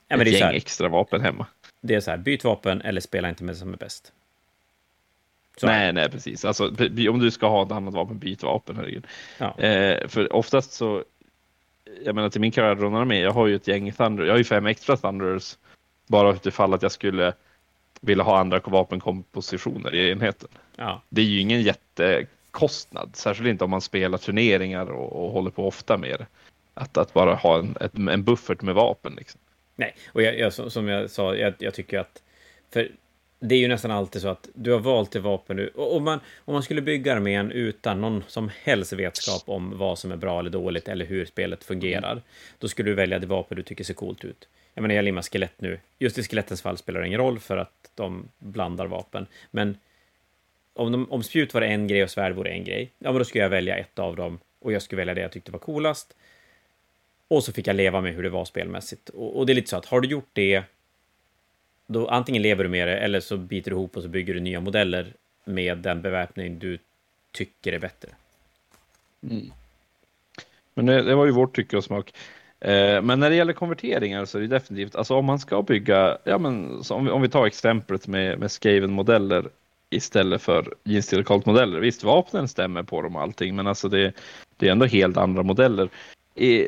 Ja, 0.07 0.17
ett 0.17 0.25
det, 0.25 0.29
gäng 0.29 0.55
extra 0.55 0.87
vapen 0.87 1.21
hemma? 1.21 1.45
Det 1.81 1.95
är 1.95 1.99
så 1.99 2.11
här, 2.11 2.17
byt 2.17 2.43
vapen 2.43 2.81
eller 2.81 3.01
spela 3.01 3.29
inte 3.29 3.43
med 3.43 3.55
det 3.55 3.59
som 3.59 3.73
är 3.73 3.77
bäst. 3.77 4.13
Så, 5.57 5.65
Nej, 5.65 5.93
nej, 5.93 6.09
precis. 6.09 6.45
Alltså, 6.45 6.67
om 7.09 7.19
du 7.19 7.31
ska 7.31 7.47
ha 7.47 7.63
ett 7.63 7.71
annat 7.71 7.93
vapen, 7.93 8.19
byt 8.19 8.43
vapen, 8.43 8.75
herregud. 8.75 9.07
Ja. 9.37 9.59
Eh, 9.59 10.07
för 10.07 10.33
oftast 10.33 10.71
så, 10.71 11.03
jag 12.03 12.15
menar 12.15 12.29
till 12.29 12.41
min 12.41 12.51
karriär 12.51 13.05
med, 13.05 13.21
jag 13.21 13.31
har 13.31 13.47
ju 13.47 13.55
ett 13.55 13.67
gäng 13.67 13.91
Thunder, 13.91 14.23
jag 14.23 14.33
har 14.33 14.37
ju 14.37 14.43
fem 14.43 14.65
extra 14.65 14.97
Thunders, 14.97 15.57
bara 16.07 16.33
utifall 16.33 16.73
att 16.73 16.81
jag 16.81 16.91
skulle 16.91 17.33
vilja 18.01 18.23
ha 18.23 18.39
andra 18.39 18.59
vapenkompositioner 18.59 19.95
i 19.95 20.11
enheten. 20.11 20.49
Ja. 20.75 21.01
Det 21.09 21.21
är 21.21 21.25
ju 21.25 21.39
ingen 21.39 21.61
jättekostnad, 21.61 23.09
särskilt 23.13 23.49
inte 23.49 23.63
om 23.63 23.69
man 23.69 23.81
spelar 23.81 24.17
turneringar 24.17 24.85
och, 24.85 25.25
och 25.25 25.31
håller 25.31 25.51
på 25.51 25.67
ofta 25.67 25.97
med 25.97 26.19
det. 26.19 26.27
Att, 26.73 26.97
att 26.97 27.13
bara 27.13 27.35
ha 27.35 27.59
en, 27.59 27.75
ett, 27.81 27.97
en 27.97 28.23
buffert 28.23 28.61
med 28.61 28.75
vapen. 28.75 29.13
Liksom. 29.17 29.41
Nej, 29.79 29.95
och 30.07 30.21
jag, 30.21 30.39
jag, 30.39 30.53
som 30.53 30.87
jag 30.87 31.09
sa, 31.09 31.35
jag, 31.35 31.53
jag 31.59 31.73
tycker 31.73 31.99
att... 31.99 32.21
För 32.69 32.91
det 33.39 33.55
är 33.55 33.59
ju 33.59 33.67
nästan 33.67 33.91
alltid 33.91 34.21
så 34.21 34.27
att 34.27 34.49
du 34.53 34.71
har 34.71 34.79
valt 34.79 35.11
det 35.11 35.19
vapen 35.19 35.57
du... 35.57 35.69
Om 35.75 36.03
man, 36.03 36.19
om 36.45 36.53
man 36.53 36.63
skulle 36.63 36.81
bygga 36.81 37.13
armén 37.13 37.51
utan 37.51 38.01
någon 38.01 38.23
som 38.27 38.51
helst 38.63 38.93
vetskap 38.93 39.43
om 39.45 39.77
vad 39.77 39.99
som 39.99 40.11
är 40.11 40.15
bra 40.15 40.39
eller 40.39 40.49
dåligt 40.49 40.87
eller 40.87 41.05
hur 41.05 41.25
spelet 41.25 41.63
fungerar, 41.63 42.21
då 42.57 42.67
skulle 42.67 42.89
du 42.89 42.95
välja 42.95 43.19
det 43.19 43.27
vapen 43.27 43.57
du 43.57 43.63
tycker 43.63 43.83
ser 43.83 43.93
coolt 43.93 44.25
ut. 44.25 44.47
Jag 44.73 44.81
menar, 44.81 44.95
jag 44.95 45.05
limmar 45.05 45.21
skelett 45.21 45.61
nu. 45.61 45.79
Just 45.99 46.17
i 46.17 46.23
skelettens 46.23 46.61
fall 46.61 46.77
spelar 46.77 47.01
det 47.01 47.07
ingen 47.07 47.19
roll 47.19 47.39
för 47.39 47.57
att 47.57 47.91
de 47.95 48.29
blandar 48.39 48.85
vapen. 48.85 49.27
Men 49.51 49.77
om, 50.73 50.91
de, 50.91 51.11
om 51.11 51.23
spjut 51.23 51.53
var 51.53 51.61
en 51.61 51.87
grej 51.87 52.03
och 52.03 52.09
svärd 52.09 52.35
vore 52.35 52.49
en 52.49 52.63
grej, 52.63 52.91
ja, 52.97 53.11
men 53.11 53.19
då 53.19 53.25
skulle 53.25 53.43
jag 53.43 53.49
välja 53.49 53.77
ett 53.77 53.99
av 53.99 54.15
dem 54.15 54.39
och 54.61 54.71
jag 54.71 54.81
skulle 54.81 54.99
välja 54.99 55.13
det 55.13 55.21
jag 55.21 55.31
tyckte 55.31 55.51
var 55.51 55.59
coolast. 55.59 56.15
Och 57.29 57.43
så 57.43 57.53
fick 57.53 57.67
jag 57.67 57.75
leva 57.75 58.01
med 58.01 58.13
hur 58.13 58.23
det 58.23 58.29
var 58.29 58.45
spelmässigt. 58.45 59.09
Och, 59.09 59.37
och 59.37 59.45
det 59.45 59.53
är 59.53 59.55
lite 59.55 59.69
så 59.69 59.77
att 59.77 59.85
har 59.85 60.01
du 60.01 60.07
gjort 60.07 60.29
det, 60.33 60.63
då 61.87 62.07
antingen 62.07 62.41
lever 62.41 62.63
du 62.63 62.69
med 62.69 62.87
det 62.87 62.97
eller 62.97 63.19
så 63.19 63.37
biter 63.37 63.71
du 63.71 63.77
ihop 63.77 63.97
och 63.97 64.03
så 64.03 64.09
bygger 64.09 64.33
du 64.33 64.39
nya 64.39 64.59
modeller 64.59 65.13
med 65.45 65.77
den 65.77 66.01
beväpning 66.01 66.59
du 66.59 66.79
tycker 67.31 67.73
är 67.73 67.79
bättre. 67.79 68.09
Mm. 69.23 69.51
Men 70.73 70.85
det, 70.85 71.01
det 71.01 71.15
var 71.15 71.25
ju 71.25 71.31
vårt 71.31 71.55
tycke 71.55 71.77
och 71.77 71.83
smak. 71.83 72.13
Eh, 72.59 73.01
men 73.01 73.19
när 73.19 73.29
det 73.29 73.35
gäller 73.35 73.53
konverteringar 73.53 74.25
så 74.25 74.37
är 74.37 74.41
det 74.41 74.47
definitivt, 74.47 74.95
alltså 74.95 75.15
om 75.15 75.25
man 75.25 75.39
ska 75.39 75.61
bygga, 75.61 76.17
ja 76.23 76.37
men 76.37 76.83
så 76.83 76.95
om, 76.95 77.05
vi, 77.05 77.11
om 77.11 77.21
vi 77.21 77.29
tar 77.29 77.45
exemplet 77.45 78.07
med, 78.07 78.39
med 78.39 78.51
Skaven-modeller 78.51 79.49
istället 79.89 80.41
för 80.41 80.73
Jeans 80.83 81.45
modeller 81.45 81.79
Visst, 81.79 82.03
vapnen 82.03 82.47
stämmer 82.47 82.83
på 82.83 83.01
dem 83.01 83.15
och 83.15 83.21
allting, 83.21 83.55
men 83.55 83.67
alltså 83.67 83.89
det, 83.89 84.13
det 84.57 84.67
är 84.67 84.71
ändå 84.71 84.85
helt 84.85 85.17
andra 85.17 85.43
modeller. 85.43 85.89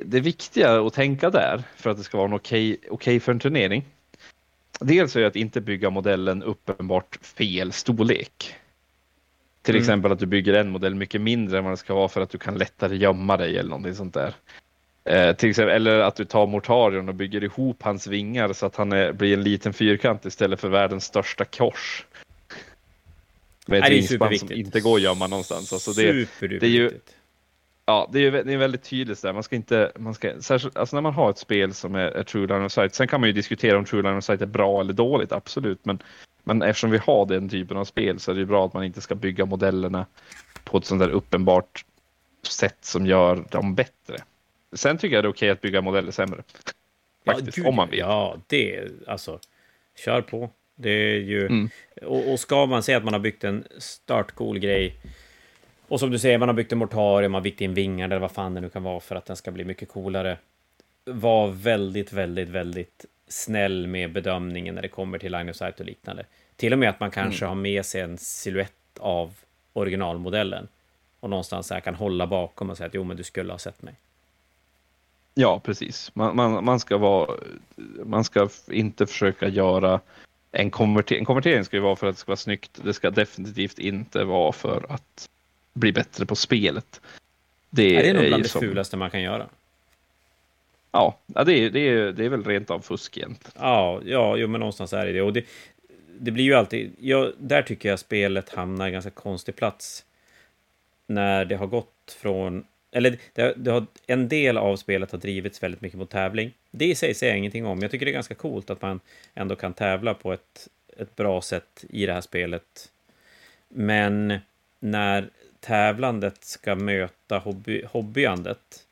Det 0.06 0.20
viktiga 0.20 0.82
att 0.82 0.94
tänka 0.94 1.30
där, 1.30 1.64
för 1.76 1.90
att 1.90 1.98
det 1.98 2.04
ska 2.04 2.18
vara 2.18 2.28
en 2.28 2.34
okej 2.34 2.78
okej 2.90 3.20
för 3.20 3.32
en 3.32 3.40
turnering, 3.40 3.86
dels 4.80 5.16
är 5.16 5.24
att 5.24 5.36
inte 5.36 5.62
bygga 5.62 5.90
modellen 5.90 6.44
uppenbart 6.44 7.20
fel 7.22 7.72
storlek. 7.72 8.56
Till 9.62 9.76
Mm. 9.76 9.82
exempel 9.82 10.12
att 10.12 10.20
du 10.20 10.26
bygger 10.26 10.54
en 10.54 10.70
modell 10.70 10.96
mycket 10.96 11.22
mindre 11.22 11.58
än 11.58 11.64
vad 11.64 11.74
det 11.74 11.78
ska 11.78 11.94
vara 11.94 12.08
för 12.08 12.22
att 12.22 12.30
du 12.30 12.38
kan 12.38 12.58
lättare 12.58 12.98
gömma 12.98 13.38
dig 13.38 13.58
eller 13.58 13.70
någonting 13.70 13.96
sånt 13.96 14.14
där. 14.14 14.34
Eh, 15.04 15.36
till 15.36 15.50
exempel, 15.50 15.76
eller 15.76 16.00
att 16.00 16.16
du 16.16 16.26
tar 16.26 16.48
Mortarion 16.48 17.10
och 17.10 17.16
bygger 17.16 17.44
ihop 17.44 17.84
hans 17.84 18.08
vingar 18.08 18.54
så 18.54 18.66
att 18.66 18.76
han 18.76 18.92
är, 18.92 19.12
blir 19.12 19.34
en 19.34 19.44
liten 19.44 19.74
fyrkant 19.74 20.26
istället 20.26 20.60
för 20.60 20.70
världens 20.70 21.06
största 21.06 21.46
kors. 21.46 22.06
Med 23.68 23.78
ett 23.78 23.82
Nej, 23.82 23.90
det 23.90 23.96
är 23.96 24.10
vingspann 24.10 24.40
som 24.40 24.52
inte 24.52 24.80
går 24.82 24.96
att 24.96 25.02
gömma 25.02 25.28
någonstans. 25.28 25.74
Alltså 25.74 25.92
det, 25.94 26.28
det 26.40 26.64
är 26.64 26.70
ju-. 26.70 27.00
Ja, 27.92 28.10
det 28.12 28.20
är, 28.20 28.32
det 28.32 28.54
är 28.54 28.58
väldigt 28.58 28.84
tydligt 28.84 29.22
där. 29.22 29.34
Man 29.34 29.44
ska 29.44 29.56
inte, 29.56 29.92
man 29.96 30.14
ska, 30.14 30.42
särskilt, 30.42 30.78
alltså 30.78 30.96
när 30.96 31.02
man 31.02 31.14
har 31.14 31.30
ett 31.30 31.38
spel 31.38 31.74
som 31.74 31.96
är, 31.96 32.00
är 32.00 32.24
True 32.24 32.48
Line 32.48 32.66
of 32.66 32.72
Sight. 32.72 32.96
Sen 32.96 33.08
kan 33.08 33.20
man 33.20 33.30
ju 33.30 33.34
diskutera 33.34 33.78
om 33.78 33.86
True 33.86 34.02
Line 34.02 34.18
of 34.18 34.24
Sight 34.24 34.42
är 34.42 34.46
bra 34.46 34.82
eller 34.82 34.94
dåligt, 34.94 35.32
absolut. 35.32 35.86
Men, 35.86 36.00
men 36.44 36.62
eftersom 36.62 36.92
vi 36.92 36.98
har 36.98 37.26
den 37.26 37.50
typen 37.50 37.78
av 37.78 37.86
spel 37.86 38.20
så 38.20 38.32
är 38.32 38.36
det 38.36 38.40
ju 38.40 38.46
bra 38.46 38.66
att 38.66 38.74
man 38.74 38.84
inte 38.84 39.02
ska 39.02 39.16
bygga 39.16 39.46
modellerna 39.46 40.06
på 40.64 40.78
ett 40.78 40.86
sånt 40.86 41.02
där 41.02 41.10
uppenbart 41.10 41.86
sätt 42.48 42.78
som 42.82 43.06
gör 43.06 43.44
dem 43.50 43.76
bättre. 43.76 44.18
Sen 44.74 44.98
tycker 44.98 45.16
jag 45.16 45.24
det 45.24 45.28
är 45.28 45.32
okej 45.32 45.50
att 45.50 45.62
bygga 45.62 45.82
modeller 45.82 46.12
sämre. 46.12 46.44
Faktiskt, 47.26 47.58
gud, 47.58 47.68
om 47.68 47.76
man 47.76 47.90
vill. 47.90 48.00
Ja, 48.00 48.38
det 48.48 48.88
alltså. 49.08 49.40
Kör 50.06 50.22
på. 50.22 50.50
Det 50.76 50.90
är 50.90 51.20
ju... 51.20 51.46
Mm. 51.46 51.70
Och, 52.02 52.32
och 52.32 52.40
ska 52.40 52.66
man 52.66 52.84
säga 52.84 52.98
att 52.98 53.04
man 53.04 53.14
har 53.14 53.20
byggt 53.20 53.44
en 53.44 53.64
startcool 53.78 54.60
grej 54.60 54.96
och 55.92 56.00
som 56.00 56.12
du 56.12 56.20
säger, 56.20 56.38
man 56.38 56.50
har 56.50 56.54
byggt 56.54 56.72
en 56.72 56.78
mortarium, 56.78 57.32
man 57.32 57.40
har 57.40 57.44
byggt 57.44 57.62
in 57.62 57.74
vingar 57.74 58.06
eller 58.06 58.20
vad 58.20 58.32
fan 58.32 58.54
det 58.54 58.62
nu 58.62 58.70
kan 58.70 58.84
vara 58.84 59.00
för 59.00 59.16
att 59.16 59.26
den 59.26 59.36
ska 59.36 59.52
bli 59.52 59.66
mycket 59.66 59.90
coolare. 59.90 60.38
Var 61.06 61.48
väldigt, 61.48 62.14
väldigt, 62.14 62.50
väldigt 62.50 63.06
snäll 63.28 63.88
med 63.88 64.14
bedömningen 64.14 64.76
när 64.76 64.82
det 64.82 64.88
kommer 64.88 65.18
till 65.18 65.32
line 65.32 65.50
of 65.50 65.56
sight 65.56 65.80
och 65.80 65.86
liknande. 65.86 66.26
Till 66.56 66.74
och 66.74 66.80
med 66.80 66.90
att 66.90 67.00
man 67.00 67.12
kanske 67.12 67.46
har 67.46 67.56
med 67.56 67.86
sig 67.86 68.02
en 68.02 68.18
siluett 68.18 69.00
av 69.00 69.34
originalmodellen 69.74 70.68
och 71.20 71.30
någonstans 71.30 71.68
så 71.68 71.74
här 71.74 71.82
kan 71.82 71.96
hålla 71.96 72.28
bakom 72.28 72.70
och 72.70 72.78
säga 72.78 72.88
att 72.88 72.94
jo, 72.94 73.04
men 73.04 73.18
du 73.18 73.24
skulle 73.24 73.54
ha 73.54 73.58
sett 73.58 73.82
mig. 73.82 73.94
Ja, 75.34 75.60
precis. 75.60 76.16
Man, 76.16 76.36
man, 76.36 76.66
man, 76.66 76.80
ska 76.80 76.98
vara, 76.98 77.38
man 78.06 78.24
ska 78.24 78.50
inte 78.68 79.08
försöka 79.08 79.48
göra 79.48 80.00
en 80.52 80.72
konvertering. 80.72 81.20
En 81.20 81.26
konvertering 81.26 81.66
ska 81.66 81.78
ju 81.78 81.84
vara 81.84 81.96
för 81.96 82.08
att 82.08 82.16
det 82.16 82.20
ska 82.20 82.30
vara 82.30 82.38
snyggt. 82.38 82.80
Det 82.84 82.94
ska 82.94 83.10
definitivt 83.10 83.80
inte 83.80 84.24
vara 84.24 84.52
för 84.52 84.86
att 84.90 85.30
bli 85.74 85.92
bättre 85.92 86.26
på 86.26 86.36
spelet. 86.36 87.02
Det, 87.70 87.84
Det 87.98 88.10
är 88.10 88.14
nog 88.14 88.26
bland 88.26 88.44
det 88.44 88.50
som- 88.50 88.62
fulaste 88.62 88.98
man 88.98 89.12
kan 89.12 89.22
göra. 89.22 89.50
Ja, 90.92 91.18
det, 91.46 91.54
är, 91.54 91.70
det, 91.70 91.80
är, 91.80 92.12
det 92.12 92.26
är 92.26 92.30
väl 92.30 92.44
rent 92.44 92.70
av 92.70 92.80
fusk 92.80 93.18
egentligen. 93.18 93.54
Ja, 93.60 94.02
ja, 94.06 94.38
jo, 94.38 94.48
men 94.48 94.60
någonstans 94.60 94.94
är 94.94 95.06
det 95.06 95.12
det. 95.12 95.22
Och 95.22 95.34
det, 95.34 95.46
det 96.20 96.32
blir 96.32 96.44
ju 96.44 96.54
alltid... 96.54 96.92
Ja, 97.00 97.32
där 97.38 97.62
tycker 97.62 97.90
jag 97.90 98.00
spelet 98.00 98.50
hamnar 98.50 98.86
i 98.86 98.90
en 98.90 98.94
ganska 98.94 99.12
konstig 99.12 99.56
plats. 99.56 100.06
När 101.08 101.46
det 101.46 101.56
har 101.56 101.68
gått 101.68 102.18
från... 102.20 102.66
Eller 102.92 103.18
det, 103.34 103.54
det 103.58 103.72
har, 103.72 103.86
en 104.08 104.28
del 104.28 104.58
av 104.58 104.76
spelet 104.76 105.12
har 105.12 105.20
drivits 105.20 105.64
väldigt 105.64 105.82
mycket 105.82 106.00
mot 106.00 106.10
tävling. 106.10 106.54
Det 106.72 106.86
i 106.86 106.96
sig 106.96 107.14
säger 107.14 107.34
jag 107.34 107.38
ingenting 107.38 107.66
om. 107.66 107.80
Jag 107.82 107.92
tycker 107.92 108.06
det 108.06 108.12
är 108.12 108.14
ganska 108.14 108.36
coolt 108.36 108.70
att 108.70 108.82
man 108.82 109.00
ändå 109.34 109.56
kan 109.56 109.74
tävla 109.74 110.14
på 110.14 110.34
ett, 110.34 110.68
ett 110.98 111.16
bra 111.16 111.42
sätt 111.42 111.86
i 111.90 112.06
det 112.06 112.14
här 112.14 112.22
spelet. 112.22 112.92
Men 113.68 114.38
när 114.80 115.30
tävlandet 115.62 116.44
ska 116.44 116.76
möta 116.76 117.38
hobby, 117.38 117.84
hobbyandet, 117.92 118.86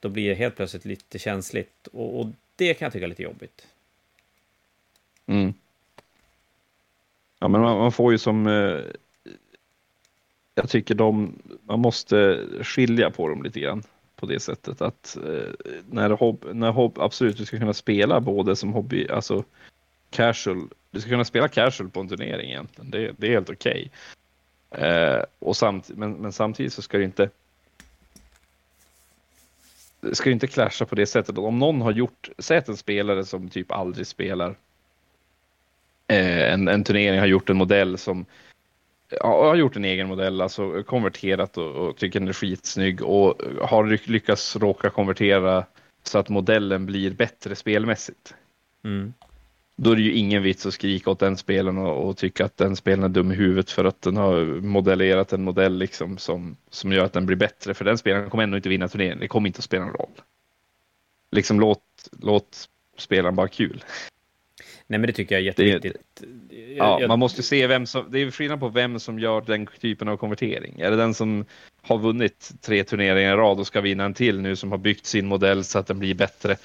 då 0.00 0.08
blir 0.08 0.28
det 0.28 0.34
helt 0.34 0.56
plötsligt 0.56 0.84
lite 0.84 1.18
känsligt. 1.18 1.86
Och, 1.92 2.20
och 2.20 2.26
det 2.56 2.74
kan 2.74 2.86
jag 2.86 2.92
tycka 2.92 3.04
är 3.04 3.08
lite 3.08 3.22
jobbigt. 3.22 3.66
Mm. 5.26 5.54
Ja, 7.38 7.48
men 7.48 7.60
man, 7.60 7.78
man 7.78 7.92
får 7.92 8.12
ju 8.12 8.18
som... 8.18 8.46
Eh, 8.46 8.80
jag 10.54 10.68
tycker 10.68 10.94
de... 10.94 11.38
Man 11.62 11.80
måste 11.80 12.46
skilja 12.62 13.10
på 13.10 13.28
dem 13.28 13.42
lite 13.42 13.60
grann. 13.60 13.82
På 14.16 14.26
det 14.26 14.40
sättet 14.40 14.80
att 14.80 15.16
eh, 15.16 15.52
när, 15.90 16.10
hobb, 16.10 16.44
när 16.52 16.70
hobb, 16.70 16.98
absolut 16.98 17.36
du 17.36 17.44
ska 17.44 17.58
kunna 17.58 17.74
spela 17.74 18.20
både 18.20 18.56
som 18.56 18.72
hobby, 18.72 19.08
alltså 19.08 19.44
casual. 20.10 20.68
Du 20.90 21.00
ska 21.00 21.10
kunna 21.10 21.24
spela 21.24 21.48
casual 21.48 21.90
på 21.90 22.00
en 22.00 22.08
turnering 22.08 22.50
egentligen. 22.50 22.90
Det, 22.90 23.14
det 23.16 23.26
är 23.26 23.30
helt 23.30 23.50
okej. 23.50 23.72
Okay. 23.72 23.90
Eh, 24.70 25.22
och 25.38 25.56
samt, 25.56 25.88
men, 25.88 26.12
men 26.12 26.32
samtidigt 26.32 26.72
så 26.72 26.82
ska 26.82 26.98
det 26.98 27.04
inte 27.04 27.30
ska 30.12 30.30
inte 30.30 30.46
clasha 30.46 30.84
på 30.84 30.94
det 30.94 31.06
sättet. 31.06 31.38
Om 31.38 31.58
någon 31.58 31.80
har 31.80 31.92
gjort, 31.92 32.30
säg 32.38 32.58
att 32.58 32.68
en 32.68 32.76
spelare 32.76 33.24
som 33.24 33.48
typ 33.48 33.72
aldrig 33.72 34.06
spelar 34.06 34.56
eh, 36.08 36.52
en, 36.52 36.68
en 36.68 36.84
turnering 36.84 37.20
har 37.20 37.26
gjort 37.26 37.50
en 37.50 37.56
modell 37.56 37.98
som 37.98 38.26
ja, 39.08 39.44
har 39.48 39.54
gjort 39.54 39.76
en 39.76 39.84
egen 39.84 40.08
modell, 40.08 40.40
alltså 40.40 40.82
konverterat 40.82 41.58
och, 41.58 41.70
och 41.70 41.96
tycker 41.96 42.20
den 42.20 42.28
är 42.28 42.32
skitsnygg 42.32 43.02
och 43.02 43.42
har 43.62 44.10
lyckats 44.10 44.56
råka 44.56 44.90
konvertera 44.90 45.64
så 46.02 46.18
att 46.18 46.28
modellen 46.28 46.86
blir 46.86 47.10
bättre 47.10 47.56
spelmässigt. 47.56 48.34
Mm. 48.84 49.14
Då 49.76 49.90
är 49.90 49.96
det 49.96 50.02
ju 50.02 50.12
ingen 50.12 50.42
vits 50.42 50.66
att 50.66 50.74
skrika 50.74 51.10
åt 51.10 51.18
den 51.18 51.36
spelaren 51.36 51.78
och, 51.78 52.08
och 52.08 52.16
tycka 52.16 52.44
att 52.44 52.56
den 52.56 52.76
spelaren 52.76 53.04
är 53.04 53.14
dum 53.14 53.32
i 53.32 53.34
huvudet 53.34 53.70
för 53.70 53.84
att 53.84 54.02
den 54.02 54.16
har 54.16 54.44
modellerat 54.60 55.32
en 55.32 55.44
modell 55.44 55.78
liksom 55.78 56.18
som, 56.18 56.56
som 56.70 56.92
gör 56.92 57.04
att 57.04 57.12
den 57.12 57.26
blir 57.26 57.36
bättre. 57.36 57.74
För 57.74 57.84
den 57.84 57.98
spelaren 57.98 58.30
kommer 58.30 58.44
ändå 58.44 58.56
inte 58.56 58.68
vinna 58.68 58.88
turneringen. 58.88 59.20
Det 59.20 59.28
kommer 59.28 59.46
inte 59.48 59.58
att 59.58 59.64
spela 59.64 59.84
någon 59.84 59.94
roll. 59.94 60.20
Liksom 61.30 61.60
låt, 61.60 61.82
låt 62.20 62.68
spelaren 62.96 63.36
bara 63.36 63.48
kul. 63.48 63.84
Nej, 64.86 64.98
men 64.98 65.06
det 65.06 65.12
tycker 65.12 65.34
jag 65.34 65.40
är 65.40 65.46
jätteviktigt. 65.46 65.96
Det, 66.20 66.74
ja, 66.74 67.00
jag, 67.00 67.08
man 67.08 67.18
måste 67.18 67.42
se 67.42 67.66
vem 67.66 67.86
som, 67.86 68.10
det 68.10 68.18
är 68.18 68.30
skillnad 68.30 68.60
på 68.60 68.68
vem 68.68 69.00
som 69.00 69.18
gör 69.18 69.40
den 69.40 69.66
typen 69.80 70.08
av 70.08 70.16
konvertering. 70.16 70.80
Är 70.80 70.90
det 70.90 70.96
den 70.96 71.14
som 71.14 71.44
har 71.82 71.98
vunnit 71.98 72.52
tre 72.60 72.84
turneringar 72.84 73.32
i 73.32 73.36
rad 73.36 73.60
och 73.60 73.66
ska 73.66 73.80
vinna 73.80 74.04
en 74.04 74.14
till 74.14 74.40
nu 74.40 74.56
som 74.56 74.70
har 74.70 74.78
byggt 74.78 75.06
sin 75.06 75.26
modell 75.26 75.64
så 75.64 75.78
att 75.78 75.86
den 75.86 75.98
blir 75.98 76.14
bättre? 76.14 76.56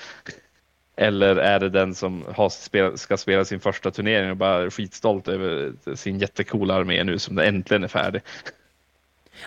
Eller 0.95 1.35
är 1.35 1.59
det 1.59 1.69
den 1.69 1.95
som 1.95 2.25
har 2.35 2.49
spel, 2.49 2.97
ska 2.97 3.17
spela 3.17 3.45
sin 3.45 3.59
första 3.59 3.91
turnering 3.91 4.29
och 4.29 4.37
bara 4.37 4.63
är 4.63 4.69
skitstolt 4.69 5.27
över 5.27 5.73
sin 5.95 6.19
jättekola 6.19 6.73
armé 6.73 7.03
nu 7.03 7.19
som 7.19 7.39
äntligen 7.39 7.83
är 7.83 7.87
färdig? 7.87 8.21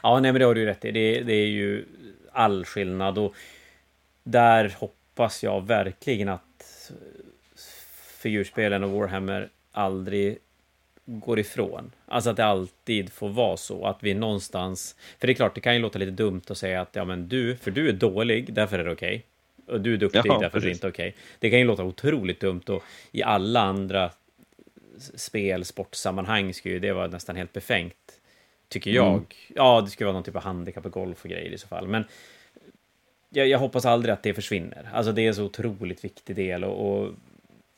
Ja, 0.02 0.20
nej, 0.20 0.32
men 0.32 0.40
det 0.40 0.46
har 0.46 0.54
du 0.54 0.66
rätt 0.66 0.84
i. 0.84 0.90
Det, 0.90 1.20
det 1.20 1.32
är 1.34 1.46
ju 1.46 1.84
all 2.32 2.64
skillnad 2.64 3.18
och 3.18 3.34
där 4.22 4.74
hoppas 4.78 5.42
jag 5.42 5.66
verkligen 5.66 6.28
att 6.28 6.90
figurspelen 8.18 8.84
och 8.84 8.90
Warhammer 8.90 9.48
aldrig 9.72 10.38
går 11.04 11.38
ifrån. 11.38 11.92
Alltså 12.06 12.30
att 12.30 12.36
det 12.36 12.44
alltid 12.44 13.12
får 13.12 13.28
vara 13.28 13.56
så 13.56 13.86
att 13.86 13.98
vi 14.00 14.14
någonstans... 14.14 14.96
För 15.18 15.26
det 15.26 15.32
är 15.32 15.34
klart, 15.34 15.54
det 15.54 15.60
kan 15.60 15.74
ju 15.74 15.80
låta 15.80 15.98
lite 15.98 16.10
dumt 16.10 16.42
att 16.48 16.58
säga 16.58 16.80
att 16.80 16.96
ja, 16.96 17.04
men 17.04 17.28
du, 17.28 17.56
för 17.56 17.70
du 17.70 17.88
är 17.88 17.92
dålig, 17.92 18.54
därför 18.54 18.78
är 18.78 18.84
det 18.84 18.92
okej. 18.92 19.16
Okay. 19.16 19.22
Och 19.66 19.80
du 19.80 19.94
är 19.94 19.98
duktig, 19.98 20.22
ja, 20.24 20.38
därför 20.38 20.50
precis. 20.50 20.64
är 20.64 20.68
det 20.68 20.72
inte 20.72 20.88
okej. 20.88 21.08
Okay. 21.08 21.20
Det 21.38 21.50
kan 21.50 21.58
ju 21.58 21.64
låta 21.64 21.84
otroligt 21.84 22.40
dumt 22.40 22.62
och 22.68 22.82
i 23.12 23.22
alla 23.22 23.60
andra 23.60 24.10
spel, 24.98 25.64
sportsammanhang 25.64 26.54
skulle 26.54 26.74
ju 26.74 26.80
det 26.80 26.92
vara 26.92 27.06
nästan 27.06 27.36
helt 27.36 27.52
befängt. 27.52 28.20
Tycker 28.68 28.90
jag. 28.90 29.12
Mm. 29.12 29.24
Ja, 29.54 29.80
det 29.80 29.90
skulle 29.90 30.06
vara 30.06 30.14
någon 30.14 30.22
typ 30.22 30.36
av 30.36 30.42
handikapp, 30.42 30.84
golf 30.84 31.24
och 31.24 31.30
grejer 31.30 31.50
i 31.50 31.58
så 31.58 31.68
fall. 31.68 31.88
Men 31.88 32.04
jag, 33.30 33.48
jag, 33.48 33.58
hoppas 33.58 33.86
aldrig 33.86 34.12
att 34.12 34.22
det 34.22 34.34
försvinner. 34.34 34.90
Alltså 34.92 35.12
det 35.12 35.22
är 35.22 35.28
en 35.28 35.34
så 35.34 35.44
otroligt 35.44 36.04
viktig 36.04 36.36
del 36.36 36.64
och, 36.64 36.90
och 36.90 37.14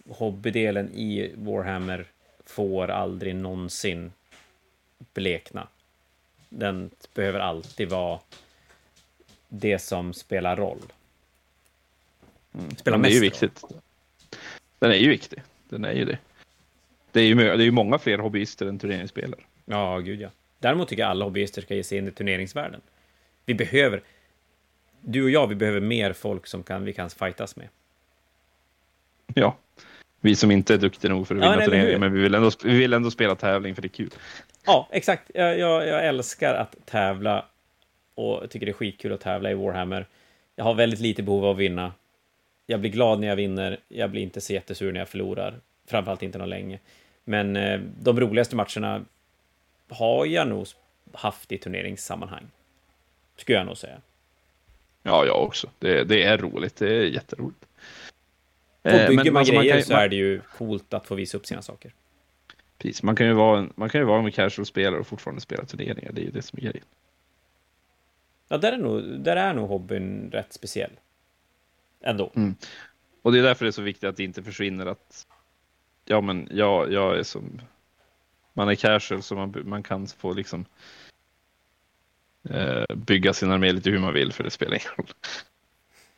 hobbydelen 0.08 0.92
i 0.94 1.32
Warhammer 1.34 2.04
får 2.44 2.88
aldrig 2.88 3.34
någonsin 3.34 4.12
blekna. 5.14 5.68
Den 6.48 6.90
behöver 7.14 7.40
alltid 7.40 7.88
vara 7.88 8.20
det 9.48 9.78
som 9.78 10.12
spelar 10.12 10.56
roll. 10.56 10.82
Mm. 12.58 12.76
Spelar 12.76 12.98
mest 12.98 13.10
är 13.10 13.14
ju 13.14 13.20
viktigt. 13.20 13.64
Den 14.78 14.90
är 14.90 14.96
ju 14.96 15.08
viktig. 15.08 15.42
Den 15.68 15.84
är 15.84 15.92
ju 15.92 16.04
det. 16.04 16.18
Det 17.12 17.20
är 17.20 17.24
ju, 17.24 17.34
det 17.34 17.42
är 17.42 17.58
ju 17.58 17.70
många 17.70 17.98
fler 17.98 18.18
hobbyister 18.18 18.66
än 18.66 18.78
turneringsspelare. 18.78 19.40
Ja, 19.64 19.98
gud 19.98 20.20
ja. 20.20 20.28
Däremot 20.58 20.88
tycker 20.88 21.02
jag 21.02 21.10
alla 21.10 21.24
hobbyister 21.24 21.62
ska 21.62 21.74
ge 21.74 21.84
sig 21.84 21.98
in 21.98 22.08
i 22.08 22.10
turneringsvärlden. 22.10 22.80
Vi 23.46 23.54
behöver, 23.54 24.02
du 25.00 25.22
och 25.22 25.30
jag, 25.30 25.46
vi 25.46 25.54
behöver 25.54 25.80
mer 25.80 26.12
folk 26.12 26.46
som 26.46 26.62
kan, 26.62 26.84
vi 26.84 26.92
kan 26.92 27.10
fightas 27.10 27.56
med. 27.56 27.68
Ja, 29.34 29.56
vi 30.20 30.36
som 30.36 30.50
inte 30.50 30.74
är 30.74 30.78
duktiga 30.78 31.10
nog 31.10 31.28
för 31.28 31.34
att 31.34 31.42
vinna 31.42 31.60
ja, 31.60 31.64
turneringen, 31.64 32.00
men 32.00 32.12
vi 32.12 32.20
vill, 32.20 32.34
ändå, 32.34 32.50
vi 32.64 32.78
vill 32.78 32.92
ändå 32.92 33.10
spela 33.10 33.34
tävling 33.34 33.74
för 33.74 33.82
det 33.82 33.86
är 33.86 33.90
kul. 33.90 34.10
Ja, 34.66 34.88
exakt. 34.92 35.30
Jag, 35.34 35.58
jag, 35.58 35.86
jag 35.86 36.06
älskar 36.06 36.54
att 36.54 36.76
tävla 36.86 37.44
och 38.14 38.50
tycker 38.50 38.66
det 38.66 38.72
är 38.72 38.74
skitkul 38.74 39.12
att 39.12 39.20
tävla 39.20 39.50
i 39.50 39.54
Warhammer. 39.54 40.06
Jag 40.56 40.64
har 40.64 40.74
väldigt 40.74 41.00
lite 41.00 41.22
behov 41.22 41.44
av 41.44 41.50
att 41.50 41.56
vinna. 41.56 41.92
Jag 42.66 42.80
blir 42.80 42.90
glad 42.90 43.20
när 43.20 43.28
jag 43.28 43.36
vinner. 43.36 43.80
Jag 43.88 44.10
blir 44.10 44.22
inte 44.22 44.40
så 44.40 44.52
jättesur 44.52 44.92
när 44.92 45.00
jag 45.00 45.08
förlorar. 45.08 45.60
Framförallt 45.86 46.22
inte 46.22 46.38
någon 46.38 46.50
länge. 46.50 46.78
Men 47.24 47.56
eh, 47.56 47.80
de 48.00 48.20
roligaste 48.20 48.56
matcherna 48.56 49.04
har 49.88 50.26
jag 50.26 50.48
nog 50.48 50.66
haft 51.12 51.52
i 51.52 51.58
turneringssammanhang. 51.58 52.46
Skulle 53.36 53.58
jag 53.58 53.66
nog 53.66 53.76
säga. 53.76 54.00
Ja, 55.02 55.26
jag 55.26 55.42
också. 55.42 55.70
Det, 55.78 56.04
det 56.04 56.22
är 56.22 56.38
roligt. 56.38 56.76
Det 56.76 56.94
är 56.94 57.04
jätteroligt. 57.04 57.66
Och 58.82 58.90
eh, 58.90 59.08
bygger 59.08 59.30
man 59.30 59.40
alltså, 59.40 59.54
grejer 59.54 59.74
man 59.74 59.82
kan, 59.82 59.86
så 59.86 59.94
är 59.94 60.08
det 60.08 60.16
ju 60.16 60.40
coolt 60.40 60.94
att 60.94 61.06
få 61.06 61.14
visa 61.14 61.36
upp 61.36 61.46
sina 61.46 61.62
saker. 61.62 61.92
Precis, 62.78 63.02
man 63.02 63.16
kan 63.16 63.26
ju 63.26 63.32
vara 63.32 63.68
man 63.74 63.88
kan 63.88 64.00
ju 64.00 64.04
vara 64.04 64.24
en 64.24 64.32
casual-spelare 64.32 65.00
och 65.00 65.06
fortfarande 65.06 65.40
spela 65.40 65.64
turneringar. 65.64 66.12
Det 66.12 66.20
är 66.20 66.24
ju 66.24 66.30
det 66.30 66.42
som 66.42 66.56
är 66.56 66.62
grejen. 66.62 66.84
Ja, 68.48 68.58
där 68.58 68.72
är 68.72 68.76
nog, 68.76 69.02
där 69.02 69.36
är 69.36 69.54
nog 69.54 69.68
hobbyn 69.68 70.30
rätt 70.32 70.52
speciell. 70.52 70.90
Ändå. 72.00 72.32
Mm. 72.36 72.54
Och 73.22 73.32
det 73.32 73.38
är 73.38 73.42
därför 73.42 73.64
det 73.64 73.68
är 73.68 73.72
så 73.72 73.82
viktigt 73.82 74.04
att 74.04 74.16
det 74.16 74.24
inte 74.24 74.42
försvinner 74.42 74.86
att 74.86 75.26
ja, 76.04 76.20
men 76.20 76.48
jag, 76.50 76.92
jag 76.92 77.18
är 77.18 77.22
som 77.22 77.60
man 78.52 78.68
är 78.68 78.74
casual 78.74 79.22
så 79.22 79.34
man, 79.34 79.54
man 79.64 79.82
kan 79.82 80.06
få 80.06 80.32
liksom 80.32 80.64
eh, 82.50 82.96
bygga 82.96 83.32
sin 83.32 83.50
armé 83.50 83.72
lite 83.72 83.90
hur 83.90 83.98
man 83.98 84.14
vill 84.14 84.32
för 84.32 84.44
det 84.44 84.50
spelar 84.50 84.74
ingen 84.74 84.92
roll. 84.96 85.06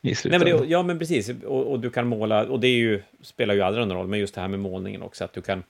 Nej, 0.01 0.15
men 0.25 0.41
det, 0.41 0.67
ja, 0.67 0.83
men 0.83 0.99
precis. 0.99 1.29
Och, 1.29 1.73
och, 1.73 1.81
du 1.81 1.91
kan 1.91 2.07
måla, 2.07 2.47
och 2.47 2.61
det 2.61 2.69
ju, 2.69 3.03
spelar 3.21 3.55
ju 3.55 3.61
aldrig 3.61 3.87
någon 3.87 3.97
roll, 3.97 4.07
men 4.07 4.21
just 4.21 4.35
det 4.35 4.41
här 4.41 4.49
med 4.49 4.61
målningen 4.61 5.03
också, 5.03 5.25
att 5.25 5.33
du 5.33 5.43
kan 5.43 5.63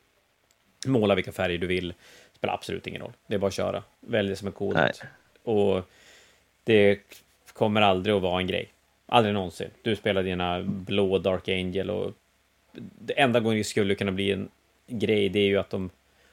måla 0.86 1.14
vilka 1.14 1.32
färger 1.32 1.58
du 1.58 1.66
vill. 1.66 1.94
spelar 2.34 2.54
absolut 2.54 2.86
ingen 2.86 3.02
roll. 3.02 3.12
Det 3.26 3.34
är 3.34 3.38
bara 3.38 3.46
att 3.46 3.54
köra. 3.54 3.82
Välj 4.00 4.28
det 4.28 4.36
som 4.36 4.48
är 4.48 4.52
coolt. 4.52 5.02
Och 5.42 5.90
det 6.64 7.00
kommer 7.52 7.80
aldrig 7.80 8.14
att 8.16 8.22
vara 8.22 8.40
en 8.40 8.46
grej. 8.46 8.72
Aldrig 9.10 9.34
någonsin. 9.34 9.70
Du 9.82 9.96
spelar 9.96 10.22
dina 10.22 10.62
blå 10.62 11.18
Dark 11.18 11.48
Angel 11.48 11.90
och 11.90 12.12
det 12.98 13.20
enda 13.20 13.40
gången 13.40 13.58
det 13.58 13.64
skulle 13.64 13.94
kunna 13.94 14.12
bli 14.12 14.32
en 14.32 14.48
grej, 14.86 15.28
det 15.28 15.38
är 15.38 15.46
ju 15.46 15.58
att 15.58 15.70
de, 15.70 15.90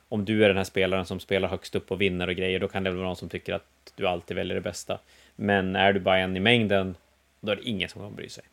om 0.09 0.25
du 0.25 0.43
är 0.43 0.47
den 0.47 0.57
här 0.57 0.63
spelaren 0.63 1.05
som 1.05 1.19
spelar 1.19 1.47
högst 1.47 1.75
upp 1.75 1.91
och 1.91 2.01
vinner 2.01 2.27
och 2.27 2.35
grejer, 2.35 2.59
då 2.59 2.67
kan 2.67 2.83
det 2.83 2.89
väl 2.89 2.97
vara 2.97 3.07
någon 3.07 3.15
som 3.15 3.29
tycker 3.29 3.53
att 3.53 3.93
du 3.95 4.07
alltid 4.07 4.37
väljer 4.37 4.55
det 4.55 4.61
bästa. 4.61 4.99
Men 5.35 5.75
är 5.75 5.93
du 5.93 5.99
bara 5.99 6.17
en 6.17 6.37
i 6.37 6.39
mängden, 6.39 6.95
då 7.39 7.51
är 7.51 7.55
det 7.55 7.69
ingen 7.69 7.89
som 7.89 8.01
kommer 8.01 8.15
bry 8.15 8.29
sig. 8.29 8.43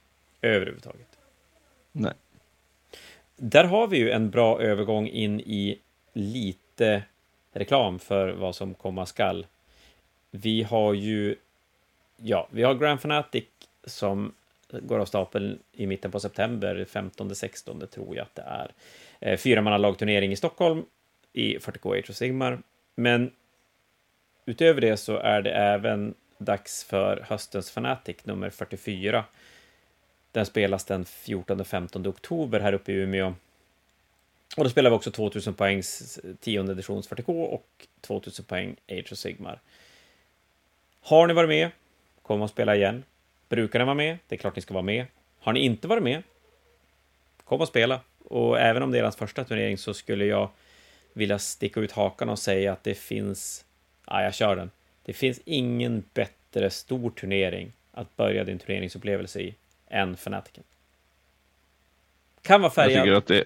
Överhuvudtaget. 0.42 1.18
Nej. 1.92 2.12
Där 3.36 3.64
har 3.64 3.86
vi 3.86 3.98
ju 3.98 4.10
en 4.10 4.30
bra 4.30 4.60
övergång 4.60 5.08
in 5.08 5.40
i 5.40 5.78
lite 6.12 7.02
reklam 7.52 7.98
för 7.98 8.32
vad 8.32 8.54
som 8.54 8.74
komma 8.74 9.06
skall. 9.06 9.46
Vi 10.30 10.62
har 10.62 10.94
ju, 10.94 11.36
ja, 12.16 12.48
vi 12.50 12.62
har 12.62 12.74
Grand 12.74 13.00
Fanatic 13.00 13.44
som 13.84 14.34
går 14.70 14.98
av 14.98 15.04
stapeln 15.04 15.58
i 15.72 15.86
mitten 15.86 16.10
på 16.10 16.20
september, 16.20 16.86
15-16 16.90 17.86
tror 17.86 18.16
jag 18.16 18.22
att 18.22 18.34
det 18.34 18.42
är. 18.42 18.72
Eh, 19.20 19.36
i 20.32 20.36
Stockholm 20.36 20.84
i 21.32 21.58
40K 21.58 21.98
Age 21.98 22.10
of 22.10 22.16
Sigmar. 22.16 22.62
Men 22.94 23.30
utöver 24.46 24.80
det 24.80 24.96
så 24.96 25.16
är 25.16 25.42
det 25.42 25.50
även 25.50 26.14
dags 26.38 26.84
för 26.84 27.24
höstens 27.28 27.70
Fanatic 27.70 28.16
nummer 28.24 28.50
44. 28.50 29.24
Den 30.32 30.46
spelas 30.46 30.84
den 30.84 31.04
14-15 31.04 32.08
oktober 32.08 32.60
här 32.60 32.72
uppe 32.72 32.92
i 32.92 32.94
Umeå. 32.94 33.34
Och 34.56 34.64
då 34.64 34.70
spelar 34.70 34.90
vi 34.90 34.96
också 34.96 35.10
2000 35.10 35.54
poängs 35.54 36.20
10 36.40 36.70
editions 36.70 37.10
40K 37.10 37.44
och 37.44 37.86
2000 38.00 38.44
poäng 38.44 38.76
Age 38.88 39.12
of 39.12 39.18
Sigmar. 39.18 39.60
Har 41.00 41.26
ni 41.26 41.34
varit 41.34 41.48
med? 41.48 41.70
Kom 42.22 42.42
och 42.42 42.50
spela 42.50 42.76
igen. 42.76 43.02
Brukar 43.52 43.78
ni 43.78 43.84
vara 43.84 43.94
med? 43.94 44.18
Det 44.28 44.34
är 44.34 44.38
klart 44.38 44.56
ni 44.56 44.62
ska 44.62 44.74
vara 44.74 44.82
med. 44.82 45.06
Har 45.40 45.52
ni 45.52 45.60
inte 45.60 45.88
varit 45.88 46.02
med? 46.02 46.22
Kom 47.44 47.60
och 47.60 47.68
spela. 47.68 48.00
Och 48.24 48.60
även 48.60 48.82
om 48.82 48.90
det 48.90 48.98
är 48.98 49.02
hans 49.02 49.16
första 49.16 49.44
turnering 49.44 49.78
så 49.78 49.94
skulle 49.94 50.24
jag 50.24 50.48
vilja 51.12 51.38
sticka 51.38 51.80
ut 51.80 51.92
hakan 51.92 52.28
och 52.28 52.38
säga 52.38 52.72
att 52.72 52.84
det 52.84 52.94
finns... 52.94 53.64
Ja, 54.06 54.22
jag 54.22 54.34
kör 54.34 54.56
den. 54.56 54.70
Det 55.04 55.12
finns 55.12 55.40
ingen 55.44 56.04
bättre 56.14 56.70
stor 56.70 57.10
turnering 57.10 57.72
att 57.92 58.16
börja 58.16 58.44
din 58.44 58.58
turneringsupplevelse 58.58 59.40
i 59.40 59.54
än 59.88 60.16
Fanatiken. 60.16 60.64
Kan 62.42 62.60
vara 62.60 62.72
färgad. 62.72 63.06
Jag 63.06 63.22
det... 63.26 63.44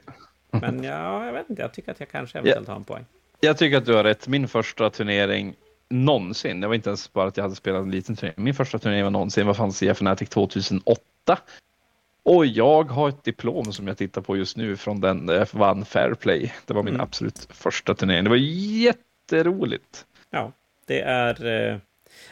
men 0.51 0.85
ja, 0.85 1.27
jag 1.27 1.33
vet 1.33 1.51
inte, 1.51 1.63
jag 1.63 1.73
tycker 1.73 1.93
att 1.93 2.01
jag 2.01 2.09
kanske 2.09 2.39
eventuellt 2.39 2.69
har 2.69 2.77
en 2.77 2.85
poäng. 2.85 3.05
Jag 3.41 3.59
tycker 3.59 3.77
att 3.77 3.87
du 3.87 3.95
har 3.95 4.05
rätt. 4.05 4.29
Min 4.29 4.49
första 4.49 4.91
turnering 4.91 5.55
någonsin, 5.89 6.61
det 6.61 6.67
var 6.67 6.75
inte 6.75 6.91
ens 6.91 7.13
bara 7.13 7.29
att 7.29 7.37
jag 7.37 7.45
hade 7.45 7.55
spelat 7.57 7.83
en 7.83 7.91
liten 7.91 8.17
turnering. 8.17 8.45
Min 8.45 8.55
första 8.55 8.79
turnering 8.79 9.05
var 9.05 9.11
någonsin, 9.11 9.47
vad 9.47 9.57
fanns 9.57 9.83
i 9.83 9.89
Fnatic 9.89 10.29
2008? 10.29 11.39
Och 12.23 12.47
jag 12.47 12.85
har 12.91 13.09
ett 13.09 13.25
diplom 13.25 13.73
som 13.73 13.89
jag 13.89 13.99
tittar 13.99 14.21
på 14.21 14.37
just 14.37 14.57
nu 14.57 14.77
från 14.77 15.01
den 15.01 15.29
jag 15.29 15.49
vann 15.53 15.85
Fairplay. 15.85 16.53
Det 16.67 16.75
var 16.75 16.83
min 16.83 16.95
Mm. 16.95 17.05
absolut 17.05 17.49
första 17.51 17.95
turnering. 17.95 18.25
Det 18.25 18.31
var 18.31 18.37
jätteroligt. 18.37 20.07
Ja, 20.31 20.53
det 20.87 21.01
är... 21.01 21.47
Eh, 21.47 21.79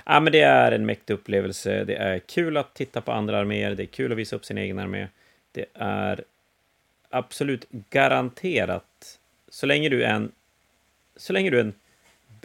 ja, 0.05 0.21
men 0.21 0.33
det 0.33 0.41
är 0.41 0.73
en 0.73 0.87
mäktig 0.87 1.15
upplevelse. 1.15 1.85
Det 1.85 1.95
är 1.97 2.19
kul 2.19 2.57
att 2.57 2.75
titta 2.75 3.01
på 3.01 3.13
andra 3.13 3.39
arméer. 3.39 3.75
Det 3.75 3.83
är 3.83 3.87
kul 3.87 4.13
att 4.13 4.19
visa 4.19 4.37
upp 4.37 4.45
sin 4.45 4.59
egen 4.59 4.79
armé. 4.79 5.09
Det 5.53 5.67
är 5.75 6.25
absolut 7.11 7.67
garanterat, 7.71 9.19
så 9.49 9.67
länge 9.67 9.89
du 9.89 10.05
är 10.05 10.11
en, 10.15 10.33
så 11.17 11.33
länge 11.33 11.51
du 11.51 11.57
är 11.57 11.65
en 11.65 11.75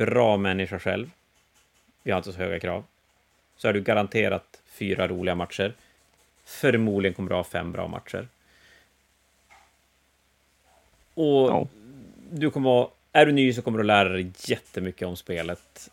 bra 0.05 0.37
människa 0.37 0.79
själv, 0.79 1.11
vi 2.03 2.11
har 2.11 2.17
inte 2.17 2.31
så 2.31 2.37
höga 2.37 2.59
krav, 2.59 2.83
så 3.57 3.67
är 3.67 3.73
du 3.73 3.81
garanterat 3.81 4.61
fyra 4.65 5.07
roliga 5.07 5.35
matcher. 5.35 5.73
Förmodligen 6.45 7.13
kommer 7.13 7.29
du 7.29 7.35
ha 7.35 7.43
fem 7.43 7.71
bra 7.71 7.87
matcher. 7.87 8.27
Och 11.13 11.49
Ja. 11.49 11.67
du 12.31 12.49
kommer 12.51 12.83
att, 12.83 12.91
är 13.11 13.25
du 13.25 13.31
ny 13.31 13.53
så 13.53 13.61
kommer 13.61 13.77
du 13.77 13.83
lära 13.83 14.09
dig 14.09 14.31
jättemycket 14.45 15.07
om 15.07 15.15
spelet 15.15 15.89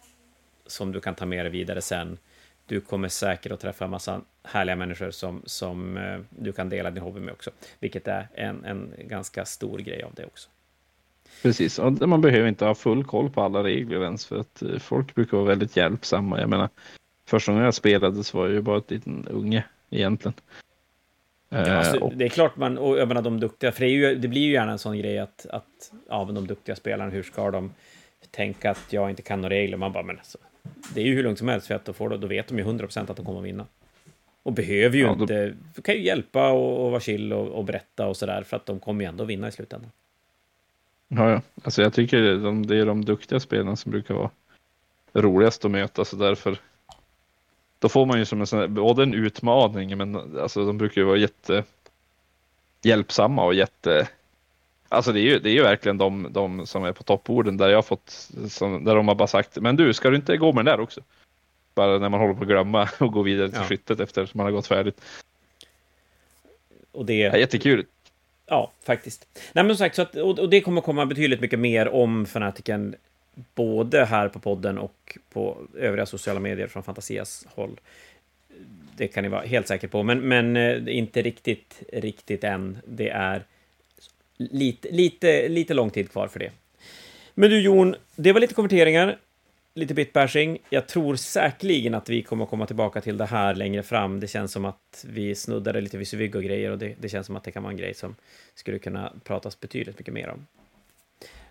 som 0.66 0.93
du 0.93 1.01
kan 1.01 1.15
ta 1.15 1.27
med 1.27 1.45
dig 1.45 1.53
vidare 1.53 1.83
sen. 1.83 2.19
Du 2.66 2.81
kommer 2.81 3.09
säkert 3.09 3.53
att 3.53 3.61
träffa 3.61 3.85
en 3.85 3.91
massa 3.91 4.20
härliga 4.43 4.77
människor 4.77 5.11
som, 5.11 5.43
som 5.47 5.97
eh, 5.97 6.20
du 6.31 6.53
kan 6.53 6.69
dela 6.69 6.91
din 6.91 7.03
hobby 7.03 7.20
med 7.20 7.33
också, 7.33 7.51
vilket 7.81 8.09
är 8.09 8.28
en, 8.35 8.65
en 8.65 8.93
ganska 8.99 9.45
stor 9.45 9.78
grej 9.78 10.03
av 10.03 10.15
det 10.15 10.24
också. 10.24 10.49
Precis, 11.43 11.78
och 11.78 12.09
man 12.09 12.20
behöver 12.20 12.48
inte 12.48 12.65
ha 12.65 12.74
full 12.74 13.05
koll 13.05 13.31
på 13.31 13.43
alla 13.43 13.65
regler 13.65 14.03
ens 14.03 14.27
för 14.27 14.40
att 14.40 14.62
eh, 14.62 14.78
folk 14.78 15.15
brukar 15.15 15.36
vara 15.36 15.47
väldigt 15.47 15.77
hjälpsamma. 15.77 16.40
Jag 16.40 16.48
menar, 16.48 16.69
första 17.27 17.53
gången 17.53 17.65
jag 17.65 17.74
spelade 17.74 18.24
så 18.24 18.39
var 18.39 18.47
jag 18.47 18.55
ju 18.55 18.61
bara 18.61 18.78
ett 18.78 18.90
liten 18.90 19.27
unge 19.31 19.65
egentligen. 19.90 20.35
Ja, 21.48 21.59
Eh, 21.59 21.78
alltså, 21.78 21.98
och, 21.98 22.16
det 22.16 22.24
är 22.24 22.28
klart 22.28 22.57
man, 22.57 22.78
och 22.78 22.98
jag 22.98 23.09
menar 23.09 23.23
de 23.23 23.40
duktiga, 23.40 23.73
för 23.73 23.81
det, 23.81 23.89
ju, 23.90 24.15
det 24.15 24.28
blir 24.28 24.40
ju 24.40 24.53
gärna 24.53 24.73
en 24.73 24.78
sån 24.78 24.98
grej 24.98 25.19
att, 25.19 25.47
att 25.51 25.93
ja, 26.09 26.24
men 26.24 26.35
de 26.35 26.47
duktiga 26.47 26.77
spelarna, 26.77 27.11
hur 27.11 27.23
ska 27.23 27.51
de 27.51 27.73
tänka 28.31 28.70
att 28.70 28.93
jag 28.93 29.11
inte 29.11 29.23
kan 29.23 29.40
några 29.40 29.55
regler? 29.55 29.77
Man 29.77 29.93
bara, 29.93 30.03
men 30.03 30.19
alltså, 30.19 30.39
det 30.94 31.01
är 31.01 31.05
ju 31.05 31.15
hur 31.15 31.23
lugnt 31.23 31.39
som 31.39 31.48
helst, 31.48 31.66
för 31.66 31.74
att 31.74 31.85
då, 31.85 31.93
får, 31.93 32.11
då 32.19 32.27
vet 32.27 32.47
de 32.48 32.59
ju 32.59 32.65
100% 32.65 33.11
att 33.11 33.16
de 33.16 33.27
kommer 33.27 33.39
att 33.39 33.44
vinna. 33.44 33.66
Och 34.43 34.53
behöver 34.53 34.97
ju 34.97 35.03
Ja, 35.03 35.15
då- 35.15 35.23
inte, 35.23 35.55
kan 35.85 35.94
ju 35.94 36.03
hjälpa 36.03 36.51
och, 36.51 36.85
och 36.85 36.90
vara 36.90 37.01
chill 37.01 37.32
och, 37.32 37.48
och 37.48 37.65
berätta 37.65 38.07
och 38.07 38.16
sådär, 38.16 38.43
för 38.43 38.57
att 38.57 38.66
de 38.66 38.81
kommer 38.81 39.05
ju 39.05 39.09
ändå 39.09 39.24
vinna 39.24 39.48
i 39.48 39.53
slutändan. 39.53 39.90
Ja, 41.09 41.31
ja. 41.31 41.43
Alltså 41.62 41.83
jag 41.83 41.93
tycker 41.93 42.23
det 42.23 42.31
är 42.31 42.37
de, 42.37 42.66
det 42.66 42.77
är 42.77 42.87
de 42.87 43.05
duktiga 43.05 43.41
spelarna 43.41 43.77
som 43.77 43.91
brukar 43.93 44.15
vara 44.15 44.31
roligast 45.12 45.65
att 45.65 45.70
möta, 45.70 46.05
så 46.05 46.16
därför 46.16 46.59
då 47.78 47.89
får 47.89 48.07
man 48.07 48.19
ju 48.19 48.24
som 48.24 48.41
en 48.41 48.47
sån 48.47 48.59
här, 48.59 48.66
både 48.69 49.03
en 49.03 49.15
utmaning, 49.15 49.99
men 49.99 50.39
alltså 50.39 50.66
de 50.66 50.78
brukar 50.78 51.01
ju 51.01 51.07
vara 51.07 51.16
jätte 51.16 51.65
hjälpsamma 52.83 53.45
och 53.45 53.55
jätte 53.55 54.09
Alltså 54.89 55.12
det 55.12 55.20
är 55.20 55.23
ju, 55.23 55.39
det 55.39 55.51
är 55.51 55.53
ju 55.53 55.62
verkligen 55.62 55.99
de, 55.99 56.28
de 56.31 56.66
som 56.66 56.85
är 56.85 56.93
på 56.93 57.03
topporden 57.03 57.57
där 57.57 57.69
jag 57.69 57.77
har 57.77 57.83
fått, 57.83 58.31
som, 58.49 58.85
där 58.85 58.95
de 58.95 59.09
har 59.09 59.15
bara 59.15 59.28
sagt, 59.28 59.57
men 59.61 59.77
du, 59.77 59.95
ska 59.95 60.11
du 60.11 60.16
inte 60.16 60.37
gå 60.37 60.53
med 60.53 60.65
den 60.65 60.77
där 60.77 60.83
också? 60.83 61.01
Bara 61.74 61.99
när 61.99 62.09
man 62.09 62.20
håller 62.20 62.35
på 62.35 62.41
att 62.41 62.49
glömma 62.49 62.89
och 63.01 63.12
gå 63.12 63.23
vidare 63.23 63.49
till 63.49 63.59
Ja. 63.59 63.65
skyttet 63.65 64.01
efter 64.01 64.31
man 64.33 64.47
har 64.47 64.51
gått 64.51 64.66
färdigt. 64.66 65.01
Och 66.93 67.07
det, 67.07 67.15
Ja, 67.19 67.37
jättekul. 67.37 67.87
Ja, 68.47 68.73
faktiskt. 68.85 69.27
Nej, 69.52 69.64
men 69.64 69.68
som 69.68 69.77
sagt, 69.77 69.97
så 69.97 70.02
att, 70.02 70.16
och, 70.16 70.39
och 70.39 70.51
det 70.51 70.60
kommer 70.60 70.81
komma 70.81 71.06
betydligt 71.06 71.40
mycket 71.40 71.59
mer 71.59 71.89
om 71.89 72.27
Fanatiken, 72.27 72.94
både 73.55 74.05
här 74.05 74.28
på 74.28 74.39
podden 74.39 74.78
och 74.78 75.18
på 75.32 75.59
övriga 75.78 76.06
sociala 76.06 76.40
medier 76.40 76.66
från 76.66 76.82
Fantasias 76.82 77.47
håll. 77.55 77.81
Det 78.97 79.09
kan 79.09 79.23
ni 79.23 79.28
vara 79.28 79.43
helt 79.43 79.68
säkra 79.68 79.89
på, 79.89 80.02
men, 80.02 80.20
men 80.20 80.56
eh, 80.56 80.97
inte 80.97 81.23
riktigt, 81.23 81.82
riktigt 81.93 82.44
än. 82.44 82.78
Det 82.86 83.09
är 83.09 83.44
lite, 84.36 84.90
lite, 84.90 85.48
lite 85.48 85.74
lång 85.74 85.90
tid 85.90 86.10
kvar 86.10 86.28
för 86.28 86.39
det. 86.39 86.51
Men 87.35 87.51
du 87.51 87.60
Jon, 87.60 87.97
det 88.16 88.32
var 88.32 88.40
lite 88.40 88.55
kommenteringar, 88.55 89.18
lite 89.77 89.94
bitbashing. 89.94 90.59
Jag 90.70 90.89
tror 90.89 91.16
säkerligen 91.16 91.94
att 91.94 92.09
vi 92.09 92.23
kommer 92.23 92.47
komma 92.47 92.66
tillbaka 92.66 93.01
till 93.01 93.16
det 93.16 93.24
här 93.27 93.55
längre 93.55 93.82
fram. 93.82 94.20
Det 94.20 94.27
känns 94.27 94.53
som 94.53 94.65
att 94.65 95.05
vi 95.09 95.35
snuddade 95.35 95.81
lite 95.81 95.98
vid 95.98 96.09
Suvig 96.09 96.36
och 96.36 96.43
grejer 96.43 96.70
och 96.70 96.78
det, 96.78 96.94
det 97.01 97.09
känns 97.09 97.27
som 97.27 97.36
att 97.36 97.44
det 97.44 97.51
kan 97.51 97.62
vara 97.62 97.70
en 97.70 97.77
grej 97.77 97.94
som 97.94 98.16
skulle 98.55 98.78
kunna 98.78 99.12
pratas 99.24 99.61
betydligt 99.61 99.98
mycket 99.98 100.15
mer 100.15 100.28
om. 100.28 100.47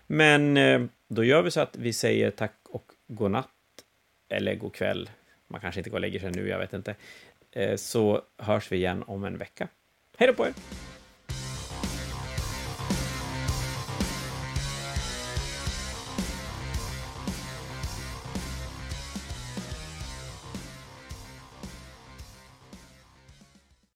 Men 0.06 0.56
eh, 0.56 0.82
då 1.08 1.24
gör 1.24 1.42
vi 1.42 1.50
så 1.50 1.60
att 1.60 1.76
vi 1.76 1.92
säger 1.92 2.30
tack 2.30 2.54
och 2.68 2.92
godnatt, 3.06 3.48
eller 4.28 4.54
god 4.54 4.74
kväll. 4.74 5.10
Man 5.48 5.60
kanske 5.60 5.80
inte 5.80 5.90
går 5.90 5.96
och 5.96 6.00
lägger 6.00 6.20
sig 6.20 6.30
nu, 6.30 6.48
jag 6.48 6.58
vet 6.58 6.72
inte. 6.72 6.94
Eh, 7.52 7.76
så 7.76 8.22
hörs 8.38 8.72
vi 8.72 8.76
igen 8.76 9.04
om 9.06 9.24
en 9.24 9.38
vecka. 9.38 9.68
Hej 10.16 10.28
då 10.28 10.34
på 10.34 10.46
er! 10.46 10.52